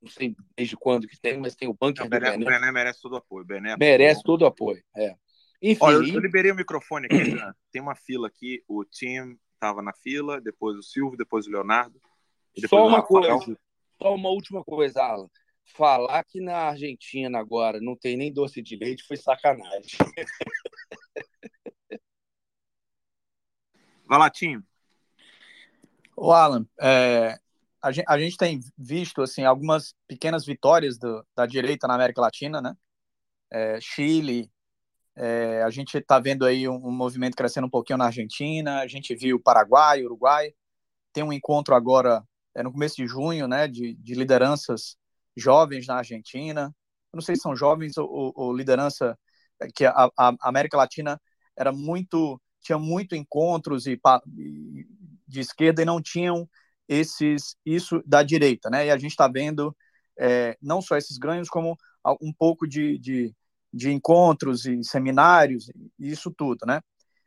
não 0.00 0.10
sei 0.10 0.36
desde 0.56 0.76
quando 0.76 1.08
que 1.08 1.18
tem, 1.18 1.38
mas 1.38 1.54
tem 1.54 1.68
o 1.68 1.74
bunker 1.74 2.04
não, 2.04 2.10
Bené, 2.10 2.30
Bené. 2.32 2.44
O 2.44 2.48
Bené 2.48 2.72
merece 2.72 3.00
todo 3.00 3.12
o 3.12 3.16
apoio. 3.16 3.44
Bené 3.44 3.76
merece 3.76 4.22
todo 4.22 4.42
o 4.42 4.46
apoio, 4.46 4.82
é. 4.96 5.16
Enfim, 5.62 5.84
Olha, 5.84 5.94
eu, 5.96 6.14
eu 6.14 6.20
liberei 6.20 6.50
o 6.50 6.54
microfone 6.54 7.06
aqui, 7.06 7.34
né? 7.34 7.52
tem 7.72 7.80
uma 7.80 7.94
fila 7.94 8.28
aqui, 8.28 8.62
o 8.68 8.84
Tim 8.84 9.38
estava 9.54 9.80
na 9.80 9.92
fila, 9.94 10.40
depois 10.40 10.76
o 10.76 10.82
Silvio, 10.82 11.16
depois 11.16 11.46
o 11.46 11.50
Leonardo. 11.50 11.98
Só 12.68 12.86
uma 12.86 13.02
coisa, 13.02 13.38
só 14.00 14.14
uma 14.14 14.28
última 14.28 14.62
coisa, 14.64 15.02
Alan. 15.02 15.28
Falar 15.64 16.22
que 16.24 16.40
na 16.40 16.56
Argentina 16.56 17.38
agora 17.38 17.80
não 17.80 17.96
tem 17.96 18.16
nem 18.16 18.32
doce 18.32 18.60
de 18.62 18.76
leite 18.76 19.02
foi 19.02 19.16
sacanagem. 19.16 19.98
Vai 24.06 24.18
lá, 24.18 24.30
Tim. 24.30 24.62
O 26.16 26.30
Alan, 26.32 26.66
é, 26.80 27.38
a 27.82 27.90
gente, 27.90 28.04
a 28.06 28.18
gente 28.18 28.36
tem 28.36 28.60
visto 28.78 29.22
assim 29.22 29.44
algumas 29.44 29.94
pequenas 30.06 30.44
vitórias 30.44 30.98
do, 30.98 31.26
da 31.34 31.46
direita 31.46 31.88
na 31.88 31.94
América 31.94 32.20
Latina, 32.20 32.60
né? 32.60 32.76
É, 33.50 33.80
Chile, 33.80 34.50
é, 35.16 35.62
a 35.62 35.70
gente 35.70 35.96
está 35.96 36.18
vendo 36.18 36.44
aí 36.44 36.68
um, 36.68 36.76
um, 36.76 36.90
movimento 36.90 37.36
crescendo 37.36 37.66
um 37.66 37.70
pouquinho 37.70 37.98
na 37.98 38.06
Argentina, 38.06 38.80
a 38.80 38.86
gente 38.86 39.14
viu 39.14 39.40
Paraguai, 39.40 40.04
Uruguai, 40.04 40.52
tem 41.12 41.22
um 41.22 41.32
encontro 41.32 41.74
agora 41.74 42.22
é, 42.54 42.62
no 42.62 42.72
começo 42.72 42.96
de 42.96 43.06
junho, 43.06 43.48
né, 43.48 43.68
de, 43.68 43.94
de 43.94 44.14
lideranças 44.14 44.96
jovens 45.36 45.86
na 45.86 45.96
Argentina. 45.96 46.74
Eu 47.12 47.16
não 47.16 47.22
sei 47.22 47.36
se 47.36 47.42
são 47.42 47.56
jovens 47.56 47.96
ou, 47.96 48.32
ou, 48.34 48.52
liderança 48.52 49.18
é, 49.60 49.68
que 49.74 49.84
a, 49.84 50.08
a, 50.18 50.34
América 50.42 50.76
Latina 50.76 51.20
era 51.56 51.72
muito 51.72 52.40
tinha 52.60 52.78
muito 52.78 53.14
encontros 53.14 53.86
e, 53.86 54.00
e 54.38 54.86
de 55.28 55.40
esquerda 55.40 55.82
e 55.82 55.84
não 55.84 56.00
tinham 56.00 56.48
esses 56.88 57.56
isso 57.64 58.02
da 58.06 58.22
direita, 58.22 58.70
né? 58.70 58.86
E 58.86 58.90
a 58.90 58.96
gente 58.96 59.10
está 59.10 59.28
vendo 59.28 59.76
é, 60.18 60.56
não 60.62 60.80
só 60.80 60.96
esses 60.96 61.18
ganhos, 61.18 61.48
como 61.48 61.76
um 62.20 62.32
pouco 62.32 62.66
de, 62.66 62.98
de, 62.98 63.34
de, 63.72 63.90
encontros 63.90 64.66
e 64.66 64.82
seminários, 64.84 65.68
e 65.98 66.10
isso 66.10 66.30
tudo, 66.30 66.66
né? 66.66 66.80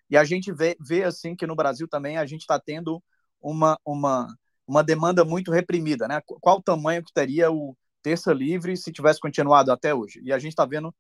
E 0.10 0.18
a 0.18 0.24
gente 0.24 0.52
vê, 0.52 0.78
vê 0.80 1.04
assim 1.04 1.36
que 1.36 1.48
no 1.48 1.56
Brasil 1.56 1.88
também 1.88 2.18
a 2.18 2.26
gente 2.26 2.42
está 2.42 2.60
tendo 2.60 3.04
uma, 3.42 3.78
uma, 3.86 4.28
uma 4.68 4.84
demanda 4.84 5.24
muito 5.24 5.52
reprimida, 5.52 6.08
né? 6.08 6.22
Qual 6.42 6.58
o 6.58 6.64
tamanho 6.64 7.04
que 7.04 7.14
teria 7.14 7.50
o 7.52 7.76
Terça 8.02 8.34
Livre 8.34 8.76
se 8.76 8.92
tivesse 8.92 9.20
continuado 9.20 9.72
até 9.72 9.96
hoje? 9.96 10.20
E 10.24 10.34
a 10.34 10.38
gente 10.38 10.52
está 10.52 10.66
vendo 10.66 10.94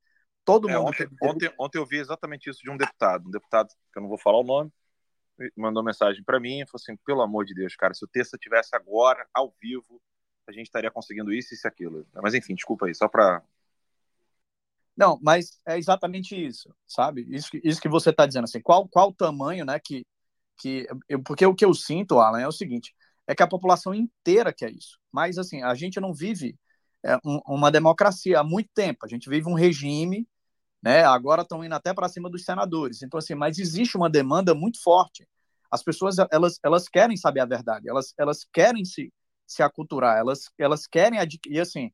todo 0.45 0.69
é, 0.69 0.77
mundo. 0.77 0.87
Ontem, 0.87 1.07
ontem, 1.21 1.53
ontem 1.59 1.77
eu 1.77 1.85
vi 1.85 1.97
exatamente 1.97 2.49
isso 2.49 2.61
de 2.63 2.69
um 2.71 2.77
deputado, 2.77 3.27
um 3.27 3.31
deputado 3.31 3.67
que 3.91 3.99
eu 3.99 4.01
não 4.01 4.09
vou 4.09 4.17
falar 4.17 4.39
o 4.39 4.43
nome, 4.43 4.71
mandou 5.55 5.83
mensagem 5.83 6.23
para 6.23 6.39
mim 6.39 6.61
e 6.61 6.65
falou 6.65 6.81
assim: 6.81 6.95
pelo 7.05 7.21
amor 7.21 7.45
de 7.45 7.53
Deus, 7.53 7.75
cara, 7.75 7.93
se 7.93 8.03
o 8.03 8.07
Terça 8.07 8.37
tivesse 8.37 8.75
agora, 8.75 9.27
ao 9.33 9.53
vivo, 9.61 10.01
a 10.47 10.51
gente 10.51 10.67
estaria 10.67 10.89
conseguindo 10.89 11.33
isso, 11.33 11.53
isso 11.53 11.67
e 11.67 11.69
aquilo. 11.69 12.07
Mas 12.15 12.33
enfim, 12.33 12.55
desculpa 12.55 12.85
aí, 12.85 12.95
só 12.95 13.07
para. 13.07 13.43
Não, 14.95 15.19
mas 15.21 15.59
é 15.67 15.77
exatamente 15.77 16.33
isso, 16.33 16.73
sabe? 16.87 17.23
Isso, 17.29 17.49
isso 17.63 17.79
que 17.79 17.89
você 17.89 18.09
está 18.09 18.25
dizendo, 18.25 18.45
assim, 18.45 18.59
qual, 18.59 18.87
qual 18.87 19.09
o 19.09 19.13
tamanho, 19.13 19.63
né, 19.63 19.79
que, 19.79 20.03
que 20.57 20.87
eu, 21.07 21.21
porque 21.21 21.45
o 21.45 21.53
que 21.53 21.63
eu 21.63 21.71
sinto, 21.71 22.17
Alan, 22.17 22.41
é 22.41 22.47
o 22.47 22.51
seguinte, 22.51 22.95
é 23.27 23.35
que 23.35 23.43
a 23.43 23.47
população 23.47 23.93
inteira 23.93 24.53
quer 24.53 24.71
isso, 24.71 24.97
mas, 25.11 25.37
assim, 25.37 25.61
a 25.63 25.75
gente 25.75 25.99
não 25.99 26.13
vive 26.13 26.57
é, 27.05 27.17
um, 27.25 27.39
uma 27.47 27.69
democracia 27.71 28.39
há 28.39 28.43
muito 28.43 28.69
tempo, 28.73 29.05
a 29.05 29.07
gente 29.07 29.29
vive 29.29 29.49
um 29.49 29.53
regime 29.53 30.27
né? 30.81 31.03
Agora 31.03 31.41
estão 31.41 31.63
indo 31.63 31.73
até 31.75 31.93
para 31.93 32.09
cima 32.09 32.29
dos 32.29 32.43
senadores. 32.43 33.01
Então 33.01 33.17
assim, 33.17 33.35
mas 33.35 33.59
existe 33.59 33.97
uma 33.97 34.09
demanda 34.09 34.53
muito 34.53 34.81
forte. 34.81 35.27
As 35.71 35.83
pessoas 35.83 36.15
elas, 36.31 36.59
elas 36.63 36.87
querem 36.87 37.17
saber 37.17 37.41
a 37.41 37.45
verdade, 37.45 37.89
elas, 37.89 38.13
elas 38.17 38.45
querem 38.53 38.85
se, 38.85 39.11
se 39.45 39.61
aculturar, 39.61 40.17
elas, 40.17 40.49
elas 40.57 40.87
querem 40.87 41.19
adquirir 41.19 41.59
assim. 41.59 41.91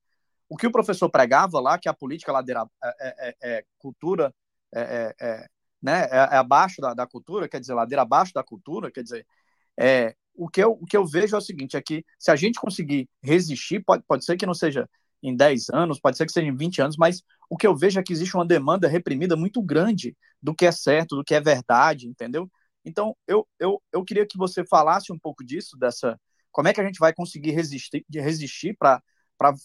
O 0.49 0.57
que 0.57 0.68
o 0.68 0.72
professor 0.72 1.10
pregava 1.10 1.60
lá, 1.60 1.80
que 1.80 1.89
a 1.89 1.93
política 1.93 2.31
ladeira 2.31 2.65
é, 2.84 2.89
é, 2.99 3.30
é, 3.30 3.57
é 3.57 3.65
cultura, 3.80 4.34
é, 4.73 5.14
é, 5.19 5.27
é 5.27 5.47
né, 5.81 6.07
é, 6.11 6.38
abaixo 6.38 6.80
da, 6.81 6.93
da, 6.93 7.07
cultura, 7.07 7.49
quer 7.49 7.60
dizer, 7.60 7.73
ladeira 7.73 8.03
abaixo 8.03 8.34
da 8.34 8.43
cultura, 8.43 8.91
quer 8.91 9.03
dizer, 9.03 9.26
é, 9.77 10.15
o, 10.35 10.49
que 10.49 10.64
eu, 10.64 10.72
o 10.72 10.85
que 10.85 10.97
eu 10.97 11.05
vejo 11.05 11.35
é 11.35 11.39
o 11.39 11.41
seguinte, 11.41 11.77
é 11.77 11.81
que 11.81 12.05
se 12.19 12.31
a 12.31 12.35
gente 12.35 12.60
conseguir 12.60 13.10
resistir, 13.22 13.84
pode, 13.84 14.03
pode 14.07 14.26
ser 14.26 14.38
que 14.38 14.45
não 14.45 14.53
seja 14.53 14.89
em 15.22 15.35
10 15.35 15.69
anos, 15.69 15.99
pode 15.99 16.18
ser 16.18 16.26
que 16.26 16.31
seja 16.31 16.47
em 16.47 16.55
20 16.55 16.81
anos, 16.81 16.97
mas 16.97 17.23
o 17.49 17.55
que 17.55 17.65
eu 17.65 17.76
vejo 17.76 17.99
é 17.99 18.03
que 18.03 18.11
existe 18.11 18.35
uma 18.35 18.45
demanda 18.45 18.88
reprimida 18.88 19.35
muito 19.35 19.61
grande 19.61 20.18
do 20.41 20.53
que 20.53 20.65
é 20.65 20.72
certo, 20.72 21.15
do 21.15 21.23
que 21.23 21.34
é 21.34 21.39
verdade, 21.39 22.07
entendeu? 22.07 22.51
Então, 22.85 23.15
eu, 23.26 23.47
eu, 23.60 23.81
eu 23.91 24.03
queria 24.03 24.26
que 24.26 24.38
você 24.38 24.65
falasse 24.65 25.11
um 25.11 25.18
pouco 25.18 25.43
disso, 25.43 25.77
dessa. 25.77 26.19
Como 26.51 26.68
é 26.68 26.73
que 26.73 26.81
a 26.81 26.84
gente 26.84 26.99
vai 26.99 27.14
conseguir 27.14 27.51
resistir, 27.51 28.05
resistir 28.11 28.76
para 28.77 29.01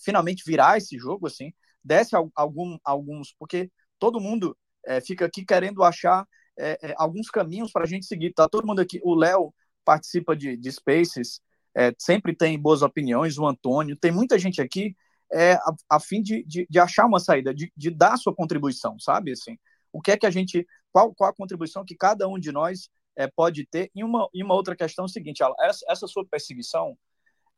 finalmente 0.05 0.45
virar 0.47 0.78
esse 0.78 0.97
jogo, 0.97 1.27
assim? 1.27 1.53
Desce 1.82 2.15
algum, 2.35 2.78
alguns. 2.85 3.35
Porque 3.39 3.70
todo 3.99 4.20
mundo 4.20 4.57
é, 4.86 5.01
fica 5.01 5.27
aqui 5.27 5.45
querendo 5.45 5.82
achar 5.82 6.27
é, 6.57 6.90
é, 6.90 6.95
alguns 6.97 7.28
caminhos 7.28 7.73
para 7.73 7.82
a 7.82 7.86
gente 7.86 8.07
seguir. 8.07 8.32
Tá 8.32 8.49
todo 8.49 8.66
mundo 8.66 8.81
aqui. 8.81 9.01
O 9.03 9.15
Léo 9.15 9.53
participa 9.89 10.36
de, 10.36 10.55
de 10.55 10.70
Spaces, 10.70 11.40
é, 11.74 11.94
sempre 11.98 12.36
tem 12.36 12.60
boas 12.60 12.82
opiniões, 12.82 13.39
o 13.39 13.47
Antônio. 13.47 13.97
Tem 13.97 14.12
muita 14.12 14.39
gente 14.39 14.60
aqui 14.60 14.94
é, 15.32 15.55
a, 15.55 15.74
a 15.89 15.98
fim 15.98 16.20
de, 16.20 16.44
de, 16.44 16.66
de, 16.69 16.78
achar 16.78 17.06
uma 17.06 17.19
saída, 17.19 17.55
de, 17.55 17.73
de 17.74 17.90
dar 17.90 18.19
sua 18.19 18.35
contribuição, 18.35 18.98
sabe? 18.98 19.32
Assim, 19.32 19.56
o 19.90 20.02
que 20.02 20.10
é 20.10 20.19
que 20.19 20.27
a 20.27 20.31
gente, 20.31 20.66
qual, 20.93 21.15
qual 21.15 21.31
a 21.31 21.35
contribuição 21.35 21.86
que 21.86 21.97
cada 21.97 22.28
um 22.28 22.39
de 22.39 22.52
nós 22.52 22.90
é, 23.16 23.27
pode 23.27 23.66
ter. 23.66 23.90
E 23.94 24.05
uma, 24.05 24.28
e 24.35 24.44
uma 24.44 24.55
outra 24.55 24.77
questão 24.77 25.06
é 25.06 25.06
o 25.06 25.09
seguinte, 25.09 25.43
essa, 25.60 25.86
essa 25.89 26.06
sua 26.06 26.27
perseguição, 26.27 26.94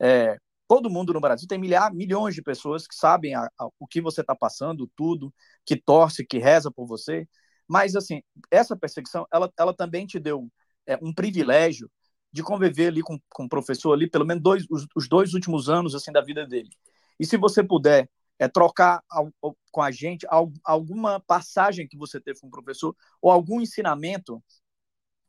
é, 0.01 0.37
todo 0.69 0.89
mundo 0.89 1.13
no 1.13 1.21
Brasil 1.21 1.49
tem 1.49 1.59
milhares, 1.59 1.97
milhões 1.97 2.37
de 2.37 2.43
pessoas 2.43 2.87
que 2.87 2.95
sabem 2.95 3.35
a, 3.35 3.51
a, 3.59 3.67
o 3.77 3.89
que 3.89 4.01
você 4.01 4.21
está 4.21 4.37
passando, 4.37 4.89
tudo, 4.95 5.35
que 5.67 5.75
torce, 5.75 6.25
que 6.25 6.39
reza 6.39 6.71
por 6.71 6.87
você, 6.87 7.27
mas 7.67 7.97
assim, 7.97 8.23
essa 8.53 8.77
perseguição, 8.77 9.27
ela, 9.33 9.53
ela 9.59 9.75
também 9.75 10.07
te 10.07 10.21
deu 10.21 10.49
é, 10.87 10.97
um 11.03 11.13
privilégio 11.13 11.91
de 12.33 12.43
conviver 12.43 12.89
ali 12.89 13.03
com, 13.03 13.19
com 13.29 13.45
o 13.45 13.49
professor 13.49 13.93
ali, 13.93 14.09
pelo 14.09 14.25
menos 14.25 14.43
dois, 14.43 14.67
os, 14.71 14.87
os 14.95 15.09
dois 15.09 15.35
últimos 15.35 15.69
anos 15.69 15.95
assim 15.95 16.13
da 16.13 16.21
vida 16.21 16.47
dele. 16.47 16.71
E 17.19 17.27
se 17.27 17.37
você 17.37 17.63
puder 17.63 18.09
é, 18.39 18.49
trocar 18.49 19.03
ao, 19.11 19.31
com 19.71 19.83
a 19.83 19.91
gente 19.91 20.27
alguma 20.65 21.21
passagem 21.21 21.87
que 21.87 21.97
você 21.97 22.21
teve 22.21 22.41
com 22.41 22.47
o 22.47 22.51
professor 22.51 22.97
ou 23.21 23.31
algum 23.31 23.61
ensinamento 23.61 24.43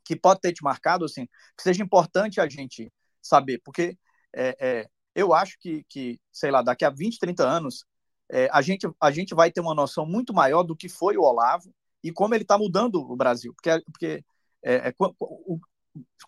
que 0.04 0.16
pode 0.16 0.40
ter 0.40 0.52
te 0.52 0.62
marcado, 0.62 1.04
assim, 1.04 1.26
que 1.56 1.62
seja 1.62 1.82
importante 1.82 2.40
a 2.40 2.48
gente 2.48 2.92
saber, 3.20 3.60
porque 3.64 3.96
é, 4.34 4.56
é, 4.60 4.88
eu 5.14 5.32
acho 5.34 5.58
que, 5.60 5.84
que, 5.88 6.20
sei 6.32 6.50
lá, 6.50 6.62
daqui 6.62 6.84
a 6.84 6.90
20, 6.90 7.18
30 7.18 7.44
anos, 7.46 7.84
é, 8.30 8.48
a, 8.50 8.62
gente, 8.62 8.88
a 9.00 9.10
gente 9.10 9.34
vai 9.34 9.50
ter 9.52 9.60
uma 9.60 9.74
noção 9.74 10.06
muito 10.06 10.32
maior 10.32 10.62
do 10.62 10.76
que 10.76 10.88
foi 10.88 11.16
o 11.16 11.22
Olavo 11.22 11.72
e 12.02 12.10
como 12.10 12.34
ele 12.34 12.44
está 12.44 12.56
mudando 12.56 12.96
o 12.96 13.16
Brasil. 13.16 13.54
Porque, 13.54 13.82
porque 13.92 14.24
é, 14.62 14.88
é, 14.88 14.94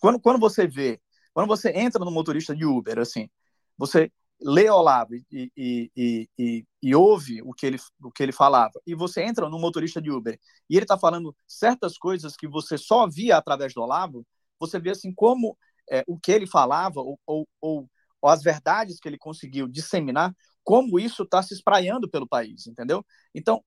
quando, 0.01 0.21
quando 0.21 0.39
você 0.39 0.67
vê, 0.67 1.01
quando 1.33 1.49
você 1.49 1.71
entra 1.71 2.05
no 2.05 2.11
motorista 2.11 2.55
de 2.55 2.65
Uber, 2.65 2.99
assim, 2.99 3.29
você 3.77 4.13
lê 4.41 4.69
Olavo 4.69 5.15
e, 5.15 5.25
e, 5.57 5.91
e, 5.97 6.29
e, 6.39 6.67
e 6.83 6.95
ouve 6.95 7.41
o 7.43 7.53
que, 7.53 7.67
ele, 7.67 7.79
o 8.03 8.11
que 8.11 8.23
ele 8.23 8.33
falava, 8.33 8.73
e 8.87 8.95
você 8.95 9.23
entra 9.23 9.49
no 9.49 9.59
motorista 9.59 10.03
de 10.03 10.11
Uber 10.11 10.39
e 10.69 10.77
ele 10.77 10.85
está 10.85 10.99
falando 10.99 11.35
certas 11.47 11.97
coisas 11.97 12.37
que 12.37 12.47
você 12.47 12.77
só 12.77 13.09
via 13.09 13.37
através 13.37 13.73
do 13.73 13.81
Olavo, 13.81 14.27
você 14.59 14.79
vê 14.79 14.91
assim 14.91 15.13
como 15.13 15.57
é, 15.91 16.05
o 16.07 16.19
que 16.19 16.33
ele 16.33 16.47
falava 16.47 17.01
ou, 17.01 17.19
ou, 17.27 17.49
ou, 17.61 17.89
as 18.23 18.43
verdades 18.43 18.99
que 18.99 19.09
ele 19.09 19.19
conseguiu 19.19 19.69
disseminar, 19.69 20.35
como 20.63 20.99
isso 20.99 21.25
está 21.25 21.43
se 21.43 21.53
espraiando 21.53 22.09
pelo 22.09 22.27
país, 22.27 22.67
entendeu? 22.67 23.05
Então, 23.35 23.63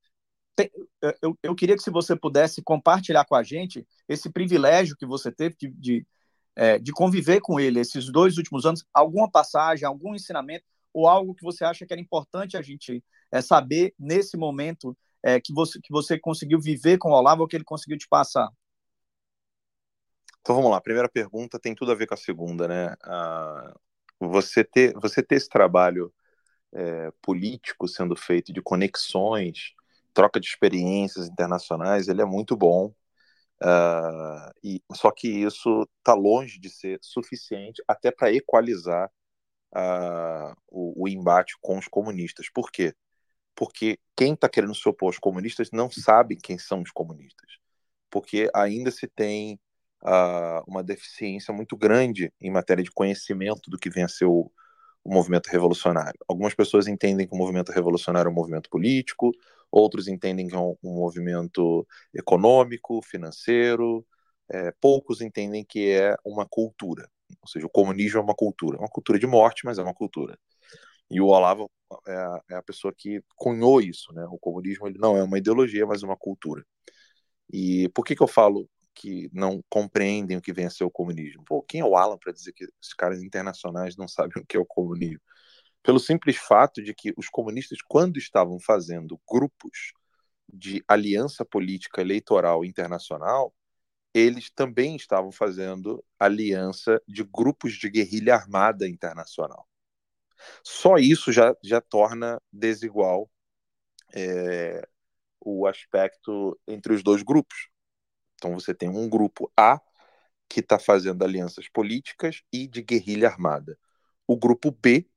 eu, 1.21 1.37
eu 1.43 1.55
queria 1.55 1.75
que 1.75 1.83
se 1.83 1.91
você 1.91 2.15
pudesse 2.15 2.61
compartilhar 2.61 3.25
com 3.25 3.35
a 3.35 3.43
gente 3.43 3.85
esse 4.07 4.29
privilégio 4.29 4.95
que 4.97 5.05
você 5.05 5.31
teve 5.31 5.55
de, 5.57 5.69
de 5.69 6.07
é, 6.57 6.79
de 6.79 6.91
conviver 6.91 7.39
com 7.39 7.59
ele 7.59 7.79
esses 7.79 8.11
dois 8.11 8.35
últimos 8.37 8.65
anos, 8.65 8.83
alguma 8.91 9.29
passagem, 9.29 9.85
algum 9.85 10.15
ensinamento 10.15 10.65
ou 10.91 11.07
algo 11.07 11.35
que 11.35 11.43
você 11.43 11.63
acha 11.63 11.85
que 11.85 11.93
era 11.93 12.01
importante 12.01 12.57
a 12.57 12.61
gente 12.63 13.03
é, 13.31 13.41
saber 13.41 13.93
nesse 13.97 14.35
momento 14.35 14.97
é, 15.21 15.39
que, 15.39 15.53
você, 15.53 15.79
que 15.79 15.91
você 15.91 16.19
conseguiu 16.19 16.59
viver 16.59 16.97
com 16.97 17.09
o 17.09 17.13
Olavo 17.13 17.43
ou 17.43 17.47
que 17.47 17.55
ele 17.55 17.63
conseguiu 17.63 17.97
te 17.97 18.07
passar? 18.07 18.49
Então 20.41 20.55
vamos 20.55 20.71
lá, 20.71 20.77
a 20.77 20.81
primeira 20.81 21.07
pergunta 21.07 21.59
tem 21.59 21.75
tudo 21.75 21.91
a 21.91 21.95
ver 21.95 22.07
com 22.07 22.15
a 22.15 22.17
segunda, 22.17 22.67
né? 22.67 22.95
Ah, 23.03 23.75
você, 24.19 24.63
ter, 24.63 24.93
você 24.99 25.21
ter 25.21 25.35
esse 25.35 25.49
trabalho 25.49 26.11
é, 26.73 27.11
político 27.21 27.87
sendo 27.87 28.15
feito 28.15 28.51
de 28.51 28.61
conexões, 28.63 29.73
troca 30.17 30.39
de 30.39 30.47
experiências 30.47 31.27
internacionais, 31.27 32.07
ele 32.07 32.23
é 32.23 32.25
muito 32.25 32.57
bom. 32.57 32.91
Uh, 33.61 34.51
e, 34.63 34.81
só 34.93 35.11
que 35.11 35.27
isso 35.27 35.87
está 35.99 36.15
longe 36.15 36.59
de 36.59 36.71
ser 36.71 36.97
suficiente 37.03 37.83
até 37.87 38.09
para 38.09 38.33
equalizar 38.33 39.11
uh, 39.75 40.55
o, 40.67 41.03
o, 41.03 41.07
embate 41.07 41.53
com 41.61 41.77
os 41.77 41.87
comunistas. 41.87 42.49
Por 42.51 42.71
quê? 42.71 42.95
Porque 43.55 43.99
quem 44.15 44.33
está 44.33 44.49
querendo 44.49 44.73
se 44.73 44.89
opor 44.89 45.09
aos 45.09 45.19
comunistas 45.19 45.69
não 45.71 45.89
sabe 45.91 46.35
quem 46.35 46.57
são 46.57 46.81
os 46.81 46.89
comunistas. 46.91 47.59
Porque 48.09 48.49
ainda 48.55 48.89
se 48.89 49.07
tem 49.07 49.59
uh, 50.01 50.63
uma 50.67 50.83
deficiência 50.83 51.53
muito 51.53 51.77
grande 51.77 52.33
em 52.41 52.49
matéria 52.49 52.83
de 52.83 52.91
conhecimento 52.91 53.69
do 53.69 53.77
que 53.77 53.89
vem 53.89 54.03
a 54.03 54.07
ser 54.07 54.25
o, 54.25 54.51
o 55.07 55.13
movimento 55.13 55.47
revolucionário. 55.47 56.19
Algumas 56.27 56.53
pessoas 56.53 56.85
entendem 56.85 57.25
que 57.25 57.33
o 57.33 57.37
movimento 57.37 57.71
revolucionário 57.71 58.27
é 58.27 58.31
um 58.31 58.35
movimento 58.35 58.69
político, 58.69 59.31
outros 59.71 60.09
entendem 60.09 60.47
que 60.47 60.55
é 60.55 60.59
um, 60.59 60.75
um 60.83 60.95
movimento 60.95 61.87
econômico, 62.13 63.01
financeiro, 63.01 64.05
é, 64.51 64.73
poucos 64.81 65.21
entendem 65.21 65.63
que 65.63 65.91
é 65.91 66.13
uma 66.25 66.45
cultura. 66.45 67.09
Ou 67.41 67.47
seja, 67.47 67.65
o 67.65 67.69
comunismo 67.69 68.19
é 68.19 68.21
uma 68.21 68.35
cultura. 68.35 68.77
É 68.77 68.79
uma 68.81 68.89
cultura 68.89 69.17
de 69.17 69.25
morte, 69.25 69.65
mas 69.65 69.79
é 69.79 69.83
uma 69.83 69.93
cultura. 69.93 70.37
E 71.09 71.21
o 71.21 71.27
Olavo 71.27 71.71
é 72.05 72.13
a, 72.13 72.41
é 72.51 72.55
a 72.55 72.63
pessoa 72.63 72.93
que 72.95 73.21
cunhou 73.35 73.79
isso. 73.79 74.13
Né? 74.13 74.25
O 74.29 74.37
comunismo 74.37 74.87
ele 74.87 74.99
não 74.99 75.15
é 75.15 75.23
uma 75.23 75.37
ideologia, 75.37 75.85
mas 75.85 76.03
uma 76.03 76.17
cultura. 76.17 76.65
E 77.51 77.87
por 77.89 78.03
que, 78.03 78.13
que 78.13 78.23
eu 78.23 78.27
falo 78.27 78.69
que 78.99 79.29
não 79.33 79.63
compreendem 79.69 80.37
o 80.37 80.41
que 80.41 80.53
vem 80.53 80.65
a 80.65 80.69
ser 80.69 80.83
o 80.83 80.91
comunismo? 80.91 81.43
Pô, 81.45 81.61
quem 81.61 81.81
é 81.81 81.85
o 81.85 81.95
Alan 81.95 82.17
para 82.17 82.33
dizer 82.33 82.53
que 82.53 82.65
os 82.81 82.93
caras 82.93 83.21
internacionais 83.21 83.95
não 83.95 84.07
sabem 84.07 84.31
o 84.43 84.45
que 84.45 84.57
é 84.57 84.59
o 84.59 84.65
comunismo? 84.65 85.21
pelo 85.87 85.99
simples 86.01 86.35
fato 86.35 86.83
de 86.83 86.93
que 86.93 87.13
os 87.15 87.29
comunistas, 87.29 87.77
quando 87.81 88.17
estavam 88.17 88.59
fazendo 88.59 89.17
grupos 89.25 89.93
de 90.51 90.83
aliança 90.85 91.45
política 91.45 92.01
eleitoral 92.01 92.65
internacional, 92.65 93.55
eles 94.13 94.49
também 94.49 94.97
estavam 94.97 95.31
fazendo 95.31 96.03
aliança 96.19 97.01
de 97.07 97.23
grupos 97.23 97.71
de 97.71 97.89
guerrilha 97.89 98.35
armada 98.35 98.85
internacional. 98.85 99.65
Só 100.61 100.97
isso 100.97 101.31
já, 101.31 101.55
já 101.63 101.79
torna 101.79 102.37
desigual 102.51 103.31
é, 104.13 104.85
o 105.39 105.65
aspecto 105.67 106.59
entre 106.67 106.93
os 106.93 107.01
dois 107.01 107.23
grupos. 107.23 107.69
Então 108.37 108.53
você 108.53 108.73
tem 108.73 108.89
um 108.89 109.09
grupo 109.09 109.51
A 109.57 109.81
que 110.49 110.61
está 110.61 110.79
fazendo 110.79 111.23
alianças 111.23 111.67
políticas 111.69 112.41
e 112.53 112.67
de 112.67 112.81
guerrilha 112.81 113.27
armada. 113.27 113.77
O 114.25 114.37
grupo 114.37 114.71
B 114.71 115.09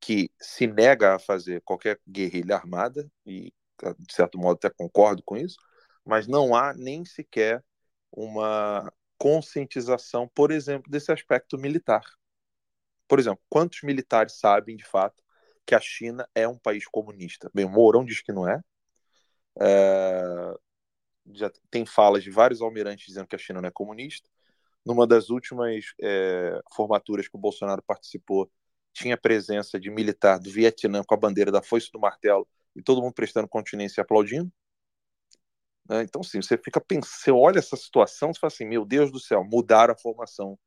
que 0.00 0.30
se 0.38 0.66
nega 0.66 1.14
a 1.14 1.18
fazer 1.18 1.62
qualquer 1.62 1.98
guerrilha 2.06 2.56
armada, 2.56 3.10
e 3.24 3.50
de 3.98 4.14
certo 4.14 4.38
modo 4.38 4.56
até 4.56 4.68
concordo 4.68 5.22
com 5.22 5.34
isso, 5.34 5.56
mas 6.04 6.26
não 6.26 6.54
há 6.54 6.74
nem 6.74 7.06
sequer 7.06 7.64
uma 8.12 8.92
conscientização, 9.16 10.28
por 10.34 10.50
exemplo, 10.50 10.90
desse 10.90 11.10
aspecto 11.10 11.56
militar. 11.56 12.04
Por 13.08 13.18
exemplo, 13.18 13.42
quantos 13.48 13.82
militares 13.82 14.34
sabem 14.38 14.76
de 14.76 14.84
fato 14.84 15.22
que 15.64 15.74
a 15.74 15.80
China 15.80 16.28
é 16.34 16.46
um 16.46 16.58
país 16.58 16.86
comunista? 16.86 17.50
Bem, 17.54 17.64
o 17.64 17.70
Mourão 17.70 18.04
diz 18.04 18.20
que 18.20 18.32
não 18.32 18.46
é. 18.46 18.60
é... 19.58 20.54
Já 21.32 21.50
tem 21.70 21.86
falas 21.86 22.22
de 22.22 22.30
vários 22.30 22.60
almirantes 22.60 23.06
dizendo 23.06 23.26
que 23.26 23.36
a 23.36 23.38
China 23.38 23.60
não 23.60 23.68
é 23.68 23.72
comunista. 23.72 24.28
Numa 24.84 25.06
das 25.06 25.30
últimas 25.30 25.94
é, 26.00 26.60
formaturas 26.74 27.26
que 27.26 27.36
o 27.36 27.40
Bolsonaro 27.40 27.82
participou, 27.82 28.50
tinha 28.92 29.16
presença 29.16 29.80
de 29.80 29.90
militar 29.90 30.38
do 30.38 30.50
Vietnã 30.50 31.02
com 31.02 31.14
a 31.14 31.18
bandeira 31.18 31.50
da 31.50 31.62
foice 31.62 31.90
do 31.90 31.98
martelo 31.98 32.46
e 32.76 32.82
todo 32.82 33.02
mundo 33.02 33.14
prestando 33.14 33.48
continência 33.48 34.00
e 34.00 34.02
aplaudindo. 34.02 34.52
Né? 35.88 36.02
Então, 36.02 36.22
sim, 36.22 36.40
você 36.40 36.56
fica 36.56 36.80
pensando, 36.80 37.38
olha 37.38 37.58
essa 37.58 37.76
situação, 37.76 38.32
você 38.32 38.40
fala 38.40 38.52
assim, 38.52 38.64
meu 38.64 38.84
Deus 38.84 39.10
do 39.10 39.20
céu, 39.20 39.44
mudaram 39.44 39.94
a 39.94 39.98
formação 39.98 40.58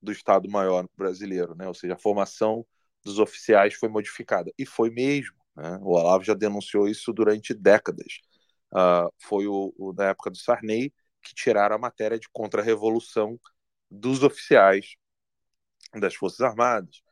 do 0.00 0.12
Estado-Maior 0.12 0.86
brasileiro, 0.96 1.54
né? 1.54 1.66
ou 1.66 1.74
seja, 1.74 1.94
a 1.94 1.98
formação 1.98 2.66
dos 3.02 3.18
oficiais 3.18 3.74
foi 3.74 3.88
modificada. 3.88 4.52
E 4.58 4.64
foi 4.64 4.90
mesmo. 4.90 5.36
Né? 5.56 5.78
O 5.82 5.90
Olavo 5.90 6.24
já 6.24 6.34
denunciou 6.34 6.88
isso 6.88 7.12
durante 7.12 7.54
décadas. 7.54 8.20
Uh, 8.74 9.08
foi 9.22 9.46
o, 9.46 9.72
o, 9.78 9.92
na 9.92 10.06
época 10.06 10.30
do 10.30 10.36
Sarney 10.36 10.92
que 11.22 11.34
tiraram 11.34 11.76
a 11.76 11.78
matéria 11.78 12.18
de 12.18 12.28
contra-revolução 12.32 13.38
dos 13.90 14.22
oficiais 14.22 14.96
das 15.94 16.14
Forças 16.14 16.40
Armadas. 16.40 17.02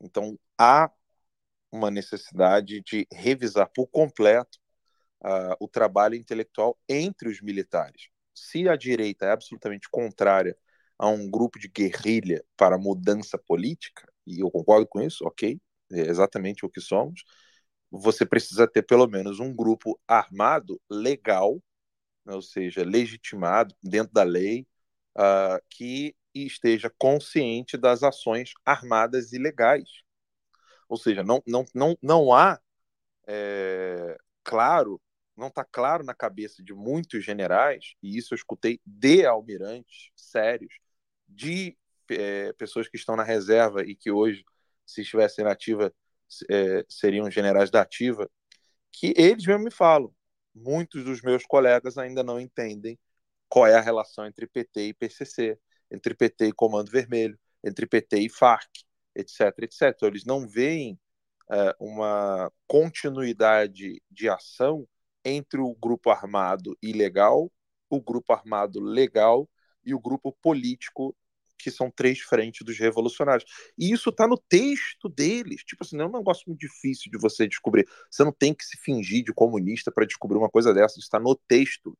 Então, 0.00 0.38
há 0.58 0.90
uma 1.70 1.90
necessidade 1.90 2.82
de 2.82 3.06
revisar 3.12 3.70
por 3.72 3.86
completo 3.86 4.58
uh, 5.24 5.56
o 5.60 5.68
trabalho 5.68 6.14
intelectual 6.14 6.78
entre 6.88 7.28
os 7.28 7.40
militares. 7.40 8.08
Se 8.34 8.68
a 8.68 8.76
direita 8.76 9.26
é 9.26 9.30
absolutamente 9.30 9.88
contrária 9.90 10.56
a 10.98 11.08
um 11.08 11.30
grupo 11.30 11.58
de 11.58 11.68
guerrilha 11.68 12.44
para 12.56 12.78
mudança 12.78 13.38
política, 13.38 14.06
e 14.26 14.40
eu 14.40 14.50
concordo 14.50 14.86
com 14.86 15.00
isso, 15.00 15.24
ok, 15.24 15.60
é 15.92 16.00
exatamente 16.00 16.64
o 16.64 16.70
que 16.70 16.80
somos, 16.80 17.24
você 17.92 18.24
precisa 18.24 18.66
ter 18.66 18.82
pelo 18.82 19.06
menos 19.06 19.38
um 19.38 19.54
grupo 19.54 20.00
armado 20.08 20.80
legal, 20.90 21.62
né, 22.24 22.34
ou 22.34 22.42
seja, 22.42 22.82
legitimado 22.84 23.74
dentro 23.82 24.12
da 24.12 24.22
lei, 24.22 24.66
uh, 25.16 25.62
que 25.68 26.16
esteja 26.34 26.90
consciente 26.96 27.76
das 27.76 28.02
ações 28.02 28.52
armadas 28.64 29.32
ilegais. 29.32 29.90
Ou 30.88 30.96
seja, 30.96 31.22
não, 31.22 31.42
não, 31.46 31.64
não, 31.74 31.96
não 32.02 32.34
há 32.34 32.58
é, 33.26 34.16
claro, 34.42 35.00
não 35.36 35.48
está 35.48 35.64
claro 35.64 36.04
na 36.04 36.14
cabeça 36.14 36.62
de 36.62 36.72
muitos 36.74 37.24
generais, 37.24 37.94
e 38.02 38.16
isso 38.16 38.34
eu 38.34 38.36
escutei 38.36 38.80
de 38.86 39.26
almirantes 39.26 40.10
sérios, 40.16 40.74
de 41.28 41.76
é, 42.10 42.52
pessoas 42.54 42.88
que 42.88 42.96
estão 42.96 43.16
na 43.16 43.22
reserva 43.22 43.82
e 43.82 43.94
que 43.94 44.10
hoje, 44.10 44.44
se 44.86 45.02
estivessem 45.02 45.44
na 45.44 45.52
ativa, 45.52 45.92
é, 46.50 46.84
seriam 46.88 47.30
generais 47.30 47.70
da 47.70 47.82
ativa, 47.82 48.30
que 48.92 49.14
eles 49.16 49.46
mesmo 49.46 49.64
me 49.64 49.70
falam. 49.70 50.14
muitos 50.54 51.04
dos 51.04 51.22
meus 51.22 51.44
colegas 51.46 51.96
ainda 51.98 52.22
não 52.22 52.38
entendem 52.40 52.98
qual 53.48 53.66
é 53.66 53.74
a 53.74 53.80
relação 53.80 54.26
entre 54.26 54.46
PT 54.46 54.88
e 54.88 54.94
PCC, 54.94 55.58
entre 55.90 56.14
PT 56.14 56.48
e 56.48 56.52
Comando 56.52 56.90
Vermelho, 56.90 57.38
entre 57.64 57.86
PT 57.86 58.18
e 58.20 58.28
FARC, 58.28 58.70
etc, 59.14 59.52
etc. 59.62 60.02
Eles 60.02 60.24
não 60.24 60.48
veem 60.48 60.98
é, 61.50 61.74
uma 61.78 62.50
continuidade 62.66 64.02
de 64.10 64.28
ação 64.28 64.88
entre 65.24 65.60
o 65.60 65.74
grupo 65.74 66.10
armado 66.10 66.76
ilegal, 66.82 67.50
o 67.90 68.00
grupo 68.00 68.32
armado 68.32 68.80
legal 68.80 69.48
e 69.84 69.94
o 69.94 70.00
grupo 70.00 70.32
político, 70.42 71.14
que 71.62 71.70
são 71.70 71.90
três 71.90 72.20
frentes 72.20 72.64
dos 72.64 72.78
revolucionários. 72.78 73.44
E 73.78 73.92
isso 73.92 74.10
está 74.10 74.26
no 74.26 74.36
texto 74.36 75.08
deles. 75.08 75.62
Tipo 75.64 75.84
assim, 75.84 75.96
não 75.96 76.06
é 76.06 76.08
um 76.08 76.18
negócio 76.18 76.44
muito 76.46 76.60
difícil 76.60 77.10
de 77.10 77.18
você 77.18 77.46
descobrir. 77.46 77.86
Você 78.10 78.24
não 78.24 78.32
tem 78.32 78.52
que 78.54 78.64
se 78.64 78.76
fingir 78.78 79.24
de 79.24 79.32
comunista 79.32 79.90
para 79.92 80.06
descobrir 80.06 80.38
uma 80.38 80.50
coisa 80.50 80.74
dessa. 80.74 80.98
Isso 80.98 81.06
está 81.06 81.20
no 81.20 81.34
texto, 81.48 81.96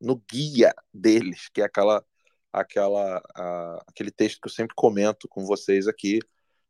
no 0.00 0.22
guia 0.30 0.74
deles, 0.92 1.48
que 1.52 1.62
é 1.62 1.64
aquela, 1.64 2.04
aquela, 2.52 3.22
a, 3.34 3.84
aquele 3.88 4.10
texto 4.10 4.40
que 4.40 4.48
eu 4.48 4.52
sempre 4.52 4.74
comento 4.76 5.26
com 5.28 5.44
vocês 5.44 5.88
aqui, 5.88 6.20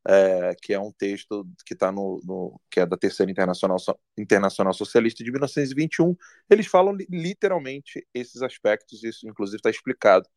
é, 0.07 0.55
que 0.63 0.73
é 0.73 0.81
um 0.81 0.93
texto 0.93 1.47
que 1.67 1.75
está 1.75 1.93
no, 1.93 2.21
no, 2.25 2.61
que 2.71 2.81
é 2.81 2.87
da 2.87 2.97
Terceira 2.97 3.31
Internacional, 3.31 3.79
Internacional 4.17 4.73
Socialista 4.73 5.25
de 5.25 5.31
1921. 5.31 6.17
Eles 6.49 6.67
falam 6.67 6.97
literalmente 7.11 8.07
esses 8.15 8.43
aspectos, 8.43 9.03
isso 9.05 9.29
inclusive 9.29 9.59
está 9.59 9.71
explicado 9.71 10.29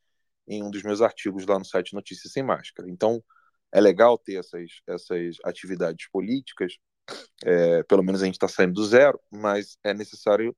em 0.52 0.62
um 0.62 0.70
dos 0.70 0.84
meus 0.84 1.02
artigos 1.02 1.46
lá 1.46 1.58
no 1.58 1.64
site 1.64 1.94
Notícias 1.94 2.34
Sem 2.34 2.44
Máscara. 2.44 2.90
Então, 2.90 3.24
é 3.72 3.80
legal 3.80 4.18
ter 4.18 4.36
essas, 4.36 4.70
essas 4.86 5.38
atividades 5.46 6.10
políticas, 6.10 6.74
é, 7.46 7.84
pelo 7.84 8.04
menos 8.04 8.22
a 8.22 8.26
gente 8.26 8.36
está 8.36 8.50
saindo 8.50 8.74
do 8.74 8.86
zero, 8.86 9.20
mas 9.32 9.78
é 9.82 9.94
necessário 9.94 10.56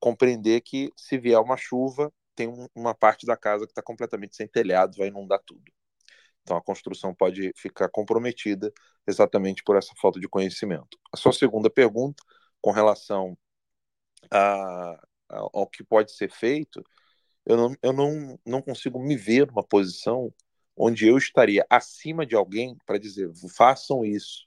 compreender 0.00 0.62
que 0.62 0.90
se 0.96 1.18
vier 1.18 1.38
uma 1.38 1.56
chuva, 1.56 2.10
tem 2.34 2.48
uma 2.74 2.94
parte 2.94 3.26
da 3.26 3.36
casa 3.36 3.66
que 3.66 3.72
está 3.72 3.82
completamente 3.82 4.34
sem 4.36 4.48
telhado, 4.48 4.96
vai 4.96 5.08
inundar 5.08 5.40
tudo. 5.46 5.62
Então 6.42 6.56
a 6.56 6.62
construção 6.62 7.14
pode 7.14 7.52
ficar 7.56 7.90
comprometida 7.90 8.72
exatamente 9.06 9.62
por 9.64 9.76
essa 9.76 9.92
falta 10.00 10.18
de 10.18 10.28
conhecimento. 10.28 10.98
A 11.12 11.16
sua 11.16 11.32
segunda 11.32 11.68
pergunta, 11.68 12.22
com 12.60 12.70
relação 12.70 13.36
a, 14.30 15.06
ao 15.28 15.66
que 15.66 15.84
pode 15.84 16.12
ser 16.12 16.30
feito, 16.30 16.82
eu, 17.46 17.56
não, 17.56 17.76
eu 17.82 17.92
não, 17.92 18.38
não 18.44 18.60
consigo 18.60 19.00
me 19.00 19.16
ver 19.16 19.46
numa 19.46 19.62
posição 19.62 20.32
onde 20.76 21.06
eu 21.06 21.16
estaria 21.16 21.64
acima 21.70 22.26
de 22.26 22.34
alguém 22.34 22.76
para 22.84 22.98
dizer 22.98 23.30
façam 23.56 24.04
isso. 24.04 24.46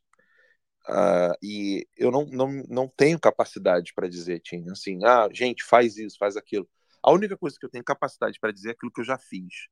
Uh, 0.88 1.34
e 1.42 1.88
eu 1.98 2.12
não, 2.12 2.26
não, 2.26 2.52
não 2.68 2.88
tenho 2.88 3.20
capacidade 3.20 3.94
para 3.94 4.08
dizer, 4.08 4.40
Tim, 4.42 4.66
assim, 4.70 5.04
ah, 5.06 5.30
gente, 5.32 5.64
faz 5.64 5.98
isso, 5.98 6.18
faz 6.18 6.36
aquilo. 6.36 6.68
A 7.02 7.12
única 7.12 7.38
coisa 7.38 7.58
que 7.60 7.66
eu 7.66 7.70
tenho 7.70 7.84
capacidade 7.84 8.40
para 8.40 8.52
dizer 8.52 8.70
é 8.70 8.72
aquilo 8.72 8.92
que 8.92 9.02
eu 9.02 9.06
já 9.06 9.18
fiz, 9.18 9.68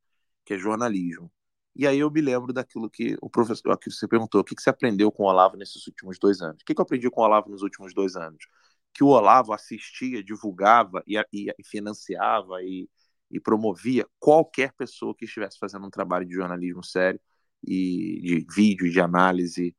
que 0.45 0.53
é 0.53 0.57
jornalismo. 0.57 1.31
E 1.75 1.85
aí 1.85 1.99
eu 1.99 2.09
me 2.09 2.21
lembro 2.21 2.53
daquilo 2.53 2.89
que 2.89 3.15
o 3.21 3.29
professor, 3.29 3.77
que 3.77 3.91
você 3.91 4.07
perguntou, 4.07 4.41
o 4.41 4.43
que, 4.43 4.55
você 4.59 4.69
aprendeu 4.69 5.11
com 5.11 5.23
o 5.23 5.27
Olavo 5.27 5.57
nesses 5.57 5.85
últimos 5.85 6.17
dois 6.17 6.41
anos? 6.41 6.61
O 6.61 6.65
que, 6.65 6.73
que 6.73 6.81
eu 6.81 6.83
aprendi 6.83 7.09
com 7.09 7.21
o 7.21 7.23
Olavo 7.23 7.49
nos 7.49 7.61
últimos 7.61 7.93
dois 7.93 8.15
anos? 8.15 8.47
Que 8.93 9.03
o 9.03 9.07
Olavo 9.07 9.53
assistia, 9.53 10.23
divulgava 10.23 11.03
e, 11.05 11.17
e, 11.31 11.53
e 11.57 11.63
financiava 11.63 12.63
e, 12.63 12.89
e 13.29 13.39
promovia 13.39 14.07
qualquer 14.19 14.73
pessoa 14.73 15.15
que 15.15 15.25
estivesse 15.25 15.57
fazendo 15.59 15.85
um 15.85 15.89
trabalho 15.89 16.25
de 16.25 16.33
jornalismo 16.33 16.83
sério 16.83 17.19
e 17.63 18.21
de 18.21 18.45
vídeo, 18.53 18.89
de 18.89 18.99
análise 18.99 19.75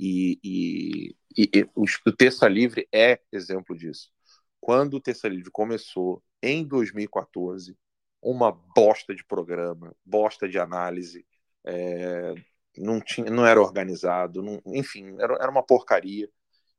e, 0.00 0.40
e, 0.42 1.16
e, 1.36 1.68
o, 1.74 1.84
o 2.06 2.12
Terça 2.16 2.48
Livre 2.48 2.88
é 2.90 3.20
exemplo 3.30 3.76
disso. 3.76 4.10
Quando 4.58 4.94
o 4.94 5.00
Terça 5.00 5.28
Livre 5.28 5.50
começou 5.50 6.22
em 6.42 6.66
2014, 6.66 7.76
uma 8.22 8.50
bosta 8.50 9.14
de 9.14 9.22
programa, 9.22 9.94
bosta 10.02 10.48
de 10.48 10.58
análise, 10.58 11.26
é, 11.64 12.34
não, 12.78 12.98
tinha, 12.98 13.30
não 13.30 13.46
era 13.46 13.60
organizado, 13.60 14.42
não, 14.42 14.60
enfim, 14.66 15.16
era, 15.18 15.34
era 15.34 15.50
uma 15.50 15.62
porcaria. 15.62 16.30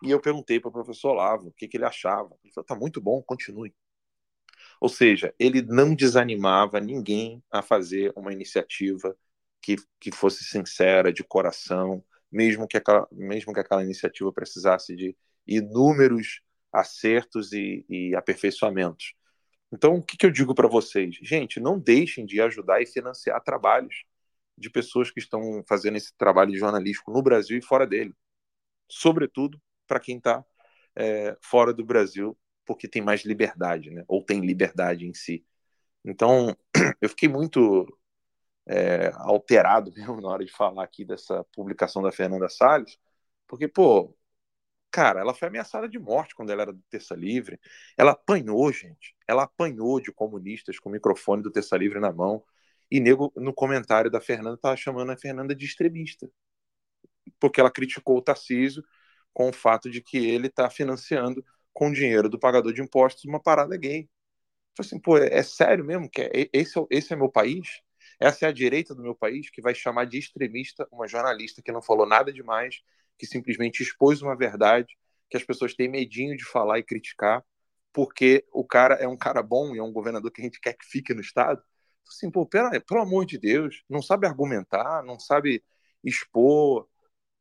E 0.04 0.10
eu 0.10 0.20
perguntei 0.20 0.60
para 0.60 0.70
o 0.70 0.74
professor 0.74 1.12
Olavo 1.12 1.50
o 1.50 1.54
que, 1.54 1.68
que 1.68 1.78
ele 1.78 1.86
achava. 1.86 2.36
Ele 2.44 2.52
falou: 2.52 2.66
tá 2.66 2.76
muito 2.76 3.00
bom, 3.00 3.22
continue. 3.22 3.72
Ou 4.82 4.90
seja, 4.90 5.34
ele 5.40 5.62
não 5.62 5.96
desanimava 5.96 6.80
ninguém 6.82 7.44
a 7.52 7.62
fazer 7.62 8.12
uma 8.16 8.34
iniciativa 8.34 9.16
que, 9.62 9.76
que 10.00 10.12
fosse 10.12 10.44
sincera, 10.44 11.14
de 11.14 11.24
coração, 11.24 12.04
mesmo 12.32 12.68
que 12.68 12.78
aquela, 12.78 13.08
mesmo 13.12 13.54
que 13.54 13.60
aquela 13.60 13.84
iniciativa 13.84 14.34
precisasse 14.34 14.96
de 14.96 15.16
inúmeros 15.46 16.42
acertos 16.74 17.54
e, 17.54 17.86
e 17.88 18.16
aperfeiçoamentos. 18.16 19.14
Então, 19.72 19.98
o 19.98 20.04
que, 20.04 20.18
que 20.18 20.26
eu 20.26 20.32
digo 20.32 20.56
para 20.56 20.68
vocês? 20.68 21.16
Gente, 21.22 21.60
não 21.60 21.80
deixem 21.80 22.26
de 22.26 22.42
ajudar 22.42 22.82
e 22.82 22.88
financiar 22.88 23.42
trabalhos 23.44 24.04
de 24.58 24.70
pessoas 24.70 25.12
que 25.12 25.20
estão 25.20 25.64
fazendo 25.68 25.98
esse 25.98 26.16
trabalho 26.18 26.56
jornalístico 26.58 27.12
no 27.12 27.22
Brasil 27.22 27.58
e 27.58 27.62
fora 27.62 27.86
dele. 27.86 28.14
Sobretudo 28.90 29.62
para 29.88 30.00
quem 30.00 30.18
está 30.18 30.44
é, 30.96 31.38
fora 31.42 31.74
do 31.74 31.86
Brasil, 31.86 32.38
porque 32.66 32.88
tem 32.88 33.02
mais 33.02 33.24
liberdade, 33.26 33.92
né? 33.92 34.04
ou 34.08 34.24
tem 34.24 34.42
liberdade 34.42 35.06
em 35.08 35.14
si. 35.14 35.46
Então, 36.04 36.56
eu 37.02 37.10
fiquei 37.10 37.30
muito 37.30 37.88
é, 38.68 39.12
alterado 39.16 39.92
mesmo 39.96 40.22
na 40.22 40.30
hora 40.30 40.46
de 40.46 40.52
falar 40.52 40.84
aqui 40.84 41.06
dessa 41.06 41.44
publicação 41.56 42.02
da 42.02 42.12
Fernanda 42.12 42.50
Salles, 42.50 42.98
porque, 43.48 43.68
pô, 43.68 44.16
cara, 44.92 45.22
ela 45.22 45.34
foi 45.34 45.48
ameaçada 45.48 45.88
de 45.90 46.00
morte 46.00 46.36
quando 46.36 46.52
ela 46.52 46.64
era 46.64 46.74
do 46.74 46.82
Terça 46.90 47.16
Livre. 47.16 47.60
Ela 47.98 48.12
apanhou, 48.12 48.72
gente. 48.72 49.16
Ela 49.28 49.44
apanhou 49.44 50.00
de 50.02 50.12
comunistas 50.12 50.80
com 50.80 50.90
o 50.90 50.92
microfone 50.92 51.44
do 51.44 51.52
Terça 51.52 51.78
Livre 51.78 52.00
na 52.00 52.12
mão. 52.12 52.44
E 52.90 53.00
nego, 53.00 53.32
no 53.36 53.54
comentário 53.54 54.12
da 54.12 54.22
Fernanda, 54.22 54.56
estava 54.56 54.76
chamando 54.78 55.12
a 55.12 55.18
Fernanda 55.18 55.56
de 55.56 55.66
extremista. 55.66 56.30
Porque 57.40 57.60
ela 57.60 57.72
criticou 57.72 58.18
o 58.18 58.22
Tarcísio 58.22 58.84
com 59.34 59.50
o 59.50 59.54
fato 59.54 59.90
de 59.90 60.02
que 60.02 60.18
ele 60.18 60.48
está 60.48 60.70
financiando 60.70 61.44
com 61.74 61.92
dinheiro 61.92 62.30
do 62.30 62.40
pagador 62.40 62.74
de 62.74 62.82
impostos 62.82 63.26
uma 63.26 63.40
parada 63.42 63.78
gay. 63.78 64.10
Falei 64.76 64.88
assim, 64.88 65.00
pô, 65.00 65.18
é, 65.18 65.28
é 65.34 65.44
sério 65.44 65.86
mesmo 65.86 66.10
que 66.10 66.22
é, 66.22 66.50
esse, 66.54 66.80
é, 66.80 66.84
esse 66.90 67.14
é 67.14 67.16
meu 67.16 67.30
país? 67.30 67.82
Essa 68.20 68.46
é 68.46 68.50
a 68.50 68.52
direita 68.52 68.96
do 68.96 69.02
meu 69.02 69.16
país 69.16 69.50
que 69.50 69.62
vai 69.62 69.74
chamar 69.76 70.06
de 70.06 70.18
extremista 70.18 70.88
uma 70.92 71.08
jornalista 71.08 71.62
que 71.62 71.72
não 71.72 71.82
falou 71.82 72.06
nada 72.06 72.32
demais, 72.32 72.82
que 73.18 73.26
simplesmente 73.26 73.84
expôs 73.84 74.22
uma 74.22 74.36
verdade 74.36 74.98
que 75.30 75.38
as 75.38 75.44
pessoas 75.44 75.74
têm 75.74 75.90
medinho 75.90 76.36
de 76.36 76.44
falar 76.46 76.80
e 76.80 76.84
criticar, 76.84 77.44
porque 77.94 78.46
o 78.52 78.66
cara 78.66 78.96
é 78.96 79.08
um 79.08 79.18
cara 79.18 79.42
bom 79.42 79.76
e 79.76 79.80
é 79.80 79.84
um 79.84 79.92
governador 79.92 80.32
que 80.32 80.42
a 80.42 80.44
gente 80.44 80.60
quer 80.60 80.74
que 80.74 80.86
fique 80.86 81.14
no 81.14 81.22
Estado 81.22 81.64
assim, 82.12 82.30
pô, 82.30 82.46
pera, 82.46 82.80
pelo 82.82 83.02
amor 83.02 83.26
de 83.26 83.38
Deus, 83.38 83.84
não 83.90 84.02
sabe 84.02 84.28
argumentar, 84.28 85.04
não 85.04 85.20
sabe 85.20 85.64
expor. 86.04 86.88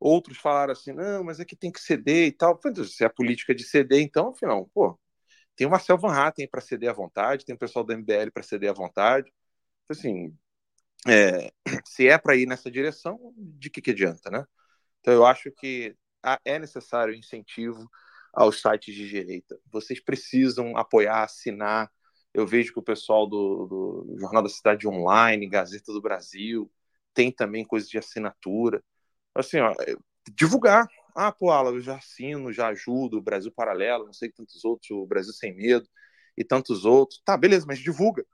Outros 0.01 0.39
falaram 0.39 0.73
assim, 0.73 0.93
não, 0.93 1.25
mas 1.25 1.41
é 1.41 1.45
que 1.45 1.57
tem 1.57 1.71
que 1.71 1.81
ceder 1.81 2.29
e 2.29 2.33
tal. 2.33 2.59
Se 2.87 3.05
é 3.05 3.07
a 3.07 3.11
política 3.11 3.55
de 3.55 3.65
ceder, 3.65 4.01
então, 4.01 4.31
afinal, 4.31 4.69
pô, 4.75 4.99
tem 5.57 5.67
o 5.67 5.71
Marcel 5.71 5.99
Van 5.99 6.13
Hatten 6.13 6.49
para 6.49 6.61
ceder 6.61 6.91
à 6.91 6.93
vontade, 6.95 7.45
tem 7.45 7.55
o 7.55 7.59
pessoal 7.59 7.85
do 7.85 7.93
MBL 7.93 8.31
para 8.33 8.43
ceder 8.43 8.71
à 8.71 8.73
vontade. 8.73 9.33
Assim, 9.89 10.37
é, 11.09 11.53
se 11.87 12.09
é 12.09 12.19
para 12.19 12.37
ir 12.37 12.47
nessa 12.47 12.71
direção, 12.71 13.35
de 13.37 13.71
que, 13.71 13.83
que 13.83 13.91
adianta, 13.91 14.31
né? 14.31 14.45
Então, 15.01 15.15
eu 15.15 15.27
acho 15.27 15.51
que 15.53 15.97
é 16.45 16.59
necessário 16.59 17.15
incentivo 17.15 17.89
aos 18.33 18.61
sites 18.61 18.95
de 18.95 19.09
direita. 19.09 19.59
Vocês 19.71 20.03
precisam 20.03 20.77
apoiar, 20.77 21.25
assinar, 21.25 21.91
eu 22.33 22.47
vejo 22.47 22.73
que 22.73 22.79
o 22.79 22.83
pessoal 22.83 23.27
do, 23.27 23.67
do 24.07 24.17
Jornal 24.19 24.43
da 24.43 24.49
Cidade 24.49 24.87
Online, 24.87 25.49
Gazeta 25.49 25.93
do 25.93 26.01
Brasil, 26.01 26.71
tem 27.13 27.33
também 27.33 27.65
coisas 27.65 27.89
de 27.89 27.99
assinatura. 27.99 28.83
Assim, 29.35 29.59
ó, 29.61 29.73
é, 29.81 29.95
divulgar. 30.37 30.89
Ah, 31.15 31.33
pô, 31.33 31.51
Ala, 31.51 31.71
eu 31.71 31.81
já 31.81 31.97
assino, 31.97 32.53
já 32.53 32.69
ajudo, 32.69 33.21
Brasil 33.21 33.53
Paralelo, 33.53 34.07
não 34.07 34.13
sei 34.13 34.31
tantos 34.31 34.65
outros, 34.65 34.91
o 34.91 35.07
Brasil 35.07 35.33
Sem 35.33 35.55
Medo 35.57 35.89
e 36.37 36.45
tantos 36.45 36.85
outros. 36.85 37.21
Tá, 37.25 37.37
beleza, 37.37 37.67
mas 37.67 37.79
divulga. 37.79 38.25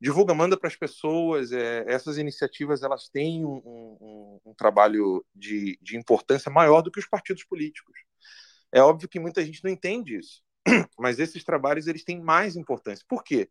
Divulga, 0.00 0.34
manda 0.34 0.58
para 0.58 0.68
as 0.68 0.76
pessoas. 0.76 1.52
É, 1.52 1.84
essas 1.88 2.18
iniciativas 2.18 2.82
elas 2.82 3.08
têm 3.08 3.44
um, 3.44 3.56
um, 3.66 4.40
um 4.46 4.54
trabalho 4.54 5.24
de, 5.34 5.78
de 5.82 5.96
importância 5.96 6.50
maior 6.50 6.82
do 6.82 6.90
que 6.90 7.00
os 7.00 7.08
partidos 7.08 7.44
políticos. 7.44 7.96
É 8.72 8.80
óbvio 8.82 9.08
que 9.08 9.20
muita 9.20 9.44
gente 9.44 9.62
não 9.64 9.70
entende 9.70 10.18
isso. 10.18 10.42
Mas 10.98 11.18
esses 11.18 11.44
trabalhos 11.44 11.86
eles 11.86 12.04
têm 12.04 12.20
mais 12.20 12.56
importância. 12.56 13.04
Por 13.08 13.22
quê? 13.24 13.48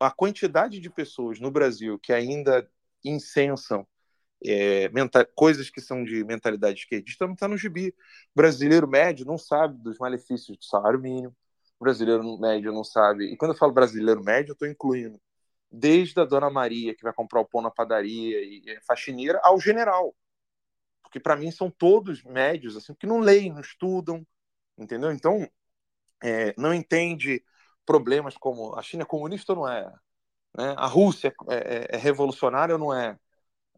A 0.00 0.10
quantidade 0.10 0.80
de 0.80 0.90
pessoas 0.90 1.40
no 1.40 1.50
Brasil 1.50 1.98
que 1.98 2.12
ainda 2.12 2.68
incensam 3.04 3.86
é, 4.44 4.90
coisas 5.34 5.70
que 5.70 5.80
são 5.80 6.04
de 6.04 6.24
mentalidade 6.24 6.80
esquerdista 6.80 7.26
não 7.26 7.34
está 7.34 7.48
no 7.48 7.56
gibi. 7.56 7.88
O 8.34 8.36
brasileiro 8.36 8.88
médio 8.88 9.26
não 9.26 9.38
sabe 9.38 9.78
dos 9.82 9.98
malefícios 9.98 10.56
do 10.58 10.64
salário 10.64 11.00
mínimo. 11.00 11.34
O 11.78 11.84
brasileiro 11.84 12.38
médio 12.38 12.72
não 12.72 12.84
sabe. 12.84 13.26
E 13.26 13.36
quando 13.36 13.52
eu 13.52 13.58
falo 13.58 13.72
brasileiro 13.72 14.22
médio, 14.22 14.50
eu 14.50 14.54
estou 14.54 14.68
incluindo 14.68 15.20
desde 15.70 16.20
a 16.20 16.24
dona 16.24 16.50
Maria, 16.50 16.94
que 16.94 17.02
vai 17.02 17.12
comprar 17.12 17.40
o 17.40 17.46
pão 17.46 17.62
na 17.62 17.70
padaria 17.70 18.40
e 18.42 18.62
é 18.68 18.80
faxineira, 18.82 19.40
ao 19.42 19.58
general. 19.58 20.14
Porque 21.02 21.18
para 21.18 21.36
mim 21.36 21.50
são 21.50 21.70
todos 21.70 22.22
médios, 22.24 22.76
assim, 22.76 22.94
que 22.94 23.06
não 23.06 23.20
leem, 23.20 23.52
não 23.52 23.60
estudam, 23.60 24.26
entendeu? 24.78 25.10
Então, 25.12 25.48
é, 26.22 26.54
não 26.58 26.74
entende 26.74 27.44
problemas 27.86 28.36
como 28.36 28.74
a 28.76 28.82
China 28.82 29.02
é 29.02 29.06
comunista 29.06 29.52
ou 29.52 29.60
não 29.60 29.68
é? 29.68 29.84
Né? 30.56 30.74
A 30.76 30.86
Rússia 30.86 31.34
é, 31.50 31.54
é, 31.54 31.96
é 31.96 31.96
revolucionária 31.96 32.74
ou 32.74 32.78
não 32.78 32.94
é? 32.94 33.18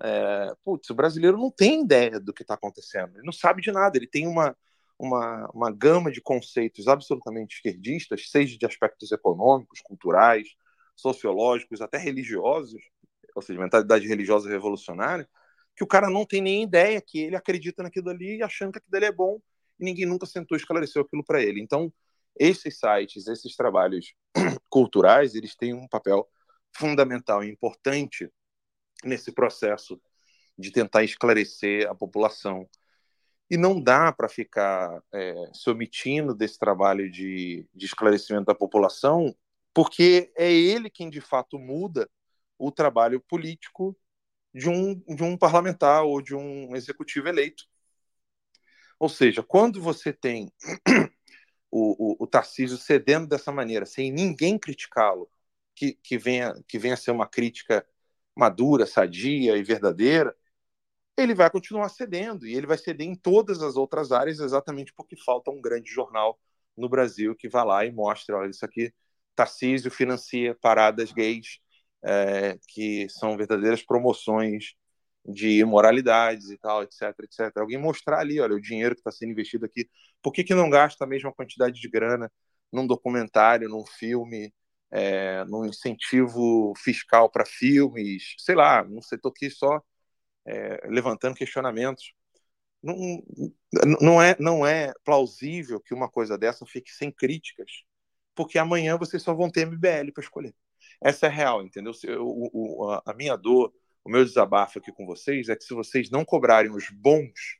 É? 0.03 0.55
Putz, 0.65 0.91
o 0.91 0.95
brasileiro 0.95 1.37
não 1.37 1.51
tem 1.51 1.83
ideia 1.83 2.19
do 2.19 2.33
que 2.33 2.43
está 2.43 2.55
acontecendo, 2.55 3.17
ele 3.17 3.25
não 3.25 3.33
sabe 3.33 3.63
de 3.63 3.71
nada, 3.73 3.97
ele 3.97 4.07
tem 4.07 4.27
uma, 4.27 4.57
uma, 4.99 5.51
uma 5.53 5.71
gama 5.71 6.11
de 6.11 6.21
conceitos 6.21 6.89
absolutamente 6.89 7.57
esquerdistas, 7.57 8.29
seja 8.31 8.59
de 8.59 8.67
aspectos 8.67 9.13
econômicos, 9.13 9.81
culturais, 9.83 10.49
sociológicos, 10.97 11.81
até 11.81 11.99
religiosos, 11.99 12.81
ou 13.35 13.43
seja, 13.43 13.61
mentalidade 13.61 14.07
religiosa 14.07 14.49
revolucionária, 14.49 15.29
que 15.77 15.83
o 15.83 15.87
cara 15.87 16.09
não 16.09 16.25
tem 16.25 16.41
nem 16.41 16.63
ideia 16.63 17.01
que 17.01 17.19
ele 17.19 17.37
acredita 17.37 17.83
naquilo 17.83 18.11
ali 18.11 18.43
achando 18.43 18.73
que 18.73 18.79
aquilo 18.79 18.97
ali 18.97 19.07
é 19.07 19.13
bom 19.13 19.41
e 19.79 19.85
ninguém 19.85 20.07
nunca 20.07 20.27
sentou 20.27 20.57
e 20.57 20.61
esclareceu 20.61 21.03
aquilo 21.03 21.25
para 21.25 21.43
ele. 21.43 21.61
Então, 21.61 21.93
esses 22.39 22.79
sites, 22.79 23.27
esses 23.27 23.57
trabalhos 23.57 24.15
culturais, 24.71 25.35
eles 25.35 25.57
têm 25.57 25.75
um 25.75 25.89
papel 25.89 26.29
fundamental 26.77 27.43
e 27.43 27.51
importante 27.51 28.31
nesse 29.05 29.33
processo 29.33 30.01
de 30.59 30.71
tentar 30.71 31.05
esclarecer 31.05 31.89
a 31.89 31.95
população. 31.95 32.69
E 33.51 33.57
não 33.57 33.81
dá 33.81 34.13
para 34.13 34.29
ficar 34.29 35.03
é, 35.13 35.35
se 35.53 35.69
omitindo 35.69 36.35
desse 36.35 36.59
trabalho 36.59 37.11
de, 37.11 37.69
de 37.75 37.87
esclarecimento 37.87 38.47
da 38.47 38.55
população, 38.55 39.35
porque 39.73 40.33
é 40.37 40.51
ele 40.51 40.89
quem 40.89 41.11
de 41.11 41.21
fato 41.21 41.59
muda 41.59 42.09
o 42.59 42.71
trabalho 42.71 43.21
político 43.21 43.97
de 44.55 44.69
um, 44.69 44.95
de 44.95 45.23
um 45.23 45.37
parlamentar 45.37 46.05
ou 46.05 46.23
de 46.23 46.35
um 46.35 46.75
executivo 46.77 47.29
eleito. 47.29 47.65
Ou 48.99 49.09
seja, 49.09 49.43
quando 49.43 49.83
você 49.83 50.13
tem 50.13 50.53
o, 51.71 52.23
o, 52.23 52.25
o 52.25 52.27
Tarcísio 52.27 52.79
cedendo 52.79 53.27
dessa 53.27 53.53
maneira, 53.53 53.85
sem 53.85 54.13
ninguém 54.13 54.59
criticá-lo, 54.59 55.29
que, 55.75 55.95
que, 55.95 56.17
venha, 56.17 56.55
que 56.69 56.79
venha 56.79 56.95
a 56.95 56.97
ser 56.97 57.11
uma 57.11 57.27
crítica 57.27 57.87
madura, 58.37 58.87
sadia 58.87 59.57
e 59.57 59.63
verdadeira, 59.63 60.35
ele 61.17 61.35
vai 61.35 61.51
continuar 61.51 61.89
cedendo 61.89 62.47
e 62.47 62.55
ele 62.55 62.67
vai 62.67 62.79
ceder 62.79 63.07
em 63.07 63.15
todas 63.15 63.63
as 63.63 63.77
outras 63.77 64.13
áreas 64.13 64.41
exatamente 64.41 64.93
porque 64.95 65.17
falta 65.17 65.51
um 65.51 65.61
grande 65.61 65.91
jornal 65.91 66.39
no 66.77 66.89
Brasil 66.89 67.37
que 67.37 67.49
vá 67.49 67.63
lá 67.65 67.85
e 67.85 67.93
mostre, 67.93 68.35
olha, 68.35 68.51
isso 68.51 68.65
aqui, 68.65 68.93
Tarcísio 69.35 69.91
financia 69.91 70.57
paradas 70.61 71.13
gays 71.13 71.61
é, 72.05 72.59
que 72.69 73.09
são 73.11 73.37
verdadeiras 73.37 73.83
promoções 73.83 74.75
de 75.27 75.61
imoralidades 75.61 76.51
e 76.51 76.59
tal, 76.59 76.83
etc, 76.83 77.03
etc. 77.23 77.53
Alguém 77.59 77.79
mostrar 77.79 78.19
ali, 78.21 78.41
olha, 78.41 78.55
o 78.55 78.61
dinheiro 78.61 78.95
que 78.95 79.01
está 79.01 79.11
sendo 79.11 79.33
investido 79.33 79.65
aqui, 79.65 79.89
por 80.23 80.33
que, 80.33 80.45
que 80.45 80.55
não 80.55 80.69
gasta 80.69 81.05
a 81.05 81.07
mesma 81.07 81.33
quantidade 81.33 81.81
de 81.81 81.89
grana 81.89 82.31
num 82.73 82.87
documentário, 82.87 83.69
num 83.69 83.87
filme, 83.87 84.53
é, 84.95 85.45
num 85.47 85.67
incentivo 85.67 86.73
fiscal 86.77 87.29
para 87.29 87.45
filmes, 87.45 88.37
sei 88.39 88.55
lá, 88.55 88.85
não 88.85 89.03
sei, 89.03 89.17
estou 89.17 89.33
aqui 89.33 89.51
só 89.51 89.83
é, 90.47 90.87
levantando 90.89 91.35
questionamentos. 91.35 92.15
Não, 92.83 92.95
não, 94.01 94.23
é, 94.23 94.37
não 94.39 94.67
é 94.67 94.93
plausível 95.05 95.81
que 95.81 95.95
uma 95.95 96.09
coisa 96.09 96.39
dessa 96.39 96.65
fique 96.67 96.93
sem 96.93 97.11
críticas, 97.11 97.71
porque 98.35 98.59
amanhã 98.59 98.97
vocês 98.97 99.23
só 99.23 99.35
vão 99.35 99.51
ter 99.51 99.67
MBL 99.67 100.13
para 100.15 100.23
escolher. 100.23 100.55
Essa 101.03 101.27
é 101.27 101.31
real, 101.31 101.63
entendeu? 101.63 101.93
A 103.07 103.15
minha 103.15 103.37
dor, 103.37 103.73
o 104.05 104.11
meu 104.11 104.25
desabafo 104.25 104.79
aqui 104.79 104.93
com 104.93 105.07
vocês 105.07 105.49
é 105.49 105.57
que 105.57 105.65
se 105.65 105.75
vocês 105.75 106.11
não 106.11 106.25
cobrarem 106.25 106.71
os 106.71 106.89
bons, 106.91 107.59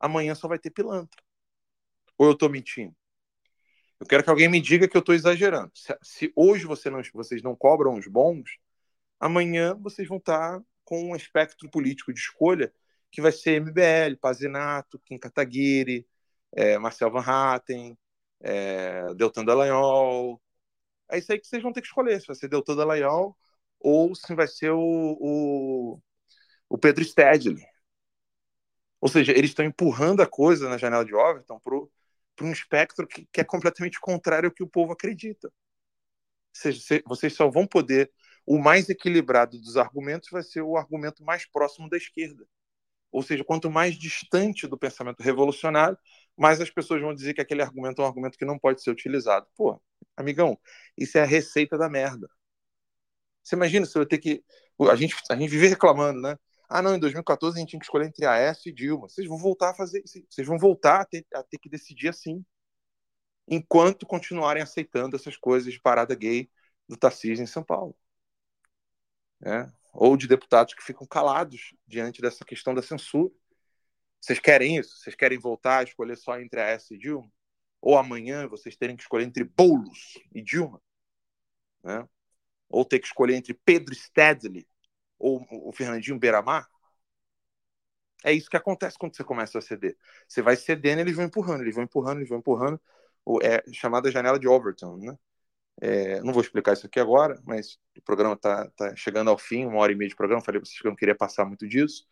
amanhã 0.00 0.34
só 0.34 0.48
vai 0.48 0.58
ter 0.58 0.70
pilantra. 0.70 1.20
Ou 2.16 2.28
eu 2.28 2.32
estou 2.32 2.48
mentindo? 2.48 2.94
Eu 4.02 4.06
quero 4.06 4.24
que 4.24 4.30
alguém 4.30 4.48
me 4.48 4.60
diga 4.60 4.88
que 4.88 4.96
eu 4.96 5.00
estou 5.00 5.14
exagerando. 5.14 5.70
Se, 5.72 5.96
se, 6.02 6.32
hoje 6.34 6.66
você 6.66 6.90
não, 6.90 7.00
vocês 7.14 7.40
não 7.40 7.54
cobram 7.54 7.94
os 7.94 8.08
bons, 8.08 8.58
amanhã 9.20 9.76
vocês 9.76 10.08
vão 10.08 10.18
estar 10.18 10.58
tá 10.58 10.64
com 10.84 11.12
um 11.12 11.16
espectro 11.16 11.70
político 11.70 12.12
de 12.12 12.18
escolha 12.18 12.72
que 13.12 13.22
vai 13.22 13.30
ser 13.30 13.60
MBL, 13.60 14.16
Pazinato, 14.20 14.98
Kim 15.04 15.18
Kataguiri, 15.18 16.04
é, 16.52 16.78
Marcel 16.78 17.12
Van 17.12 17.22
Hatten, 17.24 17.96
é, 18.40 19.14
Deltan 19.14 19.44
Dallagnol, 19.44 20.42
é 21.08 21.18
isso 21.18 21.30
aí 21.30 21.38
que 21.38 21.46
vocês 21.46 21.62
vão 21.62 21.72
ter 21.72 21.80
que 21.80 21.86
escolher, 21.86 22.20
se 22.20 22.26
vai 22.26 22.34
ser 22.34 22.48
Deltan 22.48 22.74
Dallagnol 22.74 23.36
ou 23.78 24.16
se 24.16 24.34
vai 24.34 24.48
ser 24.48 24.70
o, 24.70 24.80
o, 24.80 26.00
o 26.68 26.76
Pedro 26.76 27.04
Stedley. 27.04 27.64
Ou 29.00 29.08
seja, 29.08 29.30
eles 29.30 29.50
estão 29.50 29.64
empurrando 29.64 30.22
a 30.22 30.26
coisa 30.26 30.68
na 30.68 30.76
janela 30.76 31.04
de 31.04 31.14
Overton 31.14 31.60
para 32.42 32.48
um 32.48 32.52
espectro 32.52 33.06
que, 33.06 33.24
que, 33.32 33.40
é 33.40 33.44
completamente 33.44 34.00
contrário 34.00 34.48
ao 34.48 34.54
que 34.54 34.64
o 34.64 34.68
povo 34.68 34.92
acredita. 34.92 35.50
Seja, 36.52 37.02
vocês 37.06 37.34
só 37.34 37.48
vão 37.48 37.66
poder. 37.66 38.10
O 38.44 38.58
mais 38.58 38.88
equilibrado 38.88 39.58
dos 39.60 39.76
argumentos 39.76 40.28
vai 40.30 40.42
ser 40.42 40.62
o 40.62 40.76
argumento 40.76 41.24
mais 41.24 41.46
próximo 41.46 41.88
da 41.88 41.96
esquerda. 41.96 42.44
Ou 43.12 43.22
seja, 43.22 43.44
quanto 43.44 43.70
mais 43.70 43.94
distante 43.96 44.66
do 44.66 44.76
pensamento 44.76 45.22
revolucionário, 45.22 45.96
mais 46.36 46.60
as 46.60 46.70
pessoas 46.70 47.00
vão 47.00 47.14
dizer 47.14 47.34
que 47.34 47.40
aquele 47.40 47.62
argumento 47.62 48.02
é 48.02 48.04
um 48.04 48.08
argumento 48.08 48.36
que 48.36 48.44
não 48.44 48.58
pode 48.58 48.82
ser 48.82 48.90
utilizado. 48.90 49.46
Pô, 49.54 49.80
Amigão, 50.16 50.58
isso 50.98 51.18
é 51.18 51.22
a 51.22 51.26
receita 51.26 51.78
da 51.78 51.88
merda. 51.88 52.28
Você 53.42 53.54
imagina 53.54 53.86
se 53.86 53.96
eu 53.96 54.06
ter 54.06 54.18
que. 54.18 54.44
A 54.80 54.96
gente, 54.96 55.14
a 55.30 55.36
gente 55.36 55.50
vive 55.50 55.68
reclamando, 55.68 56.20
né? 56.20 56.36
Ah, 56.72 56.82
não, 56.82 56.94
em 56.94 56.98
2014 56.98 57.56
a 57.56 57.60
gente 57.60 57.70
tinha 57.70 57.80
que 57.80 57.86
escolher 57.86 58.06
entre 58.06 58.24
Aécio 58.26 58.70
e 58.70 58.72
Dilma. 58.72 59.08
Vocês 59.08 59.28
vão 59.28 59.38
voltar 59.38 59.70
a 59.70 59.74
fazer 59.74 60.02
isso. 60.04 60.24
Vocês 60.30 60.46
vão 60.46 60.58
voltar 60.58 61.00
a 61.02 61.04
ter, 61.04 61.26
a 61.34 61.42
ter 61.42 61.58
que 61.58 61.68
decidir 61.68 62.08
assim. 62.08 62.44
Enquanto 63.46 64.06
continuarem 64.06 64.62
aceitando 64.62 65.16
essas 65.16 65.36
coisas 65.36 65.72
de 65.72 65.80
parada 65.80 66.14
gay 66.14 66.50
do 66.88 66.96
Tarcísio 66.96 67.42
em 67.42 67.46
São 67.46 67.62
Paulo. 67.62 67.96
É? 69.44 69.70
Ou 69.92 70.16
de 70.16 70.26
deputados 70.26 70.74
que 70.74 70.82
ficam 70.82 71.06
calados 71.06 71.74
diante 71.86 72.22
dessa 72.22 72.44
questão 72.44 72.74
da 72.74 72.82
censura. 72.82 73.32
Vocês 74.20 74.38
querem 74.38 74.78
isso? 74.78 74.96
Vocês 74.98 75.14
querem 75.14 75.38
voltar 75.38 75.80
a 75.80 75.82
escolher 75.82 76.16
só 76.16 76.40
entre 76.40 76.60
Aécio 76.60 76.94
e 76.94 76.98
Dilma? 76.98 77.30
ou 77.82 77.98
amanhã 77.98 78.46
vocês 78.46 78.76
terem 78.76 78.96
que 78.96 79.02
escolher 79.02 79.24
entre 79.24 79.42
Boulos 79.42 80.14
e 80.32 80.40
Dilma, 80.40 80.80
né? 81.82 82.08
ou 82.68 82.84
ter 82.84 83.00
que 83.00 83.08
escolher 83.08 83.34
entre 83.34 83.52
Pedro 83.52 83.92
Stedley 83.92 84.66
ou 85.22 85.46
o 85.50 85.72
Fernandinho 85.72 86.18
Beiramar, 86.18 86.68
é 88.24 88.32
isso 88.32 88.48
que 88.50 88.56
acontece 88.56 88.96
quando 88.98 89.16
você 89.16 89.24
começa 89.24 89.58
a 89.58 89.62
ceder. 89.62 89.96
Você 90.28 90.42
vai 90.42 90.56
cedendo, 90.56 91.00
eles 91.00 91.16
vão 91.16 91.24
empurrando, 91.24 91.62
eles 91.62 91.74
vão 91.74 91.84
empurrando, 91.84 92.18
eles 92.18 92.28
vão 92.28 92.38
empurrando. 92.38 92.80
É 93.42 93.62
chamada 93.72 94.10
janela 94.10 94.38
de 94.38 94.48
Overton, 94.48 94.96
né? 94.96 95.18
É, 95.80 96.20
não 96.22 96.32
vou 96.32 96.42
explicar 96.42 96.74
isso 96.74 96.86
aqui 96.86 97.00
agora, 97.00 97.40
mas 97.44 97.78
o 97.96 98.02
programa 98.02 98.34
está 98.34 98.68
tá 98.70 98.94
chegando 98.96 99.30
ao 99.30 99.38
fim, 99.38 99.66
uma 99.66 99.78
hora 99.78 99.92
e 99.92 99.96
meia 99.96 100.08
de 100.08 100.16
programa. 100.16 100.42
Falei 100.42 100.60
para 100.60 100.68
vocês 100.68 100.80
que 100.80 100.86
eu 100.86 100.90
não 100.90 100.96
queria 100.96 101.14
passar 101.14 101.44
muito 101.44 101.66
disso. 101.68 102.06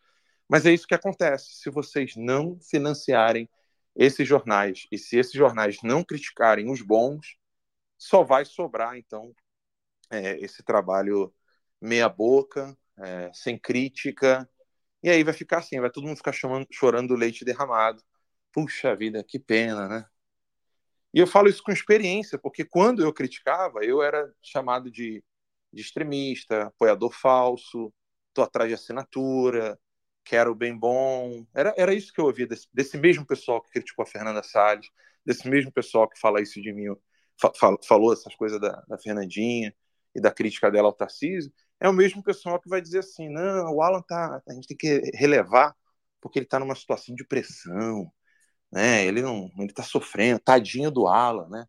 Mas 0.49 0.65
é 0.65 0.73
isso 0.73 0.87
que 0.87 0.95
acontece. 0.95 1.53
Se 1.55 1.69
vocês 1.69 2.15
não 2.15 2.59
financiarem 2.59 3.49
esses 3.95 4.27
jornais, 4.27 4.87
e 4.91 4.97
se 4.97 5.17
esses 5.17 5.33
jornais 5.33 5.79
não 5.83 6.03
criticarem 6.03 6.69
os 6.71 6.81
bons, 6.81 7.37
só 7.97 8.23
vai 8.23 8.45
sobrar, 8.45 8.97
então, 8.97 9.33
é, 10.09 10.37
esse 10.43 10.63
trabalho 10.63 11.33
meia-boca, 11.81 12.77
é, 12.99 13.31
sem 13.33 13.57
crítica, 13.57 14.49
e 15.03 15.09
aí 15.09 15.23
vai 15.23 15.33
ficar 15.33 15.59
assim, 15.59 15.79
vai 15.79 15.89
todo 15.89 16.05
mundo 16.07 16.17
ficar 16.17 16.31
chamando, 16.33 16.67
chorando 16.71 17.15
leite 17.15 17.45
derramado. 17.45 18.01
Puxa 18.51 18.95
vida, 18.95 19.23
que 19.23 19.39
pena, 19.39 19.87
né? 19.87 20.05
E 21.13 21.19
eu 21.19 21.27
falo 21.27 21.49
isso 21.49 21.63
com 21.63 21.71
experiência, 21.71 22.37
porque 22.39 22.63
quando 22.63 23.01
eu 23.03 23.13
criticava, 23.13 23.83
eu 23.83 24.01
era 24.01 24.31
chamado 24.41 24.89
de, 24.89 25.23
de 25.73 25.81
extremista, 25.81 26.63
apoiador 26.67 27.11
falso, 27.11 27.93
tô 28.33 28.41
atrás 28.41 28.69
de 28.69 28.75
assinatura, 28.75 29.77
quero 30.23 30.55
bem 30.55 30.77
bom. 30.77 31.45
Era, 31.53 31.73
era 31.77 31.93
isso 31.93 32.13
que 32.13 32.21
eu 32.21 32.25
ouvia 32.25 32.47
desse, 32.47 32.67
desse 32.73 32.97
mesmo 32.97 33.25
pessoal 33.25 33.61
que 33.61 33.71
criticou 33.71 34.03
a 34.03 34.05
Fernanda 34.05 34.43
Salles, 34.43 34.87
desse 35.25 35.49
mesmo 35.49 35.71
pessoal 35.71 36.07
que 36.09 36.19
fala 36.19 36.41
isso 36.41 36.61
de 36.61 36.71
mim, 36.71 36.95
fa, 37.39 37.51
falou 37.85 38.13
essas 38.13 38.35
coisas 38.35 38.59
da, 38.59 38.81
da, 38.87 38.97
Fernandinha 38.97 39.75
e 40.15 40.21
da 40.21 40.31
crítica 40.31 40.71
dela 40.71 40.87
ao 40.87 40.93
Tarcísio. 40.93 41.51
É 41.81 41.89
o 41.89 41.93
mesmo 41.93 42.23
pessoal 42.23 42.59
que 42.61 42.69
vai 42.69 42.81
dizer 42.81 42.99
assim: 42.99 43.29
não, 43.29 43.73
o 43.75 43.81
Alan 43.81 44.01
tá. 44.03 44.41
A 44.47 44.53
gente 44.53 44.67
tem 44.67 44.77
que 44.77 45.01
relevar 45.15 45.75
porque 46.21 46.39
ele 46.39 46.45
está 46.45 46.59
numa 46.59 46.75
situação 46.75 47.15
de 47.15 47.25
pressão, 47.25 48.11
né? 48.71 49.05
Ele 49.05 49.21
não, 49.21 49.49
ele 49.57 49.71
está 49.71 49.83
sofrendo, 49.83 50.39
tadinho 50.39 50.91
do 50.91 51.07
Alan, 51.07 51.49
né? 51.49 51.65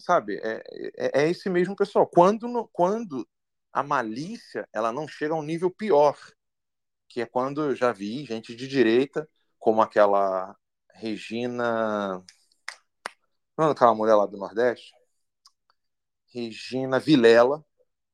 Sabe? 0.00 0.38
É, 0.42 0.62
é, 0.98 1.22
é 1.22 1.30
esse 1.30 1.48
mesmo 1.48 1.76
pessoal. 1.76 2.06
Quando, 2.06 2.68
quando 2.72 3.26
a 3.72 3.82
malícia 3.82 4.68
ela 4.72 4.92
não 4.92 5.06
chega 5.08 5.34
a 5.34 5.38
um 5.38 5.42
nível 5.42 5.70
pior, 5.70 6.18
que 7.08 7.20
é 7.22 7.26
quando 7.26 7.62
eu 7.62 7.76
já 7.76 7.92
vi 7.92 8.24
gente 8.24 8.54
de 8.56 8.66
direita, 8.68 9.28
como 9.58 9.82
aquela 9.82 10.56
Regina. 10.94 12.24
Não 13.56 13.68
é 13.68 13.70
aquela 13.72 13.94
mulher 13.94 14.14
lá 14.14 14.26
do 14.26 14.36
Nordeste? 14.36 14.92
Regina 16.32 16.98
Vilela, 17.00 17.64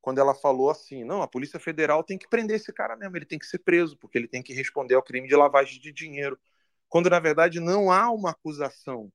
quando 0.03 0.19
ela 0.19 0.35
falou 0.35 0.69
assim: 0.69 1.05
não, 1.05 1.23
a 1.23 1.29
Polícia 1.29 1.61
Federal 1.61 2.03
tem 2.03 2.19
que 2.19 2.29
prender 2.29 2.57
esse 2.57 2.73
cara 2.73 2.97
mesmo, 2.97 3.17
ele 3.17 3.25
tem 3.25 3.39
que 3.39 3.47
ser 3.47 3.61
preso, 3.61 3.97
porque 3.97 4.19
ele 4.19 4.29
tem 4.29 4.43
que 4.43 4.53
responder 4.53 4.97
ao 4.97 5.03
crime 5.03 5.29
de 5.29 5.37
lavagem 5.37 5.81
de 5.81 5.93
dinheiro. 5.93 6.39
Quando, 6.89 7.09
na 7.09 7.21
verdade, 7.21 7.61
não 7.61 7.91
há 7.91 8.11
uma 8.11 8.31
acusação 8.31 9.11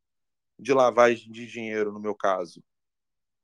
de 0.57 0.73
lavagem 0.73 1.31
de 1.31 1.45
dinheiro, 1.45 1.91
no 1.91 1.99
meu 1.99 2.15
caso. 2.15 2.63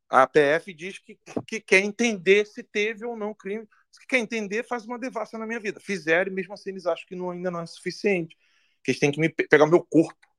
A 0.09 0.25
PF 0.25 0.73
diz 0.73 0.99
que, 0.99 1.19
que 1.45 1.59
quer 1.59 1.81
entender 1.81 2.45
se 2.47 2.63
teve 2.63 3.05
ou 3.05 3.15
não 3.15 3.33
crime. 3.33 3.67
Se 3.91 4.05
quer 4.07 4.19
entender, 4.19 4.63
faz 4.63 4.85
uma 4.85 4.97
devassa 4.97 5.37
na 5.37 5.45
minha 5.45 5.59
vida. 5.59 5.79
Fizeram 5.79 6.31
e 6.31 6.35
mesmo 6.35 6.53
assim 6.53 6.71
eles 6.71 6.85
acham 6.85 7.05
que 7.07 7.15
não, 7.15 7.31
ainda 7.31 7.51
não 7.51 7.61
é 7.61 7.65
suficiente. 7.65 8.37
Que 8.83 8.91
eles 8.91 8.99
têm 8.99 9.11
que 9.11 9.19
me 9.19 9.29
pegar 9.29 9.65
o 9.65 9.69
meu 9.69 9.83
corpo 9.83 10.32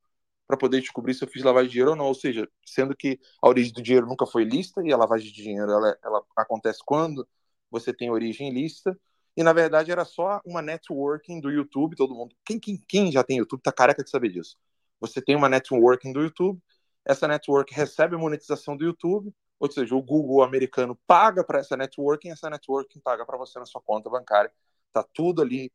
para 0.55 0.59
poder 0.59 0.81
descobrir 0.81 1.15
se 1.15 1.25
eu 1.25 1.29
fiz 1.29 1.43
lavagem 1.43 1.69
de 1.69 1.73
dinheiro 1.73 1.91
ou 1.91 1.97
não. 1.97 2.07
Ou 2.07 2.15
seja, 2.15 2.49
sendo 2.65 2.97
que 2.97 3.19
a 3.43 3.49
origem 3.49 3.73
do 3.73 3.83
dinheiro 3.83 4.07
nunca 4.07 4.27
foi 4.27 4.45
lista 4.45 4.83
e 4.85 4.93
a 4.93 4.97
lavagem 4.97 5.27
de 5.27 5.43
dinheiro 5.43 5.71
ela, 5.71 5.99
ela 6.03 6.25
acontece 6.37 6.81
quando 6.85 7.27
você 7.71 7.93
tem 7.93 8.11
origem 8.11 8.53
lista. 8.53 8.99
E 9.37 9.43
na 9.43 9.53
verdade 9.53 9.91
era 9.91 10.05
só 10.05 10.41
uma 10.45 10.63
networking 10.63 11.41
do 11.41 11.51
YouTube. 11.51 11.97
Todo 11.97 12.15
mundo, 12.15 12.35
quem, 12.45 12.59
quem, 12.61 12.83
quem 12.89 13.13
já 13.13 13.25
tem 13.25 13.39
YouTube, 13.39 13.61
tá 13.63 13.73
careca 13.73 14.03
de 14.05 14.11
saber 14.11 14.31
disso. 14.31 14.57
Você 15.01 15.21
tem 15.21 15.37
uma 15.37 15.49
networking 15.49 16.13
do 16.13 16.23
YouTube. 16.23 16.61
Essa 17.05 17.29
network 17.29 17.75
recebe 17.75 18.15
a 18.15 18.19
monetização 18.19 18.77
do 18.77 18.85
YouTube, 18.85 19.31
ou 19.61 19.71
seja, 19.71 19.95
o 19.95 20.03
Google 20.03 20.43
americano 20.43 20.99
paga 21.07 21.45
para 21.45 21.59
essa 21.59 21.77
networking, 21.77 22.31
essa 22.31 22.49
networking 22.49 22.99
paga 23.01 23.27
para 23.27 23.37
você 23.37 23.59
na 23.59 23.67
sua 23.67 23.83
conta 23.83 24.09
bancária. 24.09 24.51
Tá 24.91 25.05
tudo 25.13 25.43
ali 25.43 25.71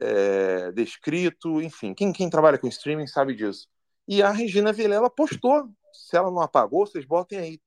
é, 0.00 0.72
descrito, 0.72 1.60
enfim. 1.60 1.94
Quem, 1.94 2.12
quem 2.12 2.30
trabalha 2.30 2.58
com 2.58 2.68
streaming 2.68 3.06
sabe 3.06 3.34
disso. 3.34 3.68
E 4.06 4.22
a 4.22 4.30
Regina 4.30 4.72
Vilela 4.72 5.10
postou. 5.10 5.68
Se 5.92 6.16
ela 6.16 6.30
não 6.30 6.40
apagou, 6.40 6.86
vocês 6.86 7.04
botem 7.04 7.38
aí. 7.38 7.60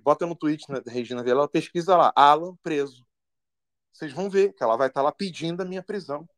Bota 0.00 0.26
no 0.26 0.34
tweet 0.34 0.70
né, 0.70 0.80
da 0.80 0.90
Regina 0.90 1.22
Vilela, 1.22 1.48
pesquisa 1.48 1.96
lá, 1.96 2.12
Alan 2.16 2.56
preso. 2.62 3.06
Vocês 3.92 4.12
vão 4.12 4.30
ver 4.30 4.52
que 4.52 4.62
ela 4.62 4.76
vai 4.76 4.88
estar 4.88 5.02
lá 5.02 5.12
pedindo 5.12 5.62
a 5.62 5.64
minha 5.64 5.82
prisão. 5.82 6.28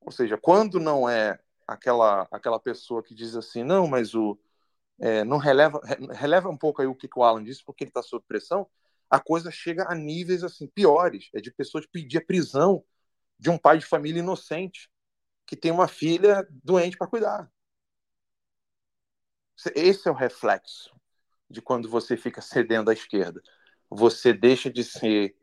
Ou 0.00 0.12
seja, 0.12 0.36
quando 0.38 0.80
não 0.80 1.08
é 1.08 1.38
aquela 1.66 2.26
aquela 2.30 2.58
pessoa 2.58 3.02
que 3.02 3.14
diz 3.14 3.36
assim, 3.36 3.62
não, 3.62 3.86
mas 3.86 4.14
o 4.14 4.38
é, 4.98 5.24
não 5.24 5.38
releva 5.38 5.80
releva 6.12 6.48
um 6.50 6.56
pouco 6.56 6.82
aí 6.82 6.88
o 6.88 6.94
que, 6.94 7.08
que 7.08 7.18
o 7.18 7.22
Alan 7.22 7.42
disse, 7.42 7.64
porque 7.64 7.84
ele 7.84 7.90
está 7.90 8.02
sob 8.02 8.24
pressão, 8.26 8.68
a 9.08 9.18
coisa 9.20 9.50
chega 9.50 9.90
a 9.90 9.94
níveis 9.94 10.44
assim 10.44 10.66
piores, 10.68 11.30
é 11.34 11.40
de 11.40 11.50
pessoas 11.50 11.86
pedir 11.86 12.18
a 12.18 12.24
prisão 12.24 12.84
de 13.38 13.50
um 13.50 13.58
pai 13.58 13.78
de 13.78 13.86
família 13.86 14.20
inocente 14.20 14.90
que 15.46 15.56
tem 15.56 15.72
uma 15.72 15.88
filha 15.88 16.46
doente 16.62 16.96
para 16.96 17.08
cuidar. 17.08 17.50
Esse 19.74 20.08
é 20.08 20.10
o 20.10 20.14
reflexo 20.14 20.94
de 21.48 21.60
quando 21.60 21.88
você 21.88 22.16
fica 22.16 22.40
cedendo 22.40 22.90
à 22.90 22.92
esquerda. 22.92 23.42
Você 23.90 24.32
deixa 24.32 24.70
de 24.70 24.84
ser 24.84 25.36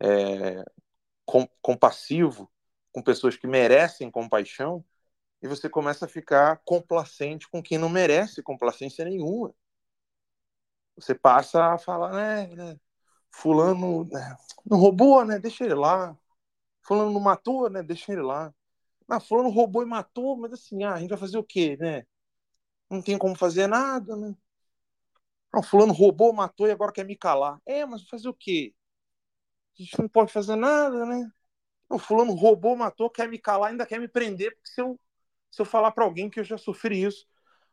é, 0.00 0.64
com, 1.24 1.46
compassivo 1.62 2.50
com 2.92 3.02
pessoas 3.02 3.36
que 3.36 3.46
merecem 3.46 4.10
compaixão 4.10 4.84
e 5.42 5.48
você 5.48 5.68
começa 5.68 6.06
a 6.06 6.08
ficar 6.08 6.60
complacente 6.64 7.48
com 7.48 7.62
quem 7.62 7.78
não 7.78 7.88
merece 7.88 8.42
complacência 8.42 9.04
nenhuma. 9.04 9.54
Você 10.96 11.14
passa 11.14 11.74
a 11.74 11.78
falar, 11.78 12.12
né, 12.12 12.46
né 12.54 12.80
fulano 13.30 14.04
né, 14.04 14.36
não 14.66 14.78
roubou, 14.78 15.24
né, 15.24 15.38
deixa 15.38 15.64
ele 15.64 15.74
lá. 15.74 16.16
Fulano 16.82 17.12
não 17.12 17.20
matou, 17.20 17.70
né, 17.70 17.82
deixa 17.82 18.12
ele 18.12 18.22
lá. 18.22 18.52
Ah, 19.08 19.20
fulano 19.20 19.50
roubou 19.50 19.82
e 19.82 19.86
matou, 19.86 20.36
mas 20.36 20.52
assim, 20.52 20.84
ah, 20.84 20.94
a 20.94 21.00
gente 21.00 21.10
vai 21.10 21.18
fazer 21.18 21.38
o 21.38 21.44
quê, 21.44 21.76
né? 21.78 22.06
Não 22.90 23.00
tem 23.02 23.16
como 23.16 23.36
fazer 23.36 23.66
nada, 23.66 24.16
né? 24.16 24.34
Não, 25.52 25.62
fulano 25.62 25.92
roubou, 25.92 26.32
matou 26.32 26.66
e 26.68 26.70
agora 26.70 26.92
quer 26.92 27.04
me 27.04 27.16
calar. 27.16 27.60
É, 27.66 27.84
mas 27.84 28.08
fazer 28.08 28.28
o 28.28 28.34
quê? 28.34 28.74
A 29.78 29.82
gente 29.82 29.98
não 30.00 30.08
pode 30.08 30.32
fazer 30.32 30.56
nada, 30.56 31.04
né? 31.06 31.30
Não, 31.88 31.98
fulano 31.98 32.34
roubou, 32.34 32.76
matou, 32.76 33.10
quer 33.10 33.28
me 33.28 33.38
calar, 33.38 33.70
ainda 33.70 33.86
quer 33.86 33.98
me 33.98 34.08
prender, 34.08 34.54
porque 34.54 34.70
se 34.70 34.80
eu, 34.80 34.98
se 35.50 35.60
eu 35.60 35.66
falar 35.66 35.92
para 35.92 36.04
alguém 36.04 36.30
que 36.30 36.40
eu 36.40 36.44
já 36.44 36.58
sofri 36.58 37.02
isso. 37.04 37.26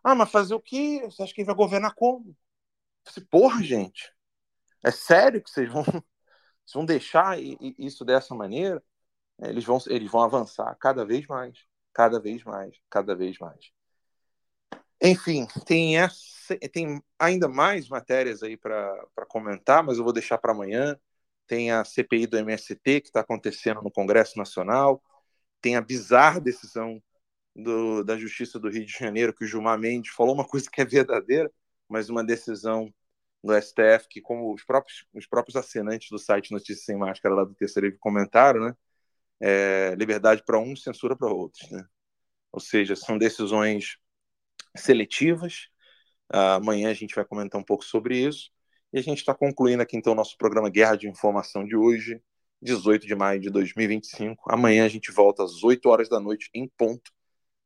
Ah, 0.04 0.16
mas 0.16 0.32
fazer 0.32 0.56
o 0.56 0.62
quê? 0.62 1.02
Você 1.06 1.24
acha 1.24 1.34
que 1.34 1.42
ele 1.42 1.48
vai 1.48 1.56
governar 1.56 1.94
como? 1.96 2.36
Disse, 3.06 3.22
porra, 3.22 3.64
gente, 3.64 4.14
é 4.84 4.92
sério 4.92 5.44
que 5.44 5.50
vocês 5.50 5.70
vão, 5.72 5.84
vocês 5.84 6.04
vão 6.74 6.86
deixar 6.86 7.38
isso 7.40 8.06
dessa 8.06 8.36
maneira? 8.36 8.84
É, 9.42 9.50
eles 9.50 9.66
vão, 9.66 9.80
eles 9.88 10.12
vão 10.12 10.22
avançar 10.24 10.76
cada 10.80 11.06
vez 11.06 11.28
mais, 11.28 11.66
cada 11.94 12.20
vez 12.20 12.44
mais, 12.44 12.78
cada 12.90 13.16
vez 13.16 13.38
mais. 13.40 13.72
Enfim, 15.02 15.48
tem, 15.66 15.98
essa, 15.98 16.58
tem 16.72 17.02
ainda 17.20 17.48
mais 17.48 17.88
matérias 17.88 18.42
aí 18.42 18.58
para 18.58 18.96
comentar, 19.28 19.84
mas 19.84 19.98
eu 19.98 20.04
vou 20.04 20.14
deixar 20.14 20.38
para 20.38 20.52
amanhã. 20.52 20.98
Tem 21.46 21.72
a 21.72 21.84
CPI 21.86 22.28
do 22.28 22.38
MST 22.38 23.02
que 23.02 23.08
está 23.08 23.22
acontecendo 23.22 23.82
no 23.82 23.92
Congresso 23.92 24.38
Nacional. 24.38 25.02
Tem 25.62 25.76
a 25.76 25.82
bizarra 25.82 26.40
decisão 26.42 27.02
do, 27.56 28.04
da 28.04 28.18
Justiça 28.18 28.60
do 28.60 28.70
Rio 28.70 28.86
de 28.86 28.92
Janeiro, 28.92 29.34
que 29.34 29.46
o 29.46 29.48
Gilmar 29.48 29.80
Mendes 29.80 30.14
falou 30.14 30.34
uma 30.36 30.46
coisa 30.48 30.70
que 30.72 30.82
é 30.82 30.86
verdadeira, 30.86 31.52
mas 31.88 32.10
uma 32.10 32.24
decisão 32.24 32.94
do 33.44 33.54
STF 33.54 34.08
que, 34.10 34.22
como 34.22 34.54
os 34.54 34.64
próprios, 34.64 35.06
os 35.14 35.28
próprios 35.28 35.56
assinantes 35.56 36.10
do 36.10 36.20
site 36.20 36.52
Notícias 36.52 36.86
Sem 36.86 36.98
Máscara 36.98 37.36
lá 37.36 37.44
do 37.44 37.56
Terceiro 37.56 37.96
comentaram, 38.00 38.62
né? 38.62 38.76
É, 39.40 39.96
liberdade 39.96 40.44
para 40.44 40.60
uns, 40.60 40.84
censura 40.84 41.16
para 41.16 41.30
outros, 41.32 41.70
né? 41.72 41.86
Ou 42.52 42.60
seja, 42.60 42.96
são 42.96 43.18
decisões 43.18 43.98
seletivas. 44.78 45.68
Uh, 46.34 46.58
amanhã 46.58 46.90
a 46.90 46.94
gente 46.94 47.16
vai 47.16 47.26
comentar 47.26 47.60
um 47.60 47.64
pouco 47.64 47.84
sobre 47.84 48.18
isso. 48.18 48.50
E 48.92 49.00
a 49.00 49.02
gente 49.02 49.20
está 49.20 49.34
concluindo 49.34 49.84
aqui 49.84 49.98
então 49.98 50.14
o 50.14 50.16
nosso 50.16 50.38
programa 50.38 50.70
Guerra 50.70 50.96
de 50.96 51.08
Informação 51.08 51.66
de 51.66 51.76
hoje, 51.76 52.22
18 52.62 53.06
de 53.06 53.16
maio 53.16 53.40
de 53.40 53.50
2025. 53.50 54.52
Amanhã 54.52 54.86
a 54.86 54.90
gente 54.90 55.12
volta 55.12 55.44
às 55.44 55.64
8 55.64 55.88
horas 55.90 56.10
da 56.10 56.20
noite 56.20 56.50
em 56.54 56.68
ponto. 56.68 57.12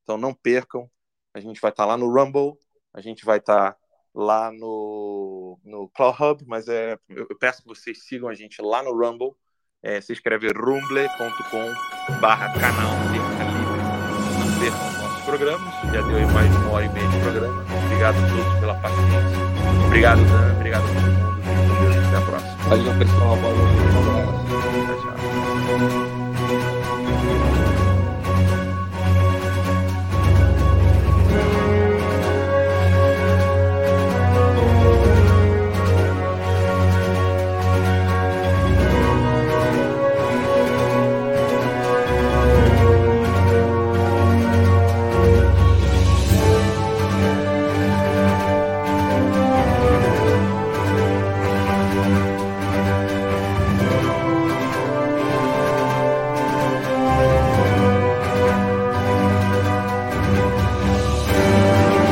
Então 0.03 0.17
não 0.17 0.33
percam. 0.33 0.89
A 1.33 1.39
gente 1.39 1.61
vai 1.61 1.71
estar 1.71 1.83
tá 1.83 1.87
lá 1.87 1.97
no 1.97 2.11
Rumble, 2.11 2.53
a 2.93 3.01
gente 3.01 3.23
vai 3.23 3.37
estar 3.37 3.73
tá 3.73 3.77
lá 4.13 4.51
no, 4.51 5.59
no 5.63 5.89
Cloud 5.89 6.17
Hub, 6.21 6.45
mas 6.45 6.67
é, 6.67 6.97
eu, 7.09 7.37
peço 7.37 7.61
que 7.61 7.67
vocês 7.67 8.03
sigam 8.05 8.27
a 8.27 8.33
gente 8.33 8.61
lá 8.61 8.83
no 8.83 8.91
Rumble. 8.91 9.33
É, 9.83 9.99
se 9.99 10.13
escreve 10.13 10.47
rumble.com 10.49 12.19
barra 12.19 12.53
canal 12.53 13.60
programas. 15.31 15.73
Já 15.93 16.01
deu 16.01 16.17
aí 16.17 16.25
mais 16.25 16.51
de 16.51 16.57
uma 16.57 16.71
hora 16.71 16.85
e 16.85 16.89
meia 16.89 17.07
de 17.07 17.17
programa. 17.19 17.63
Obrigado 17.85 18.17
a 18.17 18.27
todos 18.27 18.59
pela 18.59 18.73
paciência. 18.75 19.37
Obrigado, 19.85 20.19
Dan. 20.25 20.53
Obrigado 20.55 20.83
a 20.83 20.87
todo 20.87 21.01
mundo. 21.01 22.07
Até 22.07 22.17
a 22.17 22.21
próxima. 22.21 22.57
Valeu, 22.67 22.93
pessoal. 22.95 23.27
Um 23.27 23.33
abraço. 23.33 24.45
Tchau, 24.87 25.99
tchau. 25.99 26.10